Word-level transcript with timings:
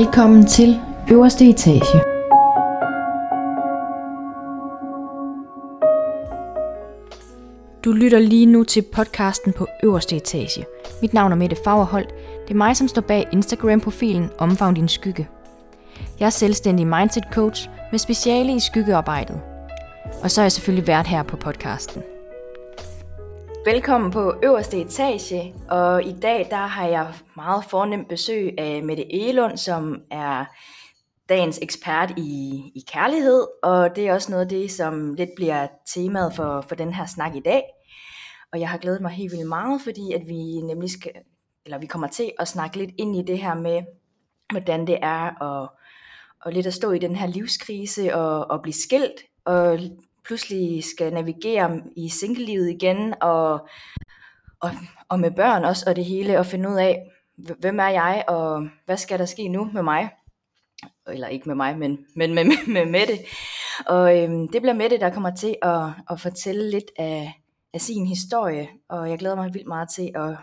Velkommen 0.00 0.46
til 0.46 0.80
øverste 1.10 1.48
etage. 1.48 2.00
Du 7.84 7.92
lytter 7.92 8.18
lige 8.18 8.46
nu 8.46 8.64
til 8.64 8.82
podcasten 8.82 9.52
på 9.52 9.66
øverste 9.82 10.16
etage. 10.16 10.64
Mit 11.02 11.14
navn 11.14 11.32
er 11.32 11.36
Mette 11.36 11.56
Fagerholt. 11.64 12.08
Det 12.42 12.50
er 12.50 12.58
mig, 12.58 12.76
som 12.76 12.88
står 12.88 13.02
bag 13.02 13.28
Instagram-profilen 13.32 14.30
Omfavn 14.38 14.74
din 14.74 14.88
skygge. 14.88 15.28
Jeg 16.20 16.26
er 16.26 16.30
selvstændig 16.30 16.86
mindset 16.86 17.24
coach 17.32 17.68
med 17.90 17.98
speciale 17.98 18.56
i 18.56 18.60
skyggearbejdet. 18.60 19.40
Og 20.22 20.30
så 20.30 20.40
er 20.40 20.44
jeg 20.44 20.52
selvfølgelig 20.52 20.86
vært 20.86 21.06
her 21.06 21.22
på 21.22 21.36
podcasten. 21.36 22.02
Velkommen 23.64 24.10
på 24.10 24.34
øverste 24.42 24.80
etage, 24.80 25.54
og 25.68 26.04
i 26.04 26.12
dag 26.12 26.46
der 26.50 26.66
har 26.66 26.86
jeg 26.86 27.14
meget 27.36 27.64
fornemt 27.64 28.08
besøg 28.08 28.54
af 28.58 28.82
Mette 28.82 29.14
Elund, 29.14 29.56
som 29.56 30.02
er 30.10 30.44
dagens 31.28 31.58
ekspert 31.62 32.12
i, 32.16 32.62
i 32.74 32.84
kærlighed, 32.92 33.46
og 33.62 33.96
det 33.96 34.08
er 34.08 34.14
også 34.14 34.30
noget 34.30 34.44
af 34.44 34.48
det, 34.48 34.70
som 34.70 35.14
lidt 35.14 35.30
bliver 35.36 35.66
temaet 35.94 36.34
for, 36.34 36.64
for 36.68 36.74
den 36.74 36.94
her 36.94 37.06
snak 37.06 37.36
i 37.36 37.40
dag. 37.40 37.62
Og 38.52 38.60
jeg 38.60 38.68
har 38.68 38.78
glædet 38.78 39.00
mig 39.00 39.10
helt 39.10 39.32
vildt 39.32 39.48
meget, 39.48 39.80
fordi 39.80 40.12
at 40.12 40.22
vi 40.28 40.60
nemlig 40.60 40.90
skal, 40.90 41.12
eller 41.64 41.78
vi 41.78 41.86
kommer 41.86 42.08
til 42.08 42.32
at 42.38 42.48
snakke 42.48 42.76
lidt 42.76 42.90
ind 42.98 43.16
i 43.16 43.22
det 43.22 43.38
her 43.38 43.54
med, 43.54 43.82
hvordan 44.50 44.86
det 44.86 44.98
er 45.02 45.42
at, 45.42 45.68
at 46.46 46.54
lidt 46.54 46.66
at 46.66 46.74
stå 46.74 46.90
i 46.90 46.98
den 46.98 47.16
her 47.16 47.26
livskrise 47.26 48.14
og, 48.14 48.50
og 48.50 48.62
blive 48.62 48.74
skilt, 48.74 49.20
og 49.44 49.78
pludselig 50.30 50.84
skal 50.84 51.12
navigere 51.12 51.82
i 51.96 52.08
singlelivet 52.08 52.70
igen, 52.70 53.14
og, 53.20 53.52
og, 54.60 54.70
og 55.08 55.20
med 55.20 55.30
børn 55.30 55.64
også, 55.64 55.84
og 55.88 55.96
det 55.96 56.04
hele, 56.04 56.38
og 56.38 56.46
finde 56.46 56.68
ud 56.68 56.74
af, 56.74 57.10
hvem 57.58 57.80
er 57.80 57.88
jeg, 57.88 58.24
og 58.28 58.68
hvad 58.86 58.96
skal 58.96 59.18
der 59.18 59.24
ske 59.24 59.48
nu 59.48 59.64
med 59.64 59.82
mig? 59.82 60.10
Eller 61.08 61.28
ikke 61.28 61.48
med 61.48 61.54
mig, 61.54 61.78
men, 61.78 61.98
men 62.16 62.34
med, 62.34 62.44
med, 62.44 62.66
med 62.74 62.86
Mette. 62.86 63.18
Og 63.86 64.18
øhm, 64.18 64.48
det 64.48 64.62
bliver 64.62 64.74
Mette, 64.74 64.98
der 64.98 65.10
kommer 65.10 65.34
til 65.34 65.56
at, 65.62 65.86
at 66.10 66.20
fortælle 66.20 66.70
lidt 66.70 66.90
af, 66.98 67.40
af 67.74 67.80
sin 67.80 68.06
historie, 68.06 68.68
og 68.88 69.10
jeg 69.10 69.18
glæder 69.18 69.36
mig 69.36 69.54
vildt 69.54 69.68
meget 69.68 69.88
til 69.88 70.10
at, 70.14 70.36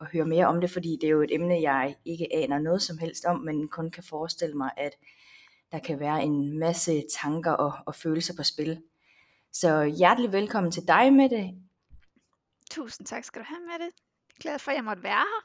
at 0.00 0.06
høre 0.12 0.26
mere 0.26 0.46
om 0.46 0.60
det, 0.60 0.70
fordi 0.70 0.98
det 1.00 1.06
er 1.06 1.10
jo 1.10 1.22
et 1.22 1.34
emne, 1.34 1.62
jeg 1.62 1.94
ikke 2.04 2.28
aner 2.32 2.58
noget 2.58 2.82
som 2.82 2.98
helst 2.98 3.24
om, 3.24 3.40
men 3.40 3.68
kun 3.68 3.90
kan 3.90 4.04
forestille 4.08 4.56
mig, 4.56 4.70
at 4.76 4.92
der 5.72 5.78
kan 5.78 6.00
være 6.00 6.22
en 6.22 6.58
masse 6.58 7.02
tanker 7.22 7.52
og, 7.52 7.72
og 7.86 7.94
følelser 7.94 8.34
på 8.36 8.42
spil. 8.42 8.78
Så 9.54 9.84
hjertelig 9.84 10.32
velkommen 10.32 10.72
til 10.72 10.88
dig, 10.88 11.12
Mette. 11.12 11.54
Tusind 12.70 13.06
tak 13.06 13.24
skal 13.24 13.42
du 13.42 13.46
have, 13.48 13.60
Mette. 13.60 13.90
Glad 14.40 14.58
for, 14.58 14.70
at 14.70 14.76
jeg 14.76 14.84
måtte 14.84 15.02
være 15.02 15.12
her. 15.12 15.42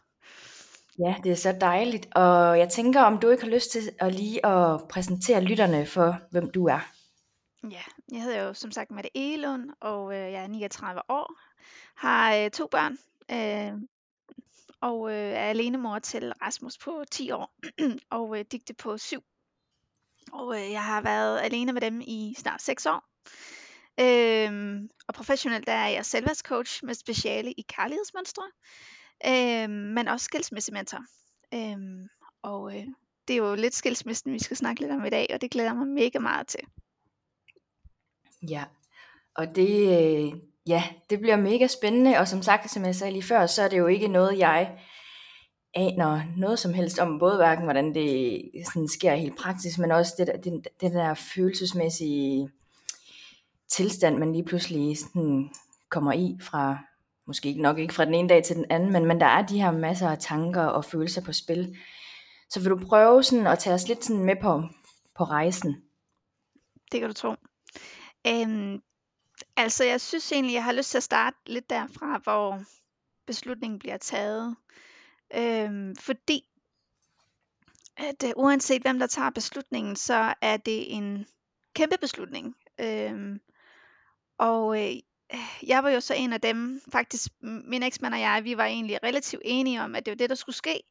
Ja, 0.99 1.15
det 1.23 1.31
er 1.31 1.35
så 1.35 1.57
dejligt. 1.61 2.07
Og 2.15 2.59
jeg 2.59 2.69
tænker, 2.69 3.02
om 3.02 3.17
du 3.17 3.30
ikke 3.30 3.43
har 3.43 3.52
lyst 3.52 3.71
til 3.71 3.91
at 3.99 4.15
lige 4.15 4.45
at 4.45 4.87
præsentere 4.89 5.41
lytterne 5.41 5.85
for, 5.85 6.17
hvem 6.31 6.52
du 6.52 6.65
er. 6.65 6.80
Ja, 7.63 7.81
jeg 8.11 8.21
hedder 8.21 8.43
jo 8.43 8.53
som 8.53 8.71
sagt 8.71 8.91
Mette 8.91 9.09
Elund, 9.17 9.69
og 9.80 10.13
øh, 10.13 10.31
jeg 10.31 10.43
er 10.43 10.47
39 10.47 11.02
år. 11.09 11.39
Har 11.95 12.35
øh, 12.35 12.52
to 12.52 12.67
børn, 12.67 12.97
øh, 13.31 13.81
og 14.81 15.11
øh, 15.11 15.31
er 15.31 15.49
alenemor 15.49 15.99
til 15.99 16.33
Rasmus 16.41 16.77
på 16.77 17.03
10 17.11 17.31
år, 17.31 17.55
og 18.17 18.39
øh, 18.39 18.45
Digte 18.52 18.73
på 18.73 18.97
7. 18.97 19.23
Og 20.31 20.55
øh, 20.55 20.71
jeg 20.71 20.83
har 20.83 21.02
været 21.02 21.39
alene 21.39 21.73
med 21.73 21.81
dem 21.81 22.02
i 22.02 22.35
snart 22.37 22.61
6 22.61 22.85
år. 22.85 23.03
Øhm, 24.02 24.89
og 25.08 25.14
professionelt 25.14 25.67
der 25.67 25.73
er 25.73 25.88
jeg 25.88 26.05
selvværdscoach 26.05 26.86
med 26.86 26.94
speciale 26.94 27.52
i 27.52 27.61
kærlighedsmønstre, 27.61 28.44
øhm, 29.28 29.72
men 29.72 30.08
også 30.08 30.23
skilsmissementor. 30.23 31.00
Øhm, 31.54 32.08
og 32.42 32.76
øh, 32.76 32.86
det 33.27 33.33
er 33.33 33.37
jo 33.37 33.55
lidt 33.55 33.76
skilsmissen, 33.76 34.33
vi 34.33 34.39
skal 34.39 34.58
snakke 34.58 34.82
lidt 34.82 34.92
om 34.92 35.05
i 35.05 35.10
dag, 35.10 35.27
og 35.33 35.42
det 35.42 35.52
glæder 35.52 35.70
jeg 35.70 35.77
mig 35.77 35.87
mega 35.87 36.20
meget 36.20 36.48
til. 36.48 36.60
Ja, 38.49 38.64
og 39.36 39.55
det, 39.55 39.70
øh, 39.70 40.39
ja, 40.67 40.83
det 41.10 41.20
bliver 41.20 41.37
mega 41.37 41.67
spændende, 41.67 42.17
og 42.17 42.27
som 42.27 42.42
sagt, 42.42 42.71
som 42.71 42.86
jeg 42.86 42.95
sagde 42.95 43.14
lige 43.14 43.23
før, 43.23 43.45
så 43.45 43.61
er 43.61 43.67
det 43.67 43.77
jo 43.77 43.87
ikke 43.87 44.08
noget, 44.08 44.37
jeg 44.37 44.80
aner 45.73 46.21
noget 46.37 46.60
som 46.60 46.73
helst 46.73 46.99
om, 46.99 47.20
både 47.20 47.36
hverken 47.36 47.64
hvordan 47.64 47.93
det 47.93 48.42
sådan 48.66 48.87
sker 48.87 49.16
helt 49.16 49.37
praktisk, 49.37 49.80
men 49.80 49.92
også 49.92 50.14
det 50.17 50.27
der, 50.27 50.37
den, 50.37 50.64
den 50.81 50.92
der 50.92 51.14
følelsesmæssige 51.14 52.49
tilstand, 53.69 54.17
man 54.17 54.31
lige 54.31 54.45
pludselig 54.45 54.97
sådan 54.97 55.49
kommer 55.89 56.13
i 56.13 56.37
fra, 56.41 56.77
måske 57.27 57.53
nok 57.53 57.80
ikke 57.80 57.93
fra 57.93 58.05
den 58.05 58.13
ene 58.13 58.30
dag 58.30 58.43
til 58.43 58.55
den 58.55 58.65
anden, 58.69 58.91
men, 58.91 59.05
men 59.05 59.19
der 59.19 59.25
er 59.25 59.45
de 59.45 59.61
her 59.61 59.71
masser 59.71 60.09
af 60.09 60.17
tanker 60.19 60.63
og 60.63 60.85
følelser 60.85 61.21
på 61.21 61.33
spil. 61.33 61.77
Så 62.49 62.59
vil 62.59 62.69
du 62.69 62.80
prøve 62.87 63.23
sådan 63.23 63.47
at 63.47 63.59
tage 63.59 63.73
os 63.73 63.87
lidt 63.87 64.05
sådan 64.05 64.25
med 64.25 64.35
på, 64.41 64.63
på 65.15 65.23
rejsen? 65.23 65.83
Det 66.91 66.99
kan 66.99 67.09
du 67.09 67.13
tro. 67.13 67.35
Øhm, 68.27 68.81
altså, 69.57 69.83
jeg 69.83 70.01
synes 70.01 70.31
egentlig, 70.31 70.53
jeg 70.53 70.63
har 70.63 70.71
lyst 70.71 70.91
til 70.91 70.97
at 70.97 71.03
starte 71.03 71.37
lidt 71.45 71.69
derfra, 71.69 72.17
hvor 72.23 72.61
beslutningen 73.25 73.80
bliver 73.80 73.97
taget. 73.97 74.55
Øhm, 75.36 75.95
fordi 75.95 76.43
at 77.99 78.23
øh, 78.23 78.31
uanset 78.36 78.81
hvem 78.81 78.99
der 78.99 79.07
tager 79.07 79.30
beslutningen, 79.30 79.95
så 79.95 80.33
er 80.41 80.57
det 80.57 80.95
en 80.95 81.25
kæmpe 81.73 81.95
beslutning. 82.01 82.55
Øhm, 82.80 83.39
og 84.39 84.82
øh, 84.82 84.95
jeg 85.67 85.83
var 85.83 85.89
jo 85.89 86.00
så 86.00 86.14
en 86.14 86.33
af 86.33 86.42
dem, 86.42 86.82
faktisk 86.92 87.32
min 87.42 87.83
eksmand 87.83 88.14
og 88.14 88.20
jeg, 88.20 88.44
vi 88.44 88.58
var 88.58 88.66
egentlig 88.66 89.04
relativt 89.04 89.42
enige 89.45 89.82
om, 89.82 89.95
at 89.95 90.05
det 90.05 90.11
var 90.11 90.16
det, 90.16 90.30
der 90.30 90.36
skulle 90.36 90.55
ske. 90.55 90.82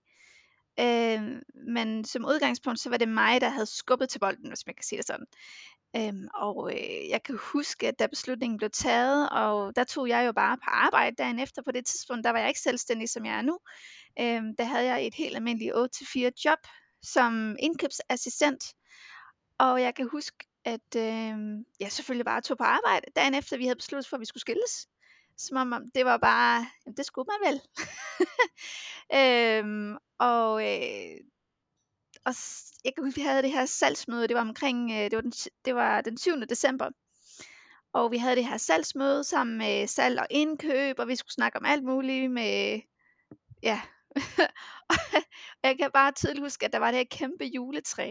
Øh, 0.80 1.42
men 1.54 2.04
som 2.04 2.24
udgangspunkt, 2.24 2.80
så 2.80 2.90
var 2.90 2.96
det 2.96 3.08
mig, 3.08 3.40
der 3.40 3.48
havde 3.48 3.66
skubbet 3.66 4.08
til 4.08 4.18
bolden, 4.18 4.48
hvis 4.48 4.66
man 4.66 4.74
kan 4.74 4.84
sige 4.84 4.96
det 4.96 5.06
sådan. 5.06 5.26
Øhm, 5.96 6.28
og 6.34 6.72
øh, 6.72 7.08
jeg 7.08 7.22
kan 7.22 7.38
huske, 7.52 7.88
at 7.88 7.98
da 7.98 8.06
beslutningen 8.06 8.58
blev 8.58 8.70
taget, 8.70 9.28
og 9.30 9.76
der 9.76 9.84
tog 9.84 10.08
jeg 10.08 10.26
jo 10.26 10.32
bare 10.32 10.56
på 10.56 10.70
arbejde 10.70 11.16
dagen 11.16 11.38
efter. 11.38 11.62
På 11.62 11.72
det 11.72 11.86
tidspunkt, 11.86 12.24
der 12.24 12.30
var 12.30 12.38
jeg 12.38 12.48
ikke 12.48 12.60
selvstændig, 12.60 13.08
som 13.08 13.26
jeg 13.26 13.38
er 13.38 13.42
nu. 13.42 13.58
Øhm, 14.20 14.56
der 14.56 14.64
havde 14.64 14.84
jeg 14.84 15.06
et 15.06 15.14
helt 15.14 15.36
almindeligt 15.36 15.74
8-4 15.74 16.30
job 16.44 16.58
som 17.02 17.56
indkøbsassistent. 17.58 18.64
Og 19.58 19.82
jeg 19.82 19.94
kan 19.94 20.08
huske, 20.12 20.47
at 20.74 20.96
øh, 20.96 21.64
jeg 21.80 21.92
selvfølgelig 21.92 22.24
bare 22.24 22.40
tog 22.40 22.58
på 22.58 22.64
arbejde 22.64 23.06
dagen 23.16 23.34
efter, 23.34 23.56
vi 23.56 23.64
havde 23.64 23.76
besluttet 23.76 24.08
for, 24.08 24.16
at 24.16 24.20
vi 24.20 24.26
skulle 24.26 24.40
skilles. 24.40 24.88
Som 25.36 25.72
om 25.72 25.90
det 25.94 26.04
var 26.04 26.16
bare, 26.16 26.66
jamen, 26.86 26.96
det 26.96 27.06
skulle 27.06 27.28
man 27.32 27.52
vel. 27.52 27.60
øhm, 29.20 29.96
og 30.18 30.50
øh, 30.66 31.16
og 32.24 32.34
jeg 32.84 32.94
kan 32.94 33.04
huske, 33.04 33.20
vi 33.20 33.26
havde 33.26 33.42
det 33.42 33.52
her 33.52 33.66
salgsmøde, 33.66 34.28
det 34.28 34.34
var 34.34 34.40
omkring, 34.40 34.90
øh, 34.90 35.10
det 35.10 35.16
var 35.16 35.20
den, 35.20 35.32
det 35.64 35.74
var 35.74 36.00
den 36.00 36.18
7. 36.18 36.40
december. 36.40 36.90
Og 37.92 38.10
vi 38.10 38.18
havde 38.18 38.36
det 38.36 38.46
her 38.46 38.56
salgsmøde 38.56 39.24
sammen 39.24 39.58
med 39.58 39.86
salg 39.86 40.20
og 40.20 40.26
indkøb, 40.30 40.98
og 40.98 41.08
vi 41.08 41.16
skulle 41.16 41.32
snakke 41.32 41.58
om 41.58 41.64
alt 41.64 41.84
muligt 41.84 42.30
med, 42.30 42.80
ja. 43.62 43.80
og 44.90 44.96
jeg 45.62 45.78
kan 45.78 45.90
bare 45.94 46.12
tydeligt 46.12 46.44
huske, 46.44 46.66
at 46.66 46.72
der 46.72 46.78
var 46.78 46.90
det 46.90 46.98
her 46.98 47.04
kæmpe 47.10 47.44
juletræ, 47.44 48.10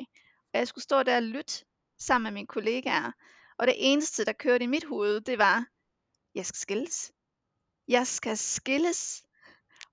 og 0.53 0.59
jeg 0.59 0.67
skulle 0.67 0.83
stå 0.83 1.03
der 1.03 1.15
og 1.15 1.23
lytte 1.23 1.65
sammen 1.99 2.23
med 2.23 2.31
mine 2.31 2.47
kollegaer. 2.47 3.11
Og 3.57 3.67
det 3.67 3.75
eneste, 3.77 4.25
der 4.25 4.33
kørte 4.33 4.63
i 4.63 4.67
mit 4.67 4.83
hoved, 4.83 5.21
det 5.21 5.37
var, 5.37 5.65
jeg 6.35 6.45
skal 6.45 6.57
skilles. 6.57 7.11
Jeg 7.87 8.07
skal 8.07 8.37
skilles. 8.37 9.23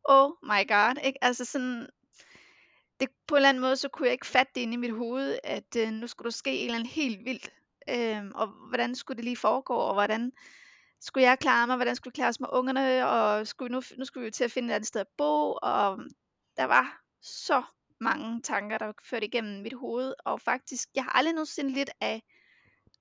Oh 0.04 0.30
my 0.42 0.68
god, 0.68 1.04
ikke? 1.04 1.24
Altså 1.24 1.44
sådan, 1.44 1.88
det, 3.00 3.08
på 3.26 3.34
en 3.34 3.36
eller 3.36 3.48
anden 3.48 3.60
måde, 3.60 3.76
så 3.76 3.88
kunne 3.88 4.06
jeg 4.06 4.12
ikke 4.12 4.26
fatte 4.26 4.52
det 4.54 4.60
inde 4.60 4.74
i 4.74 4.76
mit 4.76 4.96
hoved, 4.96 5.38
at 5.44 5.76
øh, 5.76 5.90
nu 5.90 6.06
skulle 6.06 6.26
der 6.26 6.30
ske 6.30 6.58
en 6.58 6.64
eller 6.64 6.78
anden 6.78 6.90
helt 6.92 7.24
vildt. 7.24 7.50
Øh, 7.88 8.30
og 8.34 8.46
hvordan 8.46 8.94
skulle 8.94 9.16
det 9.16 9.24
lige 9.24 9.36
foregå, 9.36 9.74
og 9.74 9.94
hvordan 9.94 10.32
skulle 11.00 11.24
jeg 11.24 11.38
klare 11.38 11.66
mig, 11.66 11.76
hvordan 11.76 11.96
skulle 11.96 12.12
jeg 12.12 12.14
klare 12.14 12.28
os 12.28 12.40
med 12.40 12.48
ungerne, 12.52 13.08
og 13.08 13.46
skulle 13.46 13.68
vi 13.68 13.72
nu, 13.72 13.82
nu 13.98 14.04
skulle 14.04 14.22
vi 14.22 14.26
jo 14.26 14.32
til 14.32 14.44
at 14.44 14.52
finde 14.52 14.68
et 14.68 14.74
andet 14.74 14.86
sted 14.86 15.00
at 15.00 15.08
bo, 15.18 15.58
og 15.62 15.98
der 16.56 16.64
var 16.64 17.00
så 17.22 17.62
mange 18.04 18.42
tanker, 18.42 18.78
der 18.78 18.92
førte 19.10 19.26
igennem 19.26 19.62
mit 19.62 19.72
hoved, 19.74 20.14
og 20.24 20.40
faktisk, 20.40 20.88
jeg 20.94 21.04
har 21.04 21.10
aldrig 21.10 21.34
nogensinde 21.34 21.72
lidt 21.72 21.90
af 22.00 22.22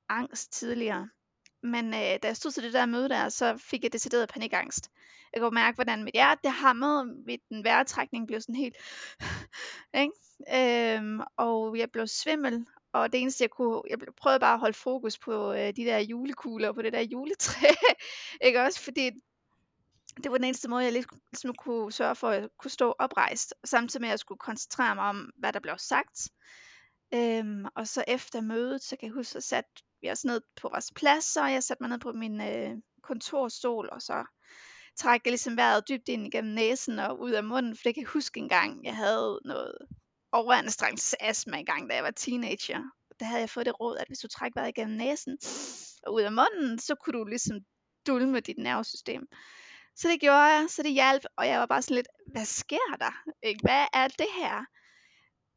angst 0.09 0.53
tidligere. 0.53 1.09
Men 1.63 1.85
øh, 1.93 2.19
da 2.23 2.27
jeg 2.27 2.37
stod 2.37 2.51
til 2.51 2.63
det 2.63 2.73
der 2.73 2.85
møde 2.85 3.09
der, 3.09 3.29
så 3.29 3.57
fik 3.57 3.83
jeg 3.83 3.93
decideret 3.93 4.29
panikangst. 4.29 4.89
Jeg 5.33 5.41
kunne 5.41 5.55
mærke, 5.55 5.75
hvordan 5.75 6.03
mit 6.03 6.13
hjerte 6.13 6.41
det 6.43 6.51
hamrede, 6.51 7.39
den 7.49 7.63
vejrtrækning 7.63 8.27
blev 8.27 8.41
sådan 8.41 8.55
helt, 8.55 8.75
ikke? 10.03 10.13
Øhm, 10.55 11.21
og 11.37 11.77
jeg 11.77 11.91
blev 11.91 12.07
svimmel, 12.07 12.65
og 12.93 13.11
det 13.11 13.21
eneste 13.21 13.41
jeg 13.41 13.49
kunne, 13.49 13.81
jeg 13.89 13.97
prøvede 14.17 14.39
bare 14.39 14.53
at 14.53 14.59
holde 14.59 14.77
fokus 14.77 15.19
på 15.19 15.53
øh, 15.53 15.67
de 15.67 15.85
der 15.85 15.99
julekugler, 15.99 16.71
på 16.71 16.81
det 16.81 16.93
der 16.93 17.01
juletræ, 17.01 17.67
ikke 18.45 18.61
også, 18.61 18.81
fordi 18.83 19.11
det 20.23 20.31
var 20.31 20.37
den 20.37 20.43
eneste 20.45 20.69
måde, 20.69 20.83
jeg 20.83 20.93
ligesom 20.93 21.55
kunne 21.55 21.91
sørge 21.91 22.15
for 22.15 22.29
at 22.29 22.49
kunne 22.59 22.71
stå 22.71 22.95
oprejst, 22.99 23.53
samtidig 23.63 24.01
med 24.01 24.09
at 24.09 24.11
jeg 24.11 24.19
skulle 24.19 24.39
koncentrere 24.39 24.95
mig 24.95 25.03
om, 25.03 25.29
hvad 25.37 25.53
der 25.53 25.59
blev 25.59 25.75
sagt. 25.77 26.29
Øhm, 27.13 27.65
og 27.75 27.87
så 27.87 28.03
efter 28.07 28.41
mødet, 28.41 28.83
så 28.83 28.95
kan 28.95 29.07
jeg 29.07 29.13
huske, 29.13 29.37
at 29.37 29.43
satte 29.43 29.83
vi 30.01 30.11
os 30.11 30.25
ned 30.25 30.41
på 30.61 30.69
vores 30.69 30.91
plads, 30.95 31.37
og 31.37 31.51
jeg 31.51 31.63
satte 31.63 31.83
mig 31.83 31.89
ned 31.89 31.99
på 31.99 32.11
min 32.11 32.41
øh, 32.41 32.77
kontorstol, 33.03 33.89
og 33.91 34.01
så 34.01 34.25
trak 34.97 35.21
jeg 35.25 35.31
ligesom 35.31 35.57
vejret 35.57 35.89
dybt 35.89 36.09
ind 36.09 36.27
igennem 36.27 36.53
næsen 36.53 36.99
og 36.99 37.19
ud 37.19 37.31
af 37.31 37.43
munden, 37.43 37.75
for 37.75 37.81
det 37.83 37.95
kan 37.95 38.03
jeg 38.03 38.09
huske 38.09 38.39
engang, 38.39 38.85
jeg 38.85 38.95
havde 38.95 39.39
noget 39.45 39.77
overanstrengelsesastma 40.31 41.57
i 41.57 41.63
gang, 41.63 41.89
da 41.89 41.95
jeg 41.95 42.03
var 42.03 42.11
teenager. 42.11 42.83
Der 43.19 43.25
havde 43.25 43.41
jeg 43.41 43.49
fået 43.49 43.65
det 43.65 43.79
råd, 43.79 43.97
at 43.97 44.07
hvis 44.07 44.19
du 44.19 44.27
trækker 44.27 44.59
vejret 44.59 44.69
igennem 44.77 44.97
næsen 44.97 45.37
og 46.03 46.13
ud 46.13 46.21
af 46.21 46.31
munden, 46.31 46.79
så 46.79 46.95
kunne 46.95 47.19
du 47.19 47.25
ligesom 47.25 47.59
dulme 48.07 48.39
dit 48.39 48.57
nervesystem. 48.57 49.27
Så 49.95 50.07
det 50.07 50.19
gjorde 50.19 50.43
jeg, 50.43 50.65
så 50.69 50.83
det 50.83 50.91
hjalp, 50.91 51.23
og 51.37 51.47
jeg 51.47 51.59
var 51.59 51.65
bare 51.65 51.81
sådan 51.81 51.95
lidt, 51.95 52.07
hvad 52.27 52.45
sker 52.45 52.95
der? 52.99 53.23
Ikke? 53.43 53.59
Hvad 53.63 53.85
er 53.93 54.07
det 54.07 54.27
her? 54.35 54.65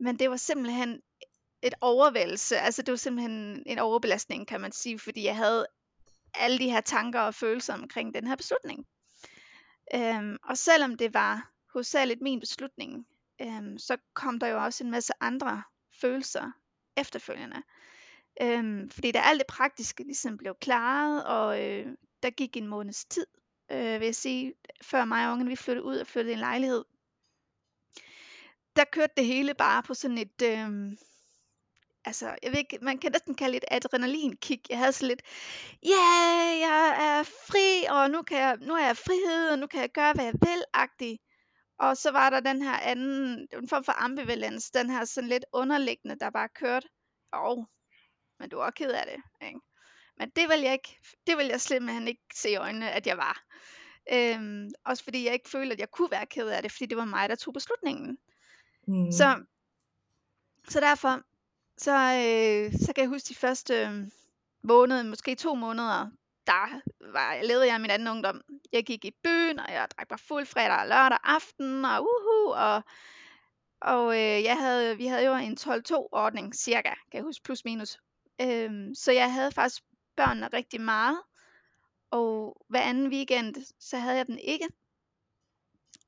Men 0.01 0.19
det 0.19 0.31
var 0.31 0.37
simpelthen 0.37 1.01
et 1.63 1.75
overvældelse, 1.81 2.59
altså 2.59 2.83
det 2.83 2.93
var 2.93 2.97
simpelthen 2.97 3.63
en 3.67 3.79
overbelastning, 3.79 4.47
kan 4.47 4.61
man 4.61 4.73
sige, 4.73 4.99
fordi 4.99 5.25
jeg 5.25 5.37
havde 5.37 5.67
alle 6.35 6.59
de 6.59 6.71
her 6.71 6.81
tanker 6.81 7.21
og 7.21 7.35
følelser 7.35 7.75
omkring 7.75 8.15
den 8.15 8.27
her 8.27 8.37
beslutning. 8.37 8.87
Øhm, 9.95 10.37
og 10.43 10.59
selvom 10.59 10.97
det 10.97 11.15
var 11.15 11.51
hovedsageligt 11.73 12.21
min 12.21 12.41
beslutning, 12.41 13.07
øhm, 13.41 13.79
så 13.79 13.97
kom 14.15 14.39
der 14.39 14.47
jo 14.47 14.65
også 14.65 14.85
en 14.85 14.91
masse 14.91 15.13
andre 15.21 15.63
følelser 16.01 16.53
efterfølgende. 16.97 17.63
Øhm, 18.43 18.91
fordi 18.91 19.13
da 19.13 19.19
alt 19.19 19.39
det 19.39 19.47
praktiske 19.47 20.05
ligesom 20.05 20.37
blev 20.37 20.55
klaret, 20.61 21.25
og 21.25 21.65
øh, 21.65 21.87
der 22.23 22.31
gik 22.31 22.57
en 22.57 22.69
måneds 22.69 23.05
tid, 23.05 23.27
øh, 23.73 24.01
vil 24.01 24.07
jeg 24.07 24.15
sige, 24.15 24.55
før 24.83 25.05
mig 25.05 25.27
og 25.27 25.33
ungen 25.33 25.49
vi 25.49 25.57
flyttede 25.57 25.85
ud 25.85 25.97
og 25.97 26.07
flyttede 26.07 26.33
i 26.33 26.35
en 26.35 26.41
lejlighed, 26.41 26.85
der 28.77 28.85
kørte 28.85 29.13
det 29.17 29.27
hele 29.27 29.55
bare 29.55 29.83
på 29.83 29.95
sådan 29.95 30.19
et, 30.19 30.43
øh, 30.43 30.97
altså, 32.05 32.37
jeg 32.43 32.53
ved 32.53 32.59
ikke, 32.59 32.79
man 32.83 32.99
kan 32.99 33.13
næsten 33.13 33.35
kalde 33.35 33.53
det 33.53 33.63
et 33.63 33.75
adrenalinkick. 33.77 34.71
Jeg 34.71 34.79
havde 34.79 34.93
så 34.93 35.07
lidt, 35.07 35.23
ja, 35.83 35.89
yeah, 35.89 36.61
jeg 36.61 36.97
er 37.09 37.23
fri, 37.23 37.87
og 37.89 38.11
nu, 38.11 38.23
kan 38.23 38.39
jeg, 38.39 38.57
nu 38.61 38.75
er 38.75 38.87
jeg 38.87 38.97
frihed, 38.97 39.51
og 39.51 39.59
nu 39.59 39.67
kan 39.67 39.81
jeg 39.81 39.91
gøre, 39.91 40.13
hvad 40.13 40.25
jeg 40.25 40.35
vil, 40.35 40.65
agtig. 40.75 41.19
Og 41.79 41.97
så 41.97 42.11
var 42.11 42.31
der 42.31 42.41
den 42.41 42.63
her 42.63 42.79
anden, 42.79 43.49
en 43.53 43.69
form 43.69 43.85
for 43.85 44.03
ambivalens, 44.05 44.71
den 44.71 44.91
her 44.91 45.05
sådan 45.05 45.29
lidt 45.29 45.45
underliggende, 45.53 46.19
der 46.19 46.31
bare 46.31 46.49
kørte. 46.49 46.89
Og, 47.33 47.69
men 48.39 48.51
du 48.51 48.59
er 48.59 48.65
også 48.65 48.75
ked 48.75 48.91
af 48.91 49.07
det, 49.07 49.47
ikke? 49.47 49.61
Men 50.19 50.31
det 50.37 50.49
vil 50.49 50.61
jeg 50.61 50.73
ikke, 50.73 50.99
det 51.27 51.37
vil 51.37 51.47
jeg 51.47 51.61
simpelthen 51.61 52.09
ikke 52.09 52.23
se 52.35 52.51
i 52.51 52.57
øjnene, 52.57 52.91
at 52.91 53.07
jeg 53.07 53.17
var. 53.17 53.43
Øhm, 54.13 54.71
også 54.85 55.05
fordi 55.05 55.25
jeg 55.25 55.33
ikke 55.33 55.51
følte, 55.51 55.73
at 55.73 55.81
jeg 55.81 55.91
kunne 55.91 56.11
være 56.11 56.27
ked 56.27 56.49
af 56.49 56.63
det, 56.63 56.73
fordi 56.73 56.87
det 56.87 56.97
var 56.97 57.05
mig, 57.05 57.29
der 57.29 57.35
tog 57.35 57.55
beslutningen. 57.55 58.19
Mm. 58.89 59.13
Så, 59.13 59.45
så 60.69 60.81
derfor, 60.81 61.23
så, 61.77 61.93
øh, 61.93 62.73
så 62.81 62.93
kan 62.93 63.03
jeg 63.03 63.09
huske 63.09 63.29
de 63.29 63.35
første 63.35 63.75
øh, 63.75 64.11
måneder, 64.63 65.03
måske 65.03 65.35
to 65.35 65.55
måneder, 65.55 66.11
der 66.47 66.81
var, 67.13 67.33
jeg 67.33 67.45
levede 67.45 67.67
jeg 67.67 67.81
min 67.81 67.91
anden 67.91 68.09
ungdom. 68.09 68.41
Jeg 68.73 68.85
gik 68.85 69.05
i 69.05 69.13
byen, 69.25 69.59
og 69.59 69.73
jeg 69.73 69.89
drak 69.97 70.11
mig 70.11 70.21
fuld 70.21 70.47
fredag 70.47 70.81
og 70.81 70.89
lørdag 70.89 71.19
aften, 71.25 71.85
og 71.85 72.03
uhu, 72.03 72.53
og, 72.55 72.83
og 73.81 74.15
øh, 74.15 74.43
jeg 74.43 74.57
havde, 74.59 74.97
vi 74.97 75.07
havde 75.07 75.27
jo 75.27 75.35
en 75.35 75.59
12-2-ordning, 75.61 76.55
cirka, 76.55 76.95
kan 77.11 77.19
jeg 77.19 77.23
huske, 77.23 77.43
plus 77.43 77.65
minus. 77.65 77.99
Øhm, 78.41 78.95
så 78.95 79.13
jeg 79.13 79.33
havde 79.33 79.53
faktisk 79.53 79.83
børnene 80.17 80.49
rigtig 80.53 80.81
meget, 80.81 81.23
og 82.11 82.57
hver 82.69 82.81
anden 82.81 83.09
weekend, 83.09 83.55
så 83.81 83.99
havde 83.99 84.17
jeg 84.17 84.27
den 84.27 84.39
ikke. 84.39 84.69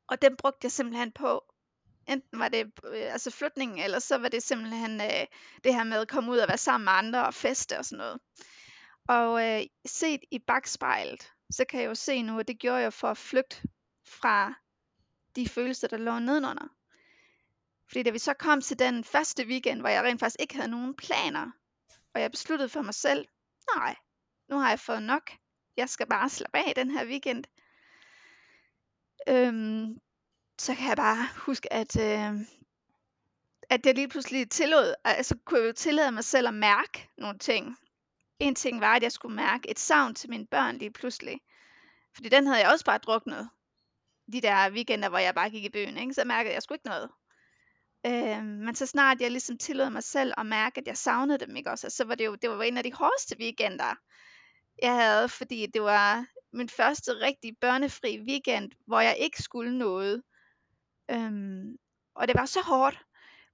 Og 0.06 0.22
den 0.22 0.36
brugte 0.36 0.64
jeg 0.64 0.72
simpelthen 0.72 1.12
på 1.12 1.44
enten 2.08 2.38
var 2.38 2.48
det 2.48 2.72
øh, 2.84 3.12
altså 3.12 3.30
flytningen, 3.30 3.78
eller 3.78 3.98
så 3.98 4.18
var 4.18 4.28
det 4.28 4.42
simpelthen 4.42 5.00
øh, 5.00 5.26
det 5.64 5.74
her 5.74 5.84
med 5.84 5.98
at 5.98 6.08
komme 6.08 6.30
ud 6.32 6.38
og 6.38 6.48
være 6.48 6.58
sammen 6.58 6.84
med 6.84 6.92
andre 6.92 7.26
og 7.26 7.34
feste 7.34 7.78
og 7.78 7.84
sådan 7.84 7.98
noget. 7.98 8.20
Og 9.08 9.46
øh, 9.46 9.62
set 9.86 10.20
i 10.30 10.38
bagspejlet, 10.38 11.32
så 11.50 11.64
kan 11.64 11.80
jeg 11.80 11.86
jo 11.88 11.94
se 11.94 12.22
nu, 12.22 12.38
at 12.38 12.48
det 12.48 12.58
gjorde 12.58 12.82
jeg 12.82 12.92
for 12.92 13.08
at 13.08 13.18
flygte 13.18 13.56
fra 14.06 14.54
de 15.36 15.48
følelser, 15.48 15.88
der 15.88 15.96
lå 15.96 16.18
nedenunder. 16.18 16.68
Fordi 17.88 18.02
da 18.02 18.10
vi 18.10 18.18
så 18.18 18.34
kom 18.34 18.60
til 18.60 18.78
den 18.78 19.04
første 19.04 19.46
weekend, 19.46 19.80
hvor 19.80 19.88
jeg 19.88 20.04
rent 20.04 20.20
faktisk 20.20 20.40
ikke 20.40 20.54
havde 20.54 20.70
nogen 20.70 20.94
planer, 20.96 21.50
og 22.14 22.20
jeg 22.20 22.30
besluttede 22.30 22.68
for 22.68 22.82
mig 22.82 22.94
selv, 22.94 23.28
nej, 23.76 23.96
nu 24.48 24.58
har 24.58 24.68
jeg 24.68 24.80
fået 24.80 25.02
nok. 25.02 25.30
Jeg 25.76 25.88
skal 25.88 26.06
bare 26.06 26.28
slappe 26.28 26.58
af 26.58 26.74
den 26.74 26.90
her 26.90 27.06
weekend. 27.06 27.44
Øhm, 29.28 30.00
så 30.58 30.74
kan 30.74 30.88
jeg 30.88 30.96
bare 30.96 31.28
huske, 31.36 31.72
at, 31.72 31.96
øh, 32.00 32.40
at 33.70 33.86
jeg 33.86 33.94
lige 33.94 34.08
pludselig 34.08 34.50
tillod, 34.50 34.94
altså 35.04 35.38
kunne 35.44 35.60
jeg 35.60 35.66
jo 35.66 35.72
tillade 35.72 36.12
mig 36.12 36.24
selv 36.24 36.48
at 36.48 36.54
mærke 36.54 37.08
nogle 37.18 37.38
ting. 37.38 37.76
En 38.38 38.54
ting 38.54 38.80
var, 38.80 38.96
at 38.96 39.02
jeg 39.02 39.12
skulle 39.12 39.36
mærke 39.36 39.70
et 39.70 39.78
savn 39.78 40.14
til 40.14 40.30
mine 40.30 40.46
børn 40.46 40.76
lige 40.76 40.92
pludselig. 40.92 41.40
Fordi 42.14 42.28
den 42.28 42.46
havde 42.46 42.60
jeg 42.60 42.72
også 42.72 42.84
bare 42.84 42.98
druknet. 42.98 43.50
De 44.32 44.40
der 44.40 44.70
weekender, 44.70 45.08
hvor 45.08 45.18
jeg 45.18 45.34
bare 45.34 45.50
gik 45.50 45.64
i 45.64 45.70
byen, 45.70 45.96
ikke? 45.96 46.14
så 46.14 46.24
mærkede 46.24 46.54
jeg 46.54 46.62
sgu 46.62 46.74
ikke 46.74 46.86
noget. 46.86 47.10
Øh, 48.06 48.44
men 48.44 48.74
så 48.74 48.86
snart 48.86 49.20
jeg 49.20 49.30
ligesom 49.30 49.58
tillod 49.58 49.90
mig 49.90 50.02
selv 50.02 50.32
at 50.38 50.46
mærke, 50.46 50.80
at 50.80 50.86
jeg 50.86 50.96
savnede 50.96 51.38
dem, 51.38 51.56
ikke 51.56 51.70
også? 51.70 51.90
så 51.90 52.04
var 52.04 52.14
det 52.14 52.26
jo 52.26 52.34
det 52.34 52.50
var 52.50 52.62
en 52.62 52.76
af 52.76 52.84
de 52.84 52.92
hårdeste 52.92 53.36
weekender, 53.40 53.94
jeg 54.82 54.94
havde, 54.94 55.28
fordi 55.28 55.66
det 55.66 55.82
var 55.82 56.26
min 56.52 56.68
første 56.68 57.12
rigtig 57.12 57.56
børnefri 57.60 58.20
weekend, 58.20 58.70
hvor 58.86 59.00
jeg 59.00 59.16
ikke 59.18 59.42
skulle 59.42 59.78
noget. 59.78 60.22
Øhm, 61.10 61.76
og 62.14 62.28
det 62.28 62.36
var 62.36 62.46
så 62.46 62.60
hårdt, 62.60 62.98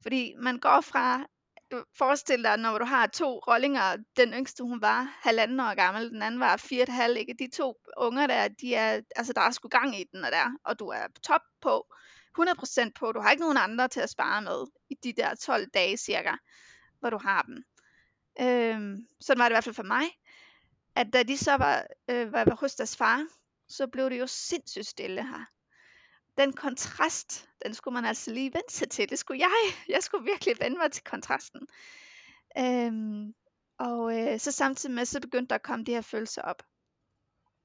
fordi 0.03 0.35
man 0.39 0.59
går 0.59 0.81
fra, 0.81 1.27
du 1.71 1.85
forestiller 1.99 2.51
dig, 2.51 2.63
når 2.63 2.79
du 2.79 2.85
har 2.85 3.07
to 3.07 3.39
rollinger, 3.39 3.97
den 4.17 4.33
yngste 4.33 4.65
hun 4.65 4.81
var 4.81 5.19
halvanden 5.23 5.61
år 5.61 5.75
gammel, 5.75 6.11
den 6.11 6.23
anden 6.23 6.41
var 6.41 6.57
fire 6.57 6.81
og 6.81 6.83
et 6.83 6.89
halvt, 6.89 7.19
ikke? 7.19 7.35
de 7.39 7.51
to 7.51 7.75
unger 7.97 8.27
der, 8.27 8.49
de 8.49 8.75
er, 8.75 9.01
altså 9.17 9.33
der 9.33 9.41
er 9.41 9.51
sgu 9.51 9.69
gang 9.69 10.01
i 10.01 10.05
den 10.13 10.25
og 10.25 10.33
der, 10.33 10.59
og 10.65 10.79
du 10.79 10.89
er 10.89 11.07
top 11.23 11.43
på, 11.61 11.95
100% 12.39 12.91
på, 12.95 13.13
du 13.13 13.21
har 13.21 13.31
ikke 13.31 13.41
nogen 13.41 13.57
andre 13.57 13.89
til 13.89 14.01
at 14.01 14.11
spare 14.11 14.43
med, 14.43 14.67
i 14.91 14.95
de 15.05 15.13
der 15.13 15.35
12 15.35 15.67
dage 15.75 15.97
cirka, 15.97 16.33
hvor 17.01 17.11
du 17.11 17.19
har 17.19 17.43
dem. 17.43 17.65
Øhm, 18.41 19.07
sådan 19.21 19.39
var 19.39 19.45
det 19.45 19.53
i 19.53 19.55
hvert 19.55 19.65
fald 19.65 19.75
for 19.75 19.83
mig, 19.83 20.05
at 20.95 21.07
da 21.13 21.23
de 21.23 21.39
så 21.39 21.55
var, 21.55 21.87
øh, 22.11 22.33
var 22.33 22.57
hos 22.61 22.75
deres 22.75 22.97
far, 22.97 23.27
så 23.69 23.87
blev 23.87 24.11
det 24.11 24.19
jo 24.19 24.27
sindssygt 24.27 24.87
stille 24.87 25.23
her 25.23 25.45
den 26.39 26.53
kontrast, 26.53 27.49
den 27.65 27.75
skulle 27.75 27.95
man 27.95 28.05
altså 28.05 28.33
lige 28.33 28.53
vende 28.55 28.71
sig 28.73 28.91
til. 28.91 29.11
Det 29.11 29.19
skulle 29.19 29.41
jeg. 29.41 29.75
Jeg 29.89 30.03
skulle 30.03 30.25
virkelig 30.25 30.57
vende 30.61 30.77
mig 30.77 30.93
til 30.93 31.05
kontrasten. 31.05 31.61
Øhm, 32.59 33.35
og 33.79 34.19
øh, 34.19 34.41
så 34.41 34.53
samtidig 34.53 34.95
med, 34.95 35.05
så 35.05 35.21
begyndte 35.21 35.49
der 35.49 35.55
at 35.55 35.63
komme 35.63 35.85
de 35.85 35.93
her 35.93 36.01
følelser 36.01 36.43
op. 36.43 36.63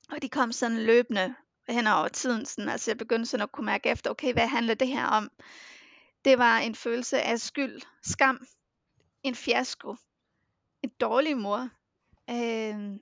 Og 0.10 0.22
de 0.22 0.30
kom 0.30 0.52
sådan 0.52 0.78
løbende 0.78 1.36
hen 1.70 1.88
over 1.88 2.08
tiden. 2.08 2.46
Sådan, 2.46 2.70
altså 2.70 2.92
jeg 2.92 2.98
begyndte 2.98 3.26
sådan 3.26 3.44
at 3.44 3.52
kunne 3.52 3.66
mærke 3.66 3.90
efter, 3.90 4.10
okay, 4.10 4.34
hvad 4.34 4.48
handler 4.48 4.74
det 4.74 4.88
her 4.88 5.06
om? 5.06 5.32
Det 6.26 6.38
var 6.38 6.58
en 6.58 6.76
følelse 6.76 7.22
af 7.22 7.40
skyld, 7.40 7.82
skam, 8.04 8.48
en 9.24 9.36
fiasko, 9.36 9.96
en 10.84 10.92
dårlig 11.00 11.38
mor, 11.38 11.70
øh, 12.30 13.00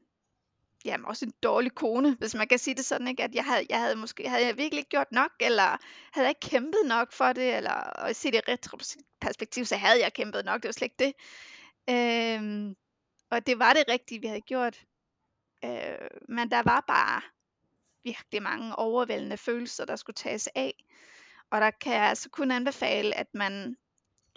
jamen 0.86 1.06
også 1.06 1.26
en 1.26 1.34
dårlig 1.44 1.76
kone, 1.76 2.16
hvis 2.20 2.36
man 2.36 2.48
kan 2.48 2.60
sige 2.60 2.76
det 2.76 2.86
sådan, 2.86 3.08
ikke? 3.08 3.24
at 3.24 3.36
jeg 3.36 3.46
havde, 3.46 3.66
jeg 3.70 3.80
havde 3.80 3.96
måske, 3.96 4.30
havde 4.30 4.46
jeg 4.46 4.58
virkelig 4.58 4.80
ikke 4.80 4.90
gjort 4.90 5.12
nok, 5.12 5.32
eller 5.40 5.78
havde 6.14 6.28
jeg 6.28 6.30
ikke 6.30 6.50
kæmpet 6.50 6.82
nok 6.86 7.12
for 7.12 7.34
det, 7.34 7.56
eller 7.56 7.74
og 7.74 8.16
se 8.16 8.32
det 8.32 8.42
i 8.48 8.52
retroperspektiv, 8.52 9.66
så 9.66 9.76
havde 9.76 10.02
jeg 10.02 10.14
kæmpet 10.14 10.46
nok, 10.46 10.62
det 10.62 10.68
var 10.68 10.74
slet 10.74 10.92
ikke 10.92 11.04
det. 11.06 11.14
Øh, 11.90 12.76
og 13.32 13.48
det 13.48 13.60
var 13.60 13.74
det 13.74 13.84
rigtige, 13.90 14.22
vi 14.22 14.28
havde 14.28 14.42
gjort. 14.42 14.86
Øh, 15.66 16.10
men 16.30 16.52
der 16.52 16.64
var 16.64 16.84
bare 16.88 17.22
virkelig 18.08 18.44
mange 18.44 18.76
overvældende 18.76 19.38
følelser, 19.38 19.86
der 19.86 19.96
skulle 19.96 20.14
tages 20.14 20.50
af. 20.56 20.74
Og 21.52 21.62
der 21.62 21.72
kan 21.72 21.94
jeg 21.94 22.04
altså 22.04 22.30
kun 22.30 22.52
anbefale, 22.52 23.16
at 23.16 23.28
man 23.34 23.78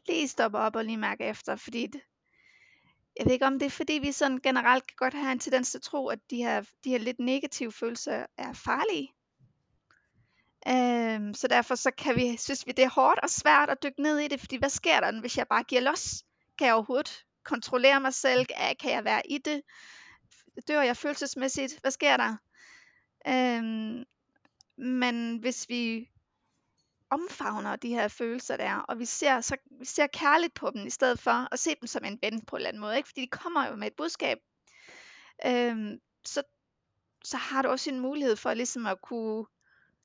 lige 0.07 0.29
stopper 0.29 0.59
op 0.59 0.77
og 0.77 0.85
lige 0.85 0.97
mærker 0.97 1.31
efter, 1.31 1.57
fordi 1.57 1.87
det, 1.87 2.01
jeg 3.17 3.27
ved 3.27 3.33
ikke 3.33 3.47
om 3.47 3.59
det 3.59 3.67
er 3.67 3.71
fordi 3.71 3.93
vi 3.93 4.13
sådan 4.13 4.39
generelt 4.39 4.87
kan 4.87 4.95
godt 4.97 5.15
have 5.15 5.33
en 5.33 5.39
tendens 5.39 5.71
til 5.71 5.79
at 5.79 5.83
tro, 5.83 6.09
at 6.09 6.19
de 6.31 6.37
her, 6.37 6.61
de 6.85 6.91
her 6.91 6.99
lidt 6.99 7.19
negative 7.19 7.73
følelser 7.73 8.27
er 8.39 8.53
farlige. 8.53 9.13
Øhm, 10.69 11.35
så 11.35 11.49
derfor 11.49 11.75
så 11.75 11.91
kan 11.91 12.17
vi, 12.17 12.37
synes 12.37 12.67
vi 12.67 12.73
det 12.73 12.85
er 12.85 12.91
hårdt 12.91 13.21
og 13.21 13.31
svært 13.31 13.71
at 13.71 13.83
dykke 13.83 14.03
ned 14.03 14.19
i 14.19 14.29
det, 14.29 14.41
fordi 14.41 14.57
hvad 14.57 14.71
sker 14.71 15.01
der, 15.01 15.21
hvis 15.21 15.39
jeg 15.39 15.49
bare 15.49 15.63
giver 15.63 15.81
los? 15.81 16.25
Kan 16.59 16.67
jeg 16.67 16.75
overhovedet 16.75 17.25
kontrollere 17.45 18.01
mig 18.01 18.15
selv? 18.15 18.47
Kan 18.81 18.91
jeg 18.91 19.05
være 19.05 19.23
i 19.31 19.39
det? 19.39 19.63
Dør 20.69 20.83
jeg 20.83 20.97
følelsesmæssigt? 20.97 21.81
Hvad 21.81 21.91
sker 21.91 22.17
der? 22.17 22.37
Øhm, 23.29 24.05
men 24.77 25.37
hvis 25.37 25.69
vi 25.69 26.11
omfavner 27.11 27.77
de 27.77 27.89
her 27.89 28.09
følelser 28.09 28.57
der, 28.57 28.75
og 28.75 28.99
vi 28.99 29.05
ser, 29.05 29.41
så, 29.41 29.57
vi 29.71 29.85
ser 29.85 30.07
kærligt 30.07 30.55
på 30.55 30.71
dem, 30.71 30.87
i 30.87 30.91
stedet 30.91 31.19
for 31.19 31.53
at 31.53 31.59
se 31.59 31.75
dem 31.81 31.87
som 31.87 32.05
en 32.05 32.19
ven 32.23 32.41
på 32.41 32.57
en 32.57 32.61
eller 32.61 32.69
anden 32.69 32.81
måde, 32.81 32.97
ikke? 32.97 33.09
fordi 33.09 33.21
de 33.21 33.27
kommer 33.27 33.69
jo 33.69 33.77
med 33.77 33.87
et 33.87 33.97
budskab, 33.97 34.39
øhm, 35.47 36.01
så, 36.25 36.43
så 37.25 37.37
har 37.37 37.63
du 37.63 37.69
også 37.69 37.91
en 37.91 38.01
mulighed 38.01 38.37
for 38.37 38.55
ligesom 38.55 38.87
at 38.87 39.03
kunne 39.03 39.47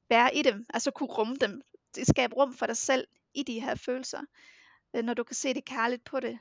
være 0.09 0.35
i 0.35 0.41
dem, 0.41 0.65
altså 0.69 0.91
kunne 0.91 1.09
rumme 1.09 1.35
dem, 1.35 1.61
skabe 2.03 2.35
rum 2.35 2.53
for 2.53 2.65
dig 2.65 2.77
selv 2.77 3.07
i 3.33 3.43
de 3.43 3.59
her 3.59 3.75
følelser, 3.75 4.21
øh, 4.95 5.03
når 5.03 5.13
du 5.13 5.23
kan 5.23 5.35
se 5.35 5.53
det 5.53 5.65
kærligt 5.65 6.03
på 6.03 6.19
det, 6.19 6.39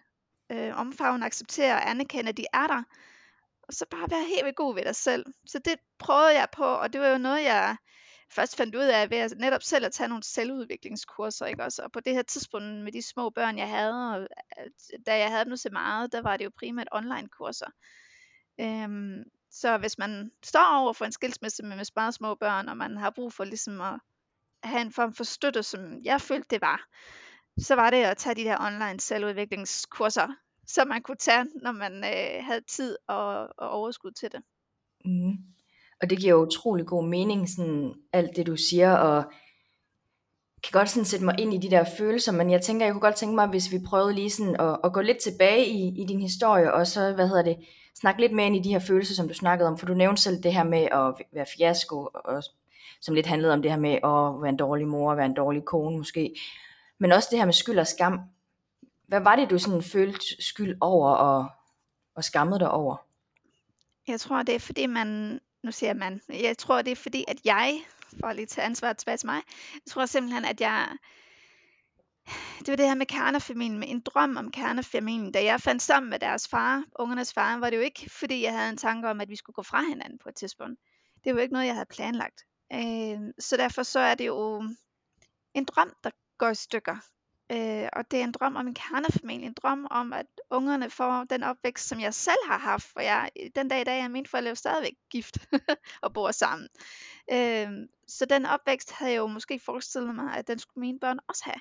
øh, 0.53 0.77
omfavne, 0.77 1.27
acceptere 1.27 1.75
og 1.75 1.91
anerkende, 1.91 2.29
at 2.29 2.37
de 2.37 2.47
er 2.53 2.67
der, 2.67 2.83
og 3.69 3.75
så 3.75 3.87
bare 3.91 4.11
være 4.11 4.25
helt 4.25 4.45
vildt 4.45 4.57
god 4.57 4.75
ved 4.75 4.85
dig 4.85 4.97
selv. 4.97 5.27
Så 5.47 5.59
det 5.59 5.75
prøvede 5.99 6.35
jeg 6.39 6.49
på, 6.53 6.65
og 6.65 6.93
det 6.93 7.01
var 7.01 7.09
jo 7.09 7.19
noget, 7.19 7.45
jeg 7.45 7.77
først 8.31 8.57
fandt 8.57 8.75
ud 8.75 8.85
af 8.85 9.11
ved 9.11 9.19
at 9.19 9.33
netop 9.39 9.63
selv 9.63 9.85
at 9.85 9.93
tage 9.93 10.09
nogle 10.09 10.23
selvudviklingskurser, 10.23 11.47
ikke 11.47 11.65
også? 11.65 11.83
Og 11.83 11.93
på 11.93 12.01
det 12.01 12.15
her 12.15 12.23
tidspunkt 12.23 12.85
med 12.85 12.93
de 12.93 13.03
små 13.03 13.31
børn, 13.31 13.59
jeg 13.59 13.69
havde, 13.69 14.15
og 14.15 14.21
øh, 14.21 14.71
da 15.07 15.19
jeg 15.19 15.31
havde 15.31 15.45
dem 15.45 15.51
nu 15.51 15.57
så 15.57 15.69
meget, 15.73 16.13
der 16.13 16.23
var 16.23 16.37
det 16.37 16.45
jo 16.45 16.51
primært 16.59 16.89
online 16.93 17.29
kurser. 17.29 17.71
Øhm, 18.61 19.25
så 19.51 19.79
hvis 19.79 19.99
man 19.99 20.31
står 20.43 20.79
over 20.81 20.93
for 20.93 21.05
en 21.05 21.13
skilsmisse 21.13 21.63
med, 21.63 21.77
med 21.77 21.85
meget 21.97 22.15
små 22.15 22.35
børn, 22.35 22.69
og 22.69 22.77
man 22.77 22.97
har 22.97 23.11
brug 23.11 23.33
for 23.33 23.45
ligesom 23.45 23.81
at 23.81 24.01
have 24.63 24.83
en 24.83 24.93
form 24.93 25.15
for 25.15 25.25
støtte, 25.25 25.63
som 25.63 26.05
jeg 26.05 26.21
følte 26.21 26.49
det 26.51 26.61
var, 26.61 26.89
så 27.59 27.75
var 27.75 27.91
det 27.91 28.05
at 28.05 28.17
tage 28.17 28.35
de 28.35 28.43
her 28.43 28.61
online 28.61 29.01
selvudviklingskurser, 29.01 30.29
som 30.67 30.89
man 30.89 31.03
kunne 31.03 31.17
tage, 31.17 31.47
når 31.63 31.73
man 31.73 32.05
øh, 32.05 32.45
havde 32.45 32.61
tid 32.69 32.97
og, 33.09 33.49
og 33.59 33.71
overskud 33.71 34.11
til 34.11 34.33
det. 34.33 34.41
Mm. 35.05 35.33
Og 36.03 36.11
det 36.11 36.19
giver 36.19 36.35
utrolig 36.35 36.87
god 36.87 37.09
mening, 37.09 37.49
sådan 37.49 37.95
alt 38.13 38.37
det 38.37 38.47
du 38.47 38.57
siger, 38.57 38.93
og 38.93 39.25
kan 40.65 40.79
godt 40.79 40.91
sådan 40.91 41.05
sætte 41.05 41.25
mig 41.25 41.35
ind 41.39 41.55
i 41.55 41.59
de 41.59 41.71
der 41.71 41.85
følelser, 41.99 42.33
men 42.33 42.51
jeg 42.51 42.63
tænker, 42.63 42.87
jeg 42.87 42.93
kunne 42.93 43.01
godt 43.01 43.15
tænke 43.15 43.35
mig, 43.35 43.47
hvis 43.47 43.73
vi 43.73 43.79
prøvede 43.87 44.15
lige 44.15 44.31
sådan 44.31 44.61
at, 44.61 44.79
at 44.85 44.93
gå 44.93 45.01
lidt 45.01 45.19
tilbage 45.19 45.67
i, 45.67 46.03
i 46.03 46.05
din 46.07 46.21
historie, 46.21 46.73
og 46.73 46.87
så, 46.87 47.13
hvad 47.13 47.29
hedder 47.29 47.43
det, 47.43 47.57
snakke 47.95 48.21
lidt 48.21 48.33
mere 48.33 48.47
ind 48.47 48.57
i 48.57 48.63
de 48.63 48.73
her 48.73 48.79
følelser, 48.79 49.15
som 49.15 49.29
du 49.29 49.35
snakkede 49.35 49.69
om, 49.69 49.79
for 49.79 49.87
du 49.87 49.95
nævnte 49.95 50.23
selv 50.23 50.43
det 50.43 50.55
her 50.55 50.65
med 50.65 50.89
at 50.93 51.27
være 51.33 51.47
fiasko, 51.57 52.09
og, 52.15 52.43
som 53.01 53.15
lidt 53.15 53.27
handlede 53.27 53.53
om 53.53 53.63
det 53.63 53.71
her 53.71 53.79
med 53.79 53.93
at 53.93 54.43
være 54.43 54.49
en 54.49 54.57
dårlig 54.57 54.89
mor, 54.89 55.15
være 55.15 55.27
en 55.27 55.35
dårlig 55.35 55.65
kone 55.65 55.99
måske, 55.99 56.35
men 56.99 57.13
også 57.13 57.29
det 57.31 57.39
her 57.39 57.45
med 57.45 57.53
skyld 57.53 57.79
og 57.79 57.87
skam. 57.87 58.21
Hvad 59.07 59.21
var 59.21 59.37
det, 59.37 59.51
du 59.51 59.59
sådan 59.59 59.83
følte 59.83 60.43
skyld 60.43 60.77
over 60.81 61.11
og, 61.11 61.49
og 62.15 62.25
skammede 62.25 62.61
dig 62.61 62.71
over? 62.71 62.97
Jeg 64.09 64.21
tror, 64.21 64.43
det 64.43 64.55
er 64.55 64.59
fordi 64.59 64.87
man, 64.87 65.41
nu 65.63 65.73
siger 65.73 65.95
man, 65.95 66.21
jeg 66.29 66.59
tror, 66.59 66.83
det 66.83 66.91
er 66.91 66.97
fordi, 66.97 67.25
at 67.29 67.37
jeg, 67.45 67.81
for 68.21 68.27
at 68.27 68.37
lige 68.37 68.47
tage 68.47 68.65
ansvar 68.65 68.93
tilbage 68.93 69.17
til 69.17 69.27
mig, 69.27 69.43
jeg 69.75 69.83
tror 69.89 70.07
simpelthen, 70.07 70.45
at 70.45 70.61
jeg, 70.61 70.89
det 72.59 72.69
var 72.69 72.77
det 72.77 72.87
her 72.87 72.95
med 72.95 73.07
kernefamilien, 73.07 73.79
med 73.79 73.89
en 73.89 74.01
drøm 74.01 74.37
om 74.37 74.51
kernefamilien. 74.51 75.33
Da 75.33 75.45
jeg 75.45 75.61
fandt 75.61 75.83
sammen 75.83 76.11
med 76.11 76.19
deres 76.19 76.49
far, 76.49 76.85
ungernes 76.99 77.33
far, 77.33 77.59
var 77.59 77.71
det 77.71 77.77
jo 77.77 77.83
ikke, 77.83 78.11
fordi 78.11 78.43
jeg 78.43 78.53
havde 78.53 78.69
en 78.69 78.77
tanke 78.77 79.09
om, 79.09 79.21
at 79.21 79.29
vi 79.29 79.37
skulle 79.37 79.55
gå 79.55 79.63
fra 79.63 79.83
hinanden 79.89 80.19
på 80.19 80.29
et 80.29 80.35
tidspunkt. 80.35 80.81
Det 81.25 81.35
var 81.35 81.41
jo 81.41 81.43
ikke 81.43 81.53
noget, 81.53 81.67
jeg 81.67 81.75
havde 81.75 81.87
planlagt. 81.91 82.45
Øh, 82.73 83.19
så 83.39 83.57
derfor 83.57 83.83
så 83.83 84.01
er 84.01 84.15
det 84.15 84.27
jo 84.27 84.69
en 85.55 85.65
drøm, 85.65 85.93
der 86.05 86.11
går 86.39 86.49
i 86.49 86.55
stykker. 86.55 86.97
Øh, 87.53 87.89
og 87.93 88.11
det 88.11 88.21
er 88.21 88.25
en 88.25 88.33
drøm 88.33 88.57
om 88.57 88.67
en 88.67 88.75
kernefamilie, 88.75 89.47
en 89.47 89.53
drøm 89.53 89.87
om, 89.91 90.13
at 90.13 90.27
ungerne 90.51 90.91
får 90.91 91.25
den 91.31 91.43
opvækst, 91.43 91.89
som 91.89 92.01
jeg 92.01 92.15
selv 92.15 92.39
har 92.47 92.59
haft, 92.59 92.85
for 92.85 93.01
jeg, 93.01 93.31
den 93.55 93.69
dag 93.69 93.81
i 93.81 93.85
dag 93.85 94.01
er 94.01 94.09
mine 94.09 94.27
forældre 94.27 94.49
jo 94.49 94.55
stadigvæk 94.55 94.95
gift 95.11 95.39
og 96.03 96.13
bor 96.13 96.31
sammen. 96.31 96.69
Øh, 97.33 97.69
så 98.09 98.27
den 98.27 98.47
opvækst 98.47 98.93
havde 98.93 99.13
jeg 99.13 99.19
jo 99.19 99.27
måske 99.27 99.61
forestillet 99.65 100.15
mig, 100.15 100.37
at 100.37 100.49
den 100.49 100.59
skulle 100.59 100.81
mine 100.81 101.01
børn 101.01 101.19
også 101.29 101.45
have. 101.45 101.61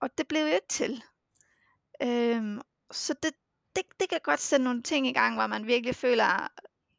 Og 0.00 0.18
det 0.18 0.28
blev 0.28 0.40
jo 0.40 0.46
ikke 0.46 0.68
til. 0.68 1.02
Øh, 2.02 2.60
så 2.90 3.14
det, 3.22 3.32
det, 3.76 3.82
det 4.00 4.08
kan 4.08 4.20
godt 4.22 4.40
sætte 4.40 4.64
nogle 4.64 4.82
ting 4.82 5.06
i 5.06 5.12
gang, 5.12 5.34
hvor 5.34 5.46
man 5.46 5.66
virkelig 5.66 5.94
føler, 5.94 6.48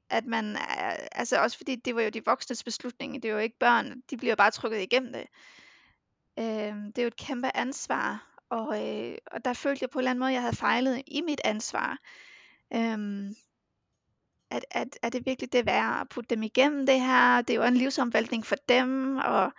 at 0.10 0.26
man, 0.26 0.58
altså 1.12 1.42
også 1.42 1.58
fordi 1.58 1.76
det 1.76 1.96
var 1.96 2.02
jo 2.02 2.10
de 2.10 2.26
voksnes 2.26 2.64
beslutning, 2.64 3.24
det 3.24 3.32
var 3.32 3.38
jo 3.38 3.44
ikke 3.44 3.60
børn, 3.60 4.02
de 4.10 4.18
bliver 4.18 4.36
bare 4.36 4.52
trykket 4.52 4.82
igennem 4.82 5.14
det. 5.14 5.28
Øh, 6.40 6.86
det 6.86 6.98
er 6.98 7.04
jo 7.04 7.08
et 7.08 7.16
kæmpe 7.16 7.58
ansvar, 7.58 8.34
og, 8.50 8.68
øh, 8.84 9.18
og 9.32 9.46
der 9.46 9.54
følte 9.54 9.84
jeg 9.84 9.90
på 9.90 10.00
en 10.00 10.02
eller 10.02 10.12
anden 10.12 10.20
måde, 10.20 10.30
at 10.30 10.34
jeg 10.34 10.42
havde 10.42 10.56
fejlet 10.56 11.04
i 11.08 11.22
mit 11.22 11.42
ansvar. 11.44 11.98
Øh, 12.74 13.32
at, 14.52 14.66
at, 14.72 15.00
er 15.02 15.10
det 15.10 15.26
virkelig 15.26 15.54
det 15.54 15.66
værd 15.66 16.02
at 16.02 16.10
putte 16.10 16.36
dem 16.36 16.44
igennem 16.44 16.86
det 16.86 17.02
her? 17.02 17.42
Det 17.42 17.54
er 17.54 17.58
jo 17.58 17.64
en 17.64 17.78
livsomvæltning 17.78 18.46
for 18.46 18.56
dem, 18.70 19.18
og 19.18 19.52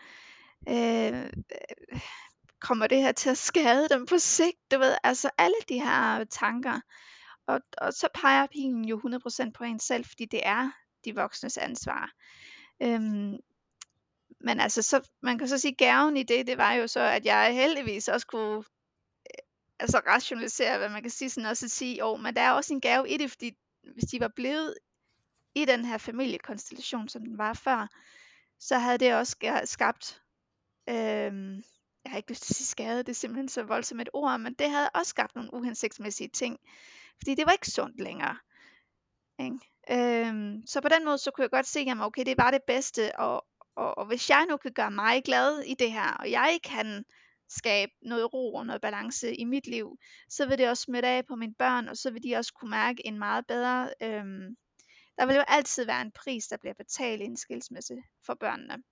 øh, 0.69 1.33
kommer 2.61 2.87
det 2.87 3.02
her 3.02 3.12
til 3.12 3.31
at 3.31 3.38
skade 3.38 3.88
dem 3.90 4.07
på 4.07 4.19
sigt? 4.19 4.71
Du 4.71 4.78
ved, 4.78 4.97
altså 5.04 5.31
alle 5.38 5.57
de 5.69 5.83
her 5.83 6.25
tanker. 6.25 6.81
Og, 7.47 7.61
og 7.78 7.93
så 7.93 8.09
peger 8.14 8.47
pilen 8.47 8.85
jo 8.85 9.00
100% 9.38 9.50
på 9.54 9.64
en 9.64 9.81
selv, 9.81 10.04
fordi 10.04 10.25
det 10.25 10.40
er 10.43 10.71
de 11.04 11.14
voksnes 11.14 11.57
ansvar. 11.57 12.11
Øhm, 12.83 13.37
men 14.44 14.60
altså, 14.60 14.82
så, 14.82 15.10
man 15.22 15.38
kan 15.38 15.48
så 15.48 15.58
sige, 15.58 15.74
gaven 15.74 16.16
i 16.16 16.22
det, 16.22 16.46
det 16.46 16.58
var 16.58 16.72
jo 16.72 16.86
så, 16.86 17.00
at 17.00 17.24
jeg 17.24 17.54
heldigvis 17.54 18.08
også 18.08 18.26
kunne 18.26 18.56
øh, 18.56 19.44
altså 19.78 20.02
rationalisere, 20.06 20.78
hvad 20.78 20.88
man 20.88 21.02
kan 21.02 21.10
sige, 21.10 21.30
sådan 21.30 21.50
også 21.50 21.66
at 21.66 21.70
sige, 21.70 22.04
åh, 22.04 22.20
men 22.20 22.36
der 22.36 22.42
er 22.42 22.52
også 22.52 22.74
en 22.74 22.80
gave 22.80 23.08
i 23.08 23.16
det, 23.16 23.30
fordi 23.30 23.56
hvis 23.94 24.04
de 24.04 24.20
var 24.20 24.28
blevet 24.36 24.74
i 25.54 25.64
den 25.64 25.84
her 25.84 25.98
familiekonstellation, 25.98 27.08
som 27.08 27.24
den 27.24 27.38
var 27.38 27.52
før, 27.52 27.88
så 28.60 28.78
havde 28.78 28.98
det 28.98 29.14
også 29.14 29.36
skabt, 29.64 30.22
øh, 30.88 31.54
jeg 32.04 32.10
har 32.10 32.16
ikke 32.16 32.30
lyst 32.30 32.42
til 32.42 32.52
at 32.52 32.56
sige 32.56 32.66
skade, 32.66 32.98
det 32.98 33.08
er 33.08 33.12
simpelthen 33.12 33.48
så 33.48 33.62
voldsomt 33.62 34.00
et 34.00 34.08
ord, 34.12 34.40
men 34.40 34.54
det 34.54 34.70
havde 34.70 34.90
også 34.94 35.10
skabt 35.10 35.34
nogle 35.34 35.54
uhensigtsmæssige 35.54 36.28
ting, 36.28 36.58
fordi 37.18 37.34
det 37.34 37.46
var 37.46 37.52
ikke 37.52 37.70
sundt 37.70 38.00
længere. 38.00 38.36
Ikke? 39.38 39.58
Øhm, 39.90 40.66
så 40.66 40.80
på 40.80 40.88
den 40.88 41.04
måde, 41.04 41.18
så 41.18 41.30
kunne 41.30 41.42
jeg 41.42 41.50
godt 41.50 41.66
se, 41.66 41.80
at 41.80 42.00
okay, 42.00 42.24
det 42.26 42.38
var 42.38 42.50
det 42.50 42.62
bedste, 42.66 43.18
og, 43.18 43.46
og, 43.76 43.99
og 43.99 44.07
hvis 44.07 44.31
jeg 44.31 44.47
nu 44.49 44.57
kan 44.57 44.73
gøre 44.73 44.90
mig 44.90 45.25
glad 45.25 45.61
i 45.61 45.75
det 45.75 45.93
her, 45.93 46.12
og 46.12 46.31
jeg 46.31 46.59
kan 46.64 47.04
skabe 47.49 47.93
noget 48.02 48.35
ro 48.35 48.54
og 48.54 48.66
noget 48.66 48.83
balance 48.83 49.35
i 49.35 49.45
mit 49.45 49.66
liv, 49.66 49.99
så 50.28 50.47
vil 50.47 50.59
det 50.59 50.69
også 50.69 50.83
smitte 50.83 51.09
af 51.09 51.26
på 51.26 51.35
mine 51.35 51.54
børn, 51.54 51.88
og 51.88 51.97
så 51.97 52.11
vil 52.11 52.23
de 52.23 52.37
også 52.37 52.52
kunne 52.52 52.71
mærke 52.71 53.07
en 53.07 53.19
meget 53.19 53.47
bedre, 53.47 53.90
øhm, 54.02 54.57
der 55.19 55.26
vil 55.26 55.37
jo 55.37 55.45
altid 55.49 55.85
være 55.85 56.02
en 56.02 56.12
pris, 56.12 56.47
der 56.47 56.57
bliver 56.57 56.75
betalt 56.75 57.23
i 57.23 57.25
en 57.25 57.37
skilsmisse 57.37 57.95
for 58.26 58.35
børnene. 58.35 58.83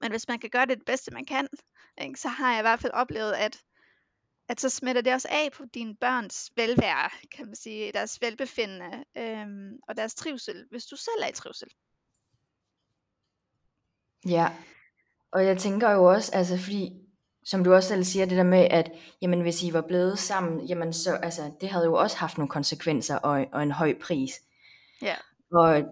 Men 0.00 0.10
hvis 0.10 0.28
man 0.28 0.38
kan 0.38 0.50
gøre 0.50 0.66
det 0.66 0.78
det 0.78 0.86
bedste, 0.86 1.10
man 1.10 1.24
kan, 1.24 1.48
ikke, 2.00 2.20
så 2.20 2.28
har 2.28 2.50
jeg 2.50 2.60
i 2.60 2.62
hvert 2.62 2.80
fald 2.80 2.92
oplevet, 2.92 3.32
at, 3.32 3.62
at 4.48 4.60
så 4.60 4.68
smitter 4.68 5.02
det 5.02 5.14
også 5.14 5.28
af 5.30 5.52
på 5.52 5.64
dine 5.74 5.96
børns 5.96 6.50
velvære, 6.56 7.10
kan 7.36 7.46
man 7.46 7.56
sige, 7.56 7.92
deres 7.92 8.20
velbefindende 8.20 9.04
øhm, 9.16 9.78
og 9.88 9.96
deres 9.96 10.14
trivsel, 10.14 10.66
hvis 10.70 10.86
du 10.86 10.96
selv 10.96 11.22
er 11.22 11.28
i 11.28 11.32
trivsel. 11.32 11.68
Ja, 14.26 14.48
og 15.32 15.44
jeg 15.44 15.58
tænker 15.58 15.90
jo 15.90 16.04
også, 16.04 16.32
altså 16.34 16.58
fordi, 16.58 16.92
som 17.44 17.64
du 17.64 17.74
også 17.74 17.88
selv 17.88 18.04
siger, 18.04 18.26
det 18.26 18.36
der 18.36 18.42
med, 18.42 18.66
at 18.70 18.90
jamen, 19.22 19.40
hvis 19.40 19.62
I 19.62 19.72
var 19.72 19.80
blevet 19.80 20.18
sammen, 20.18 20.66
jamen 20.66 20.92
så, 20.92 21.14
altså, 21.14 21.50
det 21.60 21.68
havde 21.68 21.84
jo 21.84 21.94
også 21.94 22.16
haft 22.16 22.38
nogle 22.38 22.48
konsekvenser 22.48 23.16
og, 23.16 23.46
og 23.52 23.62
en 23.62 23.70
høj 23.70 23.94
pris. 24.02 24.32
Ja. 25.02 25.14
Og 25.52 25.82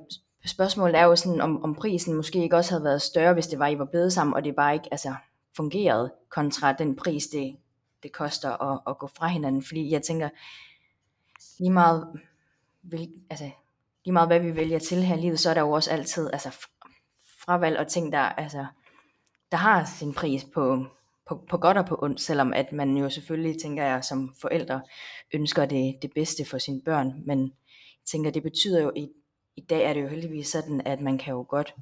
spørgsmålet 0.46 0.98
er 0.98 1.04
jo 1.04 1.16
sådan, 1.16 1.40
om, 1.40 1.64
om 1.64 1.74
prisen 1.74 2.14
måske 2.14 2.42
ikke 2.42 2.56
også 2.56 2.70
havde 2.70 2.84
været 2.84 3.02
større, 3.02 3.34
hvis 3.34 3.46
det 3.46 3.58
var, 3.58 3.66
I 3.66 3.78
var 3.78 3.84
blevet 3.84 4.12
sammen, 4.12 4.34
og 4.34 4.44
det 4.44 4.56
bare 4.56 4.74
ikke 4.74 4.88
altså, 4.90 5.14
fungerede, 5.56 6.12
kontra 6.30 6.72
den 6.72 6.96
pris, 6.96 7.26
det, 7.26 7.56
det 8.02 8.12
koster 8.12 8.72
at, 8.72 8.80
at 8.88 8.98
gå 8.98 9.06
fra 9.06 9.26
hinanden. 9.26 9.62
Fordi 9.62 9.90
jeg 9.90 10.02
tænker, 10.02 10.28
lige 11.58 11.72
meget, 11.72 12.08
vil, 12.82 13.12
altså, 13.30 13.50
lige 14.04 14.12
meget 14.12 14.28
hvad 14.28 14.40
vi 14.40 14.56
vælger 14.56 14.78
til 14.78 15.02
her 15.02 15.16
i 15.16 15.20
livet, 15.20 15.40
så 15.40 15.50
er 15.50 15.54
der 15.54 15.60
jo 15.60 15.70
også 15.70 15.90
altid 15.90 16.30
altså, 16.32 16.66
fravalg 17.46 17.78
og 17.78 17.88
ting, 17.88 18.12
der, 18.12 18.18
altså, 18.18 18.66
der 19.50 19.56
har 19.56 19.84
sin 19.84 20.14
pris 20.14 20.44
på, 20.54 20.86
på, 21.26 21.46
på 21.48 21.58
godt 21.58 21.78
og 21.78 21.86
på 21.86 21.98
ondt, 22.02 22.20
selvom 22.20 22.52
at 22.52 22.72
man 22.72 22.96
jo 22.96 23.10
selvfølgelig, 23.10 23.60
tænker 23.62 23.84
jeg, 23.84 24.04
som 24.04 24.34
forældre 24.40 24.82
ønsker 25.34 25.66
det, 25.66 25.98
det 26.02 26.12
bedste 26.14 26.44
for 26.44 26.58
sine 26.58 26.82
børn, 26.82 27.22
men 27.26 27.40
jeg 27.40 28.06
tænker, 28.06 28.30
det 28.30 28.42
betyder 28.42 28.82
jo, 28.82 28.92
i, 28.96 29.08
i 29.56 29.60
dag 29.60 29.84
er 29.84 29.92
det 29.92 30.02
jo 30.02 30.08
heldigvis 30.08 30.48
sådan, 30.48 30.80
at 30.86 31.00
man 31.00 31.18
kan 31.18 31.34
jo 31.34 31.46
godt 31.48 31.74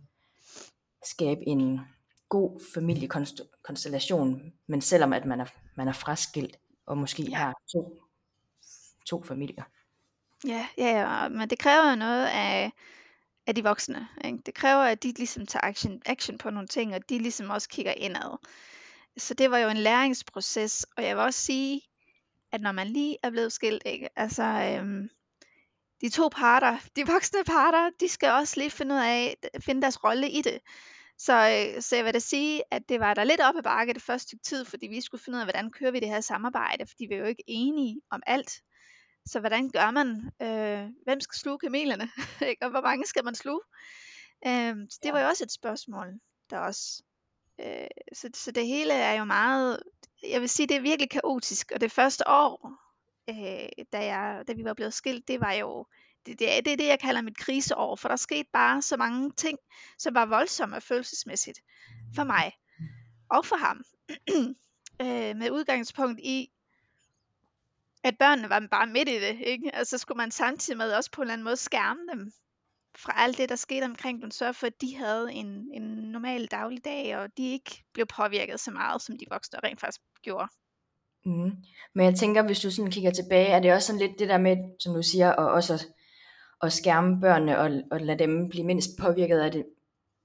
skabe 1.05 1.41
en 1.49 1.81
god 2.29 2.61
familiekonstellation, 2.75 4.53
men 4.67 4.81
selvom 4.81 5.13
at 5.13 5.25
man 5.25 5.41
er, 5.41 5.47
man 5.77 5.89
er 5.89 5.93
fraskilt, 5.93 6.57
og 6.87 6.99
måske 6.99 7.23
ja. 7.23 7.37
har 7.37 7.55
to, 7.73 8.03
to 9.07 9.23
familier. 9.23 9.65
Ja, 10.47 10.67
ja, 10.79 11.01
ja, 11.01 11.29
men 11.29 11.51
det 11.51 11.59
kræver 11.59 11.91
jo 11.91 11.97
noget 11.97 12.27
af, 12.27 12.73
af 13.47 13.55
de 13.55 13.63
voksne. 13.63 14.09
Ikke? 14.25 14.39
Det 14.47 14.55
kræver, 14.55 14.83
at 14.83 15.03
de 15.03 15.13
ligesom 15.13 15.47
tager 15.47 15.65
action, 15.65 16.03
action 16.07 16.39
på 16.39 16.51
nogle 16.51 16.69
ting, 16.69 16.95
og 16.95 17.09
de 17.09 17.19
ligesom 17.19 17.51
også 17.51 17.69
kigger 17.69 17.93
indad. 17.93 18.39
Så 19.17 19.35
det 19.35 19.51
var 19.51 19.59
jo 19.59 19.69
en 19.69 19.77
læringsproces, 19.77 20.87
og 20.97 21.05
jeg 21.05 21.17
vil 21.17 21.25
også 21.25 21.41
sige, 21.41 21.83
at 22.53 22.61
når 22.61 22.73
man 22.73 22.87
lige 22.87 23.17
er 23.23 23.31
blevet 23.31 23.53
skilt, 23.53 23.83
ikke? 23.87 24.09
altså 24.17 24.43
øhm, 24.43 25.09
de 26.01 26.09
to 26.09 26.29
parter, 26.29 26.79
de 26.97 27.07
voksne 27.07 27.45
parter, 27.45 27.91
de 28.01 28.09
skal 28.09 28.31
også 28.31 28.61
lige 28.61 28.71
finde 28.71 28.95
ud 28.95 29.01
af, 29.01 29.37
finde 29.61 29.83
deres 29.83 30.05
rolle 30.05 30.31
i 30.31 30.43
det. 30.43 30.61
Så, 31.19 31.33
øh, 31.33 31.83
så 31.83 31.97
jeg 31.97 32.05
vil 32.05 32.15
da 32.15 32.19
sige, 32.19 32.63
at 32.71 32.83
det 32.89 33.01
var 33.01 33.15
der 33.15 33.25
lidt 33.25 33.41
op 33.41 33.57
ad 33.57 33.63
bakke 33.63 33.95
det 33.95 34.03
første 34.03 34.29
stykke 34.29 34.45
tid, 34.45 34.65
fordi 34.65 34.87
vi 34.87 35.01
skulle 35.01 35.23
finde 35.25 35.37
ud 35.37 35.41
af, 35.41 35.47
hvordan 35.47 35.71
kører 35.71 35.91
vi 35.91 36.01
det 36.01 36.09
her 36.09 36.21
samarbejde, 36.21 36.87
fordi 36.87 37.07
vi 37.09 37.15
er 37.15 37.19
jo 37.19 37.25
ikke 37.25 37.45
enige 37.47 38.01
om 38.11 38.23
alt. 38.27 38.61
Så 39.27 39.41
hvordan 39.41 39.71
gør 39.71 39.91
man? 39.91 40.31
Øh, 40.43 40.91
hvem 41.05 41.21
skal 41.21 41.39
sluge 41.39 41.59
kamelerne? 41.59 42.11
og 42.63 42.71
hvor 42.71 42.81
mange 42.81 43.07
skal 43.07 43.25
man 43.25 43.35
sluge? 43.35 43.61
Øh, 44.47 44.77
så 44.91 44.99
det 45.03 45.13
var 45.13 45.21
jo 45.21 45.27
også 45.27 45.45
et 45.45 45.53
spørgsmål, 45.53 46.07
der 46.51 46.59
også. 46.59 47.03
Øh, 47.61 47.87
så, 48.13 48.31
så 48.35 48.51
det 48.51 48.67
hele 48.67 48.93
er 48.93 49.13
jo 49.13 49.25
meget, 49.25 49.83
jeg 50.23 50.41
vil 50.41 50.49
sige, 50.49 50.67
det 50.67 50.77
er 50.77 50.81
virkelig 50.81 51.11
kaotisk. 51.11 51.73
Og 51.75 51.81
det 51.81 51.93
første 51.93 52.25
år, 52.29 52.73
øh, 53.31 53.85
da, 53.93 54.05
jeg, 54.05 54.45
da 54.49 54.53
vi 54.53 54.65
var 54.65 54.75
blevet 54.75 54.95
skilt, 54.95 55.29
det 55.29 55.41
var 55.41 55.53
jo 55.53 55.87
det, 56.27 56.39
det, 56.39 56.57
er, 56.57 56.61
det 56.61 56.73
er 56.73 56.77
det, 56.77 56.87
jeg 56.87 57.01
kalder 57.01 57.23
mit 57.23 57.39
kriseår, 57.39 57.97
for 57.97 58.09
der 58.09 58.17
skete 58.17 58.49
bare 58.53 58.83
så 58.83 58.97
mange 58.97 59.31
ting, 59.31 59.59
som 59.99 60.15
var 60.15 60.27
voldsomme 60.27 60.81
følelsesmæssigt 60.81 61.61
for 62.15 62.25
mig 62.25 62.53
og 63.31 63.47
for 63.47 63.57
ham. 63.57 63.85
øh, 65.03 65.37
med 65.37 65.51
udgangspunkt 65.51 66.21
i, 66.21 66.51
at 68.05 68.19
børnene 68.19 68.49
var 68.49 68.67
bare 68.71 68.87
midt 68.87 69.09
i 69.09 69.21
det, 69.21 69.39
ikke? 69.41 69.75
Altså 69.75 69.99
skulle 69.99 70.17
man 70.17 70.31
samtidig 70.31 70.79
med 70.79 70.93
også 70.93 71.11
på 71.11 71.21
en 71.21 71.25
eller 71.25 71.33
anden 71.33 71.45
måde 71.45 71.57
skærme 71.57 72.01
dem 72.13 72.33
fra 72.99 73.13
alt 73.17 73.39
det, 73.39 73.49
der 73.49 73.57
skete 73.57 73.85
omkring 73.85 74.23
dem, 74.23 74.31
sørge 74.31 74.55
for, 74.55 74.67
at 74.67 74.81
de 74.81 74.97
havde 74.97 75.33
en, 75.33 75.71
en 75.75 75.83
normal 75.83 76.47
dagligdag, 76.47 77.17
og 77.17 77.29
de 77.37 77.53
ikke 77.53 77.85
blev 77.95 78.07
påvirket 78.07 78.61
så 78.61 78.71
meget, 78.71 79.03
som 79.03 79.19
de 79.19 79.25
voksne 79.31 79.59
rent 79.65 79.81
faktisk 79.81 80.01
gjorde. 80.23 80.49
Mm. 81.25 81.53
Men 81.95 82.07
jeg 82.07 82.15
tænker, 82.15 82.43
hvis 82.43 82.61
du 82.61 82.71
sådan 82.71 82.91
kigger 82.91 83.11
tilbage, 83.11 83.47
er 83.47 83.61
det 83.61 83.73
også 83.73 83.87
sådan 83.87 84.01
lidt 84.01 84.19
det 84.19 84.29
der 84.29 84.39
med, 84.39 84.57
som 84.81 84.95
du 84.95 85.03
siger, 85.03 85.33
og 85.33 85.51
også 85.51 85.75
at, 85.75 85.87
at 86.63 86.73
skærme 86.73 87.21
børnene 87.21 87.59
og, 87.59 87.71
og 87.91 88.01
lade 88.01 88.19
dem 88.19 88.49
blive 88.49 88.65
mindst 88.65 88.91
påvirket 89.01 89.39
af 89.39 89.53
det 89.53 89.65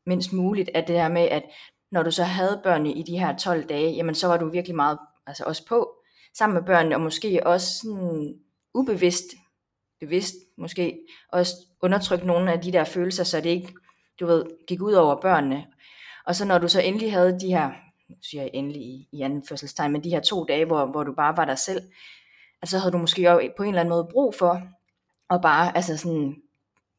mindst 0.05 0.33
muligt, 0.33 0.69
at 0.73 0.87
det 0.87 0.95
der 0.95 1.09
med, 1.09 1.21
at 1.21 1.43
når 1.91 2.03
du 2.03 2.11
så 2.11 2.23
havde 2.23 2.61
børnene 2.63 2.93
i 2.93 3.03
de 3.03 3.19
her 3.19 3.37
12 3.37 3.63
dage, 3.69 3.91
jamen 3.91 4.15
så 4.15 4.27
var 4.27 4.37
du 4.37 4.49
virkelig 4.49 4.75
meget 4.75 4.99
altså 5.27 5.43
også 5.43 5.65
på 5.65 5.98
sammen 6.39 6.53
med 6.53 6.63
børnene, 6.63 6.95
og 6.95 7.01
måske 7.01 7.47
også 7.47 7.67
sådan 7.81 8.35
ubevidst, 8.73 9.25
bevidst 9.99 10.35
måske, 10.57 10.99
også 11.31 11.53
undertrykke 11.81 12.27
nogle 12.27 12.53
af 12.53 12.61
de 12.61 12.71
der 12.71 12.83
følelser, 12.83 13.23
så 13.23 13.41
det 13.41 13.49
ikke, 13.49 13.73
du 14.19 14.25
ved, 14.25 14.45
gik 14.67 14.81
ud 14.81 14.93
over 14.93 15.21
børnene. 15.21 15.65
Og 16.25 16.35
så 16.35 16.45
når 16.45 16.57
du 16.57 16.67
så 16.67 16.81
endelig 16.81 17.11
havde 17.11 17.39
de 17.39 17.47
her, 17.47 17.71
nu 18.09 18.15
siger 18.21 18.41
jeg 18.41 18.51
endelig 18.53 18.81
i, 18.81 19.07
i 19.11 19.21
anførselstegn, 19.21 19.91
men 19.91 20.03
de 20.03 20.09
her 20.09 20.19
to 20.19 20.43
dage, 20.43 20.65
hvor, 20.65 20.85
hvor 20.85 21.03
du 21.03 21.13
bare 21.13 21.37
var 21.37 21.45
dig 21.45 21.57
selv, 21.57 21.81
altså 22.61 22.77
havde 22.77 22.91
du 22.91 22.97
måske 22.97 23.31
også 23.31 23.49
på 23.57 23.63
en 23.63 23.69
eller 23.69 23.81
anden 23.81 23.89
måde 23.89 24.07
brug 24.11 24.35
for, 24.35 24.61
at 25.29 25.41
bare 25.41 25.75
altså 25.75 25.97
sådan, 25.97 26.35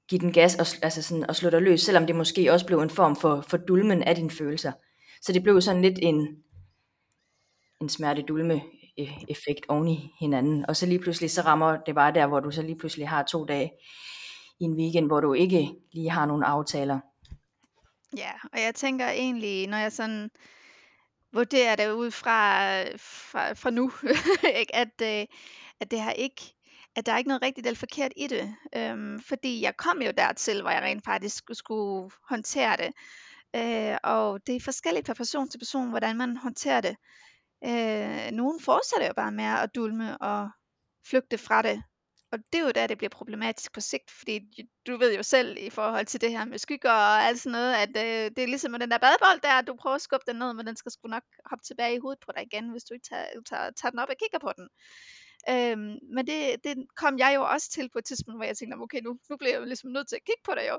give 0.08 0.20
den 0.20 0.32
gas 0.32 0.54
og, 0.54 0.66
altså 0.82 1.02
sådan, 1.02 1.26
og 1.28 1.36
slå 1.36 1.50
dig 1.50 1.62
løs, 1.62 1.80
selvom 1.80 2.06
det 2.06 2.16
måske 2.16 2.52
også 2.52 2.66
blev 2.66 2.80
en 2.80 2.90
form 2.90 3.16
for, 3.16 3.44
for 3.48 3.56
dulmen 3.56 4.02
af 4.02 4.14
dine 4.14 4.30
følelser. 4.30 4.72
Så 5.22 5.32
det 5.32 5.42
blev 5.42 5.60
sådan 5.60 5.82
lidt 5.82 5.98
en, 6.02 6.36
en 7.80 7.88
smertedulme 7.88 8.62
Øh, 9.00 9.22
effekt 9.28 9.66
oven 9.68 9.88
i 9.88 10.10
hinanden. 10.20 10.66
Og 10.68 10.76
så 10.76 10.86
lige 10.86 10.98
pludselig 10.98 11.30
så 11.30 11.42
rammer 11.42 11.76
det 11.86 11.94
bare 11.94 12.14
der, 12.14 12.26
hvor 12.26 12.40
du 12.40 12.50
så 12.50 12.62
lige 12.62 12.78
pludselig 12.78 13.08
har 13.08 13.22
to 13.22 13.44
dage 13.44 13.72
i 14.60 14.64
en 14.64 14.76
weekend, 14.76 15.06
hvor 15.06 15.20
du 15.20 15.32
ikke 15.32 15.68
lige 15.92 16.10
har 16.10 16.26
nogen 16.26 16.42
aftaler. 16.42 17.00
Ja, 18.16 18.30
og 18.52 18.60
jeg 18.60 18.74
tænker 18.74 19.08
egentlig, 19.08 19.66
når 19.66 19.78
jeg 19.78 19.92
sådan 19.92 20.30
vurderer 21.32 21.76
det 21.76 21.92
ud 21.92 22.10
fra, 22.10 22.82
fra, 22.96 23.52
fra 23.52 23.70
nu, 23.70 23.92
ikke, 24.60 24.74
at, 24.74 25.02
øh, 25.02 25.26
at 25.80 25.90
det 25.90 26.00
har 26.00 26.12
ikke 26.12 26.54
at 26.96 27.06
der 27.06 27.12
er 27.12 27.18
ikke 27.18 27.28
noget 27.28 27.42
rigtigt 27.42 27.66
eller 27.66 27.78
forkert 27.78 28.12
i 28.16 28.26
det. 28.26 28.54
Øhm, 28.76 29.20
fordi 29.20 29.62
jeg 29.62 29.76
kom 29.76 30.02
jo 30.02 30.12
dertil, 30.16 30.60
hvor 30.62 30.70
jeg 30.70 30.82
rent 30.82 31.04
faktisk 31.04 31.36
skulle, 31.36 31.56
skulle 31.56 32.10
håndtere 32.28 32.76
det. 32.76 32.92
Øh, 33.56 33.96
og 34.02 34.46
det 34.46 34.56
er 34.56 34.60
forskelligt 34.60 35.06
fra 35.06 35.14
person 35.14 35.48
til 35.48 35.58
person, 35.58 35.90
hvordan 35.90 36.16
man 36.16 36.36
håndterer 36.36 36.80
det. 36.80 36.96
Øh, 37.64 38.30
nogen 38.32 38.60
fortsætter 38.60 39.06
jo 39.06 39.12
bare 39.14 39.32
med 39.32 39.44
at 39.44 39.74
dulme 39.74 40.18
og 40.18 40.50
flygte 41.06 41.38
fra 41.38 41.62
det. 41.62 41.82
Og 42.32 42.38
det 42.52 42.60
er 42.60 42.64
jo 42.64 42.70
der, 42.70 42.86
det 42.86 42.98
bliver 42.98 43.10
problematisk 43.10 43.72
på 43.72 43.80
sigt, 43.80 44.10
fordi 44.10 44.40
du 44.86 44.96
ved 44.96 45.16
jo 45.16 45.22
selv 45.22 45.56
i 45.60 45.70
forhold 45.70 46.06
til 46.06 46.20
det 46.20 46.30
her 46.30 46.44
med 46.44 46.58
skygger 46.58 46.90
og 46.90 47.22
alt 47.22 47.40
sådan 47.40 47.52
noget, 47.52 47.74
at 47.74 47.88
øh, 47.88 48.30
det 48.36 48.38
er 48.38 48.46
ligesom 48.46 48.70
med 48.70 48.80
den 48.80 48.90
der 48.90 48.98
badebold 48.98 49.40
der, 49.40 49.60
du 49.60 49.74
prøver 49.74 49.96
at 49.96 50.02
skubbe 50.02 50.24
den 50.26 50.36
ned, 50.36 50.54
men 50.54 50.66
den 50.66 50.76
skal 50.76 50.92
sgu 50.92 51.08
nok 51.08 51.22
hoppe 51.44 51.64
tilbage 51.64 51.94
i 51.94 51.98
hovedet 51.98 52.20
på 52.26 52.32
dig 52.36 52.42
igen, 52.42 52.70
hvis 52.70 52.84
du 52.84 52.94
ikke 52.94 53.06
tager, 53.08 53.26
tager, 53.48 53.70
tager 53.70 53.90
den 53.90 53.98
op 53.98 54.08
og 54.08 54.16
kigger 54.22 54.38
på 54.38 54.52
den. 54.56 54.68
Øhm, 55.48 55.98
men 56.14 56.26
det, 56.26 56.64
det 56.64 56.74
kom 56.96 57.18
jeg 57.18 57.32
jo 57.34 57.42
også 57.42 57.70
til 57.70 57.90
på 57.92 57.98
et 57.98 58.04
tidspunkt, 58.04 58.38
hvor 58.38 58.44
jeg 58.44 58.56
tænkte, 58.56 58.74
okay, 58.74 59.00
nu, 59.00 59.18
nu 59.30 59.36
bliver 59.36 59.52
jeg 59.52 59.60
jo 59.60 59.64
ligesom 59.64 59.90
nødt 59.90 60.08
til 60.08 60.16
at 60.16 60.24
kigge 60.24 60.44
på 60.44 60.52
det 60.58 60.66
jo. 60.72 60.76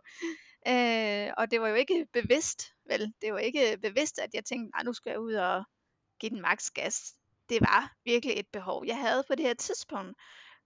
Øh, 0.72 1.34
og 1.38 1.52
det 1.52 1.62
var 1.62 1.68
jo 1.68 1.76
ikke 1.76 2.08
bevidst, 2.14 2.60
vel? 2.90 3.14
Det 3.22 3.34
var 3.34 3.40
ikke 3.40 3.77
bevidst, 3.82 4.20
at 4.20 4.29
jeg 4.34 4.46
tænkte, 4.46 4.72
nej, 4.72 4.84
nu 4.84 4.94
skal 4.94 5.10
jeg 5.10 5.20
ud 5.20 5.34
og 5.34 5.64
give 6.22 6.29
den 6.29 6.42
maks 6.42 6.72
gas. 6.72 7.14
Det 7.50 7.62
var 7.62 7.94
virkelig 8.05 8.40
et 8.40 8.48
behov, 8.53 8.86
jeg 8.86 8.98
havde 8.98 9.24
på 9.27 9.36
det 9.36 9.46
her 9.46 9.53
tidspunkt, 9.53 10.18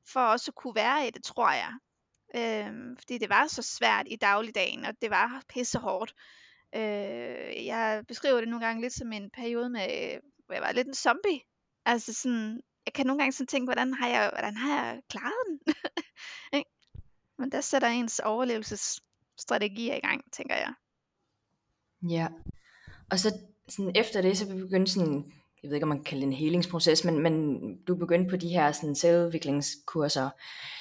for 0.08 0.20
også 0.20 0.52
at 0.52 0.56
kunne 0.56 0.76
være 0.76 1.08
i 1.08 1.12
det, 1.12 1.24
tror 1.24 1.52
jeg. 1.52 1.74
Øh, 2.36 2.98
fordi 3.00 3.18
det 3.18 3.30
var 3.30 3.48
så 3.48 3.62
svært 3.62 4.06
i 4.10 4.16
dagligdagen, 4.16 4.86
og 4.86 4.94
det 5.02 5.10
var 5.10 5.44
pisse 5.50 5.80
hårdt. 5.80 6.14
Øh, 6.76 7.66
jeg 7.66 8.04
beskriver 8.08 8.40
det 8.40 8.50
nogle 8.50 8.66
gange 8.66 8.82
lidt 8.82 8.94
som 8.94 9.12
en 9.12 9.30
periode 9.30 9.70
med, 9.70 10.20
hvor 10.46 10.56
jeg 10.56 10.62
var 10.62 10.72
lidt 10.72 10.88
en 10.88 10.94
zombie. 10.94 11.40
Altså 11.86 12.14
sådan, 12.14 12.62
jeg 12.86 12.94
kan 12.94 13.06
nogle 13.06 13.20
gange 13.20 13.32
sådan 13.32 13.48
tænke, 13.48 13.66
hvordan 13.66 13.94
har 13.94 14.08
jeg, 14.08 14.30
hvordan 14.34 14.58
har 14.58 14.86
jeg 14.86 15.02
klaret 15.10 15.34
den? 15.48 15.60
Men 17.40 17.52
der 17.52 17.62
sætter 17.62 17.88
ens 17.88 18.20
overlevelsesstrategier 18.20 19.96
i 19.96 20.00
gang, 20.00 20.32
tænker 20.32 20.56
jeg. 20.56 20.74
Ja. 22.10 22.28
Og 23.12 23.20
så 23.20 23.38
sådan 23.70 23.92
efter 23.96 24.22
det, 24.22 24.38
så 24.38 24.48
begyndte 24.48 24.92
sådan, 24.92 25.34
jeg 25.66 25.70
ved 25.70 25.76
ikke, 25.76 25.84
om 25.84 25.90
man 25.90 25.98
kan 25.98 26.04
kalde 26.04 26.22
det 26.22 26.28
en 26.28 26.34
helingsproces, 26.34 27.06
men, 27.06 27.20
men 27.20 27.76
du 27.88 27.96
begyndte 27.96 28.30
på 28.30 28.38
de 28.38 28.48
her 28.48 28.72
sådan, 28.72 28.96
selvudviklingskurser, 28.96 30.30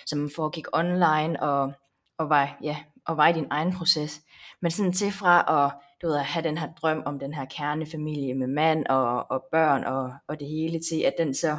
som 0.07 0.31
foregik 0.37 0.67
online 0.73 1.43
og, 1.43 1.73
og, 2.19 2.29
var, 2.29 2.59
ja, 2.63 2.77
og 3.07 3.17
var 3.17 3.29
i 3.29 3.33
din 3.33 3.47
egen 3.51 3.73
proces. 3.73 4.21
Men 4.61 4.71
sådan 4.71 4.93
til 4.93 5.13
fra 5.13 5.65
at, 5.65 5.73
du 6.03 6.07
ved, 6.07 6.17
at 6.17 6.25
have 6.25 6.43
den 6.43 6.59
her 6.59 6.73
drøm 6.73 7.03
om 7.07 7.19
den 7.19 7.35
her 7.35 7.45
kernefamilie 7.45 8.35
med 8.35 8.47
mand 8.47 8.87
og, 8.87 9.31
og 9.31 9.45
børn 9.51 9.85
og, 9.85 10.15
og 10.27 10.41
det 10.41 10.49
hele 10.49 10.81
til, 10.81 11.01
at 11.01 11.15
den 11.19 11.35
så 11.35 11.57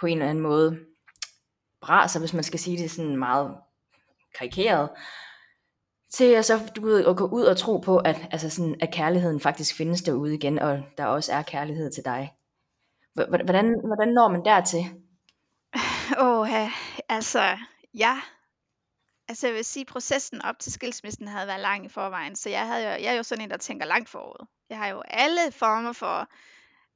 på 0.00 0.06
en 0.06 0.18
eller 0.18 0.30
anden 0.30 0.42
måde 0.42 0.78
braser, 1.80 2.20
hvis 2.20 2.34
man 2.34 2.44
skal 2.44 2.60
sige 2.60 2.82
det 2.82 2.90
sådan 2.90 3.16
meget 3.16 3.56
karikeret, 4.38 4.88
til 6.10 6.24
at, 6.24 6.44
så, 6.44 6.70
du 6.76 6.80
ved, 6.80 7.06
at 7.06 7.16
gå 7.16 7.26
ud 7.26 7.42
og 7.42 7.56
tro 7.56 7.76
på, 7.76 7.98
at, 7.98 8.28
altså 8.30 8.50
sådan, 8.50 8.76
at 8.80 8.92
kærligheden 8.92 9.40
faktisk 9.40 9.76
findes 9.76 10.02
derude 10.02 10.34
igen, 10.34 10.58
og 10.58 10.82
der 10.98 11.04
også 11.06 11.32
er 11.32 11.42
kærlighed 11.42 11.92
til 11.92 12.04
dig. 12.04 12.32
Hvordan, 13.14 13.80
hvordan 13.84 14.08
når 14.08 14.28
man 14.28 14.44
dertil? 14.44 14.84
Åh, 16.20 16.38
oh, 16.38 16.70
altså, 17.08 17.58
ja. 17.94 18.20
Altså 19.28 19.46
jeg 19.46 19.54
vil 19.54 19.64
sige, 19.64 19.80
at 19.80 19.86
processen 19.86 20.42
op 20.42 20.58
til 20.58 20.72
skilsmissen 20.72 21.28
havde 21.28 21.46
været 21.46 21.60
lang 21.60 21.84
i 21.84 21.88
forvejen, 21.88 22.36
så 22.36 22.48
jeg, 22.50 22.66
havde 22.66 22.84
jo, 22.84 22.90
jeg 22.90 23.12
er 23.12 23.16
jo 23.16 23.22
sådan 23.22 23.44
en, 23.44 23.50
der 23.50 23.56
tænker 23.56 23.86
langt 23.86 24.08
forud. 24.08 24.46
Jeg 24.70 24.78
har 24.78 24.88
jo 24.88 25.02
alle 25.06 25.52
former 25.52 25.92
for 25.92 26.28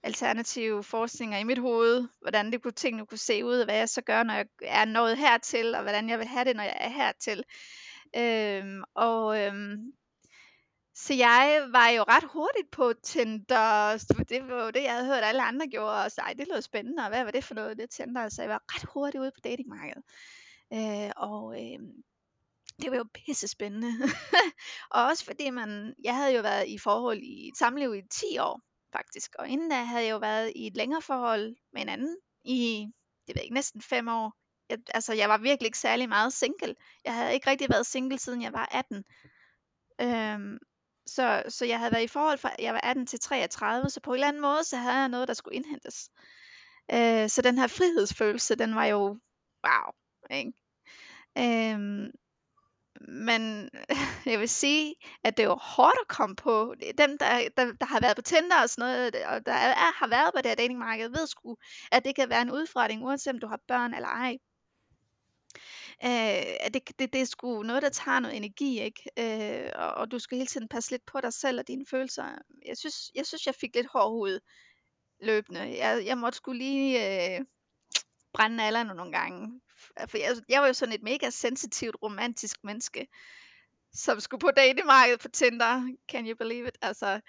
alternative 0.02 0.84
forskninger 0.84 1.38
i 1.38 1.44
mit 1.44 1.58
hoved, 1.58 2.08
hvordan 2.20 2.52
det 2.52 2.62
kunne 2.62 2.72
tingene 2.72 3.06
kunne 3.06 3.18
se 3.18 3.44
ud, 3.44 3.58
og 3.58 3.64
hvad 3.64 3.76
jeg 3.76 3.88
så 3.88 4.00
gør, 4.00 4.22
når 4.22 4.34
jeg 4.34 4.46
er 4.62 4.84
nået 4.84 5.18
hertil, 5.18 5.74
og 5.74 5.82
hvordan 5.82 6.08
jeg 6.08 6.18
vil 6.18 6.26
have 6.26 6.44
det, 6.44 6.56
når 6.56 6.62
jeg 6.62 6.76
er 6.80 6.88
hertil. 6.88 7.44
Øhm, 8.16 8.82
og 8.94 9.40
øhm, 9.40 9.92
så 10.94 11.14
jeg 11.14 11.68
var 11.70 11.88
jo 11.88 12.02
ret 12.02 12.24
hurtigt 12.24 12.70
på 12.70 12.92
Tinder. 13.02 13.96
Det 14.28 14.48
var 14.48 14.64
jo 14.64 14.70
det, 14.70 14.82
jeg 14.82 14.92
havde 14.92 15.06
hørt 15.06 15.24
alle 15.24 15.42
andre 15.42 15.66
gjorde. 15.66 16.04
Og 16.04 16.10
så, 16.10 16.20
ej, 16.20 16.32
det 16.38 16.48
lød 16.48 16.62
spændende. 16.62 17.02
Og 17.02 17.08
hvad 17.08 17.24
var 17.24 17.30
det 17.30 17.44
for 17.44 17.54
noget, 17.54 17.78
det 17.78 17.90
Tinder? 17.90 18.28
Så 18.28 18.42
jeg 18.42 18.50
var 18.50 18.62
ret 18.68 18.88
hurtigt 18.94 19.20
ude 19.20 19.30
på 19.30 19.40
datingmarkedet. 19.44 20.02
Øh, 20.72 21.10
og 21.16 21.54
øh, 21.54 21.78
det 22.82 22.90
var 22.90 22.96
jo 22.96 23.04
pisse 23.14 23.48
spændende. 23.48 23.88
og 24.94 25.04
også 25.04 25.24
fordi 25.24 25.50
man, 25.50 25.94
jeg 26.04 26.16
havde 26.16 26.34
jo 26.34 26.42
været 26.42 26.68
i 26.68 26.78
forhold 26.78 27.18
i 27.18 27.48
et 27.48 27.56
samliv 27.56 27.94
i 27.94 28.02
10 28.10 28.38
år 28.38 28.60
faktisk. 28.92 29.34
Og 29.38 29.48
inden 29.48 29.70
da 29.70 29.76
havde 29.76 30.04
jeg 30.04 30.12
jo 30.12 30.18
været 30.18 30.52
i 30.56 30.66
et 30.66 30.76
længere 30.76 31.02
forhold 31.02 31.56
med 31.72 31.82
en 31.82 31.88
anden 31.88 32.16
i, 32.44 32.86
det 33.26 33.34
ved 33.34 33.42
ikke, 33.42 33.54
næsten 33.54 33.82
5 33.82 34.08
år. 34.08 34.41
Jeg, 34.72 34.78
altså, 34.94 35.12
jeg 35.12 35.28
var 35.28 35.38
virkelig 35.38 35.66
ikke 35.66 35.78
særlig 35.78 36.08
meget 36.08 36.32
single. 36.32 36.74
Jeg 37.04 37.14
havde 37.14 37.34
ikke 37.34 37.50
rigtig 37.50 37.68
været 37.70 37.86
single, 37.86 38.18
siden 38.18 38.42
jeg 38.42 38.52
var 38.52 38.68
18. 38.72 39.04
Øhm, 40.00 40.58
så, 41.06 41.42
så 41.48 41.64
jeg 41.64 41.78
havde 41.78 41.92
været 41.92 42.04
i 42.04 42.08
forhold 42.08 42.38
fra, 42.38 42.50
jeg 42.58 42.74
var 42.74 42.80
18 42.80 43.06
til 43.06 43.20
33, 43.20 43.90
så 43.90 44.00
på 44.00 44.10
en 44.10 44.14
eller 44.14 44.28
anden 44.28 44.42
måde, 44.42 44.64
så 44.64 44.76
havde 44.76 44.98
jeg 44.98 45.08
noget, 45.08 45.28
der 45.28 45.34
skulle 45.34 45.56
indhentes. 45.56 46.10
Øh, 46.92 47.28
så 47.28 47.42
den 47.42 47.58
her 47.58 47.66
frihedsfølelse, 47.66 48.54
den 48.54 48.74
var 48.74 48.84
jo, 48.84 49.18
wow, 49.66 49.92
ikke? 50.30 50.52
Øhm, 51.38 52.10
men 53.08 53.70
jeg 54.32 54.40
vil 54.40 54.48
sige, 54.48 54.94
at 55.24 55.36
det 55.36 55.42
er 55.42 55.46
jo 55.46 55.54
hårdt 55.54 55.98
at 56.00 56.08
komme 56.08 56.36
på. 56.36 56.74
Dem, 56.98 57.18
der, 57.18 57.48
der, 57.56 57.72
der 57.72 57.86
har 57.86 58.00
været 58.00 58.16
på 58.16 58.22
Tinder 58.22 58.62
og 58.62 58.70
sådan 58.70 58.90
noget, 58.90 59.14
og 59.26 59.46
der 59.46 59.52
er, 59.52 59.92
har 59.98 60.08
været 60.08 60.34
på 60.34 60.40
det 60.42 60.46
her 60.46 60.54
datingmarked, 60.54 61.08
ved 61.08 61.26
sgu, 61.26 61.56
at 61.92 62.04
det 62.04 62.16
kan 62.16 62.28
være 62.28 62.42
en 62.42 62.50
udfordring, 62.50 63.04
uanset 63.04 63.32
om 63.32 63.40
du 63.40 63.46
har 63.46 63.60
børn 63.68 63.94
eller 63.94 64.08
ej. 64.08 64.36
Øh, 66.04 66.70
det, 66.74 66.98
det, 66.98 67.12
det 67.12 67.20
er 67.20 67.24
sgu 67.24 67.62
noget, 67.62 67.82
der 67.82 67.88
tager 67.88 68.20
noget 68.20 68.36
energi, 68.36 68.80
ikke? 68.80 69.02
Øh, 69.18 69.70
og, 69.74 69.94
og 69.94 70.10
du 70.10 70.18
skal 70.18 70.38
hele 70.38 70.46
tiden 70.46 70.68
passe 70.68 70.90
lidt 70.90 71.06
på 71.06 71.20
dig 71.20 71.32
selv 71.32 71.58
og 71.58 71.68
dine 71.68 71.86
følelser. 71.90 72.38
Jeg 72.66 72.76
synes, 72.76 73.10
jeg, 73.14 73.26
synes, 73.26 73.46
jeg 73.46 73.54
fik 73.54 73.74
lidt 73.74 73.86
hård 73.92 74.10
hud 74.10 74.40
løbende. 75.20 75.60
Jeg, 75.60 76.06
jeg 76.06 76.18
måtte 76.18 76.36
skulle 76.36 76.58
lige 76.58 77.36
øh, 77.36 77.44
brænde 78.32 78.64
alderne 78.64 78.94
nogle 78.94 79.12
gange. 79.12 79.60
For 80.06 80.18
jeg, 80.18 80.36
jeg 80.48 80.60
var 80.60 80.66
jo 80.66 80.72
sådan 80.72 80.94
et 80.94 81.02
mega 81.02 81.30
sensitivt, 81.30 81.96
romantisk 82.02 82.64
menneske, 82.64 83.06
som 83.92 84.20
skulle 84.20 84.40
på 84.40 84.50
datemarkedet 84.56 85.20
på 85.20 85.28
Tinder. 85.28 85.96
Can 86.08 86.28
you 86.28 86.36
believe 86.36 86.68
it? 86.68 86.78
Altså, 86.82 87.20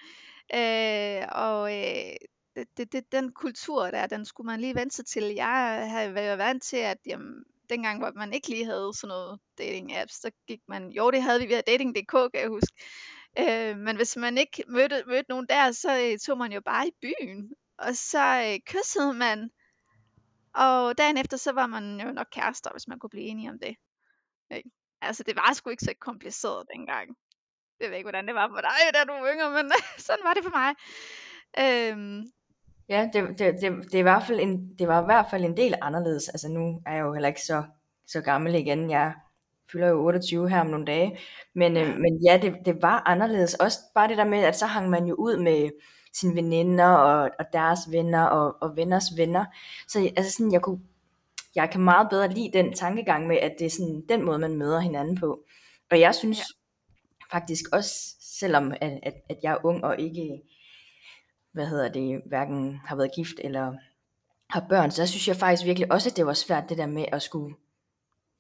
øh, 0.54 1.28
og 1.32 1.74
øh, 1.78 2.16
det, 2.56 2.78
det, 2.78 2.92
det, 2.92 3.12
den 3.12 3.32
kultur 3.32 3.92
der, 3.92 4.08
den 4.08 4.26
skulle 4.26 4.46
man 4.46 4.60
lige 4.60 4.76
vente 4.76 4.96
sig 4.96 5.06
til. 5.06 5.24
Jeg 5.24 5.90
havde 5.90 6.14
været 6.14 6.38
vant 6.38 6.64
til, 6.64 6.78
at 6.78 6.98
jamen, 7.06 7.44
dengang, 7.70 8.00
hvor 8.00 8.12
man 8.16 8.34
ikke 8.34 8.50
lige 8.50 8.66
havde 8.66 8.92
sådan 8.94 9.08
noget 9.08 9.40
dating 9.58 9.96
apps, 9.96 10.14
så 10.14 10.32
gik 10.48 10.60
man, 10.68 10.90
jo 10.90 11.12
det 11.12 11.22
havde 11.24 11.40
vi 11.40 11.46
via 11.46 11.62
dating.dk, 11.62 12.12
kan 12.12 12.42
jeg 12.42 12.50
huske. 12.50 12.74
Øh, 13.40 13.78
men 13.78 13.96
hvis 13.96 14.18
man 14.18 14.38
ikke 14.38 14.64
mødte, 14.68 15.04
mødte 15.08 15.30
nogen 15.30 15.48
der, 15.50 15.72
så 15.72 16.00
øh, 16.00 16.20
tog 16.20 16.38
man 16.38 16.52
jo 16.52 16.62
bare 16.62 16.88
i 16.88 16.92
byen, 17.02 17.52
og 17.78 17.96
så 17.96 18.52
øh, 18.52 18.60
kyssede 18.66 19.14
man, 19.14 19.50
og 20.56 20.98
dagen 20.98 21.18
efter, 21.18 21.38
så 21.38 21.52
var 21.52 21.68
man 21.68 22.00
jo 22.02 22.12
nok 22.12 22.28
kærester, 22.32 22.72
hvis 22.72 22.88
man 22.88 23.00
kunne 23.00 23.10
blive 23.10 23.26
enige 23.26 23.50
om 23.50 23.60
det. 23.60 23.76
Øh, 24.54 24.62
Altså, 25.04 25.24
det 25.24 25.36
var 25.36 25.54
sgu 25.54 25.70
ikke 25.70 25.86
så 25.86 25.94
kompliceret 26.00 26.68
dengang. 26.74 27.08
Jeg 27.80 27.90
ved 27.90 27.98
ikke, 27.98 28.06
hvordan 28.06 28.28
det 28.28 28.36
var 28.36 28.48
for 28.48 28.62
dig, 28.62 28.80
da 28.94 29.04
du 29.04 29.14
var 29.14 29.34
yngre, 29.34 29.50
men 29.50 29.72
sådan 30.08 30.24
var 30.24 30.34
det 30.34 30.44
for 30.44 30.56
mig. 30.62 30.72
Øhm, 31.64 32.24
Ja, 32.90 33.10
det, 33.14 33.40
det, 33.40 33.40
det, 33.40 33.84
det, 33.84 33.94
er 33.94 34.00
i 34.00 34.02
hvert 34.02 34.24
fald 34.24 34.40
en, 34.40 34.70
det 34.80 34.88
var 34.88 35.02
i 35.02 35.06
hvert 35.06 35.26
fald 35.30 35.46
en 35.46 35.58
del 35.58 35.76
anderledes. 35.82 36.30
Altså 36.30 36.50
nu 36.50 36.82
er 36.86 36.94
jeg 36.94 37.02
jo 37.02 37.14
heller 37.14 37.30
ikke 37.30 37.42
så, 37.42 37.64
så 38.08 38.22
gammel 38.22 38.56
igen. 38.56 38.90
Jeg 38.90 39.14
fylder 39.72 39.88
jo 39.88 40.06
28 40.06 40.50
her 40.50 40.62
om 40.62 40.68
nogle 40.68 40.86
dage. 40.86 41.18
Men, 41.54 41.78
øh, 41.78 41.98
men 41.98 42.24
ja, 42.26 42.40
det, 42.42 42.56
det 42.66 42.82
var 42.82 43.04
anderledes. 43.06 43.54
Også 43.54 43.80
bare 43.96 44.08
det 44.08 44.18
der 44.18 44.26
med, 44.26 44.40
at 44.40 44.58
så 44.58 44.66
hang 44.66 44.90
man 44.90 45.06
jo 45.06 45.16
ud 45.16 45.38
med 45.38 45.70
sine 46.14 46.36
veninder 46.36 46.88
og, 46.88 47.30
og 47.40 47.46
deres 47.54 47.80
venner 47.92 48.24
og, 48.24 48.56
og 48.62 48.76
venners 48.76 49.18
venner. 49.18 49.46
Så 49.88 50.12
altså 50.18 50.32
sådan, 50.32 50.52
jeg 50.52 50.62
kunne 50.62 50.80
jeg 51.56 51.70
kan 51.70 51.82
meget 51.82 52.10
bedre 52.10 52.34
lide 52.34 52.52
den 52.54 52.74
tankegang 52.74 53.28
med, 53.28 53.38
at 53.38 53.56
det 53.60 53.66
er 53.66 53.70
sådan 53.70 54.04
den 54.10 54.24
måde, 54.24 54.40
man 54.40 54.58
møder 54.58 54.80
hinanden 54.80 55.16
på. 55.16 55.40
Og 55.92 56.00
jeg 56.00 56.16
synes 56.16 56.40
ja. 56.40 57.38
faktisk 57.38 57.66
også, 57.74 58.16
selvom 58.20 58.72
at, 58.82 59.00
at, 59.04 59.14
at 59.30 59.38
jeg 59.44 59.52
er 59.52 59.66
ung 59.66 59.84
og 59.84 60.00
ikke, 60.00 60.42
hvad 61.54 61.66
hedder 61.68 61.92
det, 61.92 62.22
hverken 62.26 62.80
har 62.86 62.96
været 62.96 63.12
gift 63.16 63.36
eller 63.44 63.74
har 64.50 64.66
børn, 64.70 64.92
så 64.92 65.08
synes 65.08 65.28
jeg 65.28 65.36
faktisk 65.36 65.66
virkelig 65.66 65.92
også, 65.92 66.10
at 66.10 66.18
det 66.18 66.26
var 66.26 66.34
svært 66.34 66.70
det 66.70 66.78
der 66.78 66.86
med 66.86 67.06
at 67.12 67.22
skulle 67.22 67.56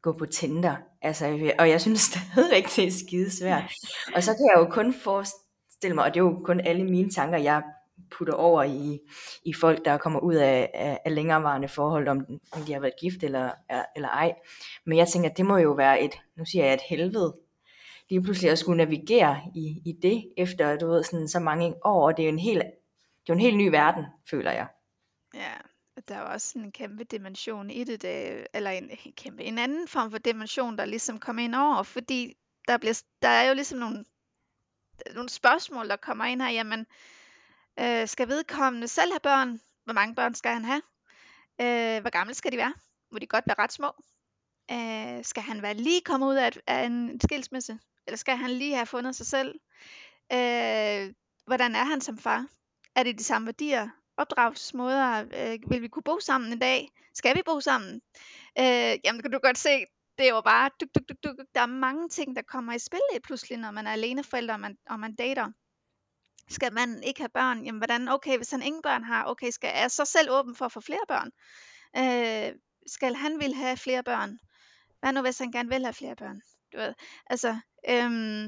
gå 0.01 0.17
på 0.17 0.25
Tinder. 0.25 0.75
Altså, 1.01 1.53
og 1.59 1.69
jeg 1.69 1.81
synes 1.81 1.99
stadigvæk, 2.11 2.65
det 2.75 2.87
er 2.87 2.91
skide 2.91 3.37
svært. 3.37 3.73
Og 4.15 4.23
så 4.23 4.33
kan 4.33 4.45
jeg 4.45 4.55
jo 4.57 4.65
kun 4.69 4.93
forestille 4.93 5.95
mig, 5.95 6.03
og 6.03 6.13
det 6.13 6.19
er 6.19 6.23
jo 6.23 6.41
kun 6.43 6.59
alle 6.59 6.83
mine 6.83 7.09
tanker, 7.09 7.37
jeg 7.37 7.63
putter 8.17 8.33
over 8.33 8.63
i, 8.63 8.99
i 9.45 9.53
folk, 9.53 9.85
der 9.85 9.97
kommer 9.97 10.19
ud 10.19 10.35
af, 10.35 10.71
af, 10.73 10.99
af 11.05 11.15
længerevarende 11.15 11.67
forhold, 11.67 12.07
om, 12.07 12.25
om 12.51 12.61
de 12.61 12.73
har 12.73 12.79
været 12.79 12.93
gift 13.01 13.23
eller, 13.23 13.51
eller 13.95 14.09
ej. 14.09 14.33
Men 14.85 14.97
jeg 14.97 15.07
tænker, 15.07 15.29
at 15.29 15.37
det 15.37 15.45
må 15.45 15.57
jo 15.57 15.71
være 15.71 16.01
et, 16.01 16.11
nu 16.37 16.45
siger 16.45 16.65
jeg 16.65 16.73
et 16.73 16.81
helvede, 16.89 17.35
lige 18.09 18.23
pludselig 18.23 18.51
at 18.51 18.59
skulle 18.59 18.77
navigere 18.77 19.41
i, 19.55 19.81
i 19.85 19.93
det, 20.01 20.33
efter 20.37 20.77
du 20.77 20.87
ved, 20.87 21.03
sådan, 21.03 21.27
så 21.27 21.39
mange 21.39 21.75
år, 21.85 22.07
og 22.07 22.17
det 22.17 22.23
er 22.23 22.27
jo 22.27 22.33
en 22.33 22.39
helt, 22.39 22.63
det 23.23 23.29
er 23.29 23.33
en 23.33 23.39
helt 23.39 23.57
ny 23.57 23.67
verden, 23.67 24.05
føler 24.29 24.51
jeg. 24.51 24.67
Ja, 25.33 25.53
der 26.07 26.15
er 26.15 26.21
også 26.21 26.59
en 26.59 26.71
kæmpe 26.71 27.03
dimension 27.03 27.69
i 27.69 27.83
det, 27.83 28.01
det 28.01 28.47
eller 28.53 28.69
en, 28.69 28.89
en 29.05 29.13
kæmpe, 29.13 29.43
en 29.43 29.57
anden 29.57 29.87
form 29.87 30.11
for 30.11 30.17
dimension, 30.17 30.77
der 30.77 30.85
ligesom 30.85 31.19
kommer 31.19 31.43
ind 31.43 31.55
over, 31.55 31.83
fordi 31.83 32.33
der, 32.67 32.77
bliver, 32.77 33.03
der 33.21 33.27
er 33.27 33.47
jo 33.47 33.53
ligesom 33.53 33.79
nogle, 33.79 34.05
nogle 35.13 35.29
spørgsmål, 35.29 35.89
der 35.89 35.95
kommer 35.95 36.25
ind 36.25 36.41
her, 36.41 36.49
jamen, 36.49 36.85
Øh, 37.79 38.07
skal 38.07 38.27
vedkommende 38.27 38.87
selv 38.87 39.11
have 39.11 39.19
børn? 39.19 39.61
Hvor 39.83 39.93
mange 39.93 40.15
børn 40.15 40.35
skal 40.35 40.51
han 40.51 40.65
have? 40.65 40.81
Øh, 41.61 42.01
hvor 42.01 42.09
gamle 42.09 42.33
skal 42.33 42.51
de 42.51 42.57
være? 42.57 42.73
Må 43.11 43.19
de 43.19 43.27
godt 43.27 43.47
være 43.47 43.55
ret 43.59 43.73
små? 43.73 43.91
Øh, 44.71 45.25
skal 45.25 45.43
han 45.43 45.61
være 45.61 45.73
lige 45.73 46.01
kommet 46.01 46.27
ud 46.27 46.35
af, 46.35 46.47
et, 46.47 46.61
af 46.67 46.85
en 46.85 47.19
skilsmisse? 47.19 47.79
Eller 48.07 48.17
skal 48.17 48.37
han 48.37 48.49
lige 48.49 48.75
have 48.75 48.85
fundet 48.85 49.15
sig 49.15 49.25
selv? 49.25 49.59
Øh, 50.33 51.13
hvordan 51.45 51.75
er 51.75 51.83
han 51.83 52.01
som 52.01 52.17
far? 52.17 52.47
Er 52.95 53.03
det 53.03 53.19
de 53.19 53.23
samme 53.23 53.45
værdier? 53.45 53.89
opdragsmåder? 54.17 55.25
Øh, 55.33 55.71
vil 55.71 55.81
vi 55.81 55.87
kunne 55.87 56.03
bo 56.03 56.19
sammen 56.19 56.51
en 56.51 56.59
dag? 56.59 56.89
Skal 57.13 57.35
vi 57.35 57.41
bo 57.45 57.59
sammen? 57.59 58.01
Øh, 58.59 58.95
jamen, 59.03 59.21
kan 59.21 59.31
du 59.31 59.39
godt 59.43 59.57
se, 59.57 59.85
det 60.17 60.27
er 60.27 60.33
jo 60.35 60.41
bare, 60.41 60.69
duk, 60.81 60.89
duk, 60.95 61.07
duk, 61.09 61.17
duk. 61.23 61.45
der 61.55 61.61
er 61.61 61.65
mange 61.65 62.09
ting, 62.09 62.35
der 62.35 62.41
kommer 62.41 62.73
i 62.73 62.79
spil 62.79 62.99
pludselig, 63.23 63.57
når 63.57 63.71
man 63.71 63.87
er 63.87 63.91
aleneforælder, 63.91 64.53
og 64.53 64.59
man, 64.59 64.77
og 64.89 64.99
man 64.99 65.15
dater 65.15 65.51
skal 66.49 66.73
man 66.73 67.03
ikke 67.03 67.21
have 67.21 67.29
børn, 67.29 67.65
jamen 67.65 67.79
hvordan, 67.79 68.09
okay, 68.09 68.37
hvis 68.37 68.51
han 68.51 68.61
ingen 68.61 68.81
børn 68.81 69.03
har, 69.03 69.25
okay, 69.25 69.51
skal 69.51 69.71
er 69.73 69.87
så 69.87 70.05
selv 70.05 70.31
åben 70.31 70.55
for 70.55 70.65
at 70.65 70.71
få 70.71 70.81
flere 70.81 71.05
børn? 71.07 71.31
Øh, 71.97 72.55
skal 72.87 73.15
han 73.15 73.39
vil 73.39 73.53
have 73.53 73.77
flere 73.77 74.03
børn? 74.03 74.39
Hvad 74.99 75.13
nu, 75.13 75.21
hvis 75.21 75.39
han 75.39 75.51
gerne 75.51 75.69
vil 75.69 75.83
have 75.83 75.93
flere 75.93 76.15
børn? 76.15 76.41
Du 76.73 76.77
ved, 76.77 76.93
altså, 77.27 77.49
øhm, 77.89 78.47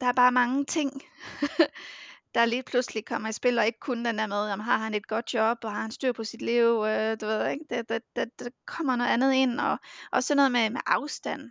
der 0.00 0.06
er 0.06 0.12
bare 0.12 0.32
mange 0.32 0.64
ting, 0.64 1.02
der 2.34 2.44
lige 2.44 2.62
pludselig 2.62 3.04
kommer 3.04 3.28
i 3.28 3.32
spil, 3.32 3.58
og 3.58 3.66
ikke 3.66 3.80
kun 3.80 4.04
den 4.04 4.18
der 4.18 4.26
med, 4.26 4.52
om 4.52 4.60
har 4.60 4.76
han 4.76 4.94
et 4.94 5.06
godt 5.06 5.34
job, 5.34 5.58
og 5.64 5.72
har 5.72 5.82
han 5.82 5.90
styr 5.90 6.12
på 6.12 6.24
sit 6.24 6.42
liv, 6.42 6.84
øh, 6.88 7.20
du 7.20 7.26
ved, 7.26 7.50
ikke? 7.50 7.64
Der, 7.70 7.82
der, 7.82 7.98
der, 8.16 8.24
der 8.38 8.50
kommer 8.66 8.96
noget 8.96 9.10
andet 9.10 9.34
ind, 9.34 9.60
og 9.60 9.78
også 10.12 10.34
noget 10.34 10.52
med, 10.52 10.70
med 10.70 10.80
afstand. 10.86 11.50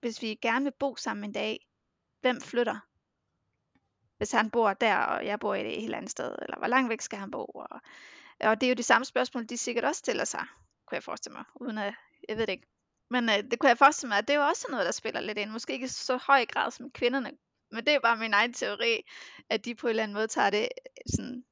Hvis 0.00 0.22
vi 0.22 0.38
gerne 0.42 0.64
vil 0.64 0.72
bo 0.80 0.96
sammen 0.96 1.24
en 1.24 1.32
dag, 1.32 1.68
hvem 2.20 2.40
flytter? 2.40 2.88
hvis 4.18 4.32
han 4.32 4.50
bor 4.50 4.72
der, 4.72 4.96
og 4.96 5.26
jeg 5.26 5.40
bor 5.40 5.54
i 5.54 5.74
et 5.74 5.80
helt 5.80 5.94
andet 5.94 6.10
sted, 6.10 6.34
eller 6.42 6.58
hvor 6.58 6.66
langt 6.66 6.90
væk 6.90 7.00
skal 7.00 7.18
han 7.18 7.30
bo? 7.30 7.44
Og, 7.44 7.80
og 8.40 8.60
det 8.60 8.66
er 8.66 8.68
jo 8.68 8.74
de 8.74 8.82
samme 8.82 9.04
spørgsmål, 9.04 9.48
de 9.48 9.56
sikkert 9.56 9.84
også 9.84 9.98
stiller 9.98 10.24
sig, 10.24 10.46
kunne 10.86 10.96
jeg 10.96 11.02
forestille 11.02 11.36
mig, 11.36 11.44
uden 11.54 11.78
at, 11.78 11.94
jeg 12.28 12.36
ved 12.36 12.46
det 12.46 12.52
ikke. 12.52 12.66
Men 13.10 13.28
øh, 13.28 13.50
det 13.50 13.58
kunne 13.58 13.68
jeg 13.68 13.78
forestille 13.78 14.08
mig, 14.08 14.18
at 14.18 14.28
det 14.28 14.34
er 14.34 14.38
jo 14.38 14.46
også 14.46 14.66
noget, 14.70 14.86
der 14.86 14.92
spiller 14.92 15.20
lidt 15.20 15.38
ind. 15.38 15.50
Måske 15.50 15.72
ikke 15.72 15.84
i 15.84 15.88
så 15.88 16.16
høj 16.16 16.46
grad 16.46 16.70
som 16.70 16.90
kvinderne, 16.90 17.30
men 17.72 17.84
det 17.84 17.94
er 17.94 18.00
bare 18.00 18.16
min 18.16 18.34
egen 18.34 18.52
teori, 18.52 19.02
at 19.50 19.64
de 19.64 19.74
på 19.74 19.86
en 19.86 19.90
eller 19.90 20.02
anden 20.02 20.14
måde 20.14 20.26
tager 20.26 20.50
det 20.50 20.62
øh, 20.62 21.14
sådan 21.16 21.44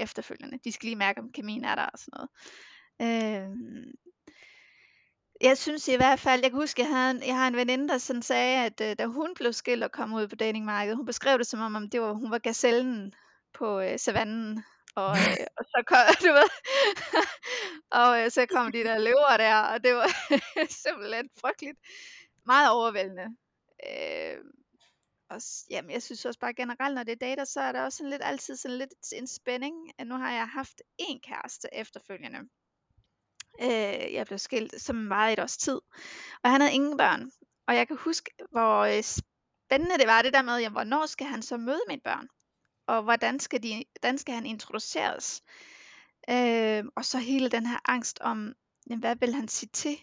efterfølgende. 0.00 0.58
De 0.64 0.72
skal 0.72 0.86
lige 0.86 0.96
mærke, 0.96 1.20
om 1.20 1.32
kemien 1.32 1.64
er 1.64 1.74
der 1.74 1.86
og 1.86 1.98
sådan 1.98 2.12
noget. 2.16 2.30
Øh, 3.02 3.48
jeg 5.40 5.58
synes 5.58 5.88
i 5.88 5.96
hvert 5.96 6.20
fald, 6.20 6.40
jeg 6.42 6.50
kan 6.50 6.60
huske, 6.60 6.82
jeg, 6.82 6.90
havde 6.90 7.10
en, 7.10 7.22
jeg 7.26 7.36
har 7.36 7.48
en 7.48 7.56
veninde, 7.56 7.88
der 7.88 7.98
sådan 7.98 8.22
sagde, 8.22 8.64
at 8.64 8.80
øh, 8.80 8.96
da 8.98 9.06
hun 9.06 9.34
blev 9.34 9.52
skilt 9.52 9.84
og 9.84 9.92
kom 9.92 10.14
ud 10.14 10.28
på 10.28 10.36
datingmarkedet, 10.36 10.96
hun 10.96 11.06
beskrev 11.06 11.38
det 11.38 11.46
som 11.46 11.60
om, 11.60 11.74
om 11.74 11.90
det 11.90 12.00
var, 12.00 12.12
hun 12.12 12.30
var 12.30 12.38
gazellen 12.38 13.12
på 13.54 13.80
øh, 13.80 13.98
savannen. 13.98 14.64
Og, 14.96 15.10
øh, 15.10 15.46
og 15.58 15.64
så 15.64 15.82
kom, 15.86 15.98
du 16.26 16.32
ved, 16.32 16.50
og 17.90 18.24
øh, 18.24 18.30
så 18.30 18.46
kom 18.46 18.72
de 18.72 18.84
der 18.84 18.98
løver 18.98 19.36
der, 19.36 19.56
og 19.60 19.84
det 19.84 19.94
var 19.94 20.08
simpelthen 20.84 21.28
frygteligt. 21.40 21.78
Meget 22.46 22.70
overvældende. 22.70 23.36
Øh, 23.86 24.36
og, 25.34 25.40
jamen, 25.70 25.90
jeg 25.90 26.02
synes 26.02 26.24
også 26.24 26.40
bare 26.40 26.54
generelt, 26.54 26.94
når 26.94 27.02
det 27.02 27.12
er 27.12 27.26
dater, 27.26 27.44
så 27.44 27.60
er 27.60 27.72
der 27.72 27.82
også 27.82 27.98
sådan 27.98 28.10
lidt, 28.10 28.22
altid 28.24 28.56
sådan 28.56 28.78
lidt 28.78 29.12
en 29.12 29.26
spænding. 29.26 29.74
Nu 30.04 30.14
har 30.14 30.32
jeg 30.32 30.48
haft 30.48 30.82
en 30.98 31.20
kæreste 31.20 31.68
efterfølgende, 31.72 32.38
Øh, 33.60 34.12
jeg 34.12 34.26
blev 34.26 34.38
skilt, 34.38 34.80
som 34.80 35.08
var 35.08 35.28
et 35.28 35.40
års 35.40 35.56
tid. 35.56 35.80
Og 36.42 36.50
han 36.50 36.60
havde 36.60 36.74
ingen 36.74 36.96
børn. 36.96 37.30
Og 37.66 37.76
jeg 37.76 37.88
kan 37.88 37.96
huske, 37.96 38.30
hvor 38.50 38.80
øh, 38.80 39.02
spændende 39.02 39.98
det 39.98 40.06
var, 40.06 40.22
det 40.22 40.34
der 40.34 40.42
med, 40.42 40.58
jamen, 40.58 40.74
hvornår 40.74 41.06
skal 41.06 41.26
han 41.26 41.42
så 41.42 41.56
møde 41.56 41.80
mine 41.88 42.00
børn? 42.00 42.28
Og 42.86 43.02
hvordan 43.02 43.40
skal, 43.40 43.62
de, 43.62 43.84
hvordan 43.92 44.18
skal 44.18 44.34
han 44.34 44.46
introduceres? 44.46 45.42
Øh, 46.30 46.84
og 46.96 47.04
så 47.04 47.18
hele 47.18 47.48
den 47.48 47.66
her 47.66 47.78
angst 47.84 48.18
om, 48.20 48.54
jamen, 48.90 49.00
hvad 49.00 49.16
vil 49.16 49.34
han 49.34 49.48
sige 49.48 49.70
til? 49.72 49.98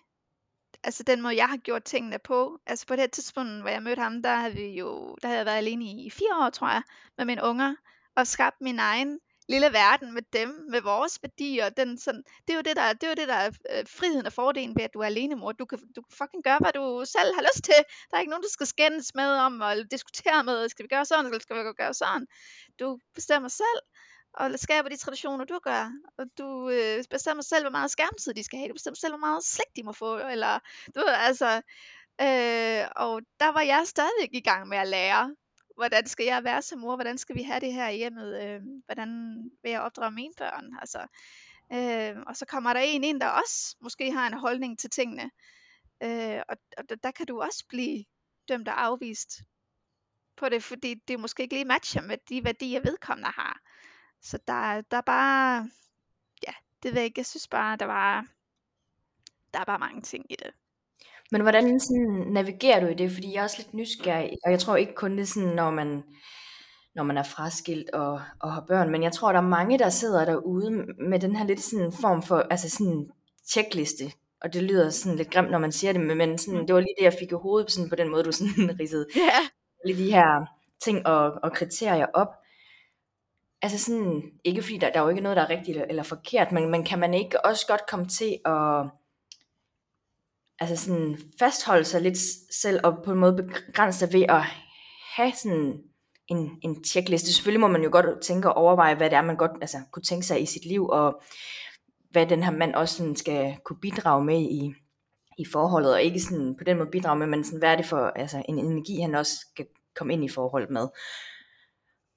Altså 0.83 1.03
den 1.03 1.21
måde, 1.21 1.35
jeg 1.35 1.49
har 1.49 1.57
gjort 1.57 1.83
tingene 1.83 2.19
på. 2.19 2.59
Altså 2.65 2.87
på 2.87 2.93
det 2.93 3.01
her 3.01 3.07
tidspunkt, 3.07 3.61
hvor 3.61 3.69
jeg 3.69 3.83
mødte 3.83 4.01
ham, 4.01 4.21
der 4.21 4.35
havde, 4.35 4.53
vi 4.53 4.67
jo, 4.67 5.15
der 5.21 5.27
havde 5.27 5.37
jeg 5.37 5.45
været 5.45 5.57
alene 5.57 5.85
i, 5.85 6.09
fire 6.09 6.45
år, 6.45 6.49
tror 6.49 6.67
jeg, 6.67 6.81
med 7.17 7.25
mine 7.25 7.43
unger. 7.43 7.75
Og 8.15 8.27
skabt 8.27 8.61
min 8.61 8.79
egen 8.79 9.19
lille 9.49 9.73
verden 9.73 10.13
med 10.13 10.21
dem, 10.33 10.49
med 10.69 10.81
vores 10.81 11.19
værdier. 11.23 11.69
Den, 11.69 11.97
sådan, 11.97 12.23
det 12.47 12.53
er 12.53 12.57
jo 12.57 12.61
det, 12.61 12.75
der, 12.75 12.93
det 12.93 13.03
er, 13.03 13.07
jo 13.07 13.13
det, 13.21 13.27
der 13.27 13.39
er 13.45 13.51
øh, 13.71 13.85
friheden 13.87 14.25
og 14.25 14.33
fordelen 14.33 14.75
ved, 14.75 14.83
at 14.83 14.93
du 14.93 14.99
er 14.99 15.05
alene 15.05 15.35
mor. 15.35 15.51
Du 15.51 15.65
kan, 15.65 15.79
du 15.95 16.01
kan 16.01 16.17
fucking 16.17 16.43
gøre, 16.43 16.59
hvad 16.61 16.73
du 16.73 17.03
selv 17.05 17.35
har 17.35 17.41
lyst 17.41 17.63
til. 17.63 17.81
Der 18.09 18.15
er 18.15 18.19
ikke 18.19 18.29
nogen, 18.29 18.43
du 18.43 18.49
skal 18.51 18.67
skændes 18.67 19.15
med 19.15 19.31
om, 19.47 19.61
og 19.61 19.75
diskutere 19.91 20.43
med, 20.43 20.69
skal 20.69 20.83
vi 20.83 20.87
gøre 20.87 21.05
sådan, 21.05 21.25
eller 21.25 21.39
skal 21.39 21.55
vi 21.55 21.73
gøre 21.77 21.93
sådan. 21.93 22.27
Du 22.79 22.99
bestemmer 23.15 23.49
selv, 23.49 23.81
og 24.33 24.59
skaber 24.59 24.89
de 24.89 24.97
traditioner, 24.97 25.45
du 25.45 25.59
gør. 25.63 25.91
Og 26.17 26.25
du 26.37 26.69
øh, 26.69 27.03
bestemmer 27.09 27.43
selv, 27.43 27.63
hvor 27.63 27.71
meget 27.71 27.91
skærmtid 27.91 28.33
de 28.33 28.43
skal 28.43 28.59
have. 28.59 28.69
Du 28.69 28.73
bestemmer 28.73 28.95
selv, 28.95 29.11
hvor 29.11 29.27
meget 29.27 29.43
slik 29.43 29.75
de 29.75 29.83
må 29.83 29.91
få. 29.91 30.17
Eller, 30.17 30.59
du 30.95 30.99
ved, 30.99 31.07
altså, 31.07 31.61
øh, 32.21 32.87
og 32.95 33.21
der 33.39 33.51
var 33.51 33.61
jeg 33.61 33.83
stadig 33.87 34.29
i 34.31 34.41
gang 34.41 34.67
med 34.67 34.77
at 34.77 34.87
lære 34.87 35.35
hvordan 35.75 36.07
skal 36.07 36.25
jeg 36.25 36.43
være 36.43 36.61
som 36.61 36.79
mor? 36.79 36.95
Hvordan 36.95 37.17
skal 37.17 37.35
vi 37.35 37.43
have 37.43 37.59
det 37.59 37.73
her 37.73 37.89
i 37.89 37.97
hjemmet? 37.97 38.43
Øh, 38.43 38.61
hvordan 38.85 39.09
vil 39.63 39.71
jeg 39.71 39.81
opdrage 39.81 40.11
mine 40.11 40.33
børn? 40.37 40.77
Altså, 40.79 41.07
øh, 41.73 42.23
og 42.27 42.35
så 42.35 42.45
kommer 42.45 42.73
der 42.73 42.79
en 42.79 43.03
ind, 43.03 43.21
der 43.21 43.27
også 43.27 43.75
måske 43.81 44.11
har 44.11 44.27
en 44.27 44.33
holdning 44.33 44.79
til 44.79 44.89
tingene. 44.89 45.31
Øh, 46.03 46.41
og, 46.49 46.57
og 46.77 46.89
der, 46.89 46.95
der 46.95 47.11
kan 47.11 47.25
du 47.25 47.41
også 47.41 47.65
blive 47.69 48.05
dømt 48.49 48.67
og 48.67 48.83
afvist 48.83 49.41
på 50.37 50.49
det, 50.49 50.63
fordi 50.63 50.95
det 51.07 51.19
måske 51.19 51.43
ikke 51.43 51.55
lige 51.55 51.65
matcher 51.65 52.01
med 52.01 52.17
de 52.29 52.43
værdier, 52.43 52.81
vedkommende 52.81 53.29
har. 53.29 53.59
Så 54.21 54.37
der, 54.47 54.81
der 54.91 54.97
er 54.97 55.01
bare, 55.01 55.69
ja, 56.47 56.53
det 56.83 56.91
ved 56.91 56.99
jeg 56.99 57.05
ikke, 57.05 57.19
jeg 57.19 57.25
synes 57.25 57.47
bare, 57.47 57.77
der 57.77 57.85
var, 57.85 58.25
der 59.53 59.59
er 59.59 59.65
bare 59.65 59.79
mange 59.79 60.01
ting 60.01 60.25
i 60.29 60.35
det. 60.35 60.51
Men 61.31 61.41
hvordan 61.41 61.79
sådan 61.79 62.25
navigerer 62.27 62.79
du 62.79 62.87
i 62.87 62.93
det? 62.93 63.11
Fordi 63.11 63.33
jeg 63.33 63.39
er 63.39 63.43
også 63.43 63.57
lidt 63.59 63.73
nysgerrig, 63.73 64.37
og 64.45 64.51
jeg 64.51 64.59
tror 64.59 64.75
ikke 64.75 64.93
kun 64.95 65.17
det 65.17 65.27
sådan, 65.27 65.49
når 65.49 65.71
man, 65.71 66.03
når 66.95 67.03
man 67.03 67.17
er 67.17 67.23
fraskilt 67.23 67.89
og, 67.89 68.21
og 68.39 68.53
har 68.53 68.61
børn, 68.67 68.89
men 68.91 69.03
jeg 69.03 69.11
tror, 69.11 69.31
der 69.31 69.39
er 69.39 69.43
mange, 69.47 69.79
der 69.79 69.89
sidder 69.89 70.25
derude 70.25 70.71
med 71.09 71.19
den 71.19 71.35
her 71.35 71.45
lidt 71.45 71.61
sådan 71.61 71.93
form 72.01 72.23
for, 72.23 72.37
altså 72.39 72.69
sådan 72.69 73.09
checkliste, 73.49 74.03
og 74.41 74.53
det 74.53 74.63
lyder 74.63 74.89
sådan 74.89 75.17
lidt 75.17 75.31
grimt, 75.31 75.51
når 75.51 75.59
man 75.59 75.71
siger 75.71 75.93
det, 75.93 76.01
men, 76.01 76.17
men 76.17 76.37
sådan, 76.37 76.59
Mm. 76.59 76.65
det 76.67 76.75
var 76.75 76.81
lige 76.81 76.95
det, 76.99 77.03
jeg 77.03 77.13
fik 77.19 77.31
i 77.31 77.35
hovedet 77.35 77.71
sådan 77.71 77.89
på 77.89 77.95
den 77.95 78.09
måde, 78.09 78.23
du 78.23 78.31
sådan 78.31 78.75
ridsede 78.79 79.07
Ja. 79.15 79.39
alle 79.85 79.97
de 80.05 80.11
her 80.11 80.45
ting 80.83 81.07
og, 81.07 81.31
og 81.43 81.53
kriterier 81.53 82.07
op. 82.13 82.27
Altså 83.61 83.77
sådan, 83.77 84.23
ikke 84.43 84.61
fordi 84.61 84.77
der, 84.77 84.91
der 84.91 84.99
er 84.99 85.03
jo 85.03 85.09
ikke 85.09 85.21
noget, 85.21 85.35
der 85.35 85.43
er 85.43 85.49
rigtigt 85.49 85.69
eller, 85.69 85.85
eller 85.89 86.03
forkert, 86.03 86.51
men, 86.51 86.71
men 86.71 86.83
kan 86.83 86.99
man 86.99 87.13
ikke 87.13 87.45
også 87.45 87.67
godt 87.67 87.81
komme 87.89 88.07
til 88.07 88.39
at 88.45 88.85
altså 90.59 90.85
sådan 90.85 91.17
fastholde 91.39 91.83
sig 91.83 92.01
lidt 92.01 92.17
selv 92.51 92.79
og 92.83 92.97
på 93.05 93.11
en 93.11 93.19
måde 93.19 93.35
begrænse 93.35 93.99
sig 93.99 94.13
ved 94.13 94.25
at 94.29 94.43
have 95.15 95.31
sådan 95.35 95.83
en, 96.27 96.59
en 96.61 96.83
checkliste. 96.83 97.33
Selvfølgelig 97.33 97.61
må 97.61 97.67
man 97.67 97.83
jo 97.83 97.89
godt 97.91 98.21
tænke 98.21 98.49
og 98.49 98.55
overveje, 98.55 98.95
hvad 98.95 99.09
det 99.09 99.17
er, 99.17 99.21
man 99.21 99.37
godt 99.37 99.51
altså, 99.61 99.77
kunne 99.91 100.03
tænke 100.03 100.25
sig 100.25 100.41
i 100.41 100.45
sit 100.45 100.65
liv, 100.65 100.87
og 100.87 101.21
hvad 102.11 102.25
den 102.27 102.43
her 102.43 102.51
mand 102.51 102.75
også 102.75 102.97
sådan 102.97 103.15
skal 103.15 103.57
kunne 103.65 103.79
bidrage 103.81 104.25
med 104.25 104.41
i, 104.41 104.73
i 105.37 105.45
forholdet, 105.51 105.93
og 105.93 106.01
ikke 106.01 106.19
sådan 106.19 106.55
på 106.57 106.63
den 106.63 106.77
måde 106.77 106.89
bidrage 106.91 107.19
med, 107.19 107.27
men 107.27 107.43
sådan, 107.43 107.59
hvad 107.59 107.71
er 107.71 107.75
det 107.75 107.85
for 107.85 107.97
altså, 107.97 108.43
en 108.49 108.59
energi, 108.59 108.99
han 108.99 109.15
også 109.15 109.33
skal 109.51 109.65
komme 109.95 110.13
ind 110.13 110.25
i 110.25 110.29
forholdet 110.29 110.69
med. 110.69 110.87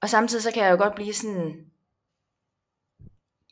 Og 0.05 0.09
samtidig 0.09 0.43
så 0.43 0.51
kan 0.51 0.63
jeg 0.63 0.71
jo 0.71 0.77
godt 0.77 0.95
blive 0.95 1.13
sådan, 1.13 1.65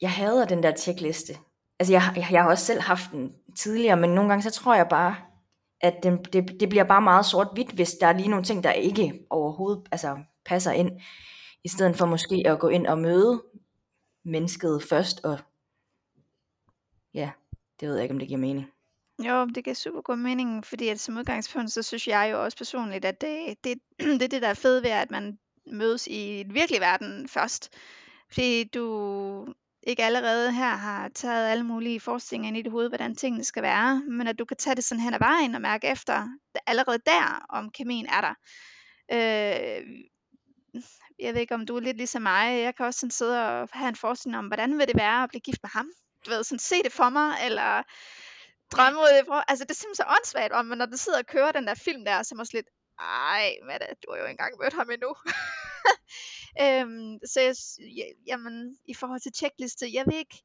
jeg 0.02 0.12
hader 0.12 0.46
den 0.46 0.64
der 0.64 0.72
tjekliste. 0.72 1.34
Altså 1.80 1.94
jeg, 1.94 2.14
jeg, 2.16 2.28
jeg 2.32 2.44
har 2.44 2.50
også 2.50 2.66
selv 2.66 2.82
haft 2.82 3.12
den 3.12 3.36
tidligere, 3.56 3.98
men 3.98 4.10
nogle 4.10 4.30
gange 4.30 4.44
så 4.44 4.52
tror 4.52 4.76
jeg 4.76 4.88
bare, 4.90 5.16
at 5.82 6.04
den, 6.04 6.26
det, 6.26 6.60
det 6.60 6.70
bliver 6.70 6.84
bare 6.84 7.02
meget 7.02 7.26
sort-hvidt, 7.26 7.72
hvis 7.72 7.92
der 7.92 8.08
er 8.08 8.14
lige 8.14 8.28
nogle 8.28 8.46
ting, 8.46 8.64
der 8.64 8.72
ikke 8.72 9.26
overhovedet 9.30 9.88
altså, 9.92 10.18
passer 10.46 10.72
ind, 10.72 11.02
i 11.64 11.68
stedet 11.68 11.96
for 11.96 12.06
måske 12.06 12.44
at 12.46 12.60
gå 12.60 12.68
ind 12.68 12.88
og 12.88 12.98
møde 12.98 13.44
mennesket 14.26 14.84
først, 14.84 15.26
og 15.26 15.40
ja, 17.14 17.32
det 17.80 17.88
ved 17.88 17.96
jeg 17.96 18.04
ikke, 18.04 18.14
om 18.14 18.20
det 18.20 18.28
giver 18.28 18.40
mening. 18.40 18.72
Jo, 19.20 19.46
det 19.46 19.64
giver 19.64 19.74
super 19.74 20.02
god 20.02 20.16
mening, 20.16 20.66
fordi 20.66 20.88
at 20.88 21.00
som 21.00 21.18
udgangspunkt, 21.18 21.72
så 21.72 21.84
synes 21.84 22.08
jeg 22.08 22.30
jo 22.32 22.44
også 22.44 22.58
personligt, 22.58 23.06
at 23.06 23.22
det, 23.22 23.64
det, 23.64 23.80
det 24.20 24.22
er 24.22 24.28
det, 24.28 24.42
der 24.42 24.48
er 24.48 24.54
fedt 24.54 24.84
ved, 24.84 24.92
at 24.92 25.12
man 25.12 25.38
mødes 25.72 26.08
i 26.08 26.44
den 26.44 26.54
virkelige 26.54 26.82
verden 26.82 27.30
først. 27.30 27.70
Fordi 28.34 28.64
du 28.64 29.54
ikke 29.84 30.04
allerede 30.04 30.52
her 30.52 30.76
har 30.76 31.10
taget 31.10 31.50
alle 31.50 31.64
mulige 31.64 32.00
forestillinger 32.00 32.48
ind 32.48 32.58
i 32.58 32.62
dit 32.62 32.72
hoved, 32.72 32.90
hvordan 32.90 33.16
tingene 33.16 33.44
skal 33.44 33.64
være, 33.64 34.04
men 34.08 34.28
at 34.28 34.40
du 34.40 34.46
kan 34.46 34.58
tage 34.58 34.76
det 34.76 34.84
sådan 34.84 35.02
hen 35.02 35.14
ad 35.14 35.20
vejen 35.20 35.56
og 35.56 35.62
mærke 35.62 35.88
efter, 35.88 36.28
allerede 36.68 37.00
der, 37.06 37.46
om 37.50 37.72
kemien 37.72 38.06
er 38.06 38.22
der. 38.22 38.34
Øh, 39.12 39.88
jeg 41.20 41.34
ved 41.34 41.42
ikke, 41.42 41.56
om 41.56 41.66
du 41.66 41.76
er 41.76 41.80
lidt 41.80 41.98
ligesom 41.98 42.22
mig. 42.22 42.62
Jeg 42.62 42.76
kan 42.76 42.86
også 42.86 43.00
sådan 43.00 43.12
sidde 43.12 43.48
og 43.48 43.70
have 43.74 43.90
en 43.90 43.96
forestilling 43.96 44.40
om, 44.40 44.48
hvordan 44.48 44.78
vil 44.78 44.88
det 44.88 44.98
være 44.98 45.24
at 45.24 45.30
blive 45.30 45.42
gift 45.42 45.64
med 45.64 45.70
ham? 45.70 45.92
Du 46.26 46.32
ved, 46.32 46.44
sådan 46.44 46.60
se 46.60 46.76
det 46.84 46.92
for 46.92 47.10
mig, 47.10 47.36
eller 47.46 47.84
drømme 48.72 49.00
ud. 49.00 49.44
Altså, 49.48 49.66
det 49.66 49.72
er 49.72 49.76
simpelthen 49.76 49.96
så 49.96 50.16
åndssvagt 50.18 50.54
om, 50.54 50.66
men 50.66 50.78
når 50.78 50.86
du 50.86 50.98
sidder 50.98 51.20
og 51.20 51.26
kører 51.26 51.52
den 51.52 51.68
der 51.68 51.76
film 51.76 52.06
der, 52.06 52.24
så 52.24 52.36
er 52.36 52.36
man 52.36 52.42
også 52.42 52.58
lidt, 52.58 52.68
ej, 53.00 53.58
Mette, 53.66 53.88
du 54.04 54.12
har 54.12 54.20
jo 54.20 54.26
engang 54.26 54.58
mødt 54.62 54.74
ham 54.74 54.90
endnu. 54.90 55.16
øhm, 56.64 57.20
så 57.26 57.40
jeg, 57.80 58.06
jamen, 58.28 58.78
i 58.86 58.94
forhold 58.94 59.22
til 59.22 59.32
checkliste, 59.36 59.94
jeg 59.94 60.06
ved 60.08 60.18
ikke, 60.18 60.44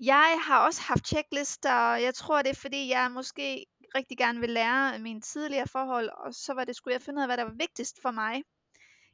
jeg 0.00 0.40
har 0.46 0.66
også 0.66 0.80
haft 0.82 1.06
checklister, 1.06 1.74
og 1.74 2.02
jeg 2.02 2.14
tror, 2.14 2.42
det 2.42 2.50
er 2.50 2.54
fordi, 2.54 2.88
jeg 2.88 3.10
måske 3.10 3.66
rigtig 3.94 4.18
gerne 4.18 4.40
vil 4.40 4.50
lære 4.50 4.94
af 4.94 5.00
mine 5.00 5.20
tidligere 5.20 5.68
forhold, 5.68 6.08
og 6.08 6.34
så 6.34 6.54
var 6.54 6.64
det, 6.64 6.76
skulle 6.76 6.94
jeg 6.94 7.02
finde 7.02 7.18
ud 7.18 7.22
af, 7.22 7.28
hvad 7.28 7.36
der 7.36 7.44
var 7.44 7.56
vigtigst 7.58 8.02
for 8.02 8.10
mig 8.10 8.42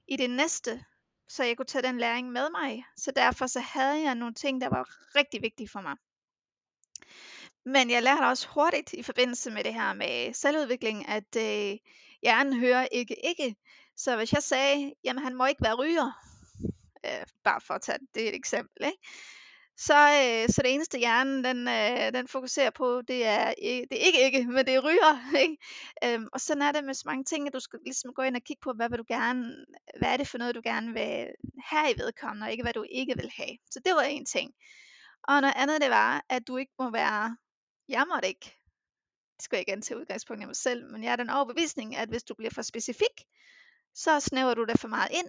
i 0.09 0.17
det 0.17 0.31
næste, 0.31 0.85
så 1.29 1.45
jeg 1.45 1.57
kunne 1.57 1.67
tage 1.67 1.83
den 1.83 1.99
læring 1.99 2.33
med 2.33 2.51
mig. 2.51 2.85
Så 2.97 3.11
derfor 3.11 3.47
så 3.47 3.61
havde 3.61 4.03
jeg 4.03 4.15
nogle 4.15 4.35
ting, 4.35 4.61
der 4.61 4.69
var 4.69 4.85
rigtig 5.17 5.43
vigtige 5.43 5.69
for 5.69 5.81
mig. 5.81 5.97
Men 7.65 7.91
jeg 7.91 8.03
lærte 8.03 8.25
også 8.25 8.49
hurtigt 8.49 8.93
i 8.93 9.03
forbindelse 9.03 9.51
med 9.51 9.65
det 9.65 9.75
her 9.75 9.93
med 9.93 10.35
selvudvikling, 10.35 11.09
at 11.09 11.37
øh, 11.37 11.79
hjernen 12.25 12.61
hører 12.61 12.89
ikke 12.93 13.17
ikke. 13.27 13.57
Så 13.97 14.17
hvis 14.17 14.33
jeg 14.33 14.43
sagde, 14.43 14.95
jamen 15.05 15.23
han 15.23 15.35
må 15.35 15.47
ikke 15.47 15.65
være 15.65 15.75
ryger, 15.75 16.13
øh, 17.07 17.27
bare 17.45 17.61
for 17.61 17.75
at 17.75 17.83
tage 17.83 17.99
det 18.15 18.29
et 18.29 18.35
eksempel, 18.35 18.87
ikke? 18.87 18.99
Så, 19.77 19.95
øh, 19.95 20.49
så 20.49 20.63
det 20.63 20.75
eneste 20.75 20.99
hjernen 20.99 21.45
den, 21.45 21.69
øh, 21.69 22.13
den 22.13 22.29
fokuserer 22.29 22.71
på, 22.71 23.03
det 23.09 23.27
er, 23.27 23.55
det 23.91 23.93
er 23.93 24.07
ikke 24.07 24.25
ikke, 24.25 24.45
men 24.45 24.67
det 24.67 24.75
er 24.75 24.81
ryger. 24.81 25.15
Ikke? 25.43 25.57
Øhm, 26.05 26.29
og 26.33 26.41
sådan 26.41 26.63
er 26.63 26.73
det 26.73 26.85
med 26.85 26.95
så 26.95 27.03
mange 27.07 27.25
ting, 27.25 27.47
at 27.47 27.53
du 27.53 27.61
skal 27.61 27.79
ligesom 27.85 28.15
gå 28.15 28.23
ind 28.23 28.37
og 28.37 28.43
kigge 28.43 28.61
på, 28.61 28.73
hvad 28.73 28.89
vil 28.89 28.99
du 28.99 29.05
gerne, 29.09 29.65
hvad 29.99 30.09
er 30.13 30.17
det 30.17 30.29
for 30.29 30.39
noget, 30.39 30.55
du 30.55 30.61
gerne 30.65 30.93
vil 30.93 31.29
have 31.65 31.91
i 31.91 31.99
vedkommende, 31.99 32.45
og 32.45 32.51
ikke 32.51 32.63
hvad 32.63 32.73
du 32.73 32.85
ikke 32.91 33.15
vil 33.17 33.31
have. 33.37 33.57
Så 33.71 33.81
det 33.85 33.93
var 33.95 34.03
en 34.03 34.27
ting. 34.27 34.53
Og 35.29 35.41
noget 35.41 35.55
andet 35.57 35.83
det 35.83 35.91
var, 35.91 36.25
at 36.29 36.49
du 36.49 36.57
ikke 36.57 36.73
må 36.79 36.91
være, 36.91 37.37
jeg 37.89 38.05
måtte 38.15 38.29
ikke, 38.29 38.64
skal 39.45 39.57
jeg 39.57 39.69
igen 39.69 39.83
til 39.83 39.97
udgangspunkt 39.97 40.43
i 40.43 40.47
mig 40.47 40.57
selv, 40.57 40.91
men 40.93 41.05
jeg 41.05 41.13
er 41.13 41.17
den 41.17 41.31
overbevisning, 41.31 41.97
at 41.97 42.09
hvis 42.09 42.23
du 42.23 42.35
bliver 42.35 42.51
for 42.51 42.63
specifik, 42.63 43.17
så 43.95 44.21
snæver 44.21 44.55
du 44.55 44.65
det 44.65 44.81
for 44.81 44.89
meget 44.89 45.11
ind, 45.11 45.29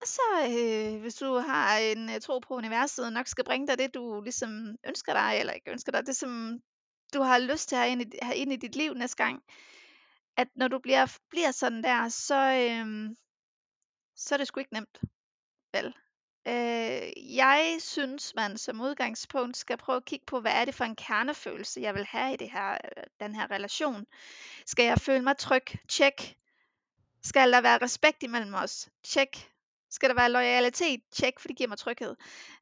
og 0.00 0.06
så 0.06 0.22
øh, 0.44 1.00
hvis 1.00 1.14
du 1.14 1.34
har 1.34 1.78
en 1.78 2.10
øh, 2.10 2.20
tro 2.20 2.38
på 2.38 2.54
universet, 2.54 3.06
og 3.06 3.12
nok 3.12 3.26
skal 3.26 3.44
bringe 3.44 3.66
dig 3.66 3.78
det, 3.78 3.94
du 3.94 4.20
ligesom 4.20 4.76
ønsker 4.86 5.12
dig, 5.12 5.36
eller 5.40 5.52
ikke 5.52 5.70
ønsker 5.70 5.92
dig, 5.92 6.06
det 6.06 6.16
som 6.16 6.60
du 7.14 7.22
har 7.22 7.38
lyst 7.38 7.68
til 7.68 7.76
at 7.76 7.82
have 7.82 7.92
ind 7.92 8.02
i, 8.02 8.18
have 8.22 8.36
ind 8.36 8.52
i 8.52 8.56
dit 8.56 8.76
liv 8.76 8.94
næste 8.94 9.16
gang, 9.16 9.42
at 10.36 10.48
når 10.54 10.68
du 10.68 10.78
bliver, 10.78 11.18
bliver 11.30 11.50
sådan 11.50 11.82
der, 11.82 12.08
så, 12.08 12.34
øh, 12.34 13.16
så 14.16 14.34
er 14.34 14.36
det 14.36 14.46
sgu 14.46 14.60
ikke 14.60 14.72
nemt, 14.72 15.00
vel? 15.72 15.94
Øh, 16.48 17.36
jeg 17.36 17.76
synes, 17.80 18.34
man 18.34 18.58
som 18.58 18.80
udgangspunkt 18.80 19.56
skal 19.56 19.76
prøve 19.76 19.96
at 19.96 20.04
kigge 20.04 20.26
på, 20.26 20.40
hvad 20.40 20.52
er 20.52 20.64
det 20.64 20.74
for 20.74 20.84
en 20.84 20.96
kernefølelse, 20.96 21.80
jeg 21.80 21.94
vil 21.94 22.04
have 22.04 22.34
i 22.34 22.36
det 22.36 22.50
her, 22.50 22.72
øh, 22.72 23.02
den 23.20 23.34
her 23.34 23.50
relation. 23.50 24.06
Skal 24.66 24.84
jeg 24.84 24.98
føle 24.98 25.22
mig 25.22 25.36
tryg? 25.36 25.62
Check. 25.88 26.36
Skal 27.22 27.52
der 27.52 27.60
være 27.60 27.78
respekt 27.82 28.22
imellem 28.22 28.54
os? 28.54 28.88
Check. 29.04 29.48
Skal 29.90 30.08
der 30.08 30.14
være 30.14 30.30
loyalitet? 30.30 31.00
Check, 31.12 31.40
for 31.40 31.48
det 31.48 31.56
giver 31.56 31.68
mig 31.68 31.78
tryghed. 31.78 32.16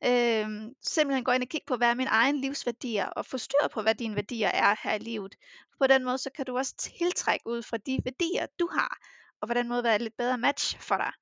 Øh, 0.04 0.72
simpelthen 0.82 1.24
gå 1.24 1.32
ind 1.32 1.42
og 1.42 1.48
kigge 1.48 1.66
på, 1.66 1.76
hvad 1.76 1.88
er 1.88 1.94
mine 1.94 2.10
egne 2.10 2.40
livsværdier, 2.40 3.06
og 3.06 3.26
få 3.26 3.38
styr 3.38 3.68
på, 3.72 3.82
hvad 3.82 3.94
dine 3.94 4.14
værdier 4.14 4.48
er 4.48 4.76
her 4.82 4.94
i 4.94 4.98
livet. 4.98 5.34
På 5.78 5.86
den 5.86 6.04
måde, 6.04 6.18
så 6.18 6.30
kan 6.36 6.46
du 6.46 6.56
også 6.56 6.76
tiltrække 6.76 7.46
ud 7.46 7.62
fra 7.62 7.76
de 7.76 7.98
værdier, 8.04 8.46
du 8.60 8.68
har, 8.72 8.98
og 9.40 9.48
på 9.48 9.54
den 9.54 9.68
måde 9.68 9.84
være 9.84 9.96
et 9.96 10.02
lidt 10.02 10.16
bedre 10.16 10.38
match 10.38 10.80
for 10.80 10.96
dig. 10.96 11.12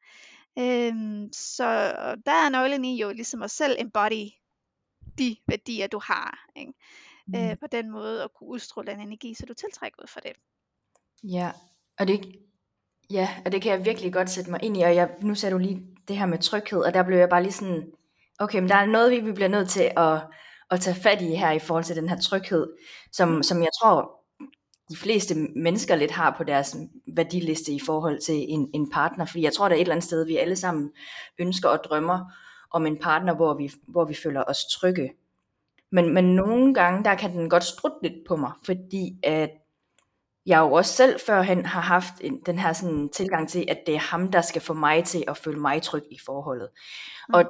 Øhm, 0.59 1.33
så 1.33 1.65
der 2.27 2.33
er 2.33 2.49
nøglen 2.49 2.85
i 2.85 3.01
jo 3.01 3.13
ligesom 3.13 3.43
at 3.43 3.51
selv 3.51 3.77
embody 3.79 4.29
de 5.19 5.37
værdier, 5.47 5.87
du 5.87 6.01
har. 6.05 6.47
Ikke? 6.57 6.73
Mm. 7.27 7.35
Øh, 7.35 7.59
på 7.61 7.67
den 7.73 7.91
måde 7.91 8.23
at 8.23 8.31
kunne 8.35 8.49
udstråle 8.49 8.93
den 8.93 9.01
energi, 9.01 9.35
så 9.35 9.47
du 9.47 9.55
tiltrækker 9.55 10.03
ud 10.03 10.07
fra 10.07 10.21
det. 10.21 10.33
Ja, 11.23 11.51
og 11.99 12.09
det, 12.09 12.35
ja, 13.11 13.29
og 13.45 13.53
det 13.53 13.63
kan 13.63 13.73
jeg 13.73 13.85
virkelig 13.85 14.13
godt 14.13 14.31
sætte 14.31 14.51
mig 14.51 14.63
ind 14.63 14.77
i, 14.77 14.81
og 14.81 14.95
jeg, 14.95 15.11
nu 15.23 15.35
sagde 15.35 15.53
du 15.53 15.59
lige 15.59 15.87
det 16.09 16.19
her 16.19 16.27
med 16.27 16.39
tryghed, 16.39 16.79
og 16.79 16.95
der 16.95 17.03
blev 17.03 17.19
jeg 17.19 17.29
bare 17.29 17.43
lige 17.43 17.53
sådan, 17.53 17.93
okay, 18.39 18.59
men 18.59 18.69
der 18.69 18.77
er 18.77 18.87
noget, 18.87 19.11
vi, 19.11 19.21
vi 19.21 19.33
bliver 19.33 19.49
nødt 19.49 19.69
til 19.69 19.91
at, 19.97 20.23
at 20.71 20.81
tage 20.81 20.97
fat 20.97 21.23
i 21.23 21.35
her 21.35 21.51
i 21.51 21.59
forhold 21.59 21.85
til 21.85 21.97
den 21.97 22.09
her 22.09 22.21
tryghed, 22.21 22.67
som, 23.13 23.43
som 23.43 23.61
jeg 23.63 23.71
tror, 23.83 24.24
de 24.91 24.97
fleste 24.97 25.35
mennesker 25.57 25.97
lidt 25.97 26.11
har 26.11 26.35
på 26.39 26.45
deres 26.45 26.77
værdiliste 27.07 27.73
i 27.73 27.81
forhold 27.87 28.21
til 28.21 28.45
en, 28.49 28.71
en 28.75 28.91
partner, 28.91 29.27
fordi 29.27 29.43
jeg 29.43 29.53
tror, 29.53 29.69
der 29.69 29.75
er 29.75 29.79
et 29.79 29.81
eller 29.81 29.95
andet 29.95 30.05
sted, 30.05 30.27
vi 30.27 30.37
alle 30.37 30.57
sammen 30.57 30.93
ønsker 31.39 31.69
og 31.69 31.85
drømmer 31.85 32.33
om 32.71 32.87
en 32.87 32.99
partner, 32.99 33.35
hvor 33.35 33.55
vi, 33.55 33.73
hvor 33.89 34.05
vi 34.05 34.15
føler 34.15 34.45
os 34.47 34.59
trygge. 34.65 35.13
Men, 35.93 36.15
men 36.15 36.25
nogle 36.25 36.75
gange, 36.75 37.05
der 37.05 37.15
kan 37.15 37.33
den 37.33 37.51
godt 37.51 37.65
strutte 37.65 37.97
lidt 38.03 38.27
på 38.29 38.37
mig, 38.37 38.53
fordi 38.65 39.19
at 39.23 39.51
jeg 40.47 40.59
jo 40.59 40.73
også 40.73 40.93
selv 40.93 41.21
førhen 41.21 41.67
har 41.67 41.81
haft 41.81 42.15
en, 42.21 42.41
den 42.47 42.59
her 42.59 42.73
sådan 42.73 43.09
tilgang 43.09 43.49
til, 43.49 43.65
at 43.69 43.79
det 43.87 43.95
er 43.95 43.99
ham, 43.99 44.31
der 44.31 44.41
skal 44.41 44.63
få 44.63 44.75
mig 44.75 45.05
til 45.05 45.25
at 45.29 45.37
føle 45.37 45.61
mig 45.61 45.83
tryg 45.83 46.05
i 46.11 46.19
forholdet. 46.27 46.69
Mm. 47.29 47.35
Og 47.35 47.45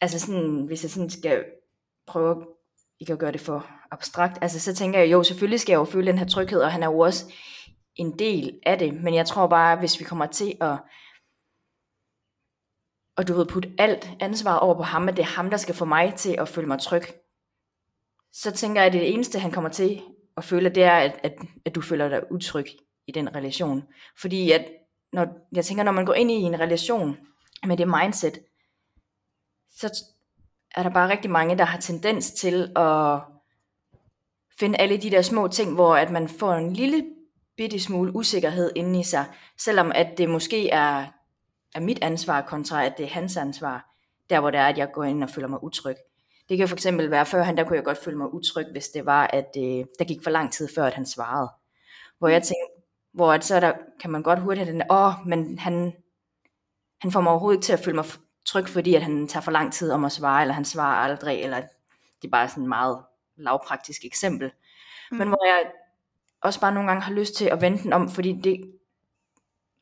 altså 0.00 0.18
sådan, 0.18 0.64
hvis 0.66 0.82
jeg 0.82 0.90
sådan 0.90 1.10
skal 1.10 1.44
prøve 2.06 2.46
ikke 3.02 3.12
at 3.12 3.18
gøre 3.18 3.32
det 3.32 3.40
for 3.40 3.66
abstrakt, 3.90 4.38
altså 4.42 4.60
så 4.60 4.74
tænker 4.74 4.98
jeg 4.98 5.12
jo, 5.12 5.22
selvfølgelig 5.22 5.60
skal 5.60 5.72
jeg 5.72 5.78
jo 5.78 5.84
føle 5.84 6.06
den 6.06 6.18
her 6.18 6.26
tryghed, 6.26 6.60
og 6.60 6.72
han 6.72 6.82
er 6.82 6.86
jo 6.86 6.98
også 6.98 7.32
en 7.96 8.18
del 8.18 8.60
af 8.66 8.78
det, 8.78 8.94
men 8.94 9.14
jeg 9.14 9.26
tror 9.26 9.46
bare, 9.46 9.78
hvis 9.78 10.00
vi 10.00 10.04
kommer 10.04 10.26
til 10.26 10.56
at 10.60 10.78
og 13.16 13.28
du 13.28 13.34
ved, 13.34 13.46
putte 13.46 13.72
alt 13.78 14.10
ansvar 14.20 14.56
over 14.56 14.74
på 14.74 14.82
ham, 14.82 15.08
at 15.08 15.16
det 15.16 15.22
er 15.22 15.26
ham, 15.26 15.50
der 15.50 15.56
skal 15.56 15.74
få 15.74 15.84
mig 15.84 16.14
til 16.14 16.36
at 16.38 16.48
føle 16.48 16.66
mig 16.66 16.78
tryg, 16.78 17.02
så 18.32 18.50
tænker 18.50 18.80
jeg, 18.80 18.86
at 18.86 18.92
det 18.92 19.12
eneste, 19.14 19.38
han 19.38 19.50
kommer 19.50 19.70
til 19.70 20.02
at 20.36 20.44
føle, 20.44 20.68
det 20.68 20.82
er, 20.82 20.96
at, 20.96 21.20
at, 21.22 21.34
at 21.64 21.74
du 21.74 21.80
føler 21.80 22.08
dig 22.08 22.32
utryg 22.32 22.66
i 23.06 23.12
den 23.12 23.34
relation. 23.34 23.82
Fordi 24.20 24.50
at, 24.50 24.68
når, 25.12 25.26
jeg 25.52 25.64
tænker, 25.64 25.84
når 25.84 25.92
man 25.92 26.06
går 26.06 26.14
ind 26.14 26.30
i 26.30 26.34
en 26.34 26.60
relation 26.60 27.16
med 27.66 27.76
det 27.76 27.88
mindset, 27.88 28.38
så 29.70 30.04
er 30.74 30.82
der 30.82 30.90
bare 30.90 31.10
rigtig 31.10 31.30
mange, 31.30 31.58
der 31.58 31.64
har 31.64 31.78
tendens 31.78 32.30
til 32.30 32.78
at 32.78 33.20
finde 34.58 34.78
alle 34.78 34.96
de 34.96 35.10
der 35.10 35.22
små 35.22 35.48
ting, 35.48 35.74
hvor 35.74 35.96
at 35.96 36.10
man 36.10 36.28
får 36.28 36.52
en 36.54 36.72
lille 36.72 37.04
bitte 37.56 37.80
smule 37.80 38.16
usikkerhed 38.16 38.72
inde 38.76 39.00
i 39.00 39.02
sig, 39.02 39.24
selvom 39.58 39.92
at 39.94 40.18
det 40.18 40.30
måske 40.30 40.70
er, 40.70 41.06
er 41.74 41.80
mit 41.80 41.98
ansvar 42.02 42.40
kontra 42.40 42.84
at 42.84 42.98
det 42.98 43.04
er 43.04 43.10
hans 43.10 43.36
ansvar, 43.36 43.94
der 44.30 44.40
hvor 44.40 44.50
det 44.50 44.60
er, 44.60 44.66
at 44.66 44.78
jeg 44.78 44.92
går 44.92 45.04
ind 45.04 45.24
og 45.24 45.30
føler 45.30 45.48
mig 45.48 45.64
utryg. 45.64 45.96
Det 46.48 46.58
kan 46.58 46.68
for 46.68 46.76
eksempel 46.76 47.10
være, 47.10 47.26
før 47.26 47.42
han 47.42 47.56
der 47.56 47.64
kunne 47.64 47.76
jeg 47.76 47.84
godt 47.84 47.98
føle 47.98 48.18
mig 48.18 48.34
utryg, 48.34 48.66
hvis 48.72 48.88
det 48.88 49.06
var, 49.06 49.26
at 49.26 49.56
øh, 49.58 49.84
der 49.98 50.04
gik 50.04 50.22
for 50.22 50.30
lang 50.30 50.52
tid 50.52 50.68
før, 50.74 50.84
at 50.84 50.94
han 50.94 51.06
svarede. 51.06 51.50
Hvor 52.18 52.28
jeg 52.28 52.42
tænkte, 52.42 52.82
hvor 53.12 53.32
at 53.32 53.44
så 53.44 53.60
der, 53.60 53.72
kan 54.00 54.10
man 54.10 54.22
godt 54.22 54.40
hurtigt 54.40 54.66
have 54.66 54.72
den, 54.72 54.82
åh, 54.90 55.06
oh, 55.06 55.12
men 55.26 55.58
han, 55.58 55.92
han 57.00 57.12
får 57.12 57.20
mig 57.20 57.30
overhovedet 57.30 57.56
ikke 57.56 57.64
til 57.64 57.72
at 57.72 57.78
føle 57.78 57.94
mig 57.94 58.04
tryg, 58.44 58.68
fordi 58.68 58.94
at 58.94 59.02
han 59.02 59.28
tager 59.28 59.42
for 59.42 59.50
lang 59.50 59.72
tid 59.72 59.90
om 59.90 60.04
at 60.04 60.12
svare, 60.12 60.40
eller 60.40 60.54
han 60.54 60.64
svarer 60.64 60.96
aldrig, 60.96 61.42
eller 61.42 61.60
det 62.22 62.28
er 62.28 62.30
bare 62.30 62.48
sådan 62.48 62.62
et 62.62 62.68
meget 62.68 62.98
lavpraktisk 63.36 64.04
eksempel. 64.04 64.52
Mm. 65.10 65.16
Men 65.16 65.28
hvor 65.28 65.46
jeg 65.46 65.70
også 66.42 66.60
bare 66.60 66.74
nogle 66.74 66.88
gange 66.88 67.02
har 67.02 67.12
lyst 67.12 67.34
til 67.34 67.44
at 67.44 67.60
vente 67.60 67.82
den 67.82 67.92
om, 67.92 68.10
fordi 68.10 68.32
det 68.44 68.72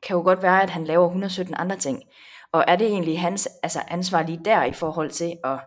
kan 0.03 0.17
jo 0.17 0.23
godt 0.23 0.43
være, 0.43 0.63
at 0.63 0.71
han 0.71 0.85
laver 0.85 1.07
117 1.07 1.55
andre 1.55 1.77
ting. 1.77 2.03
Og 2.53 2.65
er 2.69 2.77
det 2.77 2.87
egentlig 2.87 3.21
hans 3.21 3.49
altså 3.63 3.83
ansvar 3.89 4.23
lige 4.23 4.41
der 4.45 4.65
i 4.65 4.73
forhold 4.73 5.11
til 5.11 5.39
at 5.45 5.59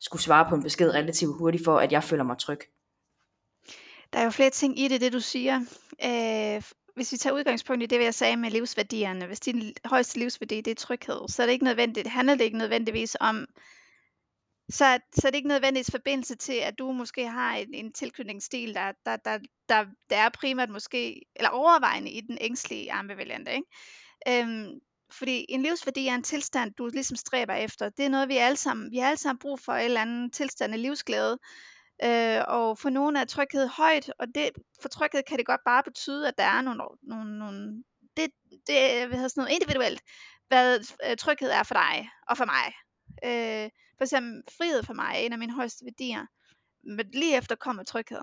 skulle 0.00 0.22
svare 0.22 0.48
på 0.48 0.54
en 0.54 0.62
besked 0.62 0.94
relativt 0.94 1.38
hurtigt, 1.38 1.64
for 1.64 1.78
at 1.78 1.92
jeg 1.92 2.04
føler 2.04 2.24
mig 2.24 2.38
tryg? 2.38 2.60
Der 4.12 4.18
er 4.18 4.24
jo 4.24 4.30
flere 4.30 4.50
ting 4.50 4.78
i 4.78 4.88
det, 4.88 5.00
det 5.00 5.12
du 5.12 5.20
siger. 5.20 5.60
Øh, 6.04 6.62
hvis 6.94 7.12
vi 7.12 7.16
tager 7.16 7.34
udgangspunkt 7.34 7.82
i 7.82 7.86
det, 7.86 8.02
jeg 8.02 8.14
sagde 8.14 8.36
med 8.36 8.50
livsværdierne, 8.50 9.26
hvis 9.26 9.40
din 9.40 9.74
højeste 9.84 10.18
livsværdi 10.18 10.60
det 10.60 10.70
er 10.70 10.74
tryghed, 10.74 11.28
så 11.28 11.42
er 11.42 11.46
det 11.46 11.52
ikke 11.52 11.64
nødvendigt, 11.64 12.06
handler 12.06 12.34
det 12.34 12.44
ikke 12.44 12.58
nødvendigvis 12.58 13.16
om, 13.20 13.46
så, 14.70 14.98
så 15.14 15.26
er 15.26 15.30
det 15.30 15.36
ikke 15.36 15.48
nødvendigvis 15.48 15.90
forbindelse 15.90 16.36
til, 16.36 16.52
at 16.52 16.78
du 16.78 16.92
måske 16.92 17.28
har 17.28 17.56
en, 17.56 17.74
en 17.74 17.92
tilknytningsstil, 17.92 18.74
der, 18.74 18.92
der, 19.06 19.16
der, 19.16 19.38
der, 19.68 19.84
der 20.10 20.16
er 20.16 20.28
primært 20.28 20.70
måske, 20.70 21.22
eller 21.36 21.50
overvejende 21.50 22.10
i 22.10 22.20
den 22.20 22.38
ængstlige 22.40 22.92
ambivalente. 22.92 23.52
Ikke? 23.52 23.66
Øhm, 24.28 24.80
fordi 25.12 25.46
en 25.48 25.62
livsværdi 25.62 26.06
er 26.06 26.14
en 26.14 26.22
tilstand, 26.22 26.72
du 26.72 26.86
ligesom 26.86 27.16
stræber 27.16 27.54
efter. 27.54 27.88
Det 27.88 28.04
er 28.04 28.08
noget, 28.08 28.28
vi 28.28 28.36
alle 28.36 28.56
sammen, 28.56 28.90
vi 28.90 28.98
har 28.98 29.06
alle 29.06 29.18
sammen 29.18 29.38
brug 29.38 29.60
for, 29.60 29.72
en 29.72 29.84
eller 29.84 30.00
anden 30.00 30.30
tilstand 30.30 30.72
af 30.72 30.82
livsglæde. 30.82 31.38
Øh, 32.04 32.44
og 32.48 32.78
for 32.78 32.90
nogle 32.90 33.20
er 33.20 33.24
tryghed 33.24 33.66
højt, 33.66 34.12
og 34.18 34.26
det, 34.34 34.50
for 34.82 34.88
tryghed 34.88 35.22
kan 35.22 35.38
det 35.38 35.46
godt 35.46 35.60
bare 35.64 35.82
betyde, 35.82 36.28
at 36.28 36.38
der 36.38 36.44
er 36.44 36.62
nogle, 36.62 36.82
nogle, 37.02 37.38
nogle 37.38 37.84
det, 38.16 38.30
det 38.66 39.06
hvad 39.06 39.16
hedder 39.16 39.28
sådan 39.28 39.40
noget 39.40 39.54
individuelt, 39.54 40.02
hvad 40.48 40.80
øh, 41.06 41.16
tryghed 41.16 41.50
er 41.50 41.62
for 41.62 41.74
dig 41.74 42.10
og 42.28 42.36
for 42.36 42.44
mig. 42.44 42.66
Øh, 43.24 43.70
for 43.98 44.04
eksempel 44.04 44.42
frihed 44.56 44.82
for 44.82 44.94
mig 44.94 45.12
er 45.14 45.18
en 45.18 45.32
af 45.32 45.38
mine 45.38 45.54
højeste 45.54 45.84
værdier. 45.84 46.26
Men 46.84 47.10
lige 47.12 47.36
efter 47.36 47.54
kommer 47.56 47.82
tryghed. 47.82 48.22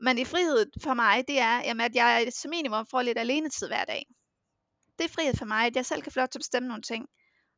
Men 0.00 0.18
i 0.18 0.24
frihed 0.24 0.66
for 0.82 0.94
mig, 0.94 1.24
det 1.28 1.38
er, 1.38 1.56
jamen, 1.64 1.80
at 1.80 1.94
jeg 1.94 2.28
som 2.32 2.50
minimum 2.50 2.86
får 2.90 3.02
lidt 3.02 3.18
alenetid 3.18 3.68
hver 3.68 3.84
dag. 3.84 4.06
Det 4.98 5.04
er 5.04 5.08
frihed 5.08 5.34
for 5.36 5.44
mig, 5.44 5.66
at 5.66 5.76
jeg 5.76 5.86
selv 5.86 6.02
kan 6.02 6.12
få 6.12 6.18
lov 6.18 6.28
til 6.28 6.38
at 6.38 6.40
bestemme 6.40 6.68
nogle 6.68 6.82
ting. 6.82 7.06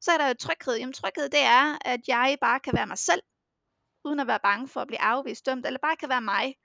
Så 0.01 0.11
er 0.11 0.19
der 0.19 0.29
jo 0.29 0.35
tryghed. 0.35 0.77
Jamen 0.77 0.93
tryghed, 0.93 1.29
det 1.29 1.41
er, 1.43 1.79
at 1.81 2.01
jeg 2.09 2.39
bare 2.41 2.61
kan 2.61 2.73
være 2.77 2.87
mig 2.87 2.99
selv, 2.99 3.23
uden 4.05 4.21
at 4.21 4.27
være 4.27 4.41
bange 4.43 4.69
for 4.69 4.81
at 4.81 4.87
blive 4.87 5.01
afvist, 5.01 5.47
dømt, 5.47 5.67
eller 5.67 5.79
bare 5.79 5.97
kan 5.97 6.09
være 6.09 6.21
mig. 6.21 6.57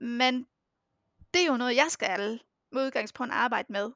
Men 0.00 0.46
det 1.34 1.42
er 1.42 1.46
jo 1.46 1.56
noget, 1.56 1.76
jeg 1.76 1.86
skal 1.88 2.40
med 2.72 2.86
udgangspunkt 2.86 3.32
arbejde 3.32 3.72
med. 3.72 3.90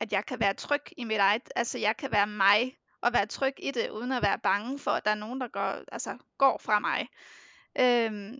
At 0.00 0.12
jeg 0.12 0.26
kan 0.26 0.40
være 0.40 0.54
tryg 0.54 0.82
i 0.96 1.04
mit 1.04 1.18
eget, 1.18 1.52
altså 1.56 1.78
jeg 1.78 1.96
kan 1.96 2.12
være 2.12 2.26
mig, 2.26 2.78
og 3.00 3.12
være 3.12 3.26
tryg 3.26 3.54
i 3.58 3.70
det, 3.70 3.90
uden 3.90 4.12
at 4.12 4.22
være 4.22 4.38
bange 4.38 4.78
for, 4.78 4.90
at 4.90 5.04
der 5.04 5.10
er 5.10 5.14
nogen, 5.14 5.40
der 5.40 5.48
går, 5.48 5.84
altså, 5.92 6.18
går 6.38 6.58
fra 6.58 6.78
mig. 6.78 7.08
Øhm, 7.78 8.38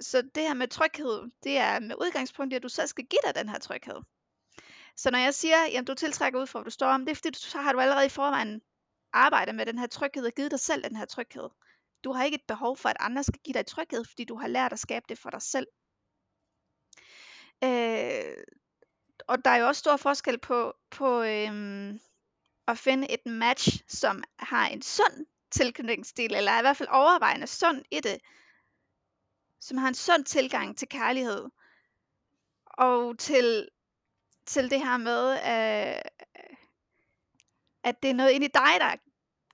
så 0.00 0.22
det 0.22 0.42
her 0.42 0.54
med 0.54 0.68
tryghed, 0.68 1.30
det 1.42 1.58
er 1.58 1.80
med 1.80 1.96
udgangspunkt 2.00 2.52
i, 2.52 2.56
at 2.56 2.62
du 2.62 2.68
selv 2.68 2.88
skal 2.88 3.04
give 3.04 3.20
dig 3.26 3.34
den 3.34 3.48
her 3.48 3.58
tryghed. 3.58 4.00
Så 4.96 5.10
når 5.10 5.18
jeg 5.18 5.34
siger, 5.34 5.56
at 5.78 5.86
du 5.86 5.94
tiltrækker 5.94 6.40
ud 6.40 6.46
fra, 6.46 6.58
hvor 6.58 6.64
du 6.64 6.70
står 6.70 6.86
om, 6.86 7.04
det 7.04 7.10
er 7.10 7.14
fordi, 7.14 7.38
så 7.38 7.58
har 7.58 7.72
du 7.72 7.80
allerede 7.80 8.06
i 8.06 8.08
forvejen 8.08 8.60
arbejdet 9.12 9.54
med 9.54 9.66
den 9.66 9.78
her 9.78 9.86
tryghed 9.86 10.26
og 10.26 10.32
givet 10.32 10.50
dig 10.50 10.60
selv 10.60 10.84
den 10.84 10.96
her 10.96 11.04
tryghed. 11.04 11.48
Du 12.04 12.12
har 12.12 12.24
ikke 12.24 12.34
et 12.34 12.48
behov 12.48 12.76
for, 12.76 12.88
at 12.88 12.96
andre 13.00 13.24
skal 13.24 13.40
give 13.44 13.54
dig 13.54 13.66
tryghed, 13.66 14.04
fordi 14.04 14.24
du 14.24 14.36
har 14.36 14.48
lært 14.48 14.72
at 14.72 14.78
skabe 14.78 15.04
det 15.08 15.18
for 15.18 15.30
dig 15.30 15.42
selv. 15.42 15.66
Øh, 17.64 18.44
og 19.26 19.44
der 19.44 19.50
er 19.50 19.56
jo 19.56 19.66
også 19.66 19.78
stor 19.78 19.96
forskel 19.96 20.38
på, 20.38 20.74
på 20.90 21.22
øhm, 21.22 22.00
at 22.68 22.78
finde 22.78 23.10
et 23.10 23.26
match, 23.26 23.82
som 23.88 24.22
har 24.38 24.68
en 24.68 24.82
sund 24.82 25.26
tilknytningsstil, 25.50 26.34
eller 26.34 26.52
er 26.52 26.58
i 26.58 26.62
hvert 26.62 26.76
fald 26.76 26.88
overvejende 26.88 27.46
sund 27.46 27.84
i 27.90 28.00
det, 28.00 28.18
som 29.60 29.78
har 29.78 29.88
en 29.88 29.94
sund 29.94 30.24
tilgang 30.24 30.78
til 30.78 30.88
kærlighed, 30.88 31.48
og 32.64 33.18
til, 33.18 33.68
til 34.46 34.70
det 34.70 34.80
her 34.80 34.96
med, 34.96 35.32
øh, 35.32 36.00
at 37.82 38.02
det 38.02 38.10
er 38.10 38.14
noget 38.14 38.30
inde 38.30 38.46
i 38.46 38.50
dig, 38.54 38.72
der 38.80 38.96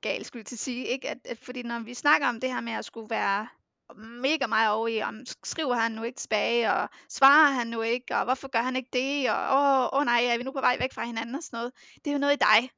galt, 0.08 0.26
skulle 0.26 0.40
jeg 0.40 0.46
til 0.46 0.56
at 0.56 0.60
sige. 0.60 0.86
Ikke? 0.86 1.10
At, 1.10 1.18
at, 1.24 1.38
fordi 1.38 1.62
når 1.62 1.78
vi 1.78 1.94
snakker 1.94 2.28
om 2.28 2.40
det 2.40 2.52
her 2.52 2.60
med 2.60 2.72
at 2.72 2.84
skulle 2.84 3.10
være 3.10 3.48
mega 3.96 4.46
meget 4.46 4.70
over 4.70 4.88
i, 4.88 5.02
om 5.02 5.26
skriver 5.44 5.74
han 5.74 5.92
nu 5.92 6.02
ikke 6.02 6.18
tilbage, 6.18 6.72
og 6.72 6.88
svarer 7.08 7.50
han 7.50 7.66
nu 7.66 7.82
ikke, 7.82 8.16
og 8.16 8.24
hvorfor 8.24 8.48
gør 8.48 8.62
han 8.62 8.76
ikke 8.76 8.88
det, 8.92 9.30
og 9.30 9.38
åh, 9.56 9.98
åh 9.98 10.04
nej, 10.04 10.24
er 10.24 10.38
vi 10.38 10.42
nu 10.42 10.52
på 10.52 10.60
vej 10.60 10.76
væk 10.80 10.92
fra 10.92 11.04
hinanden 11.04 11.34
og 11.34 11.42
sådan 11.42 11.56
noget. 11.56 11.72
Det 11.94 12.06
er 12.06 12.12
jo 12.12 12.18
noget 12.18 12.34
i 12.34 12.44
dig. 12.50 12.70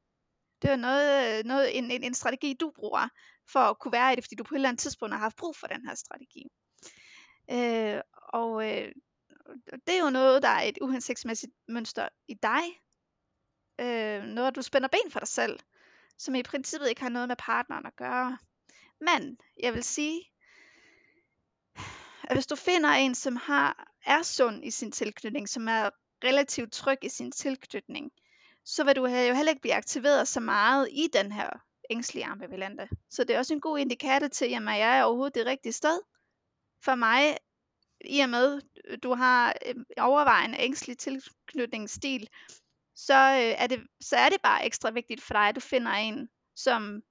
Det 0.62 0.70
er 0.70 0.76
noget, 0.76 1.46
noget 1.46 1.78
en, 1.78 1.90
en, 1.90 2.02
en 2.02 2.14
strategi, 2.14 2.54
du 2.60 2.72
bruger 2.76 3.08
for 3.52 3.60
at 3.60 3.78
kunne 3.78 3.92
være 3.92 4.12
i 4.12 4.16
det, 4.16 4.24
fordi 4.24 4.34
du 4.34 4.44
på 4.44 4.54
et 4.54 4.58
eller 4.58 4.68
andet 4.68 4.80
tidspunkt 4.80 5.14
har 5.14 5.20
haft 5.20 5.36
brug 5.36 5.56
for 5.56 5.66
den 5.66 5.86
her 5.88 5.94
strategi. 5.94 6.46
Øh, 7.50 8.00
og 8.12 8.70
øh, 8.70 8.92
det 9.86 9.94
er 9.94 10.04
jo 10.04 10.10
noget, 10.10 10.42
der 10.42 10.48
er 10.48 10.62
et 10.62 10.78
uhensigtsmæssigt 10.80 11.52
mønster 11.68 12.08
i 12.28 12.34
dig. 12.34 12.62
Øh, 13.80 14.22
noget, 14.22 14.56
du 14.56 14.62
spænder 14.62 14.88
ben 14.88 15.10
for 15.10 15.20
dig 15.20 15.28
selv, 15.28 15.60
som 16.18 16.34
i 16.34 16.42
princippet 16.42 16.88
ikke 16.88 17.00
har 17.00 17.08
noget 17.08 17.28
med 17.28 17.36
partneren 17.36 17.86
at 17.86 17.96
gøre. 17.96 18.38
Men 19.00 19.38
jeg 19.62 19.74
vil 19.74 19.84
sige, 19.84 20.20
at 22.24 22.36
hvis 22.36 22.46
du 22.46 22.56
finder 22.56 22.90
en, 22.90 23.14
som 23.14 23.36
har, 23.36 23.92
er 24.06 24.22
sund 24.22 24.64
i 24.64 24.70
sin 24.70 24.92
tilknytning, 24.92 25.48
som 25.48 25.68
er 25.68 25.90
relativt 26.24 26.72
tryg 26.72 26.98
i 27.02 27.08
sin 27.08 27.32
tilknytning, 27.32 28.10
så 28.64 28.84
vil 28.84 28.96
du 28.96 29.06
jo 29.06 29.34
heller 29.34 29.50
ikke 29.50 29.62
blive 29.62 29.74
aktiveret 29.74 30.28
så 30.28 30.40
meget 30.40 30.88
i 30.92 31.08
den 31.12 31.32
her 31.32 31.50
ængstlige 31.90 32.24
ambivalente. 32.24 32.88
Så 33.10 33.24
det 33.24 33.34
er 33.34 33.38
også 33.38 33.54
en 33.54 33.60
god 33.60 33.78
indikator 33.78 34.28
til, 34.28 34.44
at 34.44 34.50
jeg 34.50 34.98
er 34.98 35.02
overhovedet 35.02 35.34
det 35.34 35.46
rigtige 35.46 35.72
sted. 35.72 36.00
For 36.84 36.94
mig, 36.94 37.36
i 38.04 38.20
og 38.20 38.28
med, 38.28 38.60
du 39.02 39.14
har 39.14 39.54
øhm, 39.66 39.84
overvejende 39.98 40.58
ængstlig 40.60 40.98
tilknytningsstil, 40.98 42.28
så, 42.96 43.14
øh, 43.14 43.62
er 43.62 43.66
det, 43.66 43.86
så 44.00 44.16
er 44.16 44.28
det 44.28 44.42
bare 44.42 44.66
ekstra 44.66 44.90
vigtigt 44.90 45.22
for 45.22 45.34
dig, 45.34 45.48
at 45.48 45.54
du 45.54 45.60
finder 45.60 45.92
en, 45.92 46.28
som, 46.56 47.02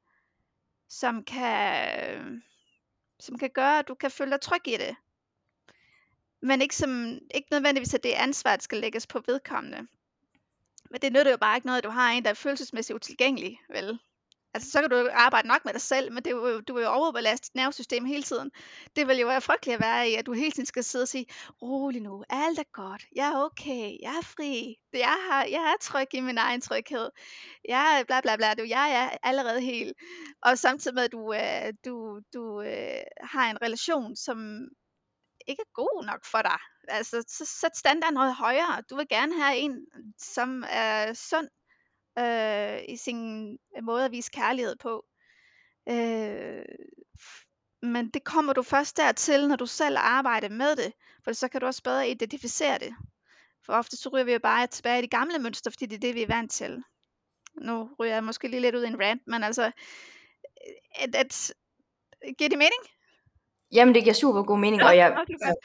som, 0.89 1.23
kan, 1.23 2.43
som 3.19 3.37
kan 3.37 3.49
gøre, 3.49 3.79
at 3.79 3.87
du 3.87 3.95
kan 3.95 4.11
føle 4.11 4.31
dig 4.31 4.41
tryg 4.41 4.67
i 4.67 4.77
det. 4.77 4.95
Men 6.41 6.61
ikke, 6.61 6.75
som, 6.75 7.19
ikke 7.33 7.47
nødvendigvis, 7.51 7.93
at 7.93 8.03
det 8.03 8.11
ansvar 8.11 8.57
skal 8.59 8.77
lægges 8.77 9.07
på 9.07 9.21
vedkommende. 9.27 9.87
Men 10.91 11.01
det 11.01 11.13
nytter 11.13 11.31
jo 11.31 11.37
bare 11.37 11.57
ikke 11.57 11.67
noget, 11.67 11.77
at 11.77 11.83
du 11.83 11.89
har 11.89 12.11
en, 12.11 12.23
der 12.23 12.29
er 12.29 12.33
følelsesmæssigt 12.33 12.95
utilgængelig, 12.95 13.59
vel? 13.69 13.99
Altså, 14.55 14.71
så 14.71 14.81
kan 14.81 14.89
du 14.89 15.09
arbejde 15.13 15.47
nok 15.47 15.65
med 15.65 15.73
dig 15.73 15.81
selv, 15.81 16.11
men 16.11 16.23
det 16.23 16.31
er 16.31 16.35
jo, 16.35 16.61
du 16.61 16.73
vil 16.73 16.83
jo 16.83 16.89
overbelaste 16.89 17.47
dit 17.47 17.55
nervesystem 17.55 18.05
hele 18.05 18.23
tiden. 18.23 18.51
Det 18.95 19.07
vil 19.07 19.17
jo 19.17 19.27
være 19.27 19.41
frygteligt 19.41 19.75
at 19.75 19.81
være 19.81 20.09
i, 20.09 20.15
at 20.15 20.25
du 20.25 20.33
hele 20.33 20.51
tiden 20.51 20.65
skal 20.65 20.83
sidde 20.83 21.03
og 21.03 21.07
sige, 21.07 21.25
rolig 21.61 22.01
nu, 22.01 22.23
alt 22.29 22.59
er 22.59 22.71
godt, 22.73 23.05
jeg 23.15 23.27
er 23.27 23.43
okay, 23.43 23.97
jeg 24.01 24.15
er 24.21 24.23
fri, 24.23 24.75
jeg, 24.93 25.17
har, 25.29 25.43
jeg 25.43 25.61
er 25.71 25.75
tryg 25.81 26.07
i 26.13 26.19
min 26.19 26.37
egen 26.37 26.61
tryghed, 26.61 27.09
jeg 27.69 27.99
er 27.99 28.03
bla 28.03 28.21
bla 28.21 28.35
bla, 28.35 28.53
du, 28.53 28.63
jeg 28.63 28.87
er 28.91 29.17
allerede 29.27 29.61
helt. 29.61 29.97
Og 30.41 30.57
samtidig 30.57 30.95
med, 30.95 31.03
at 31.03 31.11
du, 31.11 31.33
øh, 31.33 31.73
du, 31.85 32.21
du 32.33 32.61
øh, 32.61 33.03
har 33.21 33.49
en 33.49 33.61
relation, 33.61 34.15
som 34.15 34.67
ikke 35.47 35.61
er 35.61 35.73
god 35.73 36.05
nok 36.05 36.25
for 36.25 36.41
dig. 36.41 36.59
Altså, 36.87 37.23
så 37.27 37.45
sæt 37.45 37.77
standarden 37.77 38.13
noget 38.13 38.35
højere. 38.35 38.83
Du 38.89 38.95
vil 38.95 39.07
gerne 39.09 39.43
have 39.43 39.57
en, 39.57 39.85
som 40.17 40.63
er 40.69 41.13
sund 41.13 41.49
øh, 42.19 42.79
i 42.89 42.97
sin 42.97 43.51
øh, 43.77 43.83
måde 43.83 44.05
at 44.05 44.11
vise 44.11 44.31
kærlighed 44.31 44.75
på. 44.75 45.05
Øh, 45.89 46.65
men 47.81 48.09
det 48.09 48.23
kommer 48.23 48.53
du 48.53 48.63
først 48.63 48.97
dertil, 48.97 49.47
når 49.47 49.55
du 49.55 49.65
selv 49.65 49.97
arbejder 49.99 50.49
med 50.49 50.75
det, 50.75 50.93
for 51.23 51.33
så 51.33 51.47
kan 51.47 51.61
du 51.61 51.67
også 51.67 51.83
bedre 51.83 52.09
identificere 52.09 52.77
det. 52.77 52.95
For 53.65 53.73
ofte 53.73 53.97
så 53.97 54.09
ryger 54.09 54.25
vi 54.25 54.33
jo 54.33 54.39
bare 54.39 54.67
tilbage 54.67 54.99
i 54.99 55.01
de 55.01 55.07
gamle 55.07 55.39
mønstre, 55.39 55.71
fordi 55.71 55.85
det 55.85 55.95
er 55.95 55.99
det, 55.99 56.15
vi 56.15 56.21
er 56.21 56.27
vant 56.27 56.51
til. 56.51 56.83
Nu 57.61 57.89
ryger 57.99 58.13
jeg 58.13 58.23
måske 58.23 58.47
lige 58.47 58.61
lidt 58.61 58.75
ud 58.75 58.83
i 58.83 58.87
en 58.87 59.01
rant, 59.01 59.21
men 59.27 59.43
altså, 59.43 59.65
øh, 59.65 59.71
at, 60.95 61.15
at, 61.15 61.53
giver 62.37 62.49
det 62.49 62.57
mening? 62.57 62.94
Jamen, 63.71 63.95
det 63.95 64.03
giver 64.03 64.13
super 64.13 64.43
god 64.43 64.59
mening, 64.59 64.83
og 64.83 64.97
jeg, 64.97 65.17
altså, 65.29 65.55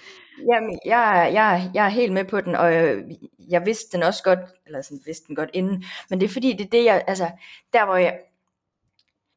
jamen, 0.52 0.80
jeg, 0.84 1.30
jeg, 1.34 1.70
jeg 1.74 1.84
er 1.84 1.88
helt 1.88 2.12
med 2.12 2.24
på 2.24 2.40
den, 2.40 2.54
og 2.54 2.74
jeg, 2.74 3.04
jeg 3.48 3.66
vidste 3.66 3.96
den 3.96 4.02
også 4.02 4.22
godt, 4.22 4.38
eller 4.66 4.82
sådan 4.82 5.00
vidste 5.06 5.26
den 5.26 5.36
godt 5.36 5.50
inden, 5.52 5.84
men 6.10 6.20
det 6.20 6.26
er 6.26 6.32
fordi, 6.32 6.52
det 6.52 6.66
er 6.66 6.70
det, 6.70 6.84
jeg, 6.84 7.04
altså, 7.06 7.30
der 7.72 7.84
hvor 7.84 7.96
jeg, 7.96 8.20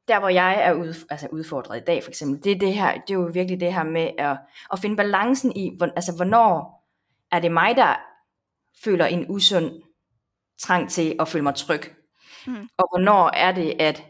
der 0.08 0.20
hvor 0.20 0.30
jeg 0.30 0.62
er 0.62 0.74
ud, 0.74 1.06
altså 1.10 1.28
udfordret 1.32 1.82
i 1.82 1.84
dag 1.84 2.04
for 2.04 2.12
eksempel, 2.12 2.44
det 2.44 2.52
er 2.52 2.60
det 2.60 2.74
her, 2.74 2.94
det 2.94 3.10
er 3.10 3.14
jo 3.14 3.30
virkelig 3.34 3.60
det 3.60 3.74
her 3.74 3.84
med 3.84 4.10
at, 4.18 4.38
at 4.74 4.80
finde 4.80 4.96
balancen 4.96 5.56
i, 5.56 5.76
hvor, 5.78 5.86
altså 5.86 6.16
hvornår 6.16 6.84
er 7.32 7.40
det 7.40 7.52
mig, 7.52 7.76
der 7.76 7.96
føler 8.84 9.06
en 9.06 9.26
usund 9.30 9.82
trang 10.60 10.90
til 10.90 11.16
at 11.20 11.28
føle 11.28 11.44
mig 11.44 11.56
tryg, 11.56 11.82
mm. 12.48 12.70
og 12.78 12.88
hvornår 12.92 13.30
er 13.30 13.52
det, 13.52 13.76
at 13.80 14.04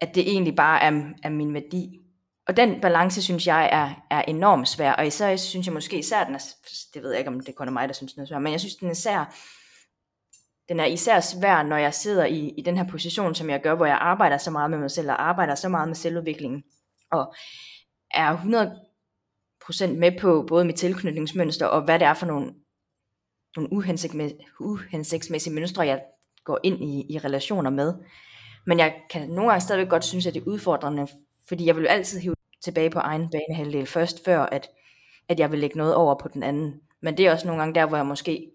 at 0.00 0.14
det 0.14 0.30
egentlig 0.30 0.56
bare 0.56 0.82
er, 0.82 1.12
er 1.22 1.28
min 1.28 1.54
værdi. 1.54 1.97
Og 2.48 2.56
den 2.56 2.80
balance, 2.80 3.22
synes 3.22 3.46
jeg, 3.46 3.68
er, 3.72 4.06
er 4.10 4.22
enormt 4.22 4.68
svær, 4.68 4.92
og 4.92 5.06
især 5.06 5.36
synes 5.36 5.66
jeg 5.66 5.74
måske 5.74 5.98
især, 5.98 6.24
den 6.24 6.34
er, 6.34 6.54
det 6.94 7.02
ved 7.02 7.10
jeg 7.10 7.18
ikke, 7.18 7.30
om 7.30 7.40
det 7.40 7.54
kun 7.54 7.68
er 7.68 7.72
mig, 7.72 7.88
der 7.88 7.94
synes, 7.94 8.12
den 8.12 8.22
er 8.22 8.26
svær, 8.26 8.38
men 8.38 8.52
jeg 8.52 8.60
synes, 8.60 8.76
den 8.76 8.88
er 8.88 8.92
især, 8.92 9.34
den 10.68 10.80
er 10.80 10.84
især 10.84 11.20
svær, 11.20 11.62
når 11.62 11.76
jeg 11.76 11.94
sidder 11.94 12.24
i, 12.24 12.48
i 12.58 12.62
den 12.62 12.76
her 12.76 12.88
position, 12.90 13.34
som 13.34 13.50
jeg 13.50 13.62
gør, 13.62 13.74
hvor 13.74 13.86
jeg 13.86 13.98
arbejder 14.00 14.38
så 14.38 14.50
meget 14.50 14.70
med 14.70 14.78
mig 14.78 14.90
selv, 14.90 15.10
og 15.10 15.28
arbejder 15.28 15.54
så 15.54 15.68
meget 15.68 15.88
med 15.88 15.94
selvudviklingen, 15.94 16.62
og 17.12 17.34
er 18.10 18.36
100% 18.36 19.86
med 19.86 20.20
på 20.20 20.44
både 20.48 20.64
mit 20.64 20.76
tilknytningsmønster, 20.76 21.66
og 21.66 21.84
hvad 21.84 21.98
det 21.98 22.06
er 22.06 22.14
for 22.14 22.26
nogle, 22.26 22.54
nogle 23.56 23.72
uhensigtsmæssige 23.72 25.54
mønstre, 25.54 25.86
jeg 25.86 26.02
går 26.44 26.58
ind 26.64 26.84
i, 26.84 27.06
i 27.14 27.18
relationer 27.18 27.70
med. 27.70 27.94
Men 28.66 28.78
jeg 28.78 28.94
kan 29.10 29.28
nogle 29.28 29.50
gange 29.50 29.60
stadigvæk 29.60 29.90
godt 29.90 30.04
synes, 30.04 30.26
at 30.26 30.34
det 30.34 30.40
er 30.40 30.46
udfordrende, 30.46 31.06
fordi 31.48 31.66
jeg 31.66 31.76
vil 31.76 31.82
jo 31.82 31.88
altid 31.88 32.20
hive 32.20 32.34
tilbage 32.60 32.90
på 32.90 32.98
egen 32.98 33.30
banehalvdel 33.30 33.86
først, 33.86 34.24
før 34.24 34.40
at, 34.40 34.70
at 35.28 35.38
jeg 35.38 35.50
vil 35.50 35.58
lægge 35.58 35.78
noget 35.78 35.94
over 35.94 36.14
på 36.14 36.28
den 36.28 36.42
anden. 36.42 36.80
Men 37.00 37.16
det 37.16 37.26
er 37.26 37.32
også 37.32 37.46
nogle 37.46 37.62
gange 37.62 37.74
der, 37.74 37.86
hvor 37.86 37.96
jeg 37.96 38.06
måske 38.06 38.50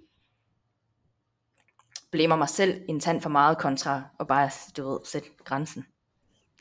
blæmer 2.11 2.35
mig 2.35 2.49
selv 2.49 2.81
en 2.89 2.99
tand 2.99 3.21
for 3.21 3.29
meget 3.29 3.57
kontra 3.57 4.03
og 4.19 4.27
bare, 4.27 4.49
du 4.77 4.89
ved, 4.89 4.99
sætte 5.05 5.29
grænsen. 5.43 5.85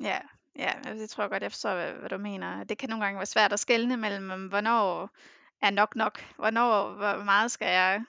Ja, 0.03 0.19
ja, 0.59 0.73
det 0.93 1.11
tror 1.11 1.25
jeg 1.25 1.31
godt, 1.31 1.43
jeg 1.43 1.53
forstår, 1.53 1.75
hvad, 1.75 1.93
hvad 1.93 2.09
du 2.09 2.19
mener. 2.19 2.65
Det 2.65 2.79
kan 2.79 2.89
nogle 2.89 3.05
gange 3.05 3.19
være 3.19 3.27
svært 3.27 3.53
at 3.53 3.61
skelne 3.61 3.97
mellem, 3.97 4.49
hvornår 4.49 5.11
er 5.63 5.71
nok 5.71 5.97
nok, 5.97 6.25
hvornår, 6.37 6.93
hvor 6.93 7.25
meget 7.25 7.51
skal 7.51 7.69
jeg 7.69 8.03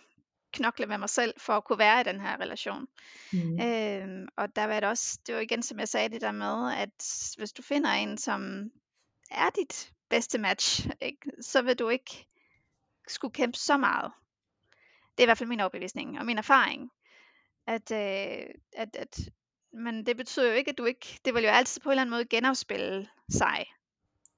knokle 0.53 0.85
med 0.85 0.97
mig 0.97 1.09
selv 1.09 1.33
for 1.37 1.53
at 1.53 1.63
kunne 1.63 1.79
være 1.79 2.01
i 2.01 2.03
den 2.03 2.21
her 2.21 2.41
relation. 2.41 2.87
Mm. 3.33 3.59
Øhm, 3.61 4.27
og 4.37 4.55
der 4.55 4.65
var 4.65 4.79
det 4.79 4.89
også, 4.89 5.19
det 5.27 5.35
var 5.35 5.41
igen 5.41 5.63
som 5.63 5.79
jeg 5.79 5.87
sagde 5.87 6.09
det 6.09 6.21
der 6.21 6.31
med, 6.31 6.73
at 6.73 6.89
hvis 7.37 7.51
du 7.51 7.61
finder 7.61 7.89
en, 7.89 8.17
som 8.17 8.69
er 9.33 9.49
dit 9.49 9.93
bedste 10.09 10.37
match, 10.37 10.87
ikke, 11.01 11.31
så 11.41 11.61
vil 11.61 11.79
du 11.79 11.89
ikke 11.89 12.27
skulle 13.07 13.33
kæmpe 13.33 13.57
så 13.57 13.77
meget. 13.77 14.11
Det 15.11 15.19
er 15.19 15.23
i 15.23 15.27
hvert 15.27 15.37
fald 15.37 15.49
min 15.49 15.59
overbevisning 15.59 16.19
og 16.19 16.25
min 16.25 16.37
erfaring. 16.37 16.91
At, 17.67 17.91
øh, 17.91 18.45
at, 18.73 18.95
at, 18.95 19.19
men 19.73 20.05
det 20.05 20.17
betyder 20.17 20.47
jo 20.47 20.53
ikke, 20.53 20.71
at 20.71 20.77
du 20.77 20.85
ikke, 20.85 21.19
det 21.25 21.33
vil 21.33 21.43
jo 21.43 21.49
altid 21.49 21.81
på 21.81 21.89
en 21.89 21.91
eller 21.91 22.01
anden 22.01 22.11
måde 22.11 22.25
genafspille 22.25 23.09
sig 23.29 23.65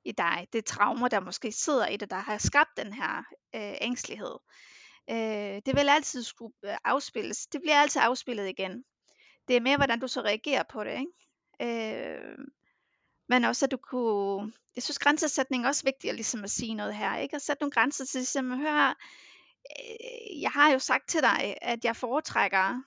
i 0.05 0.11
dig. 0.11 0.47
Det 0.53 0.65
traumer, 0.65 1.07
der 1.07 1.19
måske 1.19 1.51
sidder 1.51 1.87
i 1.87 1.97
det, 1.97 2.09
der 2.09 2.15
har 2.19 2.37
skabt 2.37 2.77
den 2.77 2.93
her 2.93 3.17
øh, 3.55 3.73
ængstelighed. 3.81 4.35
Øh, 5.09 5.61
det 5.65 5.75
vil 5.75 5.89
altid 5.89 6.23
skulle 6.23 6.53
øh, 6.65 6.77
afspilles. 6.83 7.47
Det 7.47 7.61
bliver 7.61 7.75
altid 7.75 8.01
afspillet 8.03 8.49
igen. 8.49 8.83
Det 9.47 9.55
er 9.55 9.61
mere, 9.61 9.77
hvordan 9.77 9.99
du 9.99 10.07
så 10.07 10.21
reagerer 10.21 10.63
på 10.63 10.83
det. 10.83 10.99
Ikke? 10.99 11.11
Øh, 11.61 12.37
men 13.29 13.43
også, 13.43 13.65
at 13.65 13.71
du 13.71 13.77
kunne... 13.77 14.53
Jeg 14.75 14.83
synes, 14.83 14.99
grænsesætning 14.99 15.63
er 15.63 15.67
også 15.67 15.83
vigtigt 15.83 16.09
at, 16.09 16.15
ligesom 16.15 16.43
at 16.43 16.51
sige 16.51 16.73
noget 16.73 16.95
her. 16.95 17.17
Ikke? 17.17 17.35
At 17.35 17.41
sætte 17.41 17.61
nogle 17.61 17.71
grænser 17.71 18.05
til, 18.05 18.19
ligesom 18.19 18.51
at 18.51 18.57
høre, 18.57 18.95
øh, 19.79 20.41
jeg 20.41 20.51
har 20.51 20.71
jo 20.71 20.79
sagt 20.79 21.09
til 21.09 21.21
dig, 21.21 21.57
at 21.61 21.85
jeg 21.85 21.95
foretrækker 21.95 22.81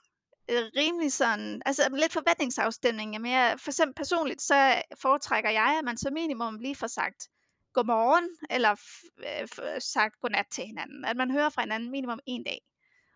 øh, 0.51 0.63
rimelig 0.77 1.13
sådan, 1.13 1.63
altså 1.67 1.89
lidt 1.93 2.13
forventningsafstemning. 2.13 3.13
Jamen 3.13 3.33
jeg, 3.33 3.57
for 3.59 3.71
eksempel 3.71 3.95
personligt, 3.95 4.43
så 4.43 4.83
foretrækker 5.03 5.51
jeg, 5.51 5.77
at 5.79 5.85
man 5.85 5.97
som 5.97 6.13
minimum 6.13 6.59
lige 6.59 6.77
får 6.77 6.87
sagt, 6.87 7.29
godmorgen, 7.73 8.29
eller 8.51 8.77
øh, 9.19 9.81
sagt 9.81 10.21
godnat 10.21 10.47
til 10.53 10.67
hinanden. 10.67 11.05
At 11.05 11.17
man 11.17 11.31
hører 11.31 11.49
fra 11.49 11.63
hinanden 11.63 11.91
minimum 11.91 12.21
en 12.27 12.45
dag. 12.45 12.61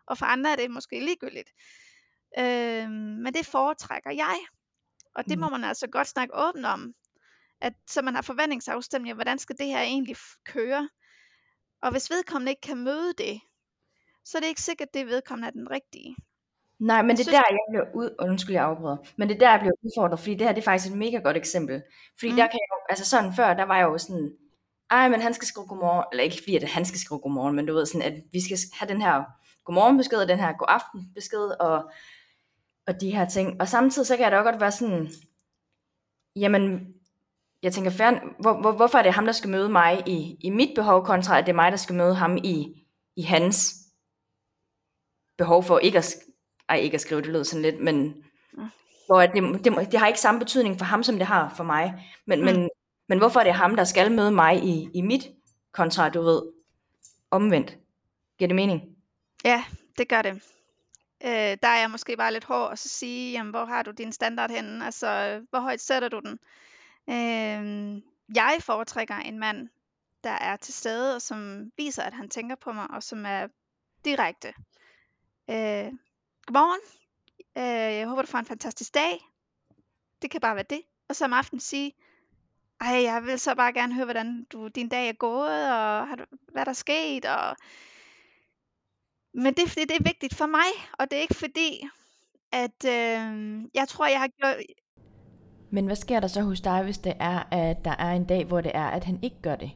Og 0.07 0.19
for 0.19 0.27
andre 0.27 0.53
er 0.53 0.57
det 0.57 0.71
måske 0.71 1.05
ligegyldigt. 1.05 1.51
Øh, 2.39 2.91
men 2.91 3.35
det 3.35 3.47
foretrækker 3.47 4.11
jeg. 4.11 4.39
Og 5.15 5.25
det 5.25 5.39
må 5.39 5.47
mm. 5.47 5.53
man 5.53 5.65
altså 5.65 5.87
godt 5.87 6.09
snakke 6.09 6.35
åbent 6.37 6.67
om. 6.67 6.95
At, 7.63 7.73
så 7.87 8.03
man 8.03 8.15
har 8.15 8.23
forventningsafstemning, 8.23 9.15
hvordan 9.15 9.39
skal 9.39 9.59
det 9.59 9.67
her 9.67 9.81
egentlig 9.81 10.17
køre? 10.45 10.89
Og 11.83 11.91
hvis 11.91 12.11
vedkommende 12.11 12.53
ikke 12.53 12.61
kan 12.61 12.77
møde 12.77 13.13
det, 13.19 13.41
så 14.25 14.39
er 14.39 14.41
det 14.41 14.49
ikke 14.49 14.63
sikkert, 14.63 14.89
at 14.89 14.95
det 14.95 15.07
vedkommende 15.07 15.49
er 15.49 15.53
den 15.53 15.71
rigtige. 15.71 16.17
Nej, 16.79 17.03
men 17.03 17.17
det 17.17 17.27
er 17.27 17.31
der, 17.31 17.43
jeg 17.51 17.59
bliver 17.71 17.87
ud... 17.95 18.17
Undskyld, 18.21 18.55
jeg 18.55 18.65
afbryder. 18.65 18.97
Men 19.17 19.29
det 19.29 19.35
er 19.35 19.39
der, 19.39 19.51
jeg 19.51 19.61
bliver 19.61 19.73
udfordret, 19.83 20.19
fordi 20.19 20.35
det 20.35 20.47
her 20.47 20.53
det 20.53 20.61
er 20.61 20.65
faktisk 20.65 20.93
et 20.93 20.99
mega 20.99 21.17
godt 21.17 21.37
eksempel. 21.37 21.83
Fordi 22.19 22.31
mm. 22.31 22.37
der 22.37 22.47
kan 22.47 22.61
jeg 22.63 22.69
jo, 22.73 22.77
altså 22.89 23.05
sådan 23.05 23.33
før, 23.35 23.55
der 23.55 23.63
var 23.63 23.77
jeg 23.77 23.85
jo 23.85 23.99
sådan, 23.99 24.33
ej, 24.91 25.09
men 25.09 25.21
han 25.21 25.35
skal 25.35 25.47
skrive 25.49 25.67
godmorgen, 25.67 26.05
eller 26.13 26.25
ikke 26.25 26.37
fordi, 26.37 26.57
at 26.57 26.69
han 26.69 26.85
skal 26.85 27.01
skrive 27.01 27.21
godmorgen, 27.21 27.57
men 27.57 27.67
du 27.67 27.75
ved 27.75 27.87
sådan, 27.87 28.13
at 28.13 28.23
vi 28.33 28.41
skal 28.41 28.59
have 28.79 28.89
den 28.89 29.03
her 29.03 29.25
godmorgenbesked, 29.65 30.19
og 30.19 30.29
den 30.29 30.39
her 30.39 30.53
godaftenbesked, 30.53 31.61
og, 31.61 31.91
og 32.87 33.01
de 33.01 33.11
her 33.11 33.29
ting. 33.29 33.61
Og 33.61 33.69
samtidig 33.69 34.07
så 34.07 34.17
kan 34.17 34.25
jeg 34.25 34.33
da 34.33 34.37
godt 34.37 34.61
være 34.61 34.73
sådan, 34.73 35.09
jamen, 36.37 36.95
jeg 37.63 37.73
tænker, 37.73 37.91
hvor, 38.43 38.61
hvor, 38.61 38.73
hvorfor 38.73 38.99
er 38.99 39.03
det 39.03 39.13
ham, 39.13 39.25
der 39.25 39.33
skal 39.33 39.51
møde 39.51 39.69
mig 39.69 40.03
i, 40.07 40.37
i 40.41 40.51
mit 40.51 40.71
behov, 40.75 41.05
kontra 41.05 41.39
at 41.39 41.47
det 41.47 41.53
er 41.53 41.57
mig, 41.57 41.73
der 41.73 41.79
skal 41.79 41.95
møde 41.95 42.15
ham 42.15 42.37
i, 42.37 42.85
i 43.17 43.23
hans 43.23 43.75
behov 45.39 45.65
for 45.65 45.79
ikke 45.79 45.99
at, 45.99 46.15
ej, 46.69 46.77
ikke 46.77 46.95
at 46.95 47.01
skrive, 47.01 47.23
det 47.23 47.31
lød 47.31 47.45
sådan 47.45 47.63
lidt, 47.63 47.81
men 47.81 48.25
hvor 49.07 49.21
det, 49.21 49.65
det, 49.65 49.93
det 49.93 50.01
har 50.01 50.07
ikke 50.07 50.21
samme 50.21 50.41
betydning 50.41 50.79
for 50.79 50.85
ham, 50.85 51.03
som 51.03 51.17
det 51.19 51.27
har 51.27 51.55
for 51.57 51.65
mig. 51.65 52.05
Men, 52.27 52.39
mm. 52.39 52.45
men 52.45 52.69
men 53.13 53.19
hvorfor 53.19 53.41
er 53.41 53.45
det 53.45 53.55
ham, 53.55 53.77
der 53.77 53.85
skal 53.85 54.13
møde 54.13 54.31
mig 54.31 54.65
i, 54.65 54.89
i 54.95 55.01
mit 55.01 55.29
kontra, 55.73 56.09
du 56.09 56.23
ved, 56.23 56.43
omvendt? 57.31 57.79
Giver 58.39 58.49
det 58.49 58.57
mening? 58.57 58.83
Ja, 59.45 59.65
det 59.99 60.09
gør 60.09 60.23
det. 60.23 60.33
Øh, 61.25 61.57
der 61.63 61.69
er 61.69 61.81
jeg 61.81 61.91
måske 61.91 62.17
bare 62.17 62.33
lidt 62.33 62.45
hård 62.45 62.73
at 62.73 62.79
så 62.79 62.89
sige, 62.89 63.33
jamen, 63.33 63.51
hvor 63.51 63.65
har 63.65 63.83
du 63.83 63.91
din 63.91 64.13
standard 64.13 64.51
henne? 64.51 64.85
Altså, 64.85 65.41
hvor 65.51 65.61
højt 65.61 65.81
sætter 65.81 66.09
du 66.09 66.21
den? 66.21 66.39
Øh, 67.11 68.03
jeg 68.35 68.59
foretrækker 68.61 69.15
en 69.15 69.39
mand, 69.39 69.69
der 70.25 70.31
er 70.31 70.57
til 70.57 70.75
stede, 70.75 71.15
og 71.15 71.23
som 71.23 71.71
viser, 71.77 72.03
at 72.03 72.15
han 72.15 72.29
tænker 72.29 72.57
på 72.57 72.73
mig, 72.73 72.91
og 72.91 73.03
som 73.03 73.27
er 73.27 73.49
direkte. 74.05 74.49
Øh, 75.51 75.93
godmorgen. 76.47 76.81
Øh, 77.59 77.97
jeg 77.99 78.09
håber, 78.09 78.23
du 78.23 78.29
får 78.29 78.39
en 78.39 78.45
fantastisk 78.45 78.95
dag. 78.95 79.21
Det 80.23 80.31
kan 80.31 80.41
bare 80.41 80.55
være 80.55 80.65
det. 80.71 80.83
Og 81.09 81.17
så 81.17 81.25
om 81.25 81.33
aftenen 81.33 81.61
sige, 81.61 81.93
ej, 82.81 83.03
jeg 83.03 83.23
vil 83.25 83.39
så 83.39 83.55
bare 83.55 83.73
gerne 83.73 83.95
høre, 83.95 84.05
hvordan 84.05 84.45
du, 84.45 84.69
din 84.69 84.89
dag 84.89 85.09
er 85.09 85.13
gået, 85.13 85.71
og 85.71 86.09
har 86.09 86.17
du, 86.17 86.25
hvad 86.53 86.65
der 86.65 86.71
er 86.71 86.75
sket. 86.75 87.25
Og... 87.25 87.57
Men 89.35 89.55
det 89.55 89.63
er 89.65 89.69
fordi, 89.69 89.85
det 89.85 89.97
er 89.97 90.05
vigtigt 90.05 90.35
for 90.35 90.47
mig, 90.47 90.89
og 90.99 91.11
det 91.11 91.17
er 91.17 91.23
ikke 91.23 91.35
fordi, 91.35 91.89
at 92.53 92.85
øh, 92.85 93.63
jeg 93.75 93.89
tror, 93.89 94.07
jeg 94.07 94.21
har 94.21 94.29
gjort... 94.29 94.57
Men 95.73 95.87
hvad 95.87 95.97
sker 95.97 96.21
der 96.21 96.29
så 96.29 96.43
hos 96.43 96.61
dig, 96.61 96.83
hvis 96.83 96.99
det 96.99 97.15
er, 97.21 97.43
at 97.51 97.85
der 97.85 97.97
er 97.99 98.13
en 98.13 98.25
dag, 98.25 98.45
hvor 98.45 98.61
det 98.61 98.73
er, 98.75 98.87
at 98.87 99.05
han 99.05 99.19
ikke 99.23 99.37
gør 99.43 99.57
det? 99.57 99.71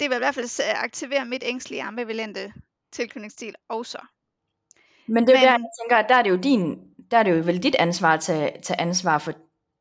Det 0.00 0.10
vil 0.10 0.14
i 0.14 0.18
hvert 0.18 0.34
fald 0.34 0.60
aktivere 0.74 1.26
mit 1.26 1.42
ængstlige 1.46 1.82
ambivalente 1.82 2.52
tilknytningsstil 2.92 3.54
også. 3.68 3.98
Men 5.06 5.26
det 5.26 5.34
er 5.34 5.38
Men... 5.38 5.46
der, 5.46 5.50
jeg 5.50 5.60
tænker, 5.82 5.96
at 5.96 6.08
der 6.08 6.14
er 6.14 6.22
det 6.22 6.30
jo 6.30 6.36
din, 6.36 6.78
der 7.10 7.18
er 7.18 7.22
det 7.22 7.30
jo 7.30 7.42
vel 7.44 7.62
dit 7.62 7.74
ansvar 7.74 8.14
at 8.14 8.20
tage, 8.20 8.60
tage 8.62 8.80
ansvar 8.80 9.18
for 9.18 9.32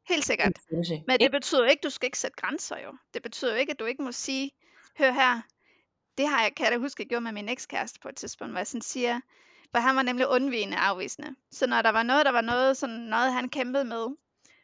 Helt 0.10 0.26
sikkert. 0.26 0.52
Men 1.08 1.20
det 1.20 1.32
betyder 1.32 1.66
ikke, 1.66 1.80
at 1.80 1.84
du 1.84 1.90
skal 1.90 2.08
ikke 2.08 2.20
sætte 2.20 2.38
grænser 2.42 2.78
jo. 2.78 2.92
Det 3.14 3.24
betyder 3.24 3.56
ikke, 3.56 3.72
at 3.72 3.80
du 3.80 3.86
ikke 3.86 4.04
må 4.04 4.12
sige, 4.12 4.52
hør 4.98 5.12
her, 5.12 5.42
det 6.18 6.28
har 6.28 6.42
jeg, 6.42 6.56
kan 6.56 6.64
jeg 6.64 6.72
da 6.72 6.78
huske, 6.78 7.02
jeg 7.02 7.10
gjorde 7.10 7.24
med 7.24 7.32
min 7.32 7.50
ekskæreste 7.50 8.00
på 8.00 8.10
et 8.10 8.16
tidspunkt, 8.16 8.54
hvor 8.54 8.60
jeg 8.60 8.68
sådan 8.68 8.82
siger, 8.82 9.20
for 9.72 9.80
han 9.80 9.96
var 9.96 10.02
nemlig 10.02 10.28
undvigende 10.28 10.78
afvisende. 10.78 11.36
Så 11.52 11.68
når 11.68 11.82
der 11.82 11.90
var 11.90 12.04
noget, 12.04 12.26
der 12.26 12.32
var 12.32 12.42
noget, 12.42 12.78
sådan 12.78 12.96
noget 12.96 13.34
han 13.34 13.50
kæmpede 13.50 13.86
med, 13.86 14.08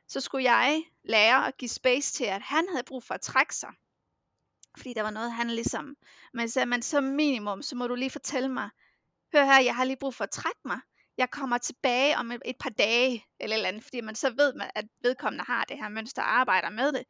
så 0.07 0.21
skulle 0.21 0.43
jeg 0.43 0.83
lære 1.03 1.47
at 1.47 1.57
give 1.57 1.69
space 1.69 2.13
til, 2.13 2.25
at 2.25 2.41
han 2.41 2.65
havde 2.71 2.83
brug 2.83 3.03
for 3.03 3.13
at 3.13 3.21
trække 3.21 3.55
sig. 3.55 3.69
Fordi 4.77 4.93
der 4.93 5.01
var 5.01 5.11
noget, 5.11 5.31
han 5.31 5.49
ligesom, 5.49 5.95
men 6.33 6.49
så, 6.49 6.65
men 6.65 6.81
som 6.81 7.03
minimum, 7.03 7.61
så 7.61 7.75
må 7.75 7.87
du 7.87 7.95
lige 7.95 8.09
fortælle 8.09 8.49
mig, 8.49 8.69
hør 9.33 9.43
her, 9.45 9.59
jeg 9.59 9.75
har 9.75 9.83
lige 9.83 9.97
brug 9.99 10.15
for 10.15 10.23
at 10.23 10.31
trække 10.31 10.59
mig 10.65 10.79
jeg 11.17 11.29
kommer 11.31 11.57
tilbage 11.57 12.17
om 12.17 12.31
et, 12.31 12.41
et 12.45 12.57
par 12.59 12.69
dage, 12.69 13.25
eller 13.39 13.55
eller 13.55 13.67
andet, 13.69 13.83
fordi 13.83 14.01
man 14.01 14.15
så 14.15 14.29
ved, 14.29 14.53
man, 14.53 14.71
at 14.75 14.85
vedkommende 15.01 15.43
har 15.43 15.65
det 15.65 15.77
her 15.77 15.89
mønster 15.89 16.21
og 16.21 16.39
arbejder 16.39 16.69
med 16.69 16.91
det. 16.91 17.03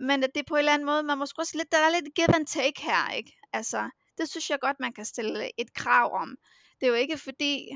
Men 0.00 0.24
at 0.24 0.30
det 0.34 0.46
på 0.46 0.54
en 0.54 0.58
eller 0.58 0.72
anden 0.72 0.86
måde, 0.86 1.02
man 1.02 1.18
måske 1.18 1.40
også 1.40 1.56
lidt, 1.56 1.72
der 1.72 1.78
er 1.78 1.90
lidt 1.90 2.14
give 2.14 2.34
and 2.34 2.46
take 2.46 2.82
her, 2.82 3.10
ikke? 3.10 3.38
Altså, 3.52 3.90
det 4.18 4.30
synes 4.30 4.50
jeg 4.50 4.60
godt, 4.60 4.80
man 4.80 4.92
kan 4.92 5.04
stille 5.04 5.60
et 5.60 5.74
krav 5.74 6.14
om. 6.14 6.38
Det 6.80 6.86
er 6.86 6.88
jo 6.88 6.94
ikke 6.94 7.18
fordi, 7.18 7.70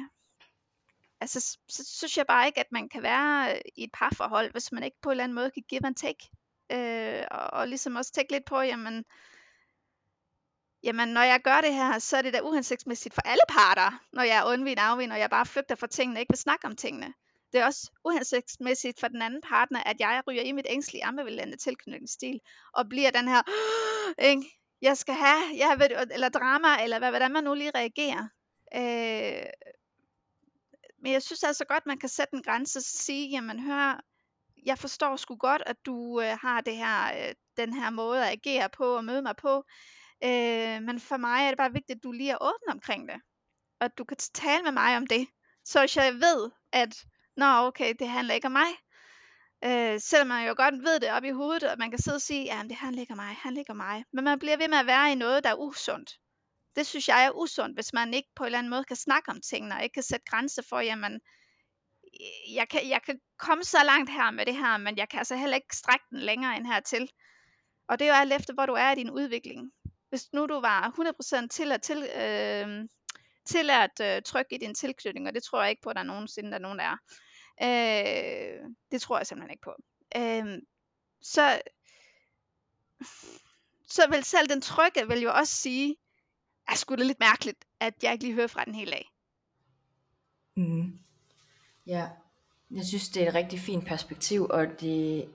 altså, 1.20 1.40
så, 1.40 1.58
så 1.68 1.84
synes 1.84 2.18
jeg 2.18 2.26
bare 2.26 2.46
ikke, 2.46 2.60
at 2.60 2.72
man 2.72 2.88
kan 2.88 3.02
være 3.02 3.54
øh, 3.54 3.60
i 3.76 3.84
et 3.84 3.90
parforhold, 3.92 4.52
hvis 4.52 4.72
man 4.72 4.82
ikke 4.82 4.96
på 5.02 5.08
en 5.08 5.12
eller 5.12 5.24
anden 5.24 5.34
måde 5.34 5.50
kan 5.50 5.62
give 5.68 5.86
and 5.86 5.94
take. 5.94 6.30
Øh, 6.72 7.24
og, 7.30 7.46
og 7.52 7.68
ligesom 7.68 7.96
også 7.96 8.12
tænke 8.12 8.32
lidt 8.32 8.44
på, 8.44 8.60
jamen, 8.60 9.04
jamen 10.82 11.08
når 11.08 11.22
jeg 11.22 11.40
gør 11.44 11.60
det 11.60 11.74
her, 11.74 11.98
så 11.98 12.16
er 12.16 12.22
det 12.22 12.34
da 12.34 12.40
uhensigtsmæssigt 12.40 13.14
for 13.14 13.22
alle 13.22 13.42
parter, 13.48 14.00
når 14.12 14.22
jeg 14.22 14.38
er 14.38 14.52
undvigende 14.52 14.82
afvigende, 14.82 15.14
og 15.14 15.20
jeg 15.20 15.30
bare 15.30 15.46
flygter 15.46 15.74
fra 15.74 15.86
tingene 15.86 16.20
ikke 16.20 16.32
vil 16.32 16.38
snakke 16.38 16.66
om 16.66 16.76
tingene. 16.76 17.14
Det 17.52 17.60
er 17.60 17.66
også 17.66 17.90
uhensigtsmæssigt 18.04 19.00
for 19.00 19.08
den 19.08 19.22
anden 19.22 19.40
partner, 19.40 19.82
at 19.82 20.00
jeg 20.00 20.22
ryger 20.28 20.42
i 20.42 20.52
mit 20.52 20.66
ængstlige 20.68 21.04
ambivalente 21.04 21.56
tilknytningsstil, 21.56 22.40
og 22.72 22.88
bliver 22.88 23.10
den 23.10 23.28
her, 23.28 23.42
ikke? 24.30 24.42
jeg 24.82 24.96
skal 24.96 25.14
have, 25.14 25.42
jeg 25.56 25.76
ved, 25.78 26.06
eller 26.14 26.28
drama, 26.28 26.82
eller 26.82 26.98
hvad, 26.98 27.10
hvordan 27.10 27.32
man 27.32 27.44
nu 27.44 27.54
lige 27.54 27.70
reagerer. 27.74 28.28
Øh, 28.74 29.46
men 31.02 31.12
jeg 31.12 31.22
synes 31.22 31.42
altså 31.42 31.64
godt, 31.64 31.86
man 31.86 31.98
kan 31.98 32.08
sætte 32.08 32.34
en 32.34 32.42
grænse 32.42 32.78
og 32.78 32.82
sige, 32.82 33.30
jamen 33.30 33.60
hør, 33.60 34.04
jeg 34.66 34.78
forstår 34.78 35.16
sgu 35.16 35.36
godt, 35.36 35.62
at 35.66 35.76
du 35.86 36.20
øh, 36.20 36.38
har 36.40 36.60
det 36.60 36.76
her, 36.76 37.28
øh, 37.28 37.34
den 37.56 37.72
her 37.72 37.90
måde 37.90 38.26
at 38.26 38.32
agere 38.32 38.68
på 38.68 38.96
og 38.96 39.04
møde 39.04 39.22
mig 39.22 39.36
på. 39.36 39.64
Øh, 40.24 40.82
men 40.82 41.00
for 41.00 41.16
mig 41.16 41.44
er 41.44 41.48
det 41.48 41.58
bare 41.58 41.72
vigtigt, 41.72 41.96
at 41.96 42.02
du 42.02 42.12
lige 42.12 42.30
er 42.30 42.38
åben 42.40 42.68
omkring 42.70 43.08
det. 43.08 43.20
Og 43.80 43.84
at 43.84 43.98
du 43.98 44.04
kan 44.04 44.16
tale 44.16 44.62
med 44.62 44.72
mig 44.72 44.96
om 44.96 45.06
det. 45.06 45.28
Så 45.64 45.80
jeg 45.96 46.14
ved, 46.14 46.50
at 46.72 47.04
nå 47.36 47.46
okay, 47.46 47.94
det 47.98 48.08
handler 48.08 48.34
ikke 48.34 48.46
om 48.46 48.52
mig. 48.52 48.70
Øh, 49.64 50.00
selvom 50.00 50.28
man 50.28 50.48
jo 50.48 50.54
godt 50.56 50.74
ved 50.74 51.00
det 51.00 51.10
op 51.10 51.24
i 51.24 51.30
hovedet, 51.30 51.62
og 51.62 51.78
man 51.78 51.90
kan 51.90 51.98
sidde 51.98 52.16
og 52.16 52.22
sige, 52.22 52.44
ja, 52.44 52.62
det 52.62 52.76
handler 52.76 53.00
ikke 53.00 53.12
om 53.12 53.16
mig, 53.16 53.36
han 53.42 53.54
ligger 53.54 53.74
mig. 53.74 54.04
Men 54.12 54.24
man 54.24 54.38
bliver 54.38 54.56
ved 54.56 54.68
med 54.68 54.78
at 54.78 54.86
være 54.86 55.12
i 55.12 55.14
noget, 55.14 55.44
der 55.44 55.50
er 55.50 55.58
usundt. 55.58 56.18
Det 56.76 56.86
synes 56.86 57.08
jeg 57.08 57.24
er 57.24 57.30
usundt, 57.30 57.76
hvis 57.76 57.92
man 57.92 58.14
ikke 58.14 58.28
på 58.36 58.42
en 58.42 58.46
eller 58.46 58.58
anden 58.58 58.70
måde 58.70 58.84
kan 58.84 58.96
snakke 58.96 59.30
om 59.30 59.40
tingene, 59.40 59.74
og 59.74 59.82
ikke 59.82 59.94
kan 59.94 60.02
sætte 60.02 60.26
grænser 60.30 60.62
for, 60.68 60.80
jamen, 60.80 61.14
øh, 61.14 62.54
jeg 62.54 62.68
kan, 62.68 62.88
jeg 62.88 63.02
kan 63.02 63.20
komme 63.38 63.64
så 63.64 63.78
langt 63.84 64.10
her 64.10 64.30
med 64.30 64.46
det 64.46 64.56
her, 64.56 64.76
men 64.76 64.96
jeg 64.96 65.08
kan 65.08 65.18
altså 65.18 65.36
heller 65.36 65.56
ikke 65.56 65.76
strække 65.76 66.04
den 66.10 66.18
længere 66.18 66.56
end 66.56 66.66
hertil. 66.66 67.08
Og 67.88 67.98
det 67.98 68.04
er 68.04 68.08
jo 68.08 68.20
alt 68.20 68.32
efter, 68.32 68.54
hvor 68.54 68.66
du 68.66 68.72
er 68.72 68.92
i 68.92 68.94
din 68.94 69.10
udvikling. 69.10 69.72
Hvis 70.08 70.32
nu 70.32 70.46
du 70.46 70.60
var 70.60 70.94
100% 71.44 71.48
til 71.48 71.72
at, 71.72 71.82
til, 71.82 71.98
øh, 71.98 72.88
til 73.44 73.70
at 73.70 74.16
øh, 74.16 74.22
trykke 74.22 74.54
i 74.54 74.58
din 74.58 74.74
tilknytning, 74.74 75.28
og 75.28 75.34
det 75.34 75.42
tror 75.42 75.62
jeg 75.62 75.70
ikke 75.70 75.82
på, 75.82 75.90
at 75.90 75.96
der 75.96 76.02
nogensinde 76.02 76.50
der 76.50 76.56
er 76.56 76.60
nogen, 76.60 76.78
der 76.78 76.84
er. 76.84 76.96
Øh, 77.62 78.60
det 78.92 79.02
tror 79.02 79.18
jeg 79.18 79.26
simpelthen 79.26 79.50
ikke 79.50 79.62
på. 79.62 79.74
Øh, 80.16 80.58
så, 81.22 81.62
så 83.96 84.10
vil 84.10 84.24
selv 84.24 84.48
den 84.48 84.60
trygge 84.60 85.08
vil 85.08 85.20
jo 85.20 85.32
også 85.34 85.56
sige, 85.56 85.96
at 86.68 86.78
skulle 86.78 86.98
det 86.98 87.06
lidt 87.06 87.20
mærkeligt, 87.20 87.64
at 87.80 87.94
jeg 88.02 88.12
ikke 88.12 88.24
lige 88.24 88.34
hører 88.34 88.46
fra 88.46 88.64
den 88.64 88.74
hele 88.74 88.90
dag. 88.90 89.08
Mm. 90.56 90.98
Ja, 91.86 92.08
jeg 92.70 92.84
synes, 92.84 93.08
det 93.08 93.22
er 93.22 93.28
et 93.28 93.34
rigtig 93.34 93.60
fint 93.60 93.86
perspektiv, 93.86 94.46
og 94.50 94.66
det, 94.66 95.28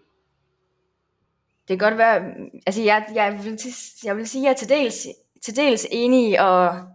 det 1.67 1.79
kan 1.79 1.89
godt 1.89 1.97
være, 1.97 2.35
altså 2.65 2.81
jeg, 2.81 3.11
jeg, 3.15 3.33
vil, 3.43 3.59
jeg 4.03 4.17
vil 4.17 4.27
sige, 4.27 4.41
at 4.41 4.45
jeg 4.45 4.51
er 4.51 4.57
til 4.57 4.69
dels, 4.69 5.07
til 5.41 5.55
dels 5.55 5.87
enig, 5.91 6.41
og 6.41 6.87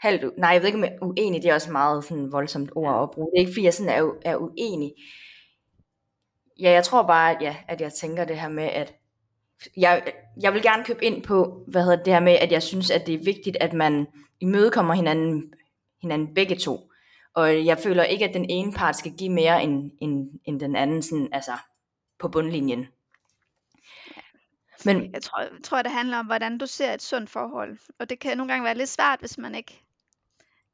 halvt, 0.00 0.38
nej, 0.38 0.50
jeg 0.50 0.60
ved 0.60 0.66
ikke 0.66 0.78
om 0.78 0.84
jeg 0.84 0.92
er 0.92 1.04
uenig, 1.04 1.42
det 1.42 1.50
er 1.50 1.54
også 1.54 1.72
meget 1.72 2.04
sådan 2.04 2.32
voldsomt 2.32 2.70
ord 2.74 3.02
at 3.02 3.10
bruge. 3.10 3.30
Det 3.30 3.36
er 3.36 3.40
ikke, 3.40 3.52
fordi 3.52 3.64
jeg 3.64 3.74
sådan 3.74 3.92
er, 3.92 4.12
er 4.24 4.36
uenig. 4.36 4.94
Ja, 6.60 6.70
jeg 6.70 6.84
tror 6.84 7.02
bare, 7.06 7.36
at, 7.36 7.42
ja, 7.42 7.56
at 7.68 7.80
jeg 7.80 7.92
tænker 7.92 8.24
det 8.24 8.40
her 8.40 8.48
med, 8.48 8.64
at 8.64 8.94
jeg, 9.76 10.12
jeg 10.40 10.54
vil 10.54 10.62
gerne 10.62 10.84
købe 10.84 11.04
ind 11.04 11.22
på, 11.22 11.64
hvad 11.66 11.82
hedder 11.82 12.02
det 12.02 12.12
her 12.12 12.20
med, 12.20 12.32
at 12.32 12.52
jeg 12.52 12.62
synes, 12.62 12.90
at 12.90 13.06
det 13.06 13.14
er 13.14 13.24
vigtigt, 13.24 13.56
at 13.60 13.72
man 13.72 14.06
imødekommer 14.40 14.94
hinanden, 14.94 15.52
hinanden 16.02 16.34
begge 16.34 16.56
to. 16.56 16.90
Og 17.34 17.66
jeg 17.66 17.78
føler 17.78 18.04
ikke, 18.04 18.24
at 18.24 18.34
den 18.34 18.50
ene 18.50 18.72
part 18.72 18.96
skal 18.96 19.12
give 19.12 19.32
mere 19.32 19.62
end, 19.62 19.90
end, 20.00 20.30
end 20.44 20.60
den 20.60 20.76
anden, 20.76 21.02
sådan, 21.02 21.28
altså 21.32 21.52
på 22.18 22.28
bundlinjen. 22.28 22.86
Men 24.84 25.12
jeg 25.14 25.22
tror, 25.22 25.40
jeg 25.40 25.50
tror, 25.64 25.82
det 25.82 25.92
handler 25.92 26.18
om, 26.18 26.26
hvordan 26.26 26.58
du 26.58 26.66
ser 26.66 26.92
et 26.94 27.02
sundt 27.02 27.30
forhold. 27.30 27.78
Og 27.98 28.10
det 28.10 28.18
kan 28.18 28.36
nogle 28.36 28.52
gange 28.52 28.64
være 28.64 28.74
lidt 28.74 28.88
svært, 28.88 29.20
hvis 29.20 29.38
man 29.38 29.54
ikke 29.54 29.82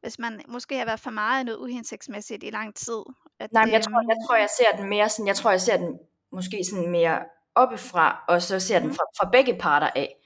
hvis 0.01 0.18
man 0.18 0.41
måske 0.49 0.78
har 0.78 0.84
været 0.84 1.01
for 1.01 1.11
meget 1.11 1.43
i 1.43 1.45
noget 1.45 1.59
uhensigtsmæssigt 1.59 2.45
i 2.45 2.51
lang 2.51 2.74
tid. 2.74 3.03
At 3.39 3.53
Nej, 3.53 3.64
men 3.64 3.72
jeg 3.72 3.82
tror, 3.82 4.03
jeg 4.09 4.16
tror, 4.26 4.37
jeg 4.37 4.49
ser 4.59 4.76
den 4.76 4.89
mere 4.89 5.09
sådan, 5.09 5.26
jeg 5.26 5.37
tror, 5.37 5.51
jeg 5.51 5.61
ser 5.61 5.76
den 5.76 5.99
måske 6.32 6.64
sådan 6.70 6.91
mere 6.91 7.18
oppefra, 7.57 8.25
og 8.29 8.43
så 8.43 8.61
ser 8.61 8.79
den 8.79 8.89
mm. 8.89 8.95
fra, 8.95 9.05
fra 9.19 9.31
begge 9.33 9.57
parter 9.59 9.91
af. 9.97 10.17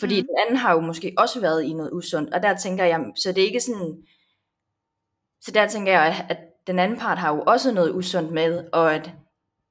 Fordi 0.00 0.20
mm. 0.20 0.26
den 0.26 0.36
anden 0.44 0.56
har 0.56 0.72
jo 0.72 0.80
måske 0.80 1.14
også 1.18 1.40
været 1.40 1.62
i 1.62 1.72
noget 1.72 1.92
usundt, 1.92 2.34
og 2.34 2.42
der 2.42 2.56
tænker 2.56 2.84
jeg, 2.84 3.00
så 3.16 3.32
det 3.32 3.42
er 3.42 3.46
ikke 3.46 3.60
sådan, 3.60 4.02
så 5.40 5.50
der 5.50 5.68
tænker 5.68 5.92
jeg, 5.92 6.06
at, 6.06 6.36
at 6.36 6.42
den 6.66 6.78
anden 6.78 6.98
part 6.98 7.18
har 7.18 7.34
jo 7.34 7.42
også 7.46 7.72
noget 7.72 7.94
usundt 7.94 8.32
med, 8.32 8.64
og 8.72 8.94
at 8.94 9.10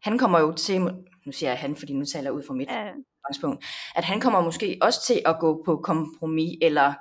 han 0.04 0.18
kommer 0.18 0.40
jo 0.40 0.54
til, 0.54 0.82
nu 1.26 1.32
siger 1.32 1.50
jeg 1.50 1.60
han, 1.60 1.76
fordi 1.76 1.94
nu 1.94 2.06
taler 2.06 2.24
jeg 2.24 2.34
ud 2.34 2.44
fra 2.48 2.54
mit 2.54 2.70
ja. 2.70 2.84
udgangspunkt, 2.84 3.66
at 3.96 4.04
han 4.04 4.22
kommer 4.22 4.42
måske 4.42 4.78
også 4.82 5.06
til 5.06 5.22
at 5.26 5.40
gå 5.40 5.64
på 5.66 5.78
kompromis, 5.84 6.58
eller 6.62 6.94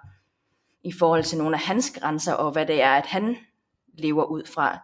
i 0.85 0.93
forhold 0.93 1.25
til 1.25 1.39
nogle 1.39 1.57
af 1.57 1.61
hans 1.63 1.91
grænser, 1.91 2.33
og 2.33 2.53
hvad 2.53 2.67
det 2.67 2.83
er, 2.83 2.91
at 2.91 3.07
han 3.07 3.37
lever 3.99 4.25
ud 4.25 4.45
fra. 4.45 4.79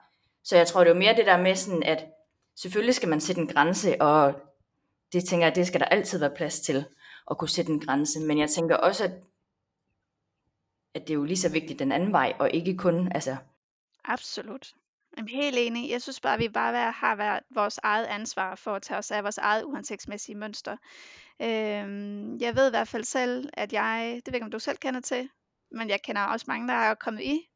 Så 0.44 0.56
jeg 0.56 0.66
tror, 0.66 0.80
det 0.80 0.90
er 0.90 0.94
jo 0.94 0.98
mere 0.98 1.16
det 1.16 1.26
der 1.26 1.42
med 1.42 1.54
sådan, 1.54 1.82
at 1.82 2.06
selvfølgelig 2.56 2.94
skal 2.94 3.08
man 3.08 3.20
sætte 3.20 3.40
en 3.40 3.46
grænse, 3.46 4.02
og 4.02 4.34
det 5.12 5.24
tænker 5.24 5.46
jeg, 5.46 5.54
det 5.54 5.66
skal 5.66 5.80
der 5.80 5.86
altid 5.86 6.18
være 6.18 6.34
plads 6.36 6.60
til, 6.60 6.84
at 7.30 7.38
kunne 7.38 7.48
sætte 7.48 7.72
en 7.72 7.80
grænse. 7.80 8.20
Men 8.20 8.38
jeg 8.38 8.50
tænker 8.50 8.76
også, 8.76 9.04
at, 9.04 9.12
at 10.94 11.02
det 11.02 11.10
er 11.10 11.14
jo 11.14 11.24
lige 11.24 11.36
så 11.36 11.48
vigtigt 11.48 11.78
den 11.78 11.92
anden 11.92 12.12
vej, 12.12 12.32
og 12.38 12.50
ikke 12.50 12.76
kun, 12.76 13.12
altså... 13.12 13.36
Absolut. 14.04 14.74
Jeg 15.16 15.22
er 15.22 15.42
helt 15.42 15.56
enig. 15.58 15.90
Jeg 15.90 16.02
synes 16.02 16.20
bare, 16.20 16.34
at 16.34 16.40
vi 16.40 16.48
bare 16.48 16.92
har 16.92 17.16
været 17.16 17.40
vores 17.50 17.78
eget 17.82 18.06
ansvar 18.06 18.54
for 18.54 18.74
at 18.74 18.82
tage 18.82 18.98
os 18.98 19.10
af 19.10 19.22
vores 19.22 19.38
eget 19.38 19.64
uhensigtsmæssige 19.64 20.36
mønster. 20.36 20.76
Øhm, 21.42 22.36
jeg 22.36 22.56
ved 22.56 22.66
i 22.66 22.70
hvert 22.70 22.88
fald 22.88 23.04
selv, 23.04 23.50
at 23.52 23.72
jeg, 23.72 24.20
det 24.24 24.32
ved 24.32 24.34
ikke 24.34 24.44
om 24.44 24.50
du 24.50 24.58
selv 24.58 24.76
kender 24.76 25.00
til, 25.00 25.28
men 25.70 25.88
jeg 25.88 26.02
kender 26.02 26.22
også 26.22 26.44
mange, 26.48 26.68
der 26.68 26.74
er 26.74 26.94
kommet 26.94 27.22
i 27.22 27.49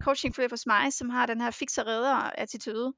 coaching 0.00 0.34
forløb 0.34 0.50
hos 0.50 0.66
mig, 0.66 0.92
som 0.92 1.10
har 1.10 1.26
den 1.26 1.40
her 1.40 1.50
fixer 1.50 1.86
redder 1.86 2.14
attitude, 2.14 2.92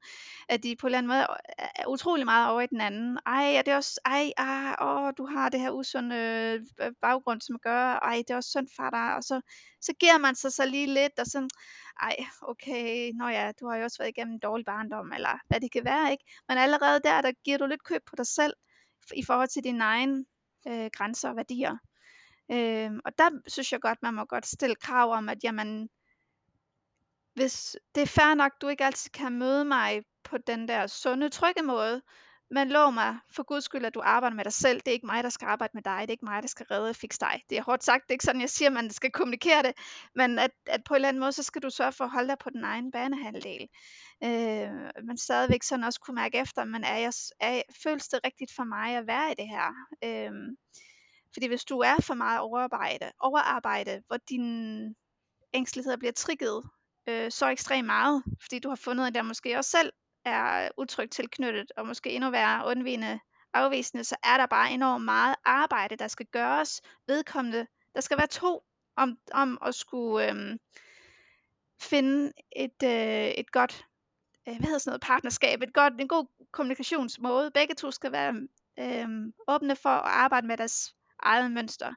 at 0.49 0.63
de 0.63 0.75
på 0.75 0.87
en 0.87 0.87
eller 0.87 0.97
anden 0.97 1.07
måde 1.07 1.27
er 1.75 1.87
utrolig 1.87 2.25
meget 2.25 2.51
over 2.51 2.61
i 2.61 2.67
den 2.67 2.81
anden. 2.81 3.19
Ej, 3.25 3.55
er 3.55 3.61
det 3.61 3.75
også, 3.75 3.99
ej, 4.05 4.31
ah, 4.37 4.75
åh, 4.81 5.13
du 5.17 5.25
har 5.25 5.49
det 5.49 5.59
her 5.59 5.71
usunde 5.71 6.15
øh, 6.81 6.91
baggrund, 7.01 7.41
som 7.41 7.59
gør, 7.59 7.93
ej, 7.93 8.23
det 8.27 8.29
er 8.29 8.35
også 8.35 8.49
synd 8.49 8.67
for 8.75 8.89
dig, 8.89 9.15
og 9.15 9.23
så, 9.23 9.41
så 9.81 9.93
giver 9.99 10.17
man 10.17 10.35
sig 10.35 10.53
så 10.53 10.65
lige 10.65 10.87
lidt, 10.87 11.19
og 11.19 11.25
sådan, 11.25 11.49
ej, 12.01 12.15
okay, 12.41 13.11
nå 13.13 13.27
ja, 13.27 13.51
du 13.59 13.69
har 13.69 13.77
jo 13.77 13.83
også 13.83 13.97
været 13.97 14.09
igennem 14.09 14.33
en 14.33 14.39
dårlig 14.39 14.65
barndom, 14.65 15.11
eller 15.13 15.39
hvad 15.47 15.59
det 15.59 15.71
kan 15.71 15.85
være, 15.85 16.11
ikke? 16.11 16.23
Men 16.47 16.57
allerede 16.57 16.99
der, 17.03 17.21
der 17.21 17.31
giver 17.43 17.57
du 17.57 17.65
lidt 17.65 17.83
køb 17.83 18.01
på 18.05 18.15
dig 18.15 18.27
selv, 18.27 18.53
i 19.15 19.23
forhold 19.23 19.47
til 19.47 19.63
dine 19.63 19.83
egne 19.83 20.25
øh, 20.67 20.89
grænser 20.93 21.29
og 21.29 21.35
værdier. 21.35 21.77
Øh, 22.51 22.91
og 23.05 23.17
der 23.17 23.29
synes 23.47 23.71
jeg 23.71 23.81
godt, 23.81 24.01
man 24.01 24.13
må 24.13 24.25
godt 24.25 24.47
stille 24.47 24.75
krav 24.75 25.11
om, 25.11 25.29
at 25.29 25.43
jamen, 25.43 25.89
hvis 27.35 27.75
det 27.95 28.01
er 28.01 28.07
fair 28.07 28.33
nok, 28.33 28.51
du 28.61 28.67
ikke 28.67 28.85
altid 28.85 29.11
kan 29.11 29.39
møde 29.39 29.65
mig 29.65 30.03
på 30.23 30.37
den 30.37 30.67
der 30.67 30.87
sunde, 30.87 31.29
trygge 31.29 31.63
måde, 31.63 32.01
men 32.51 32.69
lov 32.69 32.91
mig 32.91 33.19
for 33.31 33.43
guds 33.43 33.63
skyld, 33.63 33.85
at 33.85 33.93
du 33.93 34.01
arbejder 34.03 34.35
med 34.35 34.43
dig 34.43 34.53
selv. 34.53 34.79
Det 34.79 34.87
er 34.87 34.91
ikke 34.91 35.05
mig, 35.05 35.23
der 35.23 35.29
skal 35.29 35.45
arbejde 35.45 35.71
med 35.73 35.83
dig. 35.83 35.97
Det 36.01 36.09
er 36.09 36.11
ikke 36.11 36.25
mig, 36.25 36.41
der 36.41 36.47
skal 36.47 36.65
redde 36.71 36.89
og 36.89 36.95
fikse 36.95 37.19
dig. 37.19 37.43
Det 37.49 37.57
er 37.57 37.63
hårdt 37.63 37.83
sagt. 37.83 38.03
Det 38.03 38.09
er 38.09 38.13
ikke 38.13 38.23
sådan, 38.23 38.41
jeg 38.41 38.49
siger, 38.49 38.69
at 38.69 38.73
man 38.73 38.89
skal 38.89 39.11
kommunikere 39.11 39.63
det. 39.63 39.73
Men 40.15 40.39
at, 40.39 40.51
at 40.67 40.81
på 40.83 40.93
en 40.93 40.95
eller 40.95 41.09
anden 41.09 41.19
måde, 41.19 41.31
så 41.31 41.43
skal 41.43 41.61
du 41.61 41.69
sørge 41.69 41.91
for 41.91 42.03
at 42.03 42.11
holde 42.11 42.27
dig 42.27 42.37
på 42.37 42.49
den 42.49 42.63
egen 42.63 42.91
banehalvdel. 42.91 43.67
Øh, 44.23 45.05
men 45.07 45.17
stadigvæk 45.17 45.63
sådan 45.63 45.83
også 45.83 45.99
kunne 45.99 46.15
mærke 46.15 46.37
efter, 46.37 46.63
men 46.63 46.83
er 46.83 46.97
jeg, 46.97 47.13
er, 47.39 47.61
føles 47.83 48.07
det 48.07 48.19
rigtigt 48.25 48.51
for 48.55 48.63
mig 48.63 48.97
at 48.97 49.07
være 49.07 49.31
i 49.31 49.35
det 49.35 49.47
her? 49.47 49.73
Øh, 50.03 50.31
fordi 51.33 51.47
hvis 51.47 51.65
du 51.65 51.79
er 51.79 52.01
for 52.01 52.13
meget 52.13 52.39
overarbejde, 52.39 53.11
overarbejde 53.19 54.03
hvor 54.07 54.17
din 54.17 54.95
ængsteligheder 55.53 55.97
bliver 55.97 56.11
trigget 56.11 56.63
øh, 57.07 57.31
så 57.31 57.47
ekstremt 57.47 57.85
meget, 57.85 58.23
fordi 58.41 58.59
du 58.59 58.69
har 58.69 58.75
fundet, 58.75 59.07
at 59.07 59.15
der 59.15 59.21
måske 59.21 59.57
også 59.57 59.69
selv 59.69 59.93
er 60.25 60.69
utrygt 60.77 61.11
tilknyttet, 61.11 61.71
og 61.77 61.87
måske 61.87 62.09
endnu 62.09 62.29
værre 62.29 62.67
undvigende 62.67 63.19
afvisende, 63.53 64.03
så 64.03 64.15
er 64.23 64.37
der 64.37 64.45
bare 64.45 64.71
enormt 64.71 65.05
meget 65.05 65.35
arbejde, 65.45 65.95
der 65.95 66.07
skal 66.07 66.25
gøres 66.25 66.81
vedkommende. 67.07 67.67
Der 67.95 68.01
skal 68.01 68.17
være 68.17 68.27
to 68.27 68.63
om, 68.95 69.17
om 69.31 69.57
at 69.65 69.75
skulle 69.75 70.31
øh, 70.31 70.57
finde 71.81 72.31
et, 72.55 72.83
øh, 72.83 73.27
et 73.27 73.51
godt 73.51 73.85
øh, 74.47 74.55
hvad 74.55 74.65
hedder 74.65 74.77
sådan 74.77 74.91
noget, 74.91 75.01
partnerskab, 75.01 75.61
et 75.61 75.73
godt, 75.73 76.01
en 76.01 76.07
god 76.07 76.25
kommunikationsmåde. 76.51 77.51
Begge 77.51 77.75
to 77.75 77.91
skal 77.91 78.11
være 78.11 78.33
øh, 78.79 79.07
åbne 79.47 79.75
for 79.75 79.89
at 79.89 80.11
arbejde 80.11 80.47
med 80.47 80.57
deres 80.57 80.95
eget 81.19 81.51
mønster. 81.51 81.93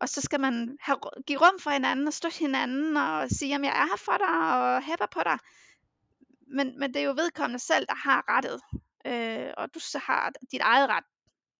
Og 0.00 0.08
så 0.08 0.20
skal 0.20 0.40
man 0.40 0.78
have, 0.80 0.98
give 1.26 1.38
rum 1.38 1.58
for 1.58 1.70
hinanden 1.70 2.06
og 2.06 2.12
støtte 2.12 2.38
hinanden 2.38 2.96
og 2.96 3.30
sige, 3.30 3.54
at 3.54 3.60
jeg 3.60 3.68
er 3.68 3.86
her 3.86 3.96
for 3.96 4.16
dig 4.18 4.62
og 4.62 4.82
hæpper 4.82 5.06
på 5.06 5.20
dig. 5.24 5.38
Men, 6.46 6.78
men 6.78 6.94
det 6.94 7.02
er 7.02 7.06
jo 7.06 7.10
vedkommende 7.10 7.58
selv, 7.58 7.86
der 7.86 7.94
har 7.94 8.24
rettet. 8.28 8.60
Øh, 9.06 9.52
og 9.56 9.74
du 9.74 9.80
så 9.80 9.98
har 9.98 10.32
dit 10.52 10.60
eget 10.60 10.88
ret. 10.88 11.04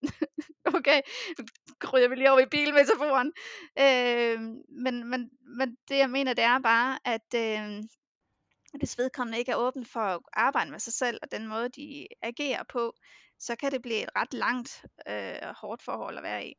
okay, 0.77 1.01
jeg 1.93 2.11
vi 2.11 2.15
lige 2.15 2.31
over 2.31 2.41
i 2.41 2.47
bilmetaforen. 2.47 3.33
Øh, 3.79 4.41
men, 4.69 5.11
men, 5.11 5.31
men 5.43 5.77
det 5.89 5.99
jeg 5.99 6.11
mener, 6.11 6.35
det 6.35 6.45
er 6.45 6.59
bare, 6.59 6.99
at 7.05 7.35
øh, 7.35 7.83
hvis 8.79 8.99
vedkommende 8.99 9.39
ikke 9.39 9.53
er 9.53 9.57
åben 9.57 9.87
for 9.87 10.01
at 10.01 10.21
arbejde 10.33 10.71
med 10.71 10.79
sig 10.79 10.93
selv 10.93 11.19
og 11.23 11.33
den 11.33 11.47
måde, 11.47 11.69
de 11.69 12.07
agerer 12.23 12.63
på, 12.69 12.95
så 13.39 13.57
kan 13.57 13.73
det 13.73 13.83
blive 13.83 14.03
et 14.03 14.11
ret 14.17 14.35
langt 14.35 14.85
øh, 15.09 15.55
hårdt 15.61 15.83
forhold 15.83 16.17
at 16.17 16.23
være 16.23 16.47
i. 16.47 16.55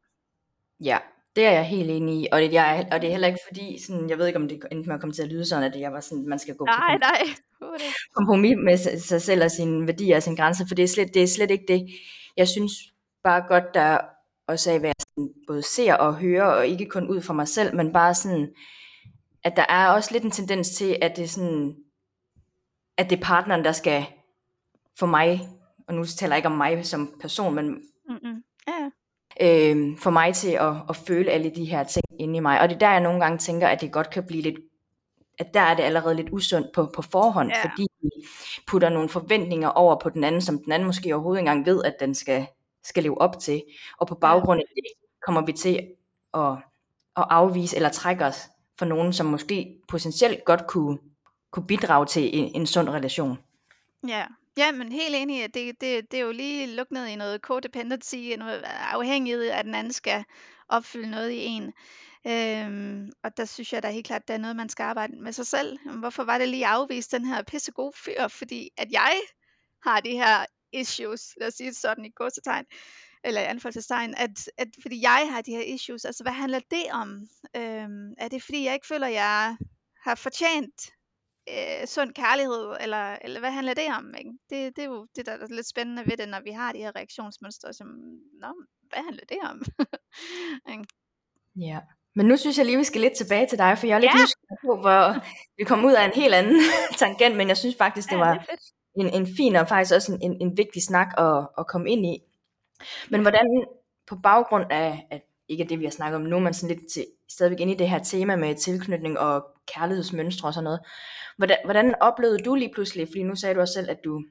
Ja, 0.79 0.99
det 1.35 1.45
er 1.45 1.51
jeg 1.51 1.65
helt 1.65 1.91
enig 1.91 2.21
i, 2.21 2.27
og 2.31 2.41
det, 2.41 2.53
jeg, 2.53 2.87
og 2.91 3.01
det 3.01 3.07
er 3.07 3.11
heller 3.11 3.27
ikke 3.27 3.39
fordi, 3.47 3.83
sådan, 3.85 4.09
jeg 4.09 4.17
ved 4.17 4.27
ikke 4.27 4.39
om 4.39 4.47
det 4.47 4.59
endte 4.71 4.87
med 4.87 4.95
at 4.95 5.01
komme 5.01 5.13
til 5.13 5.21
at 5.21 5.27
lyde 5.27 5.45
sådan, 5.45 5.73
at 5.73 5.79
jeg 5.79 5.93
var 5.93 5.99
sådan, 5.99 6.27
man 6.27 6.39
skal 6.39 6.55
gå 6.55 6.65
nej, 6.65 6.97
på 6.97 6.99
nej. 6.99 7.75
kompromis 8.15 8.55
med 8.63 8.99
sig 8.99 9.21
selv 9.21 9.43
og 9.43 9.51
sine 9.51 9.87
værdier 9.87 10.15
og 10.15 10.23
sine 10.23 10.37
grænser, 10.37 10.65
for 10.67 10.75
det 10.75 10.83
er, 10.83 10.87
slet, 10.87 11.13
det 11.13 11.23
er 11.23 11.27
slet 11.27 11.51
ikke 11.51 11.65
det. 11.67 11.87
Jeg 12.37 12.47
synes 12.47 12.71
bare 13.23 13.41
godt, 13.47 13.73
der 13.73 13.97
også 14.47 14.71
er 14.71 14.75
at 14.75 14.81
være 14.81 14.93
sådan, 14.99 15.29
både 15.47 15.63
ser 15.63 15.93
og 15.93 16.15
høre, 16.15 16.53
og 16.53 16.67
ikke 16.67 16.85
kun 16.85 17.07
ud 17.07 17.21
for 17.21 17.33
mig 17.33 17.47
selv, 17.47 17.75
men 17.75 17.93
bare 17.93 18.13
sådan, 18.13 18.53
at 19.43 19.53
der 19.55 19.65
er 19.69 19.87
også 19.87 20.09
lidt 20.11 20.23
en 20.23 20.31
tendens 20.31 20.69
til, 20.69 20.97
at 21.01 21.17
det 21.17 21.29
sådan, 21.29 21.75
at 22.97 23.09
det 23.09 23.17
er 23.19 23.23
partneren, 23.23 23.65
der 23.65 23.71
skal 23.71 24.05
få 24.99 25.05
mig, 25.05 25.49
og 25.87 25.93
nu 25.93 26.05
taler 26.05 26.33
jeg 26.33 26.39
ikke 26.39 26.49
om 26.49 26.57
mig 26.57 26.85
som 26.85 27.13
person, 27.21 27.55
men 27.55 27.65
Mm-mm. 28.09 28.43
Ja, 28.67 28.89
øh, 29.41 29.97
få 29.97 30.09
mig 30.09 30.33
til 30.33 30.49
at, 30.51 30.73
at 30.89 30.95
føle 30.95 31.31
alle 31.31 31.51
de 31.55 31.65
her 31.65 31.83
ting 31.83 32.03
inde 32.19 32.37
i 32.37 32.39
mig. 32.39 32.61
Og 32.61 32.69
det 32.69 32.75
er 32.75 32.79
der, 32.79 32.91
jeg 32.91 32.99
nogle 32.99 33.19
gange 33.19 33.37
tænker, 33.37 33.67
at 33.67 33.81
det 33.81 33.91
godt 33.91 34.09
kan 34.09 34.23
blive 34.27 34.41
lidt, 34.41 34.55
at 35.39 35.53
der 35.53 35.59
er 35.61 35.75
det 35.75 35.83
allerede 35.83 36.15
lidt 36.15 36.27
usundt 36.31 36.67
på, 36.73 36.89
på 36.95 37.01
forhånd, 37.01 37.49
Ja. 37.49 37.63
fordi 37.63 37.87
vi 38.01 38.09
putter 38.67 38.89
nogle 38.89 39.09
forventninger 39.09 39.67
over 39.69 39.99
på 39.99 40.09
den 40.09 40.23
anden, 40.23 40.41
som 40.41 40.63
den 40.63 40.71
anden 40.71 40.85
måske 40.85 41.13
overhovedet 41.15 41.39
ikke 41.41 41.49
engang 41.49 41.65
ved, 41.65 41.83
at 41.83 41.95
den 41.99 42.15
skal, 42.15 42.45
skal 42.83 43.03
leve 43.03 43.21
op 43.21 43.39
til. 43.39 43.63
Og 43.97 44.07
på 44.07 44.15
baggrund 44.15 44.59
af 44.59 44.65
det 44.75 44.83
kommer 45.25 45.45
vi 45.45 45.51
til 45.51 45.87
at, 46.33 46.51
at 47.17 47.25
afvise 47.29 47.75
eller 47.75 47.89
trække 47.89 48.25
os 48.25 48.49
for 48.79 48.85
nogen, 48.85 49.13
som 49.13 49.25
måske 49.25 49.75
potentielt 49.87 50.45
godt 50.45 50.67
kunne, 50.67 50.97
kunne 51.51 51.67
bidrage 51.67 52.05
til 52.05 52.37
en, 52.39 52.51
en 52.55 52.65
sund 52.67 52.89
relation. 52.89 53.37
Ja, 54.07 54.23
ja 54.57 54.71
men 54.71 54.91
helt 54.91 55.15
enig 55.15 55.37
i, 55.37 55.41
at 55.41 55.53
det, 55.53 55.81
det, 55.81 56.11
det 56.11 56.19
er 56.19 56.23
jo 56.23 56.31
lige 56.31 56.75
lukket 56.75 56.91
ned 56.91 57.05
i 57.05 57.15
noget 57.15 57.41
codependency, 57.41 58.15
noget 58.37 58.61
afhængighed 58.65 59.43
af, 59.43 59.59
at 59.59 59.65
den 59.65 59.75
anden 59.75 59.93
skal 59.93 60.23
opfylde 60.69 61.09
noget 61.09 61.29
i 61.29 61.45
en. 61.45 61.73
Øhm, 62.27 63.11
og 63.23 63.37
der 63.37 63.45
synes 63.45 63.73
jeg 63.73 63.83
da 63.83 63.89
helt 63.89 64.07
klart, 64.07 64.21
at 64.21 64.27
der 64.27 64.33
er 64.33 64.37
noget, 64.37 64.55
man 64.55 64.69
skal 64.69 64.83
arbejde 64.83 65.13
med 65.21 65.33
sig 65.33 65.47
selv. 65.47 65.77
Jamen, 65.85 65.99
Hvorfor 65.99 66.23
var 66.23 66.37
det 66.37 66.49
lige 66.49 66.67
afvist 66.67 67.11
den 67.11 67.25
her 67.25 67.43
pissegode 67.43 67.93
fyr? 67.95 68.27
Fordi 68.27 68.69
at 68.77 68.91
jeg 68.91 69.21
har 69.83 69.99
de 69.99 70.11
her 70.11 70.45
issues, 70.73 71.21
lad 71.37 71.47
os 71.47 71.53
sige 71.53 71.69
det 71.69 71.77
sådan 71.77 72.05
i 72.05 72.11
godsetegn, 72.15 72.65
eller 73.23 73.41
i 73.41 73.45
anførselstegn, 73.45 74.13
at, 74.17 74.49
at 74.57 74.67
fordi 74.81 75.01
jeg 75.01 75.27
har 75.31 75.41
de 75.41 75.51
her 75.51 75.61
issues, 75.61 76.05
altså 76.05 76.23
hvad 76.23 76.33
handler 76.33 76.59
det 76.71 76.83
om? 76.91 77.27
Øhm, 77.55 78.13
er 78.17 78.27
det 78.27 78.43
fordi, 78.43 78.65
jeg 78.65 78.73
ikke 78.73 78.87
føler, 78.87 79.07
jeg 79.07 79.57
har 80.03 80.15
fortjent 80.15 80.91
øh, 81.49 81.87
sund 81.87 82.13
kærlighed, 82.13 82.75
eller, 82.79 83.15
eller 83.21 83.39
hvad 83.39 83.51
handler 83.51 83.73
det 83.73 83.87
om? 83.97 84.13
Ikke? 84.17 84.31
Det, 84.49 84.75
det 84.75 84.81
er 84.81 84.87
jo 84.87 85.07
det, 85.15 85.25
der 85.25 85.31
er 85.31 85.47
lidt 85.49 85.69
spændende 85.69 86.03
ved 86.05 86.17
det, 86.17 86.29
når 86.29 86.41
vi 86.43 86.51
har 86.51 86.71
de 86.71 86.77
her 86.79 86.95
reaktionsmønstre, 86.95 87.73
som, 87.73 87.87
Nå, 88.41 88.47
hvad 88.89 89.03
handler 89.03 89.23
det 89.29 89.37
om? 89.49 89.61
Ikke? 90.73 90.85
Ja. 91.55 91.79
Men 92.15 92.25
nu 92.25 92.37
synes 92.37 92.57
jeg 92.57 92.65
lige, 92.65 92.77
vi 92.77 92.83
skal 92.83 93.01
lidt 93.01 93.17
tilbage 93.17 93.47
til 93.47 93.57
dig, 93.57 93.77
for 93.77 93.87
jeg 93.87 93.95
er 93.95 93.99
lidt 93.99 94.11
Ja. 94.11 94.23
nysgerrig 94.23 94.57
på, 94.65 94.81
hvor 94.81 95.25
vi 95.57 95.63
kom 95.63 95.85
ud 95.85 95.93
af 95.93 96.05
en 96.05 96.11
helt 96.21 96.33
anden 96.33 96.61
tangent, 97.03 97.37
men 97.37 97.47
jeg 97.47 97.57
synes 97.57 97.75
faktisk, 97.77 98.09
det 98.09 98.15
Ja, 98.15 98.19
var 98.25 98.33
det 98.33 98.59
en, 98.95 99.13
en 99.13 99.27
fin 99.37 99.55
og 99.55 99.67
faktisk 99.67 99.95
også 99.95 100.11
en, 100.13 100.21
en, 100.31 100.41
en 100.41 100.57
vigtig 100.57 100.83
snak 100.83 101.07
at, 101.17 101.47
at 101.57 101.67
komme 101.67 101.89
ind 101.89 102.05
i. 102.05 102.15
Men 103.09 103.21
hvordan 103.21 103.65
på 104.07 104.15
baggrund 104.23 104.65
af, 104.71 105.07
at 105.11 105.21
ikke 105.51 105.63
det, 105.63 105.79
vi 105.79 105.83
har 105.83 105.91
snakket 105.91 106.15
om 106.15 106.21
nu, 106.21 106.39
men 106.39 106.53
sådan 106.53 106.75
lidt 106.75 106.91
til, 106.91 107.05
stadigvæk 107.29 107.59
inde 107.59 107.73
i 107.73 107.77
det 107.77 107.89
her 107.89 108.03
tema 108.03 108.35
med 108.35 108.55
tilknytning 108.55 109.19
og 109.19 109.45
kærlighedsmønstre 109.73 110.49
og 110.49 110.53
sådan 110.53 110.63
noget. 110.63 110.79
Hvordan, 111.37 111.57
hvordan 111.65 111.95
oplevede 112.01 112.39
du 112.39 112.55
lige 112.55 112.73
pludselig, 112.73 113.07
fordi 113.07 113.23
nu 113.23 113.35
sagde 113.35 113.55
du 113.55 113.59
også 113.59 113.73
selv, 113.73 113.89
at 113.89 113.99
du 114.05 114.23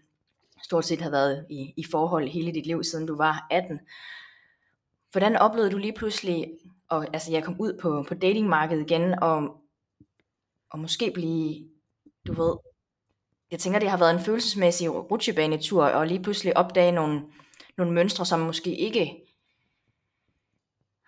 stort 0.64 0.84
set 0.84 1.00
har 1.00 1.10
været 1.10 1.46
i, 1.50 1.74
i 1.76 1.84
forhold 1.90 2.28
hele 2.28 2.52
dit 2.52 2.66
liv, 2.66 2.84
siden 2.84 3.06
du 3.06 3.16
var 3.16 3.46
18. 3.50 3.80
Hvordan 5.12 5.36
oplevede 5.36 5.70
du 5.70 5.78
lige 5.78 5.92
pludselig, 5.92 6.46
og 6.88 7.06
altså 7.12 7.32
jeg 7.32 7.44
kom 7.44 7.56
ud 7.60 7.78
på, 7.82 8.04
på 8.08 8.14
datingmarkedet 8.14 8.90
igen, 8.90 9.22
og, 9.22 9.56
og 10.70 10.78
måske 10.78 11.10
blive, 11.14 11.68
du 12.26 12.32
ved, 12.32 12.56
jeg 13.50 13.58
tænker, 13.58 13.78
det 13.78 13.90
har 13.90 13.98
været 13.98 14.14
en 14.14 14.24
følelsesmæssig 14.24 15.10
rutsjebanetur, 15.10 15.84
og 15.84 16.06
lige 16.06 16.22
pludselig 16.22 16.56
opdage 16.56 16.92
nogle, 16.92 17.22
nogle 17.78 17.92
mønstre, 17.92 18.26
som 18.26 18.40
måske 18.40 18.76
ikke 18.76 19.29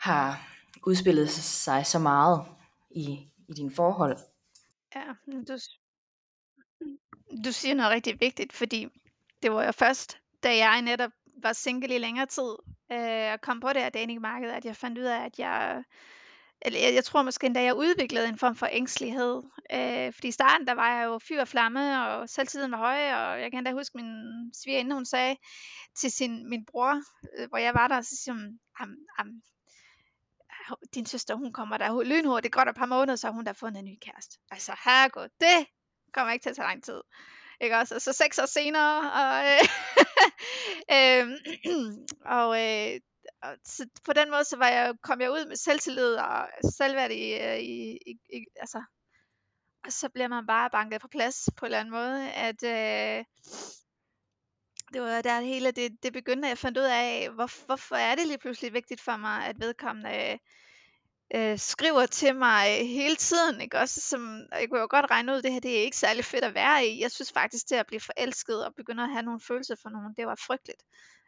har 0.03 0.49
udspillet 0.87 1.31
sig 1.31 1.87
så 1.87 1.99
meget 1.99 2.45
i, 2.91 3.29
i 3.49 3.53
dine 3.57 3.75
forhold. 3.75 4.17
Ja, 4.95 5.05
du, 5.27 5.59
du 7.45 7.53
siger 7.53 7.75
noget 7.75 7.93
rigtig 7.93 8.21
vigtigt, 8.21 8.53
fordi 8.53 8.89
det 9.43 9.53
var 9.53 9.65
jo 9.65 9.73
først, 9.73 10.19
da 10.43 10.57
jeg 10.57 10.83
netop 10.83 11.11
var 11.43 11.53
single 11.53 11.95
i 11.95 11.99
længere 11.99 12.27
tid, 12.27 12.53
øh, 12.93 13.33
og 13.33 13.41
kom 13.41 13.61
på 13.61 13.69
det 13.69 13.83
her 13.83 13.89
datingmarked, 13.89 14.51
at 14.51 14.65
jeg 14.65 14.77
fandt 14.77 14.99
ud 14.99 15.05
af, 15.05 15.25
at 15.25 15.39
jeg, 15.39 15.85
eller 16.63 16.81
jeg, 16.81 16.95
jeg 16.95 17.05
tror 17.05 17.23
måske 17.23 17.47
endda, 17.47 17.63
jeg 17.63 17.75
udviklede 17.75 18.29
en 18.29 18.39
form 18.39 18.57
for 18.57 18.69
ængstelighed. 18.73 19.43
Øh, 19.73 20.13
fordi 20.13 20.29
i 20.29 20.33
starten, 20.33 20.67
der 20.67 20.75
var 20.75 20.99
jeg 20.99 21.05
jo 21.05 21.19
fyr 21.19 21.41
og 21.41 21.49
flamme, 21.49 22.07
og 22.07 22.29
selvtiden 22.29 22.71
var 22.71 22.79
høj, 22.79 23.13
og 23.13 23.41
jeg 23.41 23.51
kan 23.51 23.59
endda 23.59 23.73
huske 23.73 23.97
min 23.97 24.13
svigerinde, 24.63 24.95
hun 24.95 25.07
sagde 25.07 25.37
til 25.97 26.11
sin, 26.13 26.49
min 26.49 26.65
bror, 26.65 27.03
øh, 27.39 27.49
hvor 27.49 27.59
jeg 27.59 27.75
var 27.75 27.89
der, 27.89 28.01
så 28.01 28.17
siger 28.25 28.35
hun, 28.35 28.59
am, 28.81 28.97
am, 29.19 29.43
din 30.95 31.07
søster, 31.07 31.35
hun 31.35 31.53
kommer 31.53 31.77
der 31.77 32.03
lynhurtigt, 32.03 32.45
det 32.45 32.53
går 32.53 32.65
der 32.65 32.71
et 32.71 32.77
par 32.77 32.87
måneder, 32.87 33.17
så 33.17 33.27
har 33.27 33.35
hun 33.35 33.47
der 33.47 33.53
fundet 33.53 33.79
en 33.79 33.85
ny 33.85 33.99
kæreste. 34.01 34.39
Altså, 34.51 34.73
herregud, 34.85 35.29
det 35.41 35.67
kommer 36.13 36.33
ikke 36.33 36.43
til 36.43 36.51
at 36.51 36.57
tage 36.57 36.69
lang 36.69 36.85
tid. 36.85 37.01
Ikke 37.61 37.77
også? 37.77 37.95
Og 37.95 38.03
så 38.03 38.13
seks 38.13 38.39
år 38.39 38.47
senere, 38.47 39.13
og, 39.13 39.35
øh, 39.51 39.63
øh, 40.97 41.25
og, 42.39 42.49
øh, 42.65 43.01
og 43.43 43.57
så 43.65 43.87
på 44.05 44.13
den 44.13 44.31
måde, 44.31 44.45
så 44.45 44.57
var 44.57 44.69
jeg, 44.69 44.95
kom 45.03 45.21
jeg 45.21 45.31
ud 45.31 45.47
med 45.47 45.57
selvtillid 45.57 46.15
og 46.15 46.49
selvværd 46.77 47.11
i, 47.11 47.35
øh, 47.35 47.59
i, 47.59 47.99
i, 48.07 48.19
i 48.33 48.45
altså, 48.57 48.83
og 49.85 49.93
så 49.93 50.09
bliver 50.09 50.29
man 50.29 50.47
bare 50.47 50.71
banket 50.71 51.01
på 51.01 51.09
plads 51.09 51.49
på 51.57 51.67
en 51.67 51.67
eller 51.67 51.81
anden 51.81 51.95
måde, 51.95 52.33
at 52.33 52.63
øh, 52.63 53.25
det 54.93 55.03
var 55.03 55.22
der 55.22 55.40
hele 55.40 55.70
det, 55.70 56.03
det 56.03 56.12
begyndte, 56.12 56.47
at 56.47 56.51
jeg 56.51 56.59
fandt 56.59 56.78
ud 56.78 56.82
af, 56.82 57.30
hvor, 57.30 57.66
hvorfor 57.66 57.97
er 57.97 58.14
det 58.14 58.26
lige 58.26 58.38
pludselig 58.38 58.72
vigtigt 58.72 59.01
for 59.01 59.16
mig, 59.16 59.47
at 59.47 59.61
vedkommende 59.61 60.11
øh, 60.32 60.38
øh 61.34 61.59
skriver 61.59 62.07
til 62.07 62.36
mig 62.36 62.78
øh, 62.80 62.86
hele 62.86 63.16
tiden, 63.16 63.61
ikke 63.61 63.78
også? 63.78 64.01
Som, 64.01 64.40
jeg 64.53 64.68
kunne 64.68 64.80
jo 64.80 64.86
godt 64.90 65.11
regne 65.11 65.32
ud, 65.32 65.43
det 65.43 65.53
her 65.53 65.61
det 65.61 65.78
er 65.78 65.82
ikke 65.82 65.97
særlig 65.97 66.24
fedt 66.24 66.45
at 66.45 66.55
være 66.55 66.86
i. 66.86 67.01
Jeg 67.01 67.11
synes 67.11 67.32
faktisk, 67.32 67.70
det 67.70 67.76
at 67.76 67.86
blive 67.86 68.01
forelsket 68.01 68.66
og 68.66 68.74
begynde 68.74 69.03
at 69.03 69.12
have 69.12 69.22
nogle 69.22 69.40
følelser 69.40 69.76
for 69.82 69.88
nogen, 69.88 70.14
det 70.16 70.26
var 70.26 70.34
frygteligt. 70.47 70.82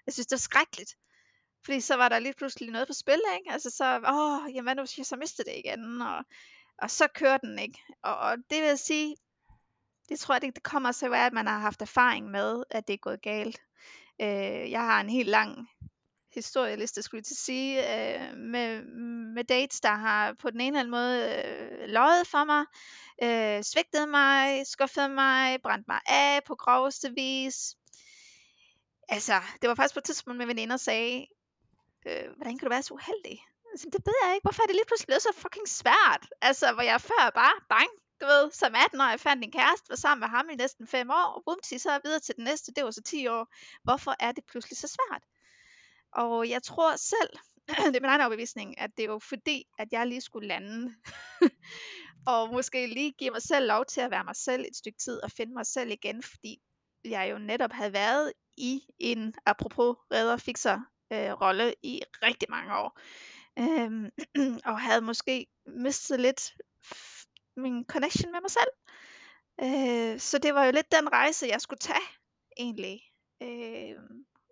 Jeg 0.06 0.14
synes, 0.14 0.26
det 0.26 0.36
var 0.36 0.38
skrækkeligt. 0.38 0.94
Fordi 1.64 1.80
så 1.80 1.96
var 1.96 2.08
der 2.08 2.18
lige 2.18 2.34
pludselig 2.34 2.70
noget 2.70 2.86
på 2.86 2.92
spil, 2.92 3.20
ikke? 3.38 3.52
Altså 3.52 3.70
så, 3.70 3.84
åh, 4.08 4.54
jamen 4.54 4.64
hvad 4.64 4.74
nu 4.74 4.82
hvis 4.82 4.98
jeg 4.98 5.06
så 5.06 5.16
mistede 5.16 5.50
det 5.50 5.58
igen, 5.58 6.02
og, 6.02 6.24
og 6.78 6.90
så 6.90 7.08
kører 7.14 7.38
den, 7.38 7.58
ikke? 7.58 7.78
Og, 8.02 8.16
og 8.16 8.36
det 8.36 8.58
vil 8.60 8.68
jeg 8.68 8.78
sige, 8.78 9.16
det 10.08 10.20
tror 10.20 10.34
jeg, 10.34 10.42
det, 10.42 10.54
det 10.54 10.62
kommer 10.62 10.92
så 10.92 11.12
af, 11.12 11.26
at 11.26 11.32
man 11.32 11.46
har 11.46 11.58
haft 11.58 11.82
erfaring 11.82 12.30
med, 12.30 12.64
at 12.70 12.88
det 12.88 12.94
er 12.94 12.98
gået 12.98 13.22
galt. 13.22 13.60
Øh, 14.20 14.70
jeg 14.70 14.80
har 14.80 15.00
en 15.00 15.08
helt 15.08 15.28
lang 15.28 15.68
historieliste, 16.34 17.02
skulle 17.02 17.18
jeg 17.18 17.24
til 17.24 17.34
at 17.34 17.38
sige, 17.38 17.94
øh, 17.94 18.36
med, 18.36 18.82
med 19.34 19.44
dates, 19.44 19.80
der 19.80 19.94
har 19.94 20.32
på 20.32 20.50
den 20.50 20.60
ene 20.60 20.78
eller 20.78 20.80
anden 20.80 20.90
måde 20.90 21.44
øh, 21.44 21.88
løjet 21.88 22.26
for 22.26 22.44
mig, 22.44 22.64
øh, 23.22 23.62
svigtet 23.62 24.08
mig, 24.08 24.66
skuffet 24.66 25.10
mig, 25.10 25.62
brændt 25.62 25.88
mig 25.88 26.00
af 26.06 26.40
på 26.46 26.54
groveste 26.54 27.10
vis. 27.14 27.76
Altså, 29.08 29.40
det 29.62 29.68
var 29.68 29.74
faktisk 29.74 29.94
på 29.94 29.98
et 29.98 30.04
tidspunkt, 30.04 30.38
min 30.38 30.48
veninde 30.48 30.78
sagde, 30.78 31.26
øh, 32.06 32.26
hvordan 32.36 32.58
kan 32.58 32.66
du 32.66 32.68
være 32.68 32.82
så 32.82 32.94
uheldig? 32.94 33.44
Altså, 33.72 33.86
det 33.92 34.00
ved 34.06 34.14
jeg 34.24 34.34
ikke. 34.34 34.44
Hvorfor 34.44 34.62
er 34.62 34.66
det 34.66 34.76
lige 34.76 34.86
pludselig 34.86 35.06
blevet 35.06 35.22
så 35.22 35.32
fucking 35.36 35.68
svært? 35.68 36.28
Altså, 36.40 36.72
hvor 36.72 36.82
jeg 36.82 37.00
før 37.00 37.30
bare, 37.34 37.56
bang, 37.68 37.90
du 38.20 38.26
ved, 38.26 38.50
som 38.52 38.74
18 38.74 39.00
år, 39.00 39.04
jeg 39.04 39.20
fandt 39.20 39.44
en 39.44 39.52
kæreste, 39.52 39.88
var 39.88 39.96
sammen 39.96 40.20
med 40.20 40.28
ham 40.28 40.50
i 40.50 40.54
næsten 40.54 40.86
5 40.86 41.10
år, 41.10 41.26
og 41.36 41.42
bumti, 41.46 41.78
så 41.78 41.88
er 41.88 41.92
jeg 41.92 42.00
videre 42.04 42.20
til 42.20 42.36
den 42.36 42.44
næste, 42.44 42.72
det 42.72 42.84
var 42.84 42.90
så 42.90 43.02
10 43.02 43.26
år. 43.26 43.54
Hvorfor 43.82 44.14
er 44.20 44.32
det 44.32 44.44
pludselig 44.44 44.78
så 44.78 44.88
svært? 44.88 45.22
Og 46.12 46.48
jeg 46.48 46.62
tror 46.62 46.96
selv, 46.96 47.30
det 47.92 47.96
er 47.96 48.00
min 48.00 48.04
egen 48.04 48.20
overbevisning, 48.20 48.80
at 48.80 48.90
det 48.96 49.04
er 49.04 49.08
jo 49.08 49.18
fordi, 49.18 49.64
at 49.78 49.88
jeg 49.92 50.06
lige 50.06 50.20
skulle 50.20 50.48
lande. 50.48 50.94
og 52.32 52.52
måske 52.52 52.86
lige 52.86 53.12
give 53.12 53.30
mig 53.30 53.42
selv 53.42 53.66
lov 53.66 53.84
til 53.84 54.00
at 54.00 54.10
være 54.10 54.24
mig 54.24 54.36
selv 54.36 54.64
et 54.64 54.76
stykke 54.76 54.98
tid 54.98 55.22
og 55.22 55.30
finde 55.30 55.52
mig 55.54 55.66
selv 55.66 55.90
igen, 55.90 56.22
fordi 56.22 56.58
jeg 57.04 57.30
jo 57.30 57.38
netop 57.38 57.72
havde 57.72 57.92
været 57.92 58.32
i 58.56 58.82
en, 58.98 59.34
apropos 59.46 59.96
redder 60.12 60.36
fixer 60.36 60.80
øh, 61.12 61.32
rolle 61.32 61.74
i 61.82 62.02
rigtig 62.22 62.50
mange 62.50 62.76
år. 62.76 63.00
Øhm, 63.58 64.10
og 64.70 64.80
havde 64.80 65.00
måske 65.00 65.46
mistet 65.66 66.20
lidt 66.20 66.54
min 67.56 67.84
connection 67.84 68.32
med 68.32 68.40
mig 68.40 68.50
selv. 68.50 68.70
Øh, 69.62 70.20
så 70.20 70.38
det 70.38 70.54
var 70.54 70.64
jo 70.64 70.72
lidt 70.72 70.92
den 70.92 71.12
rejse, 71.12 71.46
jeg 71.46 71.60
skulle 71.60 71.78
tage, 71.78 72.08
egentlig. 72.56 73.00
Øh, 73.42 73.96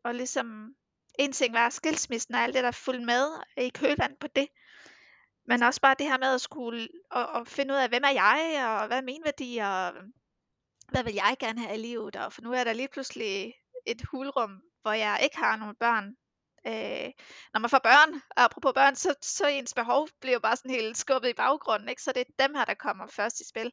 og 0.05 0.15
ligesom, 0.15 0.75
en 1.19 1.33
ting 1.33 1.55
var 1.55 1.71
skilsmissen 1.71 2.35
og 2.35 2.41
alt 2.41 2.55
det, 2.55 2.65
der 2.65 2.71
fulgte 2.71 3.05
med 3.05 3.29
i 3.57 3.69
kølvand 3.69 4.17
på 4.17 4.27
det. 4.27 4.49
Men 5.47 5.63
også 5.63 5.81
bare 5.81 5.97
det 5.99 6.07
her 6.07 6.19
med 6.19 6.35
at 6.35 6.41
skulle 6.41 6.89
og, 7.11 7.27
og 7.27 7.47
finde 7.47 7.75
ud 7.75 7.79
af, 7.79 7.89
hvem 7.89 8.03
er 8.05 8.11
jeg, 8.11 8.67
og 8.81 8.87
hvad 8.87 8.99
er 8.99 9.03
mine 9.03 9.25
værdier, 9.25 9.69
og 9.69 9.93
hvad 10.89 11.05
vil 11.05 11.15
jeg 11.15 11.37
gerne 11.39 11.61
have 11.61 11.75
i 11.75 11.83
livet. 11.83 12.17
Og 12.17 12.33
for 12.33 12.43
nu 12.43 12.53
er 12.53 12.65
der 12.65 12.73
lige 12.73 12.89
pludselig 12.89 13.55
et 13.87 14.03
hulrum, 14.11 14.63
hvor 14.83 14.93
jeg 14.93 15.21
ikke 15.23 15.37
har 15.37 15.57
nogen 15.57 15.77
børn. 15.77 16.17
Øh, 16.67 17.11
når 17.53 17.59
man 17.61 17.71
får 17.71 17.79
børn, 17.79 18.15
og 18.15 18.45
apropos 18.45 18.73
børn, 18.75 18.97
så, 18.97 19.15
så 19.23 19.47
ens 19.47 19.75
behov 19.75 20.09
bliver 20.21 20.33
jo 20.33 20.41
bare 20.41 20.57
sådan 20.57 20.71
helt 20.71 20.97
skubbet 20.99 21.29
i 21.29 21.35
baggrunden, 21.35 21.89
ikke? 21.89 22.03
så 22.03 22.13
det 22.13 22.21
er 22.21 22.47
dem 22.47 22.55
her, 22.55 22.65
der 22.65 22.75
kommer 22.75 23.07
først 23.07 23.41
i 23.41 23.49
spil. 23.49 23.73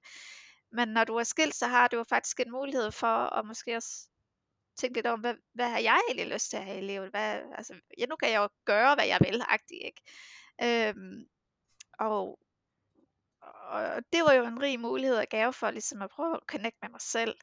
Men 0.72 0.88
når 0.88 1.04
du 1.04 1.16
er 1.16 1.24
skilt, 1.24 1.56
så 1.56 1.68
har 1.68 1.88
du 1.88 1.98
jo 1.98 2.04
faktisk 2.04 2.40
en 2.40 2.52
mulighed 2.52 2.92
for 2.92 3.36
at 3.38 3.46
måske 3.46 3.76
også 3.76 4.10
tænke 4.78 4.98
lidt 4.98 5.08
om, 5.08 5.20
hvad, 5.20 5.36
hvad 5.54 5.70
har 5.70 5.80
jeg 5.80 6.00
egentlig 6.08 6.34
lyst 6.34 6.50
til 6.50 6.58
at 6.58 6.66
have 6.66 6.78
i 6.78 6.82
livet? 6.82 7.10
Hvad, 7.10 7.42
altså, 7.58 7.74
ja, 7.98 8.06
nu 8.06 8.16
kan 8.16 8.32
jeg 8.32 8.38
jo 8.38 8.50
gøre, 8.66 8.96
hvad 8.96 9.06
jeg 9.08 9.20
vil, 9.22 9.42
agtig, 9.50 9.86
ikke? 9.86 10.02
Øhm, 10.64 11.26
og, 12.00 12.40
og 13.42 14.04
det 14.14 14.24
var 14.24 14.34
jo 14.34 14.46
en 14.46 14.62
rig 14.62 14.80
mulighed 14.80 15.18
og 15.18 15.28
gave 15.30 15.54
for 15.54 15.72
ligesom 15.72 16.02
at 16.02 16.10
prøve 16.10 16.36
at 16.36 16.44
connecte 16.48 16.80
med 16.82 16.90
mig 16.90 17.02
selv. 17.02 17.36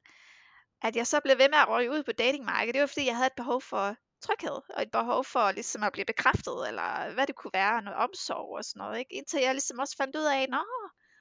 at 0.82 0.97
jeg 0.97 1.07
så 1.07 1.20
blev 1.20 1.38
ved 1.38 1.49
med 1.49 1.59
at 1.59 1.68
røge 1.68 1.90
ud 1.90 2.03
på 2.03 2.12
datingmarkedet, 2.12 2.74
det 2.74 2.80
var 2.80 2.86
fordi, 2.86 3.07
jeg 3.07 3.16
havde 3.16 3.26
et 3.26 3.32
behov 3.36 3.61
for 3.62 3.97
tryghed, 4.27 4.61
og 4.77 4.83
et 4.83 4.91
behov 4.91 5.24
for 5.24 5.53
ligesom 5.53 5.83
at 5.83 5.93
blive 5.93 6.05
bekræftet, 6.05 6.68
eller 6.68 7.14
hvad 7.14 7.27
det 7.27 7.37
kunne 7.37 7.51
være, 7.55 7.83
noget 7.83 7.99
omsorg 7.99 8.57
og 8.59 8.64
sådan 8.64 8.81
noget, 8.81 8.99
ikke? 8.99 9.14
Indtil 9.14 9.41
jeg 9.41 9.55
ligesom 9.55 9.79
også 9.79 9.97
fandt 9.97 10.16
ud 10.16 10.24
af, 10.24 10.47
nå, 10.49 10.64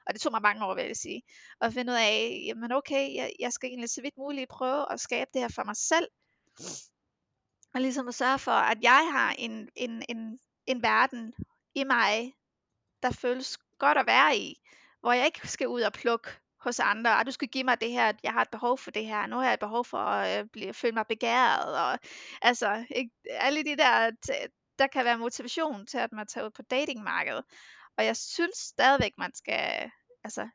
og 0.08 0.14
det 0.14 0.22
tog 0.22 0.32
mig 0.32 0.42
mange 0.42 0.66
år, 0.66 0.76
vil 0.76 0.86
jeg 0.86 0.96
sige, 0.96 1.22
at 1.62 1.74
finde 1.74 1.92
ud 1.92 1.98
af, 1.98 2.44
jamen 2.48 2.72
okay, 2.72 3.16
jeg, 3.16 3.32
jeg 3.40 3.54
skal 3.54 3.70
egentlig 3.70 3.90
så 3.90 4.02
vidt 4.02 4.18
muligt 4.18 4.50
prøve 4.50 4.92
at 4.94 5.00
skabe 5.00 5.30
det 5.34 5.42
her 5.42 5.50
for 5.56 5.64
mig 5.64 5.76
selv, 5.76 6.08
og 7.74 7.82
ligesom 7.82 8.08
at 8.08 8.16
sørge 8.16 8.40
for, 8.40 8.52
at 8.52 8.78
jeg 8.82 9.10
har 9.12 9.36
en, 9.38 9.70
en, 9.76 10.04
en, 10.10 10.40
en 10.66 10.82
verden 10.82 11.34
i 11.76 11.84
mig, 11.84 12.34
der 13.04 13.12
føles 13.12 13.58
godt 13.80 13.98
at 13.98 14.08
være 14.08 14.38
i, 14.38 14.62
hvor 15.00 15.12
jeg 15.12 15.26
ikke 15.26 15.48
skal 15.48 15.68
ud 15.68 15.82
og 15.82 15.94
plukke 15.94 16.30
hos 16.66 16.80
andre, 16.80 17.18
og 17.18 17.26
du 17.26 17.32
skal 17.32 17.48
give 17.48 17.64
mig 17.64 17.82
det 17.82 17.92
her, 17.92 18.14
jeg 18.24 18.32
har 18.32 18.42
et 18.42 18.50
behov 18.50 18.78
for 18.78 18.92
det 18.92 19.06
her, 19.06 19.28
nu 19.28 19.36
har 19.36 19.44
jeg 19.44 19.54
et 19.54 19.60
behov 19.60 19.86
for 19.86 19.98
at 19.98 20.40
øh, 20.40 20.50
blive, 20.54 20.74
føle 20.74 20.94
mig 20.94 21.08
begæret, 21.08 21.78
og 21.80 22.00
altså, 22.42 22.86
ikke, 22.96 23.12
alle 23.30 23.64
de 23.64 23.78
der, 23.78 24.12
der 24.80 24.88
kan 24.88 25.06
være 25.06 25.18
motivation 25.18 25.86
til, 25.86 25.98
at 25.98 26.12
man 26.12 26.28
tager 26.28 26.46
ud 26.46 26.52
på 26.52 26.62
datingmarkedet, 26.62 27.44
og 27.98 28.06
jeg 28.06 28.18
synes 28.18 28.58
stadigvæk, 28.58 29.12
man 29.18 29.36
skal, 29.36 29.92
altså, 30.24 30.50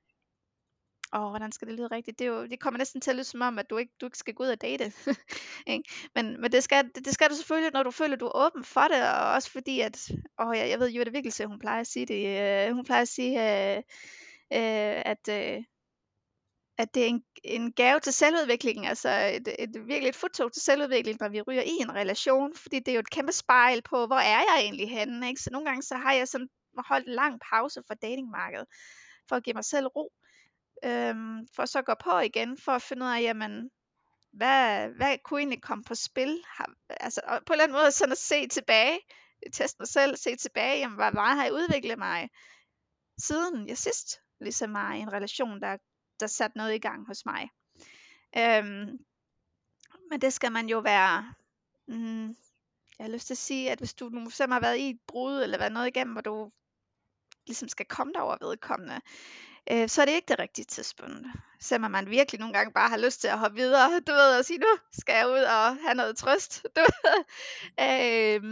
åh, 1.12 1.30
hvordan 1.30 1.52
skal 1.52 1.68
det 1.68 1.76
lyde 1.76 1.86
rigtigt? 1.86 2.18
Det, 2.18 2.24
er 2.24 2.28
jo, 2.28 2.46
det 2.46 2.60
kommer 2.60 2.78
næsten 2.78 3.00
til 3.00 3.10
at 3.10 3.16
lyde 3.16 3.24
som 3.24 3.40
om, 3.40 3.58
at 3.58 3.70
du 3.70 3.76
ikke, 3.76 3.92
du 4.00 4.06
ikke 4.06 4.18
skal 4.18 4.34
gå 4.34 4.42
ud 4.42 4.48
og 4.48 4.60
date. 4.60 4.92
men 6.14 6.40
men 6.40 6.52
det, 6.52 6.62
skal, 6.64 6.90
det, 6.94 7.04
det 7.04 7.14
skal 7.14 7.30
du 7.30 7.34
selvfølgelig, 7.34 7.72
når 7.72 7.82
du 7.82 7.90
føler, 7.90 8.14
at 8.14 8.20
du 8.20 8.26
er 8.26 8.46
åben 8.46 8.64
for 8.64 8.80
det, 8.80 9.02
og 9.02 9.32
også 9.32 9.50
fordi, 9.50 9.80
at, 9.80 10.10
åh, 10.40 10.56
jeg, 10.56 10.68
jeg 10.68 10.80
ved 10.80 10.90
jo, 10.90 11.04
det 11.04 11.12
virkelig, 11.12 11.46
hun 11.46 11.58
plejer 11.58 11.80
at 11.80 11.86
sige 11.86 12.06
det. 12.06 12.22
Øh, 12.68 12.74
hun 12.74 12.84
plejer 12.84 13.02
at 13.02 13.08
sige, 13.08 13.32
øh, 13.40 13.76
øh, 14.52 15.02
at, 15.06 15.28
øh, 15.28 15.64
at 16.80 16.94
det 16.94 17.02
er 17.02 17.06
en, 17.06 17.22
en 17.44 17.72
gave 17.72 18.00
til 18.00 18.12
selvudviklingen, 18.12 18.84
altså 18.84 19.08
et, 19.08 19.48
et 19.58 19.70
virkelig 19.86 20.08
et 20.08 20.16
futtog 20.16 20.52
til 20.52 20.62
selvudvikling, 20.62 21.18
når 21.20 21.28
vi 21.28 21.40
ryger 21.40 21.62
i 21.62 21.76
en 21.80 21.94
relation, 21.94 22.54
fordi 22.56 22.78
det 22.78 22.88
er 22.88 22.94
jo 22.94 23.00
et 23.00 23.10
kæmpe 23.10 23.32
spejl 23.32 23.82
på, 23.82 24.06
hvor 24.06 24.16
er 24.16 24.40
jeg 24.40 24.58
egentlig 24.60 24.90
henne, 24.90 25.28
ikke? 25.28 25.40
Så 25.40 25.50
nogle 25.50 25.66
gange 25.66 25.82
så 25.82 25.94
har 25.96 26.12
jeg 26.12 26.28
sådan 26.28 26.48
holdt 26.78 27.06
en 27.08 27.14
lang 27.14 27.40
pause 27.50 27.82
fra 27.86 27.94
datingmarkedet, 27.94 28.66
for 29.28 29.36
at 29.36 29.44
give 29.44 29.54
mig 29.54 29.64
selv 29.64 29.86
ro, 29.86 30.12
øhm, 30.84 31.46
for 31.56 31.64
så 31.64 31.78
at 31.78 31.84
gå 31.84 31.94
på 32.04 32.18
igen, 32.18 32.58
for 32.58 32.72
at 32.72 32.82
finde 32.82 33.06
ud 33.06 33.10
af, 33.10 33.22
jamen, 33.22 33.70
hvad, 34.32 34.88
hvad 34.88 35.18
kunne 35.24 35.40
egentlig 35.40 35.62
komme 35.62 35.84
på 35.84 35.94
spil? 35.94 36.42
Har, 36.46 36.70
altså, 36.90 37.20
og 37.24 37.40
på 37.46 37.52
en 37.52 37.54
eller 37.54 37.64
anden 37.64 37.78
måde 37.78 37.90
sådan 37.92 38.12
at 38.12 38.18
se 38.18 38.48
tilbage, 38.48 38.98
teste 39.52 39.76
mig 39.80 39.88
selv, 39.88 40.16
se 40.16 40.36
tilbage, 40.36 40.78
jamen, 40.78 40.96
hvor 40.96 41.10
meget 41.10 41.36
har 41.36 41.44
jeg 41.44 41.52
udviklet 41.52 41.98
mig, 41.98 42.28
siden 43.18 43.68
jeg 43.68 43.78
sidst 43.78 44.20
ligesom 44.40 44.74
var 44.74 44.94
i 44.94 44.98
en 44.98 45.12
relation, 45.12 45.60
der, 45.60 45.76
der 46.20 46.26
satte 46.26 46.58
noget 46.58 46.74
i 46.74 46.78
gang 46.78 47.06
hos 47.06 47.26
mig. 47.26 47.48
Øhm, 48.38 48.98
men 50.10 50.20
det 50.20 50.32
skal 50.32 50.52
man 50.52 50.68
jo 50.68 50.78
være, 50.78 51.34
mm, 51.88 52.26
jeg 52.98 53.06
har 53.06 53.08
lyst 53.08 53.26
til 53.26 53.34
at 53.34 53.38
sige, 53.38 53.70
at 53.70 53.78
hvis 53.78 53.94
du 53.94 54.08
nu 54.08 54.30
selv 54.30 54.52
har 54.52 54.60
været 54.60 54.78
i 54.78 54.90
et 54.90 55.00
brud, 55.06 55.42
eller 55.42 55.58
været 55.58 55.72
noget 55.72 55.86
igennem, 55.86 56.12
hvor 56.12 56.22
du 56.22 56.50
ligesom 57.46 57.68
skal 57.68 57.86
komme 57.86 58.12
over 58.22 58.36
vedkommende, 58.40 59.00
øh, 59.72 59.88
så 59.88 60.02
er 60.02 60.06
det 60.06 60.12
ikke 60.12 60.28
det 60.28 60.38
rigtige 60.38 60.64
tidspunkt. 60.64 61.26
Selvom 61.60 61.90
man 61.90 62.10
virkelig 62.10 62.40
nogle 62.40 62.54
gange 62.54 62.72
bare 62.72 62.88
har 62.88 62.98
lyst 62.98 63.20
til 63.20 63.28
at 63.28 63.38
hoppe 63.38 63.56
videre, 63.56 64.00
du 64.00 64.12
ved, 64.12 64.38
og 64.38 64.44
sige, 64.44 64.58
nu 64.58 64.78
skal 64.92 65.14
jeg 65.14 65.28
ud 65.28 65.42
og 65.42 65.76
have 65.76 65.94
noget 65.94 66.16
trøst. 66.16 66.62
Du 66.76 66.80
ved. 66.80 67.24
Øh, 67.80 68.42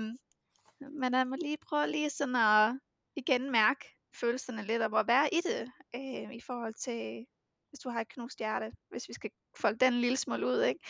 men 1.01 1.11
man 1.13 1.29
må 1.29 1.37
lige 1.37 1.57
prøve 1.57 1.87
lige 1.87 2.11
sådan 2.11 2.37
at 2.37 2.79
igen 3.17 3.51
mærke 3.51 3.85
følelserne 4.15 4.63
lidt, 4.63 4.83
og 4.83 5.01
at 5.01 5.07
være 5.07 5.35
i 5.35 5.41
det, 5.41 5.73
øh, 5.95 6.35
i 6.35 6.41
forhold 6.41 6.75
til, 6.75 7.27
hvis 7.71 7.81
du 7.81 7.91
har 7.91 8.01
et 8.01 8.09
knust 8.09 8.39
hjerte, 8.39 8.73
hvis 8.91 9.09
vi 9.09 9.13
skal 9.13 9.31
folde 9.57 9.79
den 9.79 9.93
lille 9.95 10.17
smule 10.17 10.47
ud, 10.47 10.63
ikke? 10.63 10.81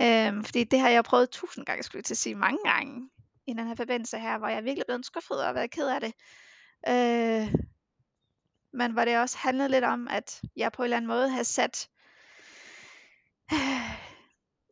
Øhm, 0.00 0.44
fordi 0.44 0.64
det 0.64 0.80
har 0.80 0.88
jeg 0.88 1.04
prøvet 1.04 1.30
tusind 1.30 1.66
gange, 1.66 1.82
skulle 1.82 1.98
jeg 1.98 2.04
til 2.04 2.14
at 2.14 2.18
sige, 2.18 2.34
mange 2.34 2.58
gange, 2.64 3.10
i 3.46 3.52
den 3.52 3.66
her 3.66 3.74
forbindelse 3.74 4.18
her, 4.18 4.38
hvor 4.38 4.48
jeg 4.48 4.64
virkelig 4.64 4.84
blevet 4.86 5.06
skuffet 5.06 5.46
og 5.46 5.54
været 5.54 5.70
ked 5.70 5.88
af 5.88 6.00
det. 6.00 6.12
Øh, 6.88 7.54
men 8.72 8.92
hvor 8.92 9.04
det 9.04 9.18
også 9.18 9.38
handlede 9.38 9.68
lidt 9.68 9.84
om, 9.84 10.08
at 10.08 10.42
jeg 10.56 10.72
på 10.72 10.82
en 10.82 10.84
eller 10.84 10.96
anden 10.96 11.08
måde 11.08 11.28
havde 11.28 11.44
sat, 11.44 11.88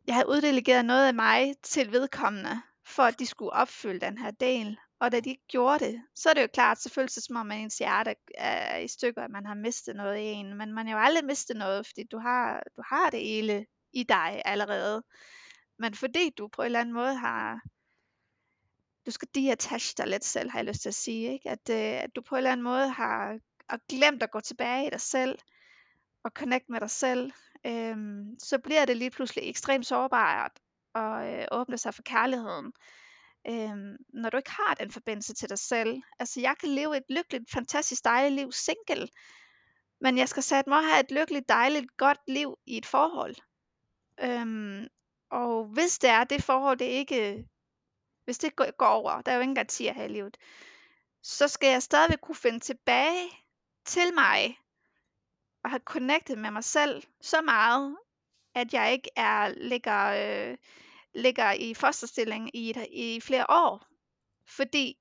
jeg 0.07 0.15
havde 0.15 0.29
uddelegeret 0.29 0.85
noget 0.85 1.07
af 1.07 1.13
mig 1.13 1.53
til 1.63 1.91
vedkommende, 1.91 2.61
for 2.85 3.03
at 3.03 3.19
de 3.19 3.25
skulle 3.25 3.53
opfylde 3.53 4.05
den 4.05 4.17
her 4.17 4.31
del. 4.31 4.77
Og 5.03 5.11
da 5.11 5.19
de 5.19 5.29
ikke 5.29 5.47
gjorde 5.47 5.85
det, 5.85 6.03
så 6.15 6.29
er 6.29 6.33
det 6.33 6.41
jo 6.41 6.47
klart, 6.53 6.79
så 6.79 6.89
føles 6.89 7.13
det 7.13 7.23
som 7.23 7.35
om, 7.35 7.51
at 7.51 7.57
ens 7.57 7.77
hjerte 7.77 8.15
er 8.35 8.77
i 8.77 8.87
stykker, 8.87 9.21
at 9.23 9.31
man 9.31 9.45
har 9.45 9.53
mistet 9.53 9.95
noget 9.95 10.17
i 10.17 10.23
en. 10.23 10.57
Men 10.57 10.73
man 10.73 10.87
har 10.87 10.93
jo 10.93 11.03
aldrig 11.03 11.25
mistet 11.25 11.57
noget, 11.57 11.87
fordi 11.87 12.03
du 12.03 12.17
har, 12.17 12.63
du 12.77 12.81
har 12.85 13.09
det 13.09 13.19
hele 13.19 13.65
i 13.93 14.03
dig 14.03 14.41
allerede. 14.45 15.03
Men 15.79 15.93
fordi 15.93 16.29
du 16.37 16.47
på 16.47 16.61
en 16.61 16.65
eller 16.65 16.79
anden 16.79 16.93
måde 16.93 17.15
har, 17.15 17.61
du 19.05 19.11
skal 19.11 19.27
deattache 19.35 19.93
dig 19.97 20.07
lidt 20.07 20.25
selv, 20.25 20.49
har 20.49 20.59
jeg 20.59 20.65
lyst 20.65 20.81
til 20.81 20.89
at 20.89 20.95
sige, 20.95 21.33
ikke? 21.33 21.49
At, 21.49 21.69
øh, 21.69 22.03
at 22.03 22.15
du 22.15 22.21
på 22.21 22.35
en 22.35 22.37
eller 22.37 22.51
anden 22.51 22.63
måde 22.63 22.89
har 22.89 23.39
og 23.69 23.79
glemt 23.89 24.23
at 24.23 24.31
gå 24.31 24.39
tilbage 24.39 24.87
i 24.87 24.89
dig 24.89 25.01
selv 25.01 25.39
og 26.23 26.31
connect 26.31 26.69
med 26.69 26.79
dig 26.79 26.89
selv, 26.89 27.31
øh, 27.65 27.97
så 28.39 28.59
bliver 28.63 28.85
det 28.85 28.97
lige 28.97 29.11
pludselig 29.11 29.49
ekstremt 29.49 29.85
sårbart 29.85 30.59
at 30.95 31.39
øh, 31.39 31.45
åbne 31.51 31.77
sig 31.77 31.93
for 31.93 32.01
kærligheden. 32.01 32.73
Øhm, 33.47 33.97
når 34.13 34.29
du 34.29 34.37
ikke 34.37 34.51
har 34.51 34.73
den 34.73 34.91
forbindelse 34.91 35.33
til 35.33 35.49
dig 35.49 35.59
selv. 35.59 36.01
Altså 36.19 36.41
jeg 36.41 36.55
kan 36.59 36.69
leve 36.69 36.97
et 36.97 37.03
lykkeligt, 37.09 37.51
fantastisk 37.51 38.03
dejligt 38.03 38.35
liv 38.35 38.51
single, 38.51 39.07
men 40.01 40.17
jeg 40.17 40.29
skal 40.29 40.43
sætte 40.43 40.69
mig 40.69 40.83
have 40.83 40.99
et 40.99 41.11
lykkeligt, 41.11 41.49
dejligt, 41.49 41.97
godt 41.97 42.19
liv 42.27 42.57
i 42.65 42.77
et 42.77 42.85
forhold. 42.85 43.35
Øhm, 44.19 44.87
og 45.31 45.65
hvis 45.65 45.99
det 45.99 46.09
er 46.09 46.23
det 46.23 46.43
forhold, 46.43 46.77
det 46.77 46.85
ikke, 46.85 47.47
hvis 48.25 48.37
det 48.37 48.55
går 48.55 48.85
over, 48.85 49.21
der 49.21 49.31
er 49.31 49.35
jo 49.35 49.41
ingen 49.41 49.55
garantier 49.55 49.93
her 49.93 50.03
i 50.03 50.07
livet, 50.07 50.37
så 51.23 51.47
skal 51.47 51.69
jeg 51.69 51.83
stadigvæk 51.83 52.19
kunne 52.21 52.35
finde 52.35 52.59
tilbage 52.59 53.29
til 53.85 54.13
mig 54.13 54.59
og 55.63 55.69
have 55.69 55.81
connectet 55.85 56.37
med 56.37 56.51
mig 56.51 56.63
selv 56.63 57.03
så 57.21 57.41
meget, 57.41 57.97
at 58.55 58.73
jeg 58.73 58.93
ikke 58.93 59.09
er 59.15 59.49
ligger, 59.49 60.05
øh, 60.07 60.57
ligger 61.15 61.51
i 61.51 61.73
fosterstilling 61.73 62.55
i, 62.55 62.69
et, 62.69 62.87
i 62.91 63.19
flere 63.19 63.45
år, 63.49 63.85
fordi 64.47 64.97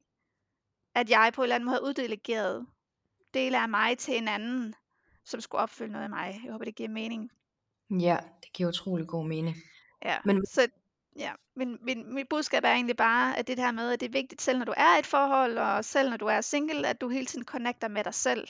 at 0.95 1.11
jeg 1.11 1.33
på 1.35 1.43
en 1.43 1.45
eller 1.45 1.55
anden 1.55 1.65
måde 1.65 1.77
har 1.77 1.87
uddelegeret 1.89 2.67
dele 3.35 3.63
af 3.63 3.69
mig 3.69 3.99
til 3.99 4.17
en 4.17 4.29
anden, 4.29 4.75
som 5.25 5.41
skulle 5.41 5.63
opfylde 5.63 5.93
noget 5.93 6.05
af 6.05 6.11
mig. 6.11 6.41
Jeg 6.45 6.53
håber, 6.53 6.65
det 6.65 6.75
giver 6.75 6.89
mening. 6.89 7.31
Ja, 7.91 8.17
det 8.43 8.53
giver 8.53 8.69
utrolig 8.69 9.07
god 9.07 9.27
mening. 9.27 9.57
Ja, 10.05 10.19
Men... 10.25 10.47
så 10.47 10.69
ja, 11.19 11.33
min, 11.57 11.79
min, 11.83 12.15
mit 12.15 12.29
budskab 12.29 12.65
er 12.65 12.73
egentlig 12.73 12.97
bare, 12.97 13.39
at 13.39 13.47
det 13.47 13.59
her 13.59 13.71
med, 13.71 13.93
at 13.93 14.01
det 14.01 14.07
er 14.07 14.13
vigtigt 14.13 14.43
selv, 14.43 14.59
når 14.59 14.65
du 14.65 14.75
er 14.77 14.97
i 14.97 14.99
et 14.99 15.07
forhold, 15.07 15.59
og 15.59 15.85
selv 15.85 16.11
når 16.11 16.17
du 16.17 16.27
er 16.27 16.41
single, 16.41 16.89
at 16.89 17.01
du 17.01 17.09
hele 17.09 17.27
tiden 17.27 17.45
connecter 17.45 17.89
med 17.89 18.05
dig 18.05 18.15
selv 18.15 18.49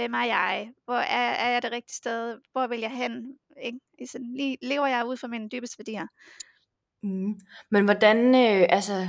hvem 0.00 0.14
er 0.14 0.24
jeg? 0.24 0.72
Hvor 0.84 0.94
er, 0.94 1.30
er 1.30 1.50
jeg 1.50 1.62
det 1.62 1.72
rigtige 1.72 1.96
sted? 1.96 2.40
Hvor 2.52 2.66
vil 2.66 2.80
jeg 2.80 2.90
hen? 2.90 3.38
Ikke? 3.62 3.78
Sådan, 4.06 4.34
lige, 4.36 4.58
lever 4.62 4.86
jeg 4.86 5.06
ud 5.06 5.16
fra 5.16 5.28
mine 5.28 5.48
dybeste 5.48 5.78
værdier? 5.78 6.06
Mm. 7.02 7.40
Men 7.70 7.84
hvordan, 7.84 8.34
øh, 8.34 8.66
altså, 8.68 9.08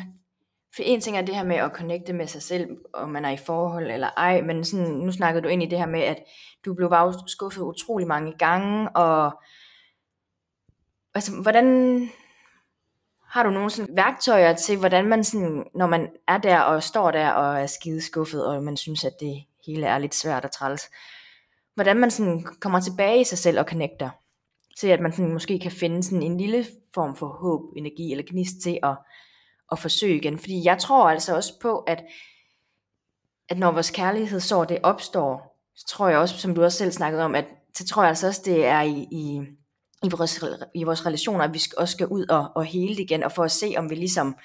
for 0.75 0.83
en 0.83 1.01
ting 1.01 1.17
er 1.17 1.21
det 1.21 1.35
her 1.35 1.43
med 1.43 1.55
at 1.55 1.71
connecte 1.73 2.13
med 2.13 2.27
sig 2.27 2.41
selv, 2.41 2.77
om 2.93 3.09
man 3.09 3.25
er 3.25 3.29
i 3.29 3.37
forhold 3.37 3.91
eller 3.91 4.09
ej, 4.17 4.41
men 4.41 4.65
sådan, 4.65 4.93
nu 4.93 5.11
snakkede 5.11 5.43
du 5.43 5.49
ind 5.49 5.63
i 5.63 5.69
det 5.69 5.79
her 5.79 5.85
med, 5.85 6.01
at 6.01 6.23
du 6.65 6.73
blev 6.73 6.89
bare 6.89 7.13
skuffet 7.27 7.61
utrolig 7.61 8.07
mange 8.07 8.33
gange, 8.37 8.89
og 8.89 9.41
altså, 11.13 11.31
hvordan 11.41 12.09
har 13.31 13.43
du 13.43 13.49
nogle 13.49 13.69
sådan 13.69 13.95
værktøjer 13.95 14.55
til, 14.55 14.77
hvordan 14.77 15.05
man 15.05 15.23
sådan, 15.23 15.65
når 15.75 15.87
man 15.87 16.09
er 16.27 16.37
der 16.37 16.59
og 16.59 16.83
står 16.83 17.11
der 17.11 17.29
og 17.29 17.61
er 17.61 17.67
skide 17.67 18.01
skuffet, 18.01 18.45
og 18.45 18.63
man 18.63 18.77
synes, 18.77 19.05
at 19.05 19.13
det 19.19 19.43
hele 19.65 19.85
er 19.85 19.97
lidt 19.97 20.15
svært 20.15 20.45
at 20.45 20.51
træls. 20.51 20.81
Hvordan 21.75 21.97
man 21.97 22.11
sådan 22.11 22.45
kommer 22.59 22.79
tilbage 22.79 23.21
i 23.21 23.23
sig 23.23 23.37
selv 23.37 23.59
og 23.59 23.65
connecter. 23.65 24.09
Til 24.79 24.87
at 24.87 24.99
man 24.99 25.11
sådan 25.11 25.33
måske 25.33 25.59
kan 25.59 25.71
finde 25.71 26.03
sådan 26.03 26.23
en 26.23 26.37
lille 26.37 26.65
form 26.93 27.15
for 27.15 27.27
håb, 27.27 27.61
energi 27.77 28.11
eller 28.11 28.23
gnist 28.27 28.55
til 28.63 28.79
at, 28.83 28.95
at 29.71 29.79
forsøge 29.79 30.15
igen. 30.15 30.39
Fordi 30.39 30.65
jeg 30.65 30.77
tror 30.77 31.09
altså 31.09 31.35
også 31.35 31.53
på, 31.61 31.79
at, 31.79 32.03
at 33.49 33.59
når 33.59 33.71
vores 33.71 33.91
kærlighedssår 33.91 34.63
det 34.63 34.79
opstår, 34.83 35.61
så 35.75 35.87
tror 35.87 36.07
jeg 36.07 36.17
også, 36.17 36.37
som 36.37 36.55
du 36.55 36.63
også 36.63 36.77
selv 36.77 36.91
snakkede 36.91 37.23
om, 37.23 37.35
at 37.35 37.45
så 37.73 37.87
tror 37.87 38.01
jeg 38.01 38.09
altså 38.09 38.27
også, 38.27 38.41
det 38.45 38.65
er 38.65 38.81
i, 38.81 39.07
i, 39.11 39.41
i, 40.03 40.09
vores, 40.17 40.43
i 40.75 40.83
vores 40.83 41.05
relationer, 41.05 41.43
at 41.43 41.53
vi 41.53 41.61
også 41.77 41.91
skal 41.91 42.07
ud 42.07 42.25
og, 42.25 42.51
og 42.55 42.65
hele 42.65 42.95
det 42.95 42.99
igen, 42.99 43.23
og 43.23 43.31
for 43.31 43.43
at 43.43 43.51
se, 43.51 43.73
om 43.77 43.89
vi 43.89 43.95
ligesom, 43.95 44.35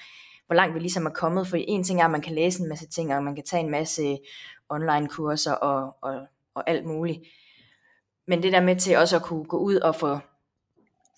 hvor 0.45 0.55
langt 0.55 0.75
vi 0.75 0.79
ligesom 0.79 1.05
er 1.05 1.09
kommet. 1.09 1.47
For 1.47 1.57
en 1.57 1.83
ting 1.83 2.01
er, 2.01 2.05
at 2.05 2.11
man 2.11 2.21
kan 2.21 2.35
læse 2.35 2.61
en 2.61 2.69
masse 2.69 2.87
ting, 2.87 3.15
og 3.15 3.23
man 3.23 3.35
kan 3.35 3.43
tage 3.43 3.63
en 3.63 3.71
masse 3.71 4.17
online 4.69 5.07
kurser 5.07 5.53
og, 5.53 5.95
og, 6.01 6.27
og 6.55 6.69
alt 6.69 6.85
muligt. 6.85 7.19
Men 8.27 8.43
det 8.43 8.53
der 8.53 8.61
med 8.61 8.75
til 8.75 8.97
også 8.97 9.15
at 9.15 9.21
kunne 9.21 9.45
gå 9.45 9.57
ud 9.57 9.75
og 9.75 9.95
få, 9.95 10.19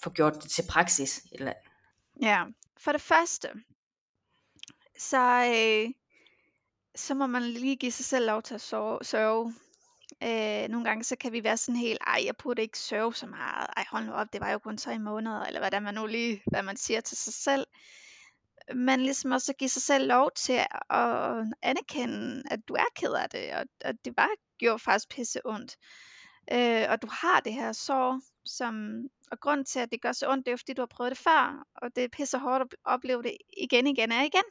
få 0.03 0.09
gjort 0.09 0.43
det 0.43 0.51
til 0.51 0.63
praksis. 0.69 1.21
Eller... 1.31 1.53
Ja, 2.21 2.43
for 2.77 2.91
det 2.91 3.01
første, 3.01 3.49
så, 4.97 5.53
øh, 5.55 5.93
så 6.95 7.13
må 7.13 7.27
man 7.27 7.43
lige 7.43 7.75
give 7.75 7.91
sig 7.91 8.05
selv 8.05 8.25
lov 8.25 8.41
til 8.41 8.53
at 8.53 8.61
sørge. 9.05 9.53
Øh, 10.23 10.69
nogle 10.69 10.85
gange 10.85 11.03
så 11.03 11.15
kan 11.15 11.31
vi 11.31 11.43
være 11.43 11.57
sådan 11.57 11.79
helt, 11.79 11.99
ej, 12.07 12.21
jeg 12.25 12.35
burde 12.37 12.61
ikke 12.61 12.79
sørge 12.79 13.13
så 13.13 13.27
meget. 13.27 13.67
Ej, 13.77 13.85
hold 13.91 14.05
nu 14.05 14.11
op, 14.11 14.33
det 14.33 14.41
var 14.41 14.51
jo 14.51 14.59
kun 14.59 14.77
tre 14.77 14.99
måneder, 14.99 15.43
eller 15.43 15.69
hvad 15.69 15.81
man 15.81 15.93
nu 15.93 16.05
lige, 16.05 16.41
hvad 16.45 16.63
man 16.63 16.77
siger 16.77 17.01
til 17.01 17.17
sig 17.17 17.33
selv. 17.33 17.67
Men 18.75 19.01
ligesom 19.01 19.31
også 19.31 19.51
at 19.51 19.57
give 19.57 19.69
sig 19.69 19.81
selv 19.81 20.07
lov 20.07 20.31
til 20.35 20.59
at 20.89 21.45
anerkende, 21.61 22.43
at 22.51 22.59
du 22.67 22.73
er 22.73 22.85
ked 22.95 23.13
af 23.13 23.29
det, 23.29 23.53
og 23.53 23.65
at 23.81 23.95
det 24.05 24.17
var 24.17 24.29
gjort 24.59 24.81
faktisk 24.81 25.09
pisse 25.09 25.41
ondt. 25.45 25.77
Øh, 26.51 26.85
og 26.89 27.01
du 27.01 27.07
har 27.11 27.39
det 27.39 27.53
her 27.53 27.71
sår, 27.73 28.21
som, 28.45 29.03
og 29.31 29.39
grund 29.39 29.65
til, 29.65 29.79
at 29.79 29.91
det 29.91 30.01
gør 30.01 30.11
så 30.11 30.31
ondt, 30.31 30.45
det 30.45 30.51
er 30.51 30.57
fordi, 30.57 30.73
du 30.73 30.81
har 30.81 30.87
prøvet 30.87 31.09
det 31.09 31.17
før, 31.17 31.63
og 31.75 31.95
det 31.95 32.03
er 32.03 32.07
pisse 32.07 32.37
hårdt 32.37 32.61
at 32.61 32.79
opleve 32.85 33.23
det 33.23 33.37
igen, 33.57 33.87
igen 33.87 34.11
og 34.11 34.25
igen. 34.25 34.43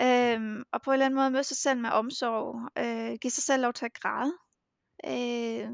Øhm, 0.00 0.62
og 0.72 0.82
på 0.82 0.90
en 0.90 0.92
eller 0.92 1.06
anden 1.06 1.20
måde 1.20 1.30
møde 1.30 1.44
sig 1.44 1.56
selv 1.56 1.80
med 1.80 1.90
omsorg, 1.90 2.70
øh, 2.78 3.18
give 3.20 3.30
sig 3.30 3.42
selv 3.42 3.62
lov 3.62 3.72
til 3.72 3.84
at 3.84 3.94
græde, 3.94 4.32
øh, 5.06 5.70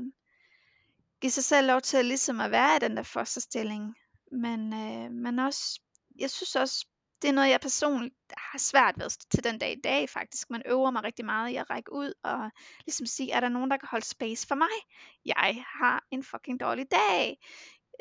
give 1.20 1.30
sig 1.30 1.44
selv 1.44 1.66
lov 1.66 1.80
til 1.80 2.04
ligesom 2.04 2.40
at 2.40 2.50
være 2.50 2.76
i 2.76 2.78
den 2.78 2.96
der 2.96 3.02
fosterstilling, 3.02 3.94
men, 4.32 4.72
øh, 4.72 5.10
men 5.10 5.38
også, 5.38 5.80
jeg 6.18 6.30
synes 6.30 6.56
også, 6.56 6.86
det 7.22 7.28
er 7.28 7.34
noget, 7.34 7.50
jeg 7.50 7.60
personligt 7.60 8.14
har 8.30 8.58
svært 8.58 8.94
ved 8.98 9.10
til 9.10 9.44
den 9.44 9.58
dag 9.58 9.72
i 9.72 9.80
dag 9.80 10.10
faktisk. 10.10 10.50
Man 10.50 10.62
øver 10.66 10.90
mig 10.90 11.04
rigtig 11.04 11.24
meget 11.24 11.50
i 11.50 11.56
at 11.56 11.70
række 11.70 11.92
ud 11.92 12.12
og 12.22 12.50
ligesom 12.86 13.06
sige, 13.06 13.32
er 13.32 13.40
der 13.40 13.48
nogen, 13.48 13.70
der 13.70 13.76
kan 13.76 13.88
holde 13.90 14.06
space 14.06 14.46
for 14.46 14.54
mig? 14.54 14.76
Jeg 15.24 15.64
har 15.80 16.04
en 16.10 16.24
fucking 16.24 16.60
dårlig 16.60 16.86
dag. 16.90 17.38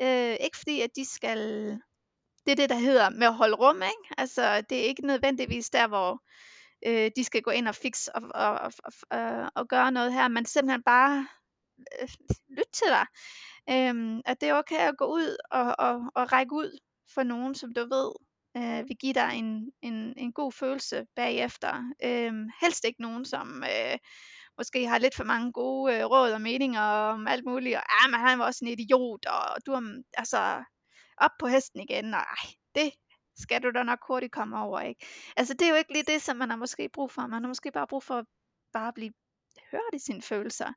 Øh, 0.02 0.36
ikke 0.40 0.56
fordi, 0.58 0.80
at 0.80 0.90
de 0.96 1.04
skal... 1.04 1.38
Det 2.46 2.52
er 2.52 2.56
det, 2.56 2.70
der 2.70 2.78
hedder 2.78 3.10
med 3.10 3.26
at 3.26 3.34
holde 3.34 3.56
rum, 3.56 3.76
ikke? 3.76 4.14
Altså, 4.18 4.60
det 4.60 4.78
er 4.78 4.84
ikke 4.84 5.06
nødvendigvis 5.06 5.70
der, 5.70 5.88
hvor 5.88 6.22
øh, 6.86 7.10
de 7.16 7.24
skal 7.24 7.42
gå 7.42 7.50
ind 7.50 7.68
og 7.68 7.74
fikse 7.74 8.16
og, 8.16 8.22
og, 8.34 8.58
og, 8.58 8.72
og, 9.10 9.18
øh, 9.18 9.48
og 9.54 9.68
gøre 9.68 9.92
noget 9.92 10.12
her, 10.12 10.28
men 10.28 10.46
simpelthen 10.46 10.82
bare 10.82 11.28
øh, 12.00 12.08
lytte 12.48 12.72
til 12.72 12.86
dig. 12.86 13.06
Øh, 13.70 14.22
at 14.24 14.40
det 14.40 14.48
er 14.48 14.54
okay 14.54 14.88
at 14.88 14.96
gå 14.98 15.04
ud 15.04 15.36
og, 15.50 15.74
og, 15.78 15.94
og 16.14 16.32
række 16.32 16.52
ud 16.52 16.78
for 17.14 17.22
nogen, 17.22 17.54
som 17.54 17.74
du 17.74 17.80
ved 17.80 18.12
øh, 18.56 18.88
vil 18.88 18.96
give 18.96 19.12
dig 19.12 19.30
en, 19.34 19.72
en, 19.82 20.14
en 20.16 20.32
god 20.32 20.52
følelse 20.52 21.06
bagefter. 21.16 21.92
Øh, 22.04 22.32
helst 22.60 22.84
ikke 22.84 23.02
nogen, 23.02 23.24
som 23.24 23.64
øh, 23.64 23.98
måske 24.58 24.86
har 24.88 24.98
lidt 24.98 25.14
for 25.14 25.24
mange 25.24 25.52
gode 25.52 25.94
øh, 25.94 26.04
råd 26.04 26.32
og 26.32 26.40
meninger 26.40 26.80
om 26.80 27.26
alt 27.28 27.44
muligt, 27.44 27.76
og 27.76 27.82
ah, 27.88 28.10
men 28.10 28.20
han 28.20 28.38
var 28.38 28.44
også 28.44 28.64
en 28.64 28.70
idiot, 28.70 29.26
og 29.26 29.66
du 29.66 29.72
er 29.72 30.02
altså 30.16 30.64
op 31.16 31.30
på 31.38 31.46
hesten 31.46 31.80
igen, 31.80 32.14
og 32.14 32.20
ej, 32.20 32.46
det 32.74 32.92
skal 33.36 33.62
du 33.62 33.70
da 33.70 33.82
nok 33.82 34.06
hurtigt 34.06 34.32
komme 34.32 34.58
over, 34.58 34.80
ikke? 34.80 35.06
Altså 35.36 35.54
det 35.54 35.62
er 35.62 35.70
jo 35.70 35.76
ikke 35.76 35.92
lige 35.92 36.12
det, 36.12 36.22
som 36.22 36.36
man 36.36 36.50
har 36.50 36.56
måske 36.56 36.88
brug 36.88 37.10
for. 37.10 37.26
Man 37.26 37.42
har 37.42 37.48
måske 37.48 37.72
bare 37.72 37.86
brug 37.86 38.02
for 38.02 38.14
at 38.14 38.26
bare 38.72 38.92
blive 38.92 39.12
hørt 39.72 39.94
i 39.94 39.98
sine 39.98 40.22
følelser, 40.22 40.68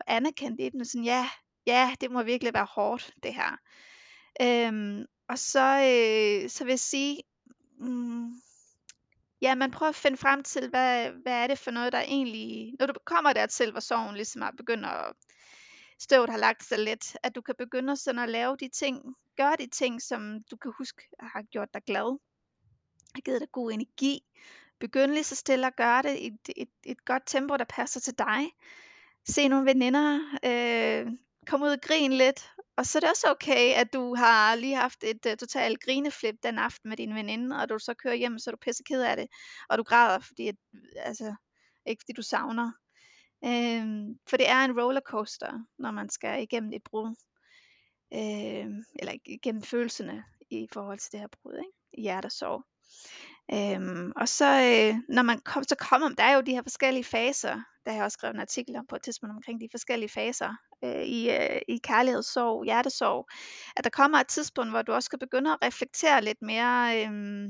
og 0.00 0.04
anerkendt 0.06 0.60
i 0.60 0.68
dem, 0.68 0.84
sådan, 0.84 1.04
ja, 1.04 1.28
ja, 1.66 1.94
det 2.00 2.10
må 2.10 2.22
virkelig 2.22 2.54
være 2.54 2.66
hårdt, 2.74 3.14
det 3.22 3.34
her. 3.34 3.56
Øhm, 4.40 5.04
og 5.28 5.38
så, 5.38 5.60
øh, 5.60 6.50
så 6.50 6.64
vil 6.64 6.72
jeg 6.72 6.80
sige, 6.80 7.22
mm, 7.78 8.32
ja, 9.42 9.54
man 9.54 9.70
prøver 9.70 9.90
at 9.90 9.96
finde 9.96 10.16
frem 10.16 10.42
til, 10.42 10.68
hvad, 10.68 11.10
hvad 11.10 11.32
er 11.32 11.46
det 11.46 11.58
for 11.58 11.70
noget, 11.70 11.92
der 11.92 12.00
egentlig, 12.00 12.74
når 12.78 12.86
du 12.86 13.00
kommer 13.04 13.32
dertil, 13.32 13.70
hvor 13.70 13.80
sorgen 13.80 14.16
ligesom 14.16 14.42
er 14.42 14.50
begynder 14.50 14.88
at 14.88 15.12
støvet 15.98 16.30
har 16.30 16.38
lagt 16.38 16.64
sig 16.64 16.78
lidt, 16.78 17.16
at 17.22 17.34
du 17.34 17.40
kan 17.40 17.54
begynde 17.58 17.96
sådan 17.96 18.18
at 18.18 18.28
lave 18.28 18.56
de 18.56 18.68
ting, 18.68 19.16
gøre 19.36 19.56
de 19.58 19.66
ting, 19.66 20.02
som 20.02 20.42
du 20.50 20.56
kan 20.56 20.72
huske 20.78 21.02
har 21.20 21.42
gjort 21.42 21.74
dig 21.74 21.82
glad, 21.86 22.18
har 23.14 23.20
givet 23.20 23.40
dig 23.40 23.52
god 23.52 23.72
energi. 23.72 24.20
Begynd 24.78 25.12
lige 25.12 25.24
så 25.24 25.36
stille 25.36 25.66
at 25.66 25.76
gøre 25.76 26.02
det 26.02 26.16
i 26.18 26.26
et, 26.26 26.50
et, 26.56 26.68
et 26.84 27.04
godt 27.04 27.22
tempo, 27.26 27.56
der 27.56 27.64
passer 27.64 28.00
til 28.00 28.18
dig. 28.18 28.50
Se 29.28 29.48
nogle 29.48 29.66
veninder, 29.66 30.20
øh, 30.44 31.12
kom 31.46 31.62
ud 31.62 31.68
og 31.68 31.80
grin 31.82 32.12
lidt, 32.12 32.52
og 32.76 32.86
så 32.86 32.98
er 32.98 33.00
det 33.00 33.10
også 33.10 33.26
okay, 33.30 33.74
at 33.74 33.92
du 33.92 34.14
har 34.14 34.54
lige 34.54 34.76
haft 34.76 35.04
et 35.04 35.26
uh, 35.26 35.36
totalt 35.36 35.84
grineflip 35.84 36.34
den 36.42 36.58
aften 36.58 36.88
med 36.88 36.96
din 36.96 37.14
veninde, 37.14 37.56
og 37.56 37.68
du 37.68 37.78
så 37.78 37.94
kører 37.94 38.14
hjem, 38.14 38.38
så 38.38 38.50
er 38.50 38.52
du 38.52 38.58
pisse 38.60 38.82
ked 38.82 39.02
af 39.02 39.16
det, 39.16 39.28
og 39.68 39.78
du 39.78 39.82
græder, 39.82 40.18
fordi, 40.18 40.48
at, 40.48 40.56
altså, 40.96 41.34
ikke 41.86 42.02
fordi 42.02 42.12
du 42.12 42.22
savner. 42.22 42.72
Øhm, 43.44 44.18
for 44.28 44.36
det 44.36 44.48
er 44.48 44.64
en 44.64 44.80
rollercoaster, 44.80 45.64
når 45.78 45.90
man 45.90 46.08
skal 46.08 46.42
igennem 46.42 46.72
et 46.72 46.82
brud. 46.84 47.14
Øhm, 48.14 48.82
eller 48.98 49.12
igennem 49.26 49.62
følelserne 49.62 50.24
i 50.50 50.68
forhold 50.72 50.98
til 50.98 51.12
det 51.12 51.20
her 51.20 51.28
brud, 51.42 51.58
ikke? 51.58 52.02
Hjertesorg. 52.02 52.64
Øhm, 53.54 54.12
og 54.16 54.28
så, 54.28 54.46
øh, 54.46 54.98
når 55.08 55.22
man 55.22 55.40
kom, 55.40 55.64
så 55.64 55.76
kommer, 55.76 56.08
der 56.08 56.24
er 56.24 56.34
jo 56.34 56.40
de 56.40 56.52
her 56.52 56.62
forskellige 56.62 57.04
faser, 57.04 57.62
der 57.86 57.92
har 57.92 57.98
jeg 57.98 58.04
også 58.04 58.16
skrevet 58.16 58.34
en 58.34 58.40
artikel 58.40 58.76
om 58.76 58.86
på 58.86 58.96
et 58.96 59.02
tidspunkt 59.02 59.36
omkring 59.36 59.60
de 59.60 59.68
forskellige 59.70 60.08
faser 60.08 60.54
øh, 60.84 61.02
i, 61.02 61.30
øh, 61.30 61.60
i 61.68 61.78
kærlighedssorg, 61.84 62.64
hjertesorg, 62.64 63.28
at 63.76 63.84
der 63.84 63.90
kommer 63.90 64.18
et 64.18 64.28
tidspunkt, 64.28 64.70
hvor 64.70 64.82
du 64.82 64.92
også 64.92 65.06
skal 65.06 65.18
begynde 65.18 65.52
at 65.52 65.58
reflektere 65.62 66.24
lidt 66.24 66.42
mere, 66.42 67.06
øh, 67.06 67.44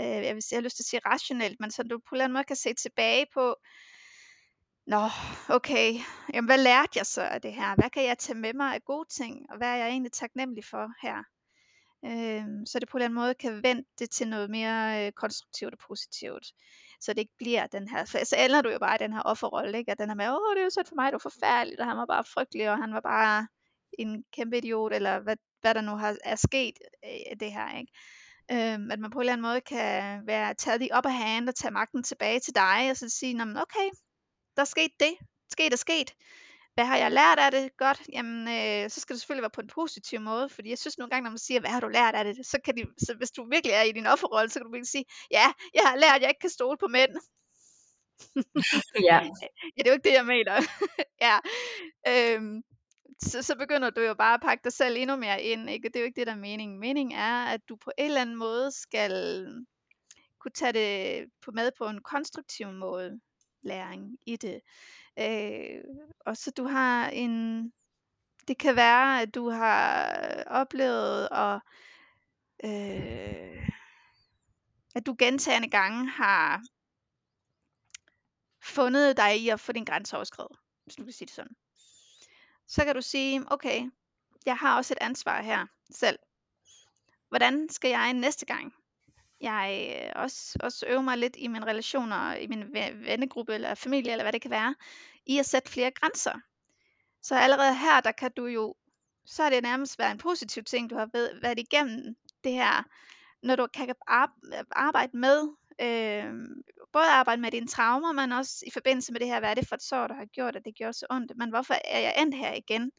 øh, 0.00 0.24
jeg, 0.26 0.34
vil 0.34 0.42
sige, 0.42 0.56
jeg 0.56 0.58
har 0.58 0.64
lyst 0.64 0.76
til 0.76 0.82
at 0.82 0.86
sige 0.86 1.00
rationelt, 1.06 1.60
men 1.60 1.70
så 1.70 1.82
du 1.82 1.98
på 1.98 2.10
en 2.12 2.16
eller 2.16 2.24
anden 2.24 2.34
måde 2.34 2.44
kan 2.44 2.56
se 2.56 2.74
tilbage 2.74 3.26
på, 3.34 3.56
Nå, 4.86 5.08
okay, 5.48 5.94
jamen 6.34 6.48
hvad 6.48 6.58
lærte 6.58 6.98
jeg 6.98 7.06
så 7.06 7.22
af 7.22 7.40
det 7.40 7.54
her? 7.54 7.74
Hvad 7.74 7.90
kan 7.90 8.04
jeg 8.04 8.18
tage 8.18 8.38
med 8.38 8.54
mig 8.54 8.74
af 8.74 8.84
gode 8.84 9.08
ting, 9.08 9.46
og 9.50 9.56
hvad 9.56 9.68
er 9.68 9.76
jeg 9.76 9.88
egentlig 9.88 10.12
taknemmelig 10.12 10.64
for 10.64 10.88
her? 11.02 11.33
Øh, 12.06 12.44
så 12.66 12.78
det 12.78 12.88
på 12.88 12.96
en 12.96 13.00
eller 13.00 13.04
anden 13.04 13.20
måde 13.22 13.34
kan 13.34 13.62
vende 13.62 13.84
det 13.98 14.10
til 14.10 14.28
noget 14.28 14.50
mere 14.50 15.06
øh, 15.06 15.12
konstruktivt 15.12 15.72
og 15.72 15.78
positivt. 15.88 16.46
Så 17.00 17.12
det 17.12 17.18
ikke 17.18 17.36
bliver 17.38 17.66
den 17.66 17.88
her, 17.88 18.04
for 18.04 18.24
så 18.24 18.36
ender 18.36 18.62
du 18.62 18.70
jo 18.70 18.78
bare 18.78 18.94
i 18.94 19.04
den 19.04 19.12
her 19.12 19.20
offerrolle, 19.20 19.78
ikke? 19.78 19.90
At 19.92 19.98
den 19.98 20.08
her 20.08 20.14
med, 20.16 20.28
åh, 20.28 20.54
det 20.54 20.60
er 20.60 20.64
jo 20.64 20.70
sådan 20.70 20.88
for 20.88 20.94
mig, 20.94 21.06
det 21.06 21.12
var 21.12 21.30
forfærdeligt, 21.30 21.80
og 21.80 21.86
han 21.86 21.96
var 21.96 22.06
bare 22.06 22.24
frygtelig, 22.24 22.70
og 22.70 22.78
han 22.78 22.92
var 22.92 23.00
bare 23.00 23.48
en 23.98 24.24
kæmpe 24.32 24.58
idiot, 24.58 24.92
eller 24.92 25.20
hvad, 25.20 25.36
hvad 25.60 25.74
der 25.74 25.80
nu 25.80 25.96
har, 25.96 26.16
er 26.24 26.36
sket 26.36 26.78
øh, 27.04 27.36
det 27.40 27.52
her, 27.52 27.78
ikke? 27.78 27.92
Øhm, 28.52 28.90
at 28.90 28.98
man 29.00 29.10
på 29.10 29.18
en 29.18 29.22
eller 29.22 29.32
anden 29.32 29.46
måde 29.48 29.60
kan 29.60 30.26
være 30.26 30.54
taget 30.54 30.82
i 30.82 30.88
op 30.92 31.06
af 31.06 31.12
hand 31.12 31.48
og 31.48 31.54
tage 31.54 31.72
magten 31.72 32.02
tilbage 32.02 32.40
til 32.40 32.54
dig, 32.54 32.90
og 32.90 32.96
så 32.96 33.08
sige, 33.08 33.42
okay, 33.42 33.88
der 34.56 34.64
skete 34.64 34.94
det, 35.00 35.14
sket 35.50 35.72
er 35.72 35.76
sket. 35.76 36.14
Hvad 36.74 36.84
har 36.84 36.96
jeg 36.96 37.12
lært 37.12 37.38
af 37.38 37.50
det? 37.50 37.76
Godt, 37.76 38.00
jamen 38.12 38.48
øh, 38.48 38.90
så 38.90 39.00
skal 39.00 39.14
det 39.14 39.20
selvfølgelig 39.20 39.42
være 39.42 39.50
på 39.50 39.60
en 39.60 39.66
positiv 39.74 40.20
måde, 40.20 40.48
fordi 40.48 40.70
jeg 40.70 40.78
synes 40.78 40.98
nogle 40.98 41.10
gange, 41.10 41.24
når 41.24 41.30
man 41.30 41.38
siger, 41.38 41.60
hvad 41.60 41.70
har 41.70 41.80
du 41.80 41.88
lært 41.88 42.14
af 42.14 42.24
det, 42.24 42.46
så 42.46 42.58
kan 42.64 42.76
de, 42.76 42.82
så 42.98 43.14
hvis 43.14 43.30
du 43.30 43.48
virkelig 43.50 43.72
er 43.74 43.82
i 43.82 43.92
din 43.92 44.06
offerrolle, 44.06 44.50
så 44.50 44.58
kan 44.58 44.66
du 44.66 44.72
virkelig 44.72 44.88
sige, 44.88 45.04
ja, 45.30 45.46
jeg 45.74 45.82
har 45.86 45.96
lært, 45.96 46.16
at 46.16 46.22
jeg 46.22 46.30
ikke 46.30 46.40
kan 46.40 46.50
stole 46.50 46.78
på 46.78 46.86
mænd. 46.86 47.10
ja. 49.08 49.18
ja, 49.76 49.78
det 49.82 49.86
er 49.86 49.90
jo 49.90 49.92
ikke 49.92 50.08
det, 50.08 50.14
jeg 50.14 50.26
mener. 50.26 50.54
ja. 51.26 51.36
Øhm, 52.08 52.62
så, 53.22 53.42
så 53.42 53.56
begynder 53.56 53.90
du 53.90 54.00
jo 54.00 54.14
bare 54.14 54.34
at 54.34 54.40
pakke 54.40 54.64
dig 54.64 54.72
selv 54.72 54.96
endnu 54.96 55.16
mere 55.16 55.42
ind, 55.42 55.70
ikke? 55.70 55.88
Det 55.88 55.96
er 55.96 56.00
jo 56.00 56.06
ikke 56.06 56.20
det, 56.20 56.26
der 56.26 56.32
er 56.32 56.46
meningen. 56.50 56.80
Meningen 56.80 57.18
er, 57.18 57.44
at 57.44 57.60
du 57.68 57.76
på 57.76 57.90
en 57.98 58.04
eller 58.04 58.20
anden 58.20 58.36
måde 58.36 58.72
skal 58.72 59.12
kunne 60.40 60.52
tage 60.52 60.72
det 60.72 61.26
på 61.44 61.50
med 61.50 61.70
på 61.78 61.84
en 61.88 62.02
konstruktiv 62.02 62.72
måde 62.72 63.20
læring 63.62 64.18
i 64.26 64.36
det. 64.36 64.60
Øh, 65.18 65.84
og 66.20 66.36
så 66.36 66.50
du 66.50 66.64
har 66.64 67.08
en, 67.08 67.62
det 68.48 68.58
kan 68.58 68.76
være, 68.76 69.22
at 69.22 69.34
du 69.34 69.50
har 69.50 70.08
oplevet 70.46 71.28
at, 71.32 71.60
øh, 72.64 73.68
at 74.94 75.06
du 75.06 75.16
gentagende 75.18 75.70
gange 75.70 76.10
har 76.10 76.62
fundet 78.62 79.16
dig 79.16 79.40
i 79.40 79.48
at 79.48 79.60
få 79.60 79.72
din 79.72 79.84
grænse 79.84 80.16
overskrevet, 80.16 80.58
hvis 80.84 80.94
du 80.94 81.04
kan 81.04 81.12
sige 81.12 81.26
det 81.26 81.34
sådan. 81.34 81.56
Så 82.66 82.84
kan 82.84 82.94
du 82.94 83.02
sige, 83.02 83.52
okay, 83.52 83.90
jeg 84.46 84.56
har 84.56 84.76
også 84.76 84.94
et 84.94 84.98
ansvar 85.00 85.42
her 85.42 85.66
selv. 85.90 86.18
Hvordan 87.28 87.68
skal 87.68 87.90
jeg 87.90 88.12
næste 88.12 88.46
gang 88.46 88.74
jeg 89.40 89.96
øh, 90.04 90.22
også, 90.22 90.58
også 90.60 90.86
øver 90.88 91.00
mig 91.02 91.18
lidt 91.18 91.36
i 91.38 91.48
mine 91.48 91.66
relationer, 91.66 92.34
i 92.34 92.46
min 92.46 92.72
vennegruppe 93.06 93.54
eller 93.54 93.74
familie, 93.74 94.12
eller 94.12 94.24
hvad 94.24 94.32
det 94.32 94.42
kan 94.42 94.50
være, 94.50 94.74
i 95.26 95.38
at 95.38 95.46
sætte 95.46 95.70
flere 95.70 95.90
grænser. 95.90 96.40
Så 97.22 97.34
allerede 97.34 97.74
her, 97.74 98.00
der 98.00 98.12
kan 98.12 98.30
du 98.36 98.46
jo, 98.46 98.74
så 99.26 99.42
er 99.42 99.50
det 99.50 99.62
nærmest 99.62 99.98
været 99.98 100.10
en 100.10 100.18
positiv 100.18 100.64
ting, 100.64 100.90
du 100.90 100.96
har 100.96 101.08
været 101.42 101.58
igennem 101.58 102.16
det 102.44 102.52
her, 102.52 102.82
når 103.42 103.56
du 103.56 103.66
kan 103.74 103.94
arbejde 104.72 105.16
med, 105.16 105.48
øh, 105.80 106.34
både 106.92 107.10
arbejde 107.10 107.42
med 107.42 107.50
dine 107.50 107.66
traumer, 107.66 108.12
men 108.12 108.32
også 108.32 108.64
i 108.66 108.70
forbindelse 108.70 109.12
med 109.12 109.20
det 109.20 109.28
her, 109.28 109.40
hvad 109.40 109.50
er 109.50 109.54
det 109.54 109.68
for 109.68 109.74
et 109.74 109.82
sår, 109.82 110.06
der 110.06 110.14
har 110.14 110.24
gjort, 110.24 110.56
at 110.56 110.64
det 110.64 110.74
gjorde 110.74 110.92
så 110.92 111.06
ondt, 111.10 111.32
men 111.36 111.50
hvorfor 111.50 111.74
er 111.84 112.00
jeg 112.00 112.14
endt 112.18 112.34
her 112.34 112.52
igen? 112.52 112.92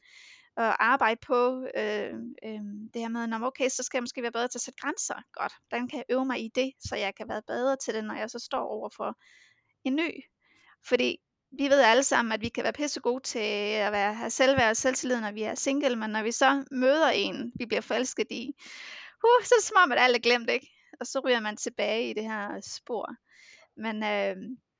At 0.56 0.76
arbejde 0.78 1.20
på 1.26 1.66
øh, 1.76 2.14
øh, 2.44 2.60
det 2.94 3.02
her 3.02 3.08
med, 3.08 3.26
når 3.26 3.46
okay, 3.46 3.68
så 3.68 3.82
skal 3.82 3.98
jeg 3.98 4.02
måske 4.02 4.22
være 4.22 4.32
bedre 4.32 4.48
til 4.48 4.58
at 4.58 4.62
sætte 4.62 4.80
grænser. 4.80 5.14
Godt, 5.32 5.52
hvordan 5.68 5.88
kan 5.88 5.96
jeg 5.96 6.04
øve 6.14 6.24
mig 6.24 6.44
i 6.44 6.48
det, 6.54 6.72
så 6.80 6.96
jeg 6.96 7.14
kan 7.14 7.28
være 7.28 7.42
bedre 7.46 7.76
til 7.76 7.94
det, 7.94 8.04
når 8.04 8.14
jeg 8.14 8.30
så 8.30 8.38
står 8.38 8.64
over 8.66 8.88
for 8.96 9.18
en 9.84 9.96
ny. 9.96 10.10
Fordi 10.88 11.18
vi 11.58 11.68
ved 11.68 11.80
alle 11.80 12.02
sammen, 12.02 12.32
at 12.32 12.40
vi 12.40 12.48
kan 12.48 12.64
være 12.64 12.72
pisse 12.72 13.00
gode 13.00 13.22
til 13.22 13.38
at 13.86 13.92
være, 13.92 14.14
have 14.14 14.30
selvværd 14.30 14.70
og 14.70 14.76
selvtillid, 14.76 15.20
når 15.20 15.32
vi 15.32 15.42
er 15.42 15.54
single, 15.54 15.96
men 15.96 16.10
når 16.10 16.22
vi 16.22 16.32
så 16.32 16.64
møder 16.70 17.08
en, 17.08 17.52
vi 17.54 17.66
bliver 17.66 17.80
forelsket 17.80 18.26
i, 18.30 18.52
uh, 19.24 19.44
så 19.44 19.54
er 19.54 19.58
det 19.58 19.64
som 19.64 19.76
om, 19.82 19.92
at 19.92 19.98
alt 19.98 20.16
er 20.16 20.20
glemt, 20.20 20.50
ikke? 20.50 20.70
Og 21.00 21.06
så 21.06 21.20
ryger 21.24 21.40
man 21.40 21.56
tilbage 21.56 22.10
i 22.10 22.12
det 22.12 22.24
her 22.24 22.60
spor. 22.60 23.14
Men 23.76 24.02
øh, 24.02 24.36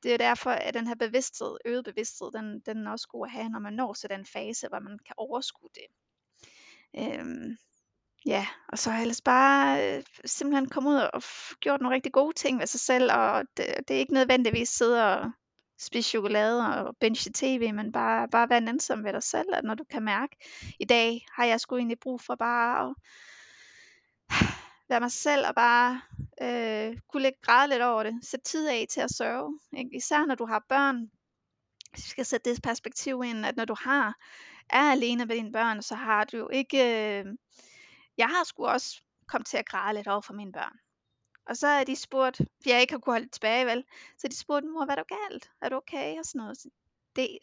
det 0.07 0.14
er 0.14 0.18
derfor, 0.18 0.50
at 0.50 0.74
den 0.74 0.86
her 0.86 0.94
bevidsthed, 0.94 1.57
øget 1.64 1.84
bevidsthed, 1.84 2.32
den, 2.32 2.61
den 2.66 2.86
er 2.86 2.90
også 2.90 3.09
god 3.09 3.26
at 3.26 3.30
have, 3.30 3.48
når 3.48 3.59
man 3.59 3.72
når 3.72 3.92
til 3.92 4.11
den 4.11 4.26
fase, 4.26 4.68
hvor 4.68 4.78
man 4.78 4.98
kan 5.07 5.14
overskue 5.16 5.68
det. 5.74 5.86
Øhm, 6.98 7.57
ja, 8.26 8.46
og 8.68 8.78
så 8.78 8.90
har 8.90 8.96
jeg 8.96 9.02
ellers 9.02 9.20
bare 9.20 9.96
øh, 9.96 10.04
simpelthen 10.24 10.68
kommet 10.68 10.90
ud 10.90 11.11
og 11.12 11.22
gjort 11.61 11.80
nogle 11.80 11.94
rigtig 11.94 12.12
gode 12.12 12.34
ting 12.34 12.59
ved 12.59 12.66
sig 12.66 12.80
selv, 12.80 13.12
og 13.12 13.44
det, 13.57 13.66
det 13.88 13.94
er 13.94 13.98
ikke 13.98 14.14
nødvendigvis 14.14 14.68
sidde 14.68 15.14
og 15.14 15.30
spise 15.78 16.09
chokolade 16.09 16.61
og 16.66 16.96
binge 17.00 17.30
tv, 17.34 17.74
men 17.74 17.92
bare, 17.92 18.28
bare 18.28 18.50
være 18.50 18.61
nænsom 18.61 19.04
ved 19.04 19.12
dig 19.12 19.22
selv, 19.22 19.48
at 19.52 19.64
når 19.64 19.74
du 19.74 19.84
kan 19.90 20.02
mærke, 20.02 20.36
i 20.80 20.84
dag 20.84 21.26
har 21.36 21.44
jeg 21.44 21.61
sgu 21.61 21.76
egentlig 21.76 22.00
brug 22.00 22.20
for 22.20 22.34
bare 22.34 22.88
at 22.88 22.94
være 24.89 25.01
mig 25.01 25.12
selv 25.12 25.47
og 25.47 25.55
bare 25.55 26.01
øh, 26.43 26.99
kunne 27.09 27.22
lægge 27.22 27.39
græde 27.43 27.68
lidt 27.68 27.82
over 27.82 28.03
det. 28.03 28.18
Sæt 28.22 28.41
tid 28.45 28.68
af 28.68 28.87
til 28.91 29.01
at 29.01 29.11
sørge. 29.11 29.59
Ikke? 29.76 29.97
Især 29.97 30.26
når 30.26 30.34
du 30.34 30.47
har 30.47 30.64
børn. 30.68 31.11
Hvis 31.91 32.05
vi 32.05 32.09
skal 32.09 32.26
sætte 32.26 32.51
det 32.51 32.62
perspektiv 32.62 33.22
ind, 33.24 33.47
at 33.47 33.57
når 33.57 33.64
du 33.64 33.74
har 33.80 34.14
er 34.70 34.91
alene 34.91 35.26
med 35.26 35.37
dine 35.37 35.53
børn, 35.53 35.82
så 35.82 35.95
har 35.95 36.24
du 36.24 36.37
jo 36.37 36.49
ikke... 36.49 36.78
Øh, 36.78 37.26
jeg 38.18 38.26
har 38.26 38.45
sgu 38.45 38.66
også 38.66 39.03
kommet 39.28 39.47
til 39.47 39.57
at 39.57 39.68
græde 39.68 39.95
lidt 39.95 40.09
over 40.09 40.20
for 40.20 40.34
mine 40.34 40.53
børn. 40.53 40.78
Og 41.47 41.57
så 41.57 41.66
er 41.66 41.84
de 41.84 41.97
spurgt, 41.97 42.37
for 42.37 42.70
jeg 42.70 42.80
ikke 42.80 42.93
har 42.93 42.99
kunnet 42.99 43.14
holde 43.14 43.24
det 43.24 43.32
tilbage, 43.32 43.66
vel? 43.66 43.84
Så 44.18 44.28
de 44.28 44.37
spurgte, 44.37 44.68
mor, 44.68 44.84
hvad 44.84 44.97
er 44.99 45.03
du 45.03 45.14
galt? 45.14 45.51
Er 45.62 45.68
du 45.68 45.76
okay? 45.76 46.18
Og 46.18 46.24
sådan 46.24 46.39
noget. 46.39 46.59
Det, 47.16 47.39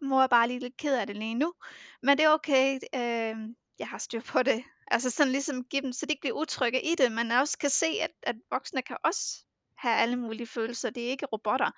mor 0.00 0.22
er 0.22 0.26
bare 0.26 0.48
lige 0.48 0.60
lidt 0.60 0.76
ked 0.76 0.94
af 0.94 1.06
det 1.06 1.16
lige 1.16 1.34
nu. 1.34 1.54
Men 2.02 2.18
det 2.18 2.24
er 2.24 2.30
okay. 2.30 2.74
Øh, 2.94 3.36
jeg 3.78 3.88
har 3.88 3.98
styr 3.98 4.20
på 4.20 4.42
det. 4.42 4.64
Altså 4.90 5.10
sådan 5.10 5.32
ligesom 5.32 5.64
give 5.64 5.82
dem, 5.82 5.92
så 5.92 6.06
de 6.06 6.12
ikke 6.12 6.20
bliver 6.20 6.36
utrygge 6.36 6.82
i 6.82 6.94
det, 6.94 7.12
men 7.12 7.30
også 7.30 7.58
kan 7.58 7.70
se, 7.70 7.86
at, 7.86 8.10
at 8.22 8.36
voksne 8.50 8.82
kan 8.82 8.96
også 9.04 9.44
have 9.76 9.94
alle 9.94 10.16
mulige 10.16 10.46
følelser. 10.46 10.90
Det 10.90 11.06
er 11.06 11.10
ikke 11.10 11.26
robotter. 11.26 11.70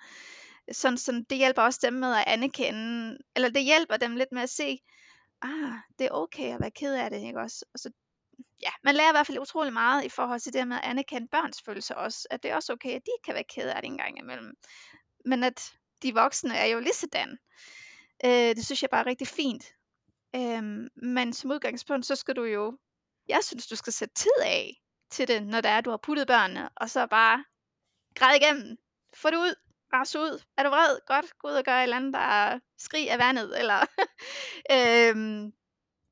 Sådan, 0.71 0.97
sådan, 0.97 1.23
det 1.23 1.37
hjælper 1.37 1.61
også 1.61 1.79
dem 1.83 1.93
med 1.93 2.15
at 2.15 2.23
anerkende, 2.27 3.17
eller 3.35 3.49
det 3.49 3.63
hjælper 3.63 3.97
dem 3.97 4.15
lidt 4.15 4.31
med 4.31 4.41
at 4.41 4.49
se, 4.49 4.79
ah, 5.41 5.73
det 5.99 6.05
er 6.05 6.11
okay 6.11 6.53
at 6.53 6.61
være 6.61 6.71
ked 6.71 6.93
af 6.93 7.09
det, 7.09 7.21
ikke 7.21 7.39
også? 7.39 7.65
Og 7.73 7.79
så, 7.79 7.91
ja, 8.61 8.69
man 8.83 8.95
lærer 8.95 9.09
i 9.09 9.13
hvert 9.13 9.27
fald 9.27 9.39
utrolig 9.39 9.73
meget 9.73 10.05
i 10.05 10.09
forhold 10.09 10.39
til 10.39 10.53
det 10.53 10.67
med 10.67 10.75
at 10.75 10.83
anerkende 10.83 11.27
børns 11.27 11.61
følelser 11.65 11.95
også, 11.95 12.27
at 12.29 12.43
det 12.43 12.51
er 12.51 12.55
også 12.55 12.73
okay, 12.73 12.95
at 12.95 13.05
de 13.05 13.11
kan 13.25 13.33
være 13.33 13.43
ked 13.43 13.69
af 13.69 13.81
det 13.81 13.87
en 13.87 13.97
gang 13.97 14.19
imellem. 14.19 14.53
Men 15.25 15.43
at 15.43 15.73
de 16.03 16.13
voksne 16.13 16.55
er 16.55 16.65
jo 16.65 16.79
lige 16.79 16.93
sådan. 16.93 17.37
Øh, 18.25 18.55
det 18.55 18.65
synes 18.65 18.81
jeg 18.81 18.89
bare 18.89 19.01
er 19.01 19.05
rigtig 19.05 19.27
fint. 19.27 19.63
Øh, 20.35 20.63
men 20.95 21.33
som 21.33 21.51
udgangspunkt, 21.51 22.05
så 22.05 22.15
skal 22.15 22.35
du 22.35 22.43
jo, 22.43 22.77
jeg 23.29 23.43
synes, 23.43 23.67
du 23.67 23.75
skal 23.75 23.93
sætte 23.93 24.13
tid 24.13 24.39
af 24.41 24.81
til 25.11 25.27
det, 25.27 25.47
når 25.47 25.61
det 25.61 25.71
er, 25.71 25.81
du 25.81 25.89
har 25.89 25.97
puttet 25.97 26.27
børnene, 26.27 26.69
og 26.75 26.89
så 26.89 27.07
bare 27.07 27.45
græde 28.15 28.37
igennem. 28.37 28.77
Få 29.15 29.29
det 29.29 29.37
ud, 29.37 29.55
ras 29.93 30.15
ud. 30.15 30.43
Er 30.57 30.63
du 30.63 30.69
vred? 30.69 30.99
Godt, 31.07 31.37
gå 31.37 31.47
ud 31.47 31.53
og 31.53 31.63
gøre 31.63 31.79
et 31.79 31.83
eller 31.83 31.95
andet, 31.95 32.13
der 32.13 32.59
skrig 32.77 33.11
af 33.11 33.19
vandet, 33.19 33.59
eller 33.59 33.79
øhm, 34.75 35.53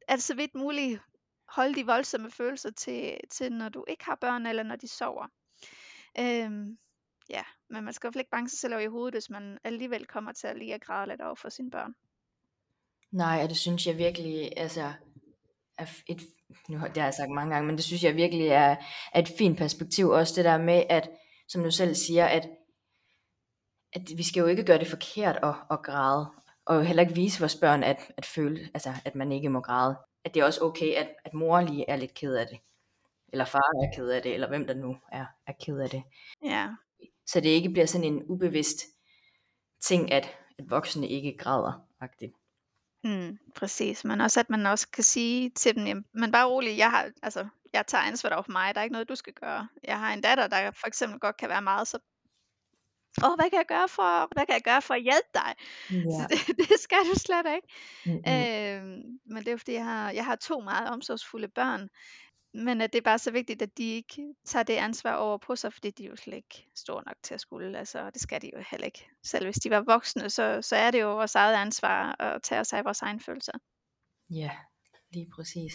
er 0.08 0.16
det 0.16 0.24
så 0.24 0.36
vidt 0.36 0.56
muligt 0.56 1.02
holde 1.50 1.76
de 1.76 1.86
voldsomme 1.86 2.32
følelser 2.32 2.72
til, 2.72 3.18
til, 3.30 3.52
når 3.52 3.70
du 3.70 3.86
ikke 3.88 4.06
har 4.06 4.16
børn, 4.16 4.46
eller 4.46 4.64
når 4.64 4.76
de 4.76 4.88
sover. 4.88 5.28
Øhm, 6.20 6.78
ja, 7.30 7.44
men 7.70 7.84
man 7.84 7.94
skal 7.94 8.12
jo 8.16 8.20
ikke 8.20 8.32
bange 8.32 8.50
sig 8.50 8.60
selv 8.60 8.74
over 8.74 8.84
i 8.84 8.88
hovedet, 8.88 9.14
hvis 9.14 9.30
man 9.30 9.58
alligevel 9.64 10.06
kommer 10.06 10.32
til 10.32 10.48
at 10.48 10.58
lige 10.58 10.74
at 10.74 10.82
græde 10.82 11.10
lidt 11.10 11.22
over 11.22 11.36
for 11.36 11.50
sine 11.50 11.72
børn. 11.72 11.96
Nej, 13.12 13.44
og 13.44 13.50
det 13.50 13.58
synes 13.58 13.88
jeg 13.88 13.98
virkelig, 13.98 14.58
altså, 14.58 14.94
er 15.78 15.86
et, 16.08 16.22
nu 16.70 16.78
har 16.78 16.88
det 16.88 16.98
har 16.98 17.04
jeg 17.04 17.14
sagt 17.14 17.32
mange 17.32 17.54
gange, 17.54 17.68
men 17.68 17.76
det 17.76 17.84
synes 17.86 18.04
jeg 18.04 18.16
virkelig 18.16 18.48
er, 18.48 18.76
er 19.14 19.20
et 19.20 19.32
fint 19.38 19.58
perspektiv, 19.58 20.10
også 20.10 20.34
det 20.36 20.46
der 20.46 20.58
med, 20.58 20.84
at, 20.90 21.10
som 21.48 21.64
du 21.64 21.72
selv 21.72 21.96
siger, 21.96 22.26
at, 22.26 22.50
at 23.94 24.02
vi 24.18 24.24
skal 24.24 24.42
jo 24.42 24.48
ikke 24.48 24.64
gøre 24.64 24.80
det 24.80 24.88
forkert 24.88 25.40
at, 25.44 25.56
at 25.72 25.84
græde, 25.84 26.28
og 26.66 26.86
heller 26.86 27.04
ikke 27.04 27.16
vise 27.16 27.40
vores 27.40 27.56
børn, 27.56 27.84
at, 27.84 28.12
at 28.18 28.26
føle, 28.26 28.70
altså, 28.74 28.94
at 29.06 29.16
man 29.16 29.32
ikke 29.32 29.50
må 29.50 29.62
græde. 29.62 29.98
At 30.24 30.34
det 30.34 30.40
er 30.40 30.46
også 30.46 30.64
okay, 30.64 30.94
at, 30.94 31.10
at 31.26 31.34
mor 31.34 31.62
lige 31.62 31.90
er 31.90 31.96
lidt 31.96 32.14
ked 32.14 32.36
af 32.36 32.48
det, 32.48 32.60
eller 33.28 33.46
far 33.46 33.84
er 33.84 33.96
ked 33.96 34.10
af 34.10 34.22
det, 34.22 34.34
eller 34.34 34.48
hvem 34.48 34.68
der 34.68 34.74
nu 34.74 34.98
er, 35.12 35.26
er 35.48 35.54
ked 35.66 35.80
af 35.80 35.90
det. 35.90 36.04
Ja, 36.46 36.68
Så 37.28 37.40
det 37.40 37.50
ikke 37.50 37.70
bliver 37.70 37.86
sådan 37.86 38.14
en 38.14 38.24
ubevidst 38.26 38.78
ting, 39.82 40.12
at, 40.12 40.38
at 40.60 40.70
voksne 40.70 41.08
ikke 41.08 41.38
græder. 41.38 41.88
-agtigt. 42.04 42.47
Mm, 43.04 43.38
præcis, 43.56 44.04
men 44.06 44.22
også 44.22 44.40
at 44.40 44.50
man 44.50 44.66
også 44.66 44.90
kan 44.90 45.04
sige 45.04 45.50
til 45.50 45.76
dem, 45.76 45.88
jamen, 45.88 46.06
men 46.14 46.32
bare 46.32 46.48
rolig, 46.48 46.78
jeg 46.78 46.92
har, 46.92 47.12
altså, 47.24 47.48
jeg 47.74 47.88
tager 47.88 48.02
ansvar 48.04 48.30
over 48.30 48.42
for 48.42 48.52
mig, 48.52 48.76
der 48.76 48.80
er 48.82 48.84
ikke 48.84 48.94
noget, 48.94 49.10
du 49.10 49.16
skal 49.16 49.34
gøre. 49.34 49.68
Jeg 49.84 50.00
har 50.00 50.14
en 50.14 50.22
datter, 50.22 50.48
der 50.48 50.72
for 50.72 50.88
eksempel 50.88 51.20
godt 51.20 51.38
kan 51.38 51.50
være 51.50 51.62
meget 51.62 51.88
så, 51.88 52.00
åh, 53.24 53.36
hvad 53.36 53.50
kan 53.50 53.58
jeg 53.58 53.66
gøre 53.68 53.88
for, 53.88 54.34
hvad 54.34 54.46
kan 54.46 54.54
jeg 54.54 54.64
gøre 54.64 54.82
for 54.82 54.94
at 54.94 55.02
hjælpe 55.02 55.30
dig? 55.34 55.56
Så 56.18 56.22
Ja. 56.22 56.28
det, 56.30 56.58
det 56.70 56.80
skal 56.80 56.98
du 57.14 57.20
slet 57.20 57.46
ikke. 57.56 57.68
Mm-mm. 58.06 58.34
Øhm, 58.34 59.20
men 59.26 59.38
det 59.38 59.48
er 59.48 59.52
jo 59.52 59.58
fordi, 59.58 59.74
jeg 59.74 59.86
har, 59.86 60.12
jeg 60.12 60.26
har 60.26 60.36
to 60.36 60.60
meget 60.60 60.90
omsorgsfulde 60.90 61.48
børn, 61.48 61.90
men 62.64 62.82
at 62.82 62.94
det 62.94 63.00
er 63.00 63.04
bare 63.04 63.20
så 63.20 63.32
vigtigt, 63.32 63.62
at 63.62 63.78
de 63.78 63.84
ikke 63.84 64.36
tager 64.46 64.64
det 64.64 64.74
ansvar 64.74 65.14
over 65.16 65.38
på 65.38 65.56
sig, 65.56 65.74
fordi 65.74 65.92
de 65.92 66.06
er 66.06 66.10
jo 66.10 66.16
slet 66.16 66.36
ikke 66.36 66.68
store 66.76 67.04
nok 67.06 67.16
til 67.24 67.34
at 67.34 67.42
skulle, 67.42 67.78
altså 67.78 68.00
og 68.00 68.14
det 68.14 68.22
skal 68.22 68.42
de 68.42 68.52
jo 68.54 68.64
heller 68.72 68.86
ikke. 68.86 69.10
Selv 69.24 69.46
hvis 69.46 69.56
de 69.56 69.70
var 69.70 69.82
voksne, 69.82 70.30
så, 70.30 70.62
så 70.62 70.76
er 70.76 70.92
det 70.92 71.02
jo 71.02 71.16
vores 71.16 71.36
eget 71.36 71.56
ansvar 71.56 72.22
at 72.22 72.44
tage 72.44 72.62
os 72.62 72.74
af 72.74 72.86
vores 72.86 73.02
egne 73.02 73.20
følelser. 73.20 73.52
Ja, 74.30 74.52
lige 75.14 75.30
præcis. 75.36 75.74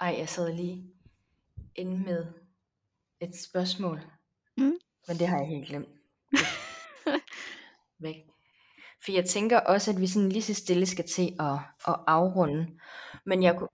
Ej, 0.00 0.14
jeg 0.18 0.28
sad 0.28 0.52
lige 0.54 0.90
inde 1.74 1.98
med 2.04 2.26
et 3.20 3.36
spørgsmål, 3.42 4.00
Mm. 4.56 4.72
men 5.08 5.16
det 5.18 5.28
har 5.28 5.38
jeg 5.38 5.48
helt 5.48 5.68
glemt. 5.68 5.88
Væk. 7.98 8.16
For 9.04 9.12
jeg 9.12 9.24
tænker 9.24 9.60
også, 9.60 9.90
at 9.90 10.00
vi 10.00 10.06
sådan 10.06 10.28
lige 10.28 10.42
så 10.42 10.54
stille 10.54 10.86
skal 10.86 11.08
til 11.08 11.36
at, 11.40 11.58
at 11.88 11.96
afrunde. 12.06 12.78
Men 13.26 13.42
jeg 13.42 13.56
kunne, 13.58 13.68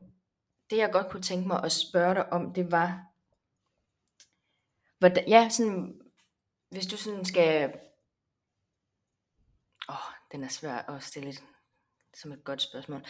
det 0.70 0.76
jeg 0.76 0.92
godt 0.92 1.08
kunne 1.10 1.22
tænke 1.22 1.48
mig 1.48 1.64
at 1.64 1.72
spørge 1.72 2.14
dig 2.14 2.32
om, 2.32 2.52
det 2.52 2.70
var, 2.70 3.06
hvordan, 4.98 5.28
ja, 5.28 5.48
sådan, 5.48 6.00
hvis 6.70 6.86
du 6.86 6.96
sådan 6.96 7.24
skal, 7.24 7.80
åh, 9.88 9.94
den 10.32 10.44
er 10.44 10.48
svær 10.48 10.76
at 10.76 11.02
stille 11.02 11.34
som 12.14 12.32
et 12.32 12.44
godt 12.44 12.62
spørgsmål. 12.62 13.04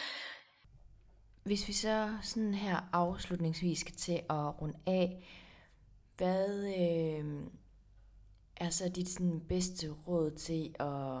Hvis 1.43 1.67
vi 1.67 1.73
så 1.73 2.17
sådan 2.21 2.53
her 2.53 2.89
afslutningsvis 2.93 3.79
skal 3.79 3.95
til 3.95 4.21
at 4.29 4.61
runde 4.61 4.79
af, 4.85 5.27
hvad 6.17 6.65
øh, 6.65 7.47
er 8.55 8.69
så 8.69 8.89
dit 8.89 9.09
sådan 9.09 9.41
bedste 9.49 9.89
råd 9.89 10.31
til 10.31 10.75
at, 10.79 11.17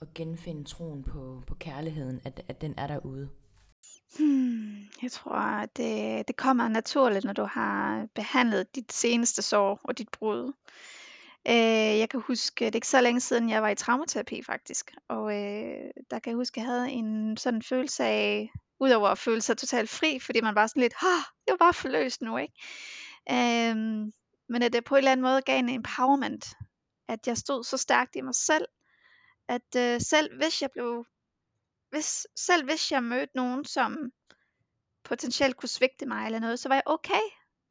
at 0.00 0.14
genfinde 0.14 0.64
troen 0.64 1.04
på, 1.04 1.42
på 1.46 1.54
kærligheden, 1.54 2.20
at, 2.24 2.44
at 2.48 2.60
den 2.60 2.74
er 2.78 2.86
derude? 2.86 3.30
Hm, 4.18 4.76
jeg 5.02 5.12
tror, 5.12 5.32
at 5.32 5.76
det, 5.76 6.28
det 6.28 6.36
kommer 6.36 6.68
naturligt, 6.68 7.24
når 7.24 7.32
du 7.32 7.44
har 7.44 8.06
behandlet 8.14 8.74
dit 8.74 8.92
seneste 8.92 9.42
sorg 9.42 9.80
og 9.84 9.98
dit 9.98 10.08
brud. 10.08 10.52
Øh, 11.48 11.98
jeg 11.98 12.08
kan 12.08 12.20
huske, 12.20 12.64
det 12.64 12.70
er 12.70 12.76
ikke 12.76 12.86
så 12.86 13.00
længe 13.00 13.20
siden, 13.20 13.50
jeg 13.50 13.62
var 13.62 13.68
i 13.68 13.74
traumaterapi 13.74 14.42
faktisk, 14.42 14.94
og 15.08 15.32
øh, 15.32 15.90
der 16.10 16.18
kan 16.18 16.30
jeg 16.30 16.36
huske, 16.36 16.60
at 16.60 16.64
jeg 16.64 16.72
havde 16.72 16.90
en 16.90 17.36
sådan 17.36 17.62
følelse 17.62 18.04
af, 18.04 18.50
udover 18.80 19.08
at 19.08 19.18
føle 19.18 19.40
sig 19.40 19.56
totalt 19.56 19.90
fri, 19.90 20.18
fordi 20.18 20.40
man 20.40 20.54
var 20.54 20.66
sådan 20.66 20.82
lidt, 20.82 20.94
ah, 21.02 21.22
det 21.46 21.50
var 21.50 21.56
bare 21.56 21.74
forløst 21.74 22.22
nu, 22.22 22.36
ikke? 22.36 22.54
Øhm, 23.30 24.12
men 24.48 24.62
at 24.62 24.72
det 24.72 24.84
på 24.84 24.94
en 24.94 24.98
eller 24.98 25.12
anden 25.12 25.22
måde 25.22 25.42
gav 25.42 25.58
en 25.58 25.68
empowerment, 25.68 26.46
at 27.08 27.26
jeg 27.26 27.36
stod 27.36 27.64
så 27.64 27.76
stærkt 27.76 28.16
i 28.16 28.20
mig 28.20 28.34
selv, 28.34 28.66
at 29.48 29.76
øh, 29.76 30.00
selv 30.00 30.36
hvis 30.36 30.62
jeg 30.62 30.70
blev 30.72 31.06
hvis, 31.90 32.26
selv 32.36 32.64
hvis 32.64 32.92
jeg 32.92 33.02
mødte 33.02 33.36
nogen, 33.36 33.64
som 33.64 34.12
potentielt 35.04 35.56
kunne 35.56 35.68
svigte 35.68 36.06
mig 36.06 36.26
eller 36.26 36.38
noget, 36.38 36.58
så 36.58 36.68
var 36.68 36.74
jeg 36.74 36.82
okay, 36.86 37.22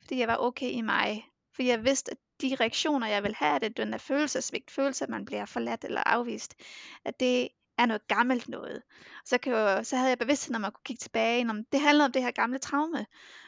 fordi 0.02 0.20
jeg 0.20 0.28
var 0.28 0.38
okay 0.38 0.70
i 0.70 0.82
mig. 0.82 1.26
Fordi 1.56 1.68
jeg 1.68 1.84
vidste, 1.84 2.12
at 2.12 2.18
de 2.42 2.56
reaktioner, 2.60 3.08
jeg 3.08 3.24
vil 3.24 3.36
have, 3.36 3.60
det 3.60 3.78
den 3.78 3.92
der 3.92 3.98
følelsesvigt, 3.98 4.72
følelse, 4.72 5.04
at 5.04 5.10
man 5.10 5.26
bliver 5.26 5.46
forladt 5.46 5.84
eller 5.84 6.04
afvist, 6.06 6.56
at 7.06 7.20
det 7.20 7.50
er 7.78 7.86
noget 7.86 8.08
gammelt 8.08 8.50
noget. 8.50 8.82
Så, 9.26 9.38
kan 9.38 9.54
jo, 9.54 9.84
så 9.84 9.96
havde 9.96 10.10
jeg 10.10 10.20
bevidsthed, 10.20 10.52
når 10.52 10.60
man 10.60 10.72
kunne 10.72 10.84
kigge 10.86 11.00
tilbage, 11.00 11.50
om 11.50 11.66
det 11.72 11.82
handler 11.82 12.06
om 12.06 12.12
det 12.12 12.22
her 12.22 12.32
gamle 12.32 12.60
traume. 12.60 13.06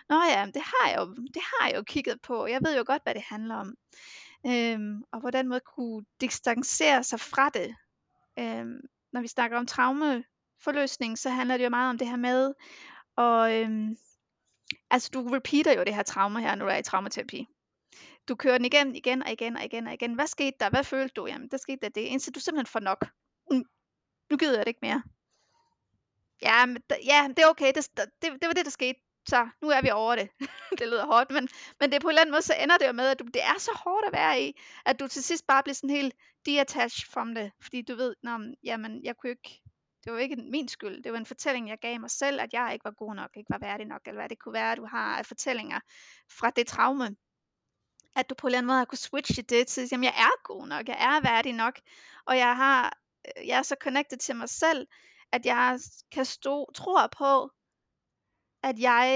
Nå 0.09 0.15
ja, 0.15 0.45
det 0.53 0.61
har 0.61 0.89
jeg 0.89 0.97
jo, 0.99 1.13
det 1.13 1.41
har 1.41 1.67
jeg 1.67 1.77
jo 1.77 1.83
kigget 1.83 2.21
på. 2.21 2.47
Jeg 2.47 2.59
ved 2.63 2.77
jo 2.77 2.83
godt, 2.87 3.03
hvad 3.03 3.13
det 3.13 3.23
handler 3.25 3.55
om. 3.55 3.75
Øhm, 4.47 5.03
og 5.11 5.21
på 5.21 5.31
den 5.31 5.47
måde 5.47 5.61
kunne 5.75 6.05
distancere 6.21 7.03
sig 7.03 7.19
fra 7.19 7.49
det. 7.49 7.75
Øhm, 8.39 8.81
når 9.13 9.21
vi 9.21 9.27
snakker 9.27 9.57
om 9.57 9.65
traume, 9.65 10.23
forløsning, 10.63 11.17
så 11.17 11.29
handler 11.29 11.57
det 11.57 11.63
jo 11.63 11.69
meget 11.69 11.89
om 11.89 11.97
det 11.97 12.07
her 12.07 12.15
med, 12.15 12.53
og 13.15 13.53
øhm, 13.55 13.97
altså 14.89 15.09
du 15.13 15.29
repeater 15.29 15.77
jo 15.77 15.83
det 15.83 15.95
her 15.95 16.03
trauma 16.03 16.39
her, 16.39 16.55
når 16.55 16.65
du 16.65 16.71
er 16.71 16.77
i 16.77 16.83
traumaterapi. 16.83 17.47
Du 18.27 18.35
kører 18.35 18.57
den 18.57 18.65
igen, 18.65 18.95
igen 18.95 19.23
og 19.23 19.31
igen 19.31 19.57
og 19.57 19.65
igen 19.65 19.87
og 19.87 19.93
igen. 19.93 20.13
Hvad 20.13 20.27
skete 20.27 20.57
der? 20.59 20.69
Hvad 20.69 20.83
følte 20.83 21.13
du? 21.15 21.27
Jamen, 21.27 21.47
der 21.47 21.57
skete 21.57 21.79
der 21.81 21.89
det, 21.89 22.01
indtil 22.01 22.35
du 22.35 22.39
simpelthen 22.39 22.71
får 22.71 22.79
nok. 22.79 23.05
Mm, 23.51 23.63
nu 24.31 24.37
gider 24.37 24.57
jeg 24.57 24.65
det 24.65 24.67
ikke 24.67 24.79
mere. 24.81 25.03
Ja, 26.41 26.65
men, 26.65 26.83
ja, 27.05 27.27
det 27.27 27.39
er 27.39 27.47
okay. 27.47 27.71
Det, 27.75 27.87
det, 27.97 28.11
det 28.21 28.47
var 28.47 28.53
det, 28.53 28.65
der 28.65 28.71
skete. 28.71 28.99
Så 29.27 29.49
nu 29.61 29.69
er 29.69 29.81
vi 29.81 29.89
over 29.89 30.15
det. 30.15 30.29
det 30.79 30.87
lyder 30.87 31.05
hårdt, 31.05 31.31
men, 31.31 31.47
men 31.79 31.89
det 31.89 31.95
er 31.95 31.99
på 31.99 32.07
en 32.07 32.11
eller 32.11 32.21
anden 32.21 32.31
måde, 32.31 32.41
så 32.41 32.55
ender 32.63 32.77
det 32.77 32.87
jo 32.87 32.91
med, 32.91 33.07
at 33.07 33.19
du, 33.19 33.25
det 33.25 33.43
er 33.43 33.59
så 33.59 33.71
hårdt 33.85 34.05
at 34.05 34.13
være 34.13 34.41
i, 34.41 34.59
at 34.85 34.99
du 34.99 35.07
til 35.07 35.23
sidst 35.23 35.47
bare 35.47 35.63
bliver 35.63 35.75
sådan 35.75 35.89
helt 35.89 36.15
detached 36.45 37.11
from 37.11 37.35
det. 37.35 37.51
Fordi 37.61 37.81
du 37.81 37.95
ved, 37.95 38.15
Nå, 38.23 38.39
jamen, 38.63 39.03
jeg 39.03 39.17
kunne 39.17 39.29
ikke 39.29 39.60
det 40.03 40.13
var 40.13 40.19
ikke 40.19 40.35
min 40.35 40.67
skyld. 40.67 41.03
Det 41.03 41.11
var 41.11 41.17
en 41.17 41.25
fortælling, 41.25 41.69
jeg 41.69 41.77
gav 41.79 41.99
mig 41.99 42.11
selv, 42.11 42.41
at 42.41 42.53
jeg 42.53 42.73
ikke 42.73 42.85
var 42.85 42.91
god 42.91 43.15
nok, 43.15 43.29
ikke 43.35 43.49
var 43.49 43.57
værdig 43.57 43.85
nok, 43.85 44.01
eller 44.05 44.19
hvad 44.21 44.29
det 44.29 44.39
kunne 44.39 44.53
være, 44.53 44.75
du 44.75 44.85
har 44.85 45.17
af 45.17 45.25
fortællinger 45.25 45.79
fra 46.31 46.49
det 46.49 46.67
traume. 46.67 47.15
At 48.15 48.29
du 48.29 48.35
på 48.35 48.47
en 48.47 48.49
eller 48.49 48.57
anden 48.57 48.67
måde 48.67 48.77
har 48.77 48.85
kunne 48.85 48.97
switche 48.97 49.43
det 49.43 49.67
til, 49.67 49.81
at 49.81 49.91
jeg 49.91 50.13
er 50.17 50.43
god 50.43 50.67
nok, 50.67 50.87
jeg 50.87 50.97
er 50.99 51.21
værdig 51.21 51.53
nok, 51.53 51.79
og 52.25 52.37
jeg 52.37 52.55
har 52.55 52.97
øh, 53.27 53.47
jeg 53.47 53.57
er 53.57 53.61
så 53.63 53.75
connected 53.81 54.17
til 54.17 54.35
mig 54.35 54.49
selv, 54.49 54.87
at 55.31 55.45
jeg 55.45 55.79
kan 56.11 56.25
stå, 56.25 56.71
tror 56.75 57.07
på, 57.07 57.51
at 58.63 58.79
jeg, 58.79 59.07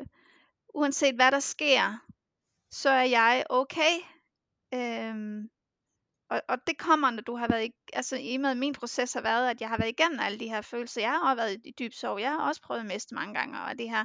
øh, 0.00 0.06
uanset 0.74 1.14
hvad 1.14 1.32
der 1.32 1.40
sker, 1.40 1.98
så 2.70 2.90
er 2.90 3.02
jeg 3.02 3.44
okay. 3.50 3.94
Øhm, 4.74 5.50
og, 6.30 6.42
og 6.48 6.66
det 6.66 6.78
kommer, 6.78 7.10
når 7.10 7.22
du 7.22 7.36
har 7.36 7.48
været 7.48 7.64
i, 7.64 7.72
altså 7.92 8.16
i 8.16 8.36
med 8.36 8.54
min 8.54 8.72
proces 8.72 9.12
har 9.12 9.20
været, 9.20 9.50
at 9.50 9.60
jeg 9.60 9.68
har 9.68 9.78
været 9.78 9.88
igennem 9.88 10.20
alle 10.20 10.38
de 10.38 10.48
her 10.48 10.60
følelser. 10.60 11.00
Jeg 11.00 11.10
har 11.10 11.30
også 11.30 11.36
været 11.36 11.60
i 11.64 11.74
dyb 11.78 11.92
sorg. 11.92 12.20
Jeg 12.20 12.30
har 12.30 12.48
også 12.48 12.62
prøvet 12.62 12.80
at 12.80 12.86
miste 12.86 13.14
mange 13.14 13.34
gange 13.34 13.60
og 13.60 13.78
det 13.78 13.90
her. 13.90 14.04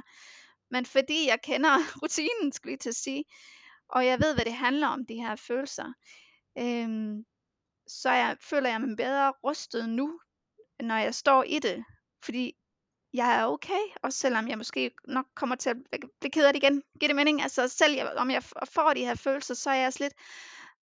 Men 0.70 0.86
fordi 0.86 1.28
jeg 1.28 1.42
kender 1.42 1.78
rutinen, 2.02 2.52
skulle 2.52 2.72
jeg 2.72 2.80
til 2.80 2.88
at 2.88 2.94
sige, 2.94 3.24
og 3.88 4.06
jeg 4.06 4.20
ved, 4.20 4.34
hvad 4.34 4.44
det 4.44 4.54
handler 4.54 4.86
om, 4.86 5.06
de 5.06 5.14
her 5.14 5.36
følelser, 5.36 5.92
øhm, 6.58 7.24
så 7.86 8.10
jeg, 8.10 8.36
føler 8.40 8.70
jeg 8.70 8.80
mig 8.80 8.96
bedre 8.96 9.30
rustet 9.30 9.88
nu, 9.88 10.20
når 10.80 10.96
jeg 10.96 11.14
står 11.14 11.42
i 11.42 11.58
det. 11.58 11.84
Fordi 12.24 12.56
jeg 13.14 13.40
er 13.40 13.46
okay, 13.46 13.80
også 14.02 14.18
selvom 14.18 14.48
jeg 14.48 14.58
måske 14.58 14.90
nok 15.08 15.26
kommer 15.34 15.56
til 15.56 15.70
at 15.70 15.76
blive 16.20 16.30
ked 16.30 16.46
af 16.46 16.52
det 16.52 16.62
igen. 16.62 16.82
Giver 17.00 17.08
det 17.08 17.16
mening? 17.16 17.42
Altså 17.42 17.68
selv 17.68 18.00
om 18.16 18.30
jeg 18.30 18.42
får 18.42 18.92
de 18.94 19.04
her 19.04 19.14
følelser, 19.14 19.54
så 19.54 19.70
er 19.70 19.74
jeg 19.74 19.86
også 19.86 20.04
lidt, 20.04 20.14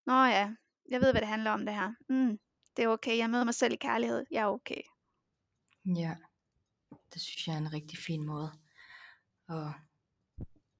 nå 0.05 0.13
ja, 0.13 0.49
jeg 0.89 1.01
ved, 1.01 1.11
hvad 1.11 1.21
det 1.21 1.29
handler 1.29 1.51
om 1.51 1.65
det 1.65 1.75
her. 1.75 1.93
Mm, 2.09 2.39
det 2.77 2.83
er 2.83 2.87
okay, 2.87 3.17
jeg 3.17 3.29
møder 3.29 3.43
mig 3.43 3.53
selv 3.53 3.73
i 3.73 3.75
kærlighed. 3.75 4.25
Jeg 4.31 4.41
er 4.41 4.47
okay. 4.47 4.81
Ja, 5.85 6.15
det 7.13 7.21
synes 7.21 7.47
jeg 7.47 7.53
er 7.53 7.57
en 7.57 7.73
rigtig 7.73 7.97
fin 7.97 8.25
måde 8.25 8.51
at, 9.49 9.67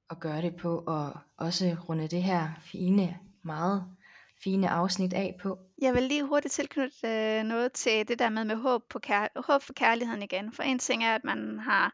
at 0.09 0.19
gøre 0.19 0.41
det 0.41 0.55
på, 0.55 0.83
og 0.87 1.19
også 1.37 1.77
runde 1.89 2.07
det 2.07 2.23
her 2.23 2.53
fine, 2.59 3.19
meget 3.43 3.97
fine 4.43 4.69
afsnit 4.69 5.13
af 5.13 5.35
på. 5.41 5.59
Jeg 5.81 5.93
vil 5.93 6.03
lige 6.03 6.23
hurtigt 6.23 6.53
tilknytte 6.53 7.07
øh, 7.07 7.43
noget 7.43 7.73
til 7.73 8.07
det 8.07 8.19
der 8.19 8.29
med, 8.29 8.45
med 8.45 8.55
håb, 8.55 8.81
på 8.89 8.99
kær- 9.07 9.41
håb 9.47 9.61
for 9.61 9.73
kærligheden 9.73 10.21
igen. 10.21 10.53
For 10.53 10.63
en 10.63 10.79
ting 10.79 11.03
er, 11.03 11.15
at 11.15 11.23
man 11.23 11.59
har 11.59 11.93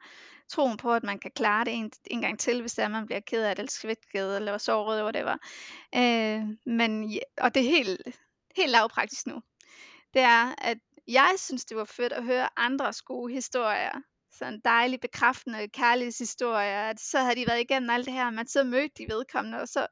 troen 0.50 0.78
på, 0.78 0.94
at 0.94 1.04
man 1.04 1.20
kan 1.20 1.32
klare 1.36 1.66
det 1.66 1.74
en, 1.74 1.92
en 2.06 2.22
gang 2.22 2.40
til, 2.40 2.62
hvis 2.62 2.74
det 2.74 2.84
er, 2.84 2.88
man 2.88 3.06
bliver 3.06 3.20
ked 3.20 3.44
af 3.44 3.56
det, 3.56 3.60
eller 3.60 3.72
svigtet, 3.72 4.36
eller 4.36 4.58
såret, 4.58 5.00
eller 5.00 5.06
whatever. 5.06 5.38
Øh, 5.96 6.42
men, 6.66 7.20
og 7.38 7.54
det 7.56 7.66
er 7.66 7.70
helt, 7.70 8.02
helt 8.56 8.72
lavpraktisk 8.72 9.28
nu. 9.28 9.42
Det 10.14 10.22
er, 10.22 10.56
at 10.58 10.78
jeg 11.08 11.34
synes, 11.38 11.66
det 11.66 11.78
var 11.78 11.86
fedt 11.86 12.14
at 12.14 12.24
høre 12.24 12.50
andres 12.58 13.02
gode 13.02 13.34
historier. 13.34 14.02
Sådan 14.32 14.62
dejlige, 14.66 15.00
bekræftende 15.00 15.68
kærlighedshistorier. 15.68 16.82
At 16.82 17.00
så 17.00 17.20
havde 17.20 17.36
de 17.36 17.48
været 17.48 17.62
igennem 17.62 17.90
alt 17.90 18.06
det 18.06 18.14
her, 18.14 18.30
man 18.30 18.48
så 18.48 18.64
mødte 18.64 18.94
de 18.98 19.06
vedkommende, 19.10 19.62
og 19.62 19.68
så, 19.68 19.88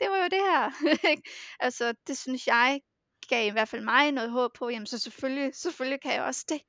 det 0.00 0.10
var 0.10 0.16
jo 0.16 0.24
det 0.24 0.38
her. 0.50 0.70
altså, 1.66 1.94
det 2.06 2.18
synes 2.18 2.46
jeg 2.46 2.80
gav 3.28 3.46
i 3.46 3.50
hvert 3.50 3.68
fald 3.68 3.84
mig 3.84 4.12
noget 4.12 4.30
håb 4.30 4.50
på. 4.58 4.68
Jamen, 4.68 4.86
så 4.86 4.98
selvfølgelig, 4.98 5.54
selvfølgelig 5.54 6.02
kan 6.02 6.12
jeg 6.14 6.22
også 6.22 6.44
det. 6.48 6.60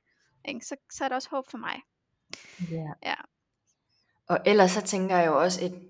Ikke? 0.45 0.65
Så, 0.65 0.75
så 0.91 1.03
er 1.03 1.07
der 1.07 1.15
også 1.15 1.29
håb 1.29 1.49
for 1.51 1.57
mig. 1.57 1.81
Ja. 2.71 3.09
Ja. 3.09 3.15
Og 4.27 4.39
ellers 4.45 4.71
så 4.71 4.81
tænker 4.81 5.17
jeg 5.17 5.27
jo 5.27 5.41
også 5.41 5.65
et, 5.65 5.89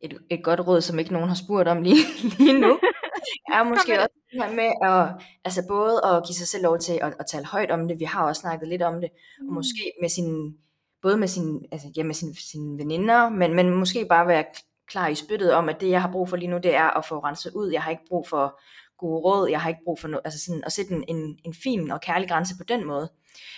et, 0.00 0.18
et 0.30 0.44
godt 0.44 0.60
råd, 0.60 0.80
som 0.80 0.98
ikke 0.98 1.12
nogen 1.12 1.28
har 1.28 1.36
spurgt 1.36 1.68
om 1.68 1.82
lige, 1.82 2.04
lige 2.38 2.60
nu, 2.60 2.80
er 3.54 3.62
måske 3.62 4.00
også 4.00 4.14
det 4.32 4.42
her 4.42 4.52
med 4.52 4.72
at, 4.82 5.26
altså 5.44 5.62
både 5.68 6.00
at 6.04 6.22
give 6.26 6.34
sig 6.34 6.48
selv 6.48 6.62
lov 6.62 6.78
til 6.78 6.98
at, 7.02 7.14
at 7.18 7.26
tale 7.26 7.46
højt 7.46 7.70
om 7.70 7.88
det, 7.88 7.98
vi 7.98 8.04
har 8.04 8.24
også 8.24 8.40
snakket 8.40 8.68
lidt 8.68 8.82
om 8.82 9.00
det, 9.00 9.10
mm. 9.40 9.48
og 9.48 9.54
måske 9.54 9.92
med 10.00 10.08
sin, 10.08 10.58
både 11.02 11.16
med 11.16 11.28
sin, 11.28 11.64
altså, 11.72 11.88
ja, 11.96 12.02
med 12.02 12.14
sin, 12.14 12.34
sin 12.34 12.78
veninder, 12.78 13.28
men, 13.28 13.54
men 13.54 13.70
måske 13.74 14.06
bare 14.08 14.26
være 14.26 14.44
klar 14.88 15.08
i 15.08 15.14
spyttet 15.14 15.54
om, 15.54 15.68
at 15.68 15.80
det 15.80 15.90
jeg 15.90 16.02
har 16.02 16.12
brug 16.12 16.28
for 16.28 16.36
lige 16.36 16.50
nu, 16.50 16.58
det 16.58 16.74
er 16.74 16.98
at 16.98 17.04
få 17.04 17.18
renset 17.18 17.52
ud, 17.54 17.70
jeg 17.70 17.82
har 17.82 17.90
ikke 17.90 18.06
brug 18.08 18.28
for 18.28 18.60
gode 18.98 19.20
råd, 19.20 19.48
jeg 19.50 19.60
har 19.60 19.68
ikke 19.68 19.80
brug 19.84 20.00
for 20.00 20.08
noget, 20.08 20.22
altså 20.24 20.44
sådan 20.44 20.62
at 20.66 20.72
sætte 20.72 20.94
en, 20.94 21.04
en, 21.08 21.38
en 21.44 21.54
fin 21.54 21.90
og 21.90 22.00
kærlig 22.00 22.28
grænse 22.28 22.54
på 22.58 22.64
den 22.64 22.86
måde, 22.86 23.10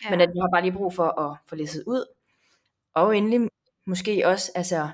ja. 0.05 0.11
men 0.11 0.21
at 0.21 0.31
jeg 0.35 0.43
har 0.43 0.51
bare 0.53 0.63
lige 0.63 0.73
brug 0.73 0.95
for 0.95 1.21
at 1.21 1.37
få 1.49 1.55
læsset 1.55 1.85
ud, 1.87 2.05
og 2.95 3.17
endelig 3.17 3.49
måske 3.87 4.23
også, 4.27 4.53
altså 4.55 4.89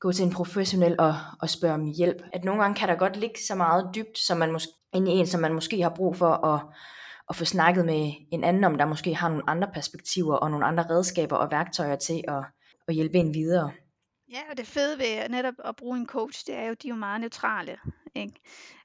gå 0.00 0.12
til 0.12 0.24
en 0.24 0.32
professionel 0.32 0.96
og, 0.98 1.14
og 1.40 1.50
spørge 1.50 1.74
om 1.74 1.92
hjælp. 1.96 2.22
At 2.32 2.44
nogle 2.44 2.62
gange 2.62 2.74
kan 2.74 2.88
der 2.88 2.94
godt 2.94 3.16
ligge 3.16 3.40
så 3.40 3.54
meget 3.54 3.90
dybt, 3.94 4.18
som 4.18 4.38
man 4.38 4.52
måske, 4.52 4.72
ind 4.94 5.08
i 5.08 5.10
en, 5.10 5.26
som 5.26 5.40
man 5.40 5.54
måske 5.54 5.82
har 5.82 5.90
brug 5.96 6.16
for 6.16 6.46
at, 6.46 6.60
at 7.28 7.36
få 7.36 7.44
snakket 7.44 7.84
med 7.84 8.12
en 8.32 8.44
anden 8.44 8.64
om, 8.64 8.78
der 8.78 8.86
måske 8.86 9.14
har 9.14 9.28
nogle 9.28 9.50
andre 9.50 9.68
perspektiver 9.74 10.36
og 10.36 10.50
nogle 10.50 10.66
andre 10.66 10.86
redskaber 10.90 11.36
og 11.36 11.50
værktøjer 11.50 11.96
til 11.96 12.24
at, 12.28 12.44
at 12.88 12.94
hjælpe 12.94 13.18
en 13.18 13.34
videre. 13.34 13.72
Ja, 14.30 14.40
og 14.50 14.56
det 14.56 14.66
fede 14.66 14.98
ved 14.98 15.28
netop 15.28 15.54
at 15.64 15.76
bruge 15.76 15.98
en 15.98 16.06
coach, 16.06 16.46
det 16.46 16.54
er 16.54 16.64
jo, 16.64 16.74
de 16.74 16.88
er 16.88 16.92
jo 16.92 16.96
meget 16.96 17.20
neutrale. 17.20 17.78
Ikke? 18.14 18.40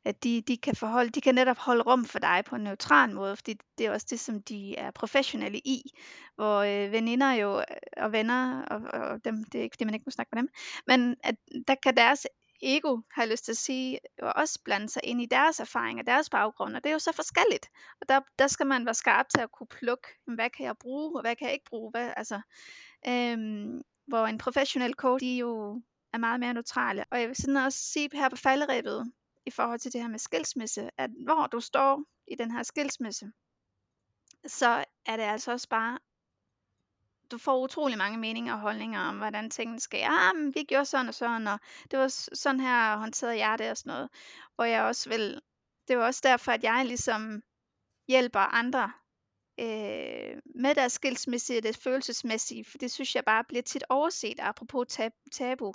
At 0.06 0.24
de, 0.24 0.42
de 0.42 0.58
kan 0.58 0.76
forholde, 0.76 1.10
de 1.10 1.22
kan 1.22 1.36
netop 1.36 1.58
holde 1.58 1.84
rum 1.84 2.06
for 2.06 2.20
dig 2.20 2.44
på 2.46 2.56
en 2.56 2.64
neutral 2.64 3.14
måde, 3.14 3.36
fordi 3.36 3.58
det 3.78 3.86
er 3.86 3.92
også 3.92 4.08
det, 4.10 4.20
som 4.20 4.42
de 4.42 4.78
er 4.78 4.92
professionelle 4.92 5.58
i. 5.58 5.92
Hvor 6.36 6.60
øh, 6.60 6.92
veninder 6.92 7.32
jo, 7.32 7.60
øh, 7.60 7.66
og 7.98 8.12
venner, 8.12 8.62
og, 8.62 8.82
og 9.02 9.26
dem, 9.26 9.44
det 9.44 9.60
er 9.60 9.64
ikke 9.64 9.76
det, 9.80 9.88
man 9.88 9.94
ikke 9.94 10.04
må 10.08 10.12
snakke 10.12 10.30
med 10.34 10.42
dem, 10.42 10.50
men 10.88 11.16
at 11.24 11.36
der 11.68 11.76
kan 11.76 11.98
deres 11.98 12.28
ego, 12.62 12.98
har 13.12 13.22
jeg 13.22 13.32
lyst 13.32 13.46
til 13.46 13.52
at 13.52 13.58
sige, 13.58 14.00
og 14.22 14.34
også 14.36 14.60
blande 14.66 14.90
sig 14.90 15.02
ind 15.04 15.22
i 15.22 15.26
deres 15.26 15.60
erfaringer, 15.60 16.04
deres 16.04 16.30
baggrund, 16.30 16.76
og 16.76 16.84
det 16.84 16.90
er 16.90 16.94
jo 16.94 17.00
så 17.00 17.12
forskelligt. 17.12 17.70
Og 18.02 18.10
der, 18.10 18.20
der 18.40 18.48
skal 18.48 18.68
man 18.68 18.86
være 18.86 18.94
skarp 18.94 19.26
til 19.30 19.42
at 19.42 19.52
kunne 19.52 19.68
plukke, 19.68 20.08
hvad 20.28 20.50
kan 20.50 20.66
jeg 20.66 20.78
bruge, 20.78 21.16
og 21.16 21.22
hvad 21.22 21.36
kan 21.36 21.46
jeg 21.46 21.54
ikke 21.54 21.70
bruge, 21.70 21.92
hvad, 21.92 22.14
altså, 22.18 22.42
øhm, 23.08 23.82
hvor 24.08 24.28
en 24.28 24.38
professionel 24.38 24.94
coach, 24.94 25.26
de 25.26 25.38
jo 25.38 25.82
er 26.14 26.18
meget 26.18 26.40
mere 26.40 26.54
neutrale. 26.54 27.06
Og 27.12 27.20
jeg 27.20 27.28
vil 27.28 27.36
sådan 27.36 27.58
også 27.58 27.80
sige 27.80 28.10
her 28.14 28.30
på 28.30 28.36
falderæbet, 28.36 29.12
i 29.46 29.52
forhold 29.52 29.80
til 29.80 29.94
det 29.94 30.02
her 30.02 30.08
med 30.08 30.20
skilsmisse, 30.20 30.90
at 30.98 31.10
hvor 31.26 31.48
du 31.48 31.60
står 31.60 32.04
i 32.28 32.36
den 32.36 32.52
her 32.52 32.64
skilsmisse, 32.64 33.32
så 34.48 34.86
er 35.06 35.18
det 35.18 35.24
altså 35.24 35.52
også 35.52 35.70
bare, 35.70 36.00
du 37.32 37.38
får 37.38 37.64
utrolig 37.64 37.98
mange 37.98 38.18
meninger 38.18 38.54
og 38.54 38.60
holdninger 38.60 39.00
om, 39.00 39.18
hvordan 39.18 39.50
tingene 39.50 39.80
skal. 39.80 40.00
Ja, 40.00 40.30
ah, 40.30 40.36
men 40.36 40.56
vi 40.56 40.64
gjorde 40.64 40.86
sådan 40.86 41.08
og 41.08 41.14
sådan, 41.14 41.48
og 41.48 41.60
det 41.92 42.00
var 42.00 42.08
sådan 42.36 42.60
her, 42.60 42.98
håndterede 42.98 43.38
jeg 43.38 43.60
det 43.60 43.72
og 43.72 43.78
sådan 43.78 43.94
noget. 43.94 44.10
Hvor 44.56 44.64
jeg 44.64 44.84
også 44.84 45.10
vil, 45.10 45.42
det 45.88 45.98
var 45.98 46.06
også 46.06 46.22
derfor, 46.24 46.52
at 46.52 46.64
jeg 46.64 46.86
ligesom 46.86 47.42
hjælper 48.08 48.40
andre 48.40 48.92
øh, 49.60 50.42
med 50.56 50.76
deres 50.76 50.94
skilsmisse, 50.94 51.62
det 51.62 51.78
følelsesmæssige, 51.78 52.66
for 52.66 52.78
det 52.78 52.92
synes 52.92 53.16
jeg 53.16 53.24
bare 53.26 53.44
bliver 53.44 53.62
tit 53.62 53.84
overset, 53.90 54.40
apropos 54.40 54.88
tab- 54.88 55.30
tabu, 55.32 55.74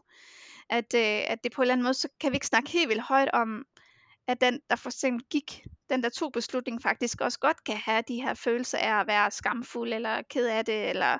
at, 0.70 0.94
øh, 0.94 1.30
at 1.32 1.44
det 1.44 1.52
på 1.52 1.62
en 1.62 1.64
eller 1.64 1.72
anden 1.72 1.84
måde, 1.84 1.94
så 1.94 2.08
kan 2.20 2.32
vi 2.32 2.36
ikke 2.36 2.46
snakke 2.46 2.70
helt 2.70 2.88
vildt 2.88 3.02
højt 3.02 3.30
om, 3.32 3.64
at 4.28 4.40
den, 4.40 4.60
der 4.70 4.76
for 4.76 4.88
eksempel 4.88 5.26
gik, 5.30 5.64
den 5.90 6.02
der 6.02 6.08
tog 6.08 6.32
beslutning, 6.32 6.82
faktisk 6.82 7.20
også 7.20 7.38
godt 7.38 7.64
kan 7.64 7.76
have 7.76 8.02
de 8.08 8.22
her 8.22 8.34
følelser 8.34 8.78
af 8.78 9.00
at 9.00 9.06
være 9.06 9.30
skamfuld, 9.30 9.92
eller 9.92 10.22
ked 10.22 10.46
af 10.46 10.64
det, 10.64 10.88
eller 10.88 11.18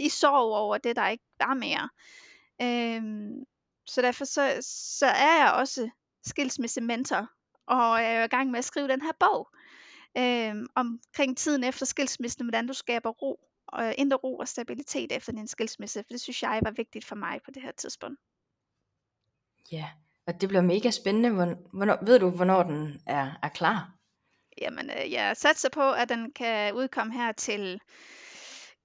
i 0.00 0.08
sorg 0.08 0.56
over 0.56 0.78
det, 0.78 0.96
der 0.96 1.08
ikke 1.08 1.24
var 1.40 1.54
mere. 1.54 1.88
Øhm, 2.62 3.44
så 3.86 4.02
derfor 4.02 4.24
så, 4.24 4.58
så 4.98 5.06
er 5.06 5.44
jeg 5.44 5.52
også 5.52 5.90
skilsmisse 6.26 6.80
mentor, 6.80 7.28
og 7.66 8.02
jeg 8.02 8.14
er 8.14 8.24
i 8.24 8.28
gang 8.28 8.50
med 8.50 8.58
at 8.58 8.64
skrive 8.64 8.88
den 8.88 9.02
her 9.02 9.12
bog 9.20 9.48
øh, 10.16 10.54
omkring 10.74 11.36
tiden 11.36 11.64
efter 11.64 11.86
skilsmissen, 11.86 12.44
hvordan 12.44 12.66
du 12.66 12.72
skaber 12.72 13.10
ro, 13.10 13.40
og 13.68 13.94
indre 13.98 14.16
ro 14.16 14.36
og 14.36 14.48
stabilitet 14.48 15.12
efter 15.12 15.32
din 15.32 15.48
skilsmisse, 15.48 16.02
for 16.02 16.12
det 16.12 16.20
synes 16.20 16.42
jeg 16.42 16.60
var 16.62 16.70
vigtigt 16.70 17.04
for 17.04 17.14
mig 17.14 17.40
på 17.44 17.50
det 17.50 17.62
her 17.62 17.72
tidspunkt. 17.72 18.20
Ja, 19.72 19.88
og 20.26 20.40
det 20.40 20.48
bliver 20.48 20.62
mega 20.62 20.90
spændende. 20.90 21.30
Hvornår, 21.72 22.04
ved 22.04 22.18
du, 22.18 22.30
hvornår 22.30 22.62
den 22.62 23.02
er, 23.06 23.38
er 23.42 23.48
klar? 23.48 23.92
Jamen, 24.60 24.90
øh, 24.90 25.12
jeg 25.12 25.36
satser 25.36 25.68
på, 25.68 25.92
at 25.92 26.08
den 26.08 26.32
kan 26.32 26.74
udkomme 26.74 27.12
her 27.12 27.32
til 27.32 27.80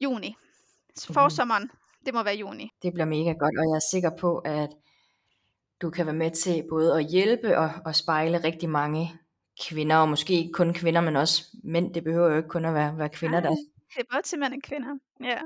juni. 0.02 0.36
Forsommeren, 1.14 1.72
det 2.06 2.14
må 2.14 2.24
være 2.24 2.36
juni. 2.36 2.70
Det 2.82 2.94
bliver 2.94 3.06
mega 3.06 3.32
godt, 3.32 3.58
og 3.60 3.66
jeg 3.66 3.76
er 3.76 3.92
sikker 3.92 4.12
på, 4.20 4.38
at 4.38 4.70
du 5.82 5.90
kan 5.90 6.06
være 6.06 6.16
med 6.16 6.32
til 6.32 6.64
både 6.70 7.00
at 7.00 7.06
hjælpe 7.06 7.58
og, 7.58 7.72
og 7.86 7.96
spejle 7.96 8.44
rigtig 8.44 8.70
mange 8.70 9.20
kvinder, 9.62 9.96
og 9.96 10.10
måske 10.10 10.34
ikke 10.34 10.52
kun 10.52 10.74
kvinder, 10.74 11.02
men 11.02 11.16
også 11.16 11.44
mænd. 11.64 11.94
Det 11.94 12.04
behøver 12.04 12.30
jo 12.30 12.38
ikke 12.38 12.50
kun 12.50 12.66
at 12.66 12.74
være, 12.74 12.98
være 12.98 13.10
kvinder, 13.10 13.40
der... 13.40 13.50
det 13.50 14.00
er 14.00 14.04
både 14.12 14.22
til 14.22 14.40
mænd 14.40 14.54
og 14.54 14.60
kvinder, 14.64 14.98
ja. 15.24 15.38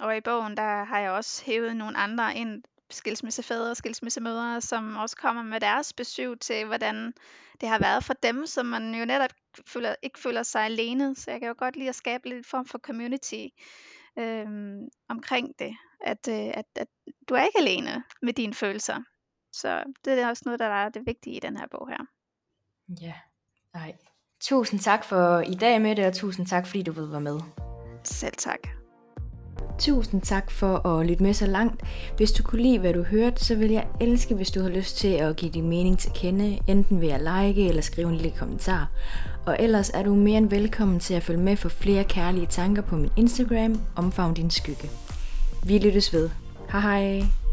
Og 0.00 0.16
i 0.16 0.20
bogen, 0.20 0.56
der 0.56 0.84
har 0.84 0.98
jeg 0.98 1.10
også 1.10 1.44
hævet 1.44 1.76
nogle 1.76 1.96
andre 1.96 2.36
ind, 2.36 2.62
skilsmissefædre 2.90 3.70
og 3.70 3.76
skilsmissemødre, 3.76 4.60
som 4.60 4.96
også 4.96 5.16
kommer 5.16 5.42
med 5.42 5.60
deres 5.60 5.92
besøg 5.92 6.40
til, 6.40 6.66
hvordan 6.66 7.12
det 7.60 7.68
har 7.68 7.78
været 7.78 8.04
for 8.04 8.14
dem, 8.14 8.46
så 8.46 8.62
man 8.62 8.94
jo 8.94 9.04
netop 9.04 9.30
føler, 9.66 9.94
ikke 10.02 10.18
føler 10.18 10.42
sig 10.42 10.64
alene. 10.64 11.16
Så 11.16 11.30
jeg 11.30 11.40
kan 11.40 11.48
jo 11.48 11.54
godt 11.58 11.76
lide 11.76 11.88
at 11.88 11.94
skabe 11.94 12.28
lidt 12.28 12.46
form 12.46 12.66
for 12.66 12.78
community 12.78 13.46
øhm, 14.18 14.88
omkring 15.08 15.58
det, 15.58 15.76
at, 16.00 16.28
øh, 16.28 16.34
at, 16.34 16.66
at 16.76 16.88
du 17.28 17.34
er 17.34 17.44
ikke 17.44 17.58
alene 17.58 18.04
med 18.22 18.32
dine 18.32 18.54
følelser. 18.54 19.02
Så 19.52 19.84
det 20.04 20.12
er 20.12 20.28
også 20.28 20.42
noget, 20.46 20.58
der 20.58 20.66
er 20.66 20.88
det 20.88 21.06
vigtige 21.06 21.36
i 21.36 21.40
den 21.40 21.56
her 21.56 21.66
bog 21.70 21.88
her. 21.88 22.06
Ja, 23.00 23.14
ej, 23.76 23.92
Tusind 24.40 24.80
tak 24.80 25.04
for 25.04 25.40
i 25.40 25.54
dag 25.54 25.80
med 25.80 25.96
det, 25.96 26.06
og 26.06 26.12
tusind 26.12 26.46
tak, 26.46 26.66
fordi 26.66 26.82
du 26.82 26.92
vil 26.92 27.10
være 27.10 27.20
med. 27.20 27.40
Selv 28.04 28.34
tak. 28.38 28.58
Tusind 29.78 30.22
tak 30.22 30.50
for 30.50 30.86
at 30.86 31.06
lytte 31.06 31.22
med 31.22 31.34
så 31.34 31.46
langt. 31.46 31.82
Hvis 32.16 32.32
du 32.32 32.42
kunne 32.42 32.62
lide, 32.62 32.78
hvad 32.78 32.92
du 32.92 33.02
hørte, 33.02 33.44
så 33.44 33.54
vil 33.54 33.70
jeg 33.70 33.86
elske, 34.00 34.34
hvis 34.34 34.50
du 34.50 34.62
har 34.62 34.68
lyst 34.68 34.96
til 34.96 35.08
at 35.08 35.36
give 35.36 35.50
din 35.50 35.68
mening 35.68 35.98
til 35.98 36.10
kende, 36.14 36.58
enten 36.68 37.00
ved 37.00 37.08
at 37.08 37.20
like 37.20 37.68
eller 37.68 37.82
skrive 37.82 38.08
en 38.08 38.14
lille 38.14 38.38
kommentar. 38.38 38.90
Og 39.46 39.56
ellers 39.60 39.90
er 39.90 40.02
du 40.02 40.14
mere 40.14 40.38
end 40.38 40.50
velkommen 40.50 41.00
til 41.00 41.14
at 41.14 41.22
følge 41.22 41.40
med 41.40 41.56
for 41.56 41.68
flere 41.68 42.04
kærlige 42.04 42.46
tanker 42.46 42.82
på 42.82 42.96
min 42.96 43.10
Instagram, 43.16 43.80
Omfavn 43.96 44.34
din 44.34 44.50
skygge. 44.50 44.90
Vi 45.66 45.78
lyttes 45.78 46.12
ved. 46.12 46.30
Hej 46.72 46.80
hej! 46.80 47.45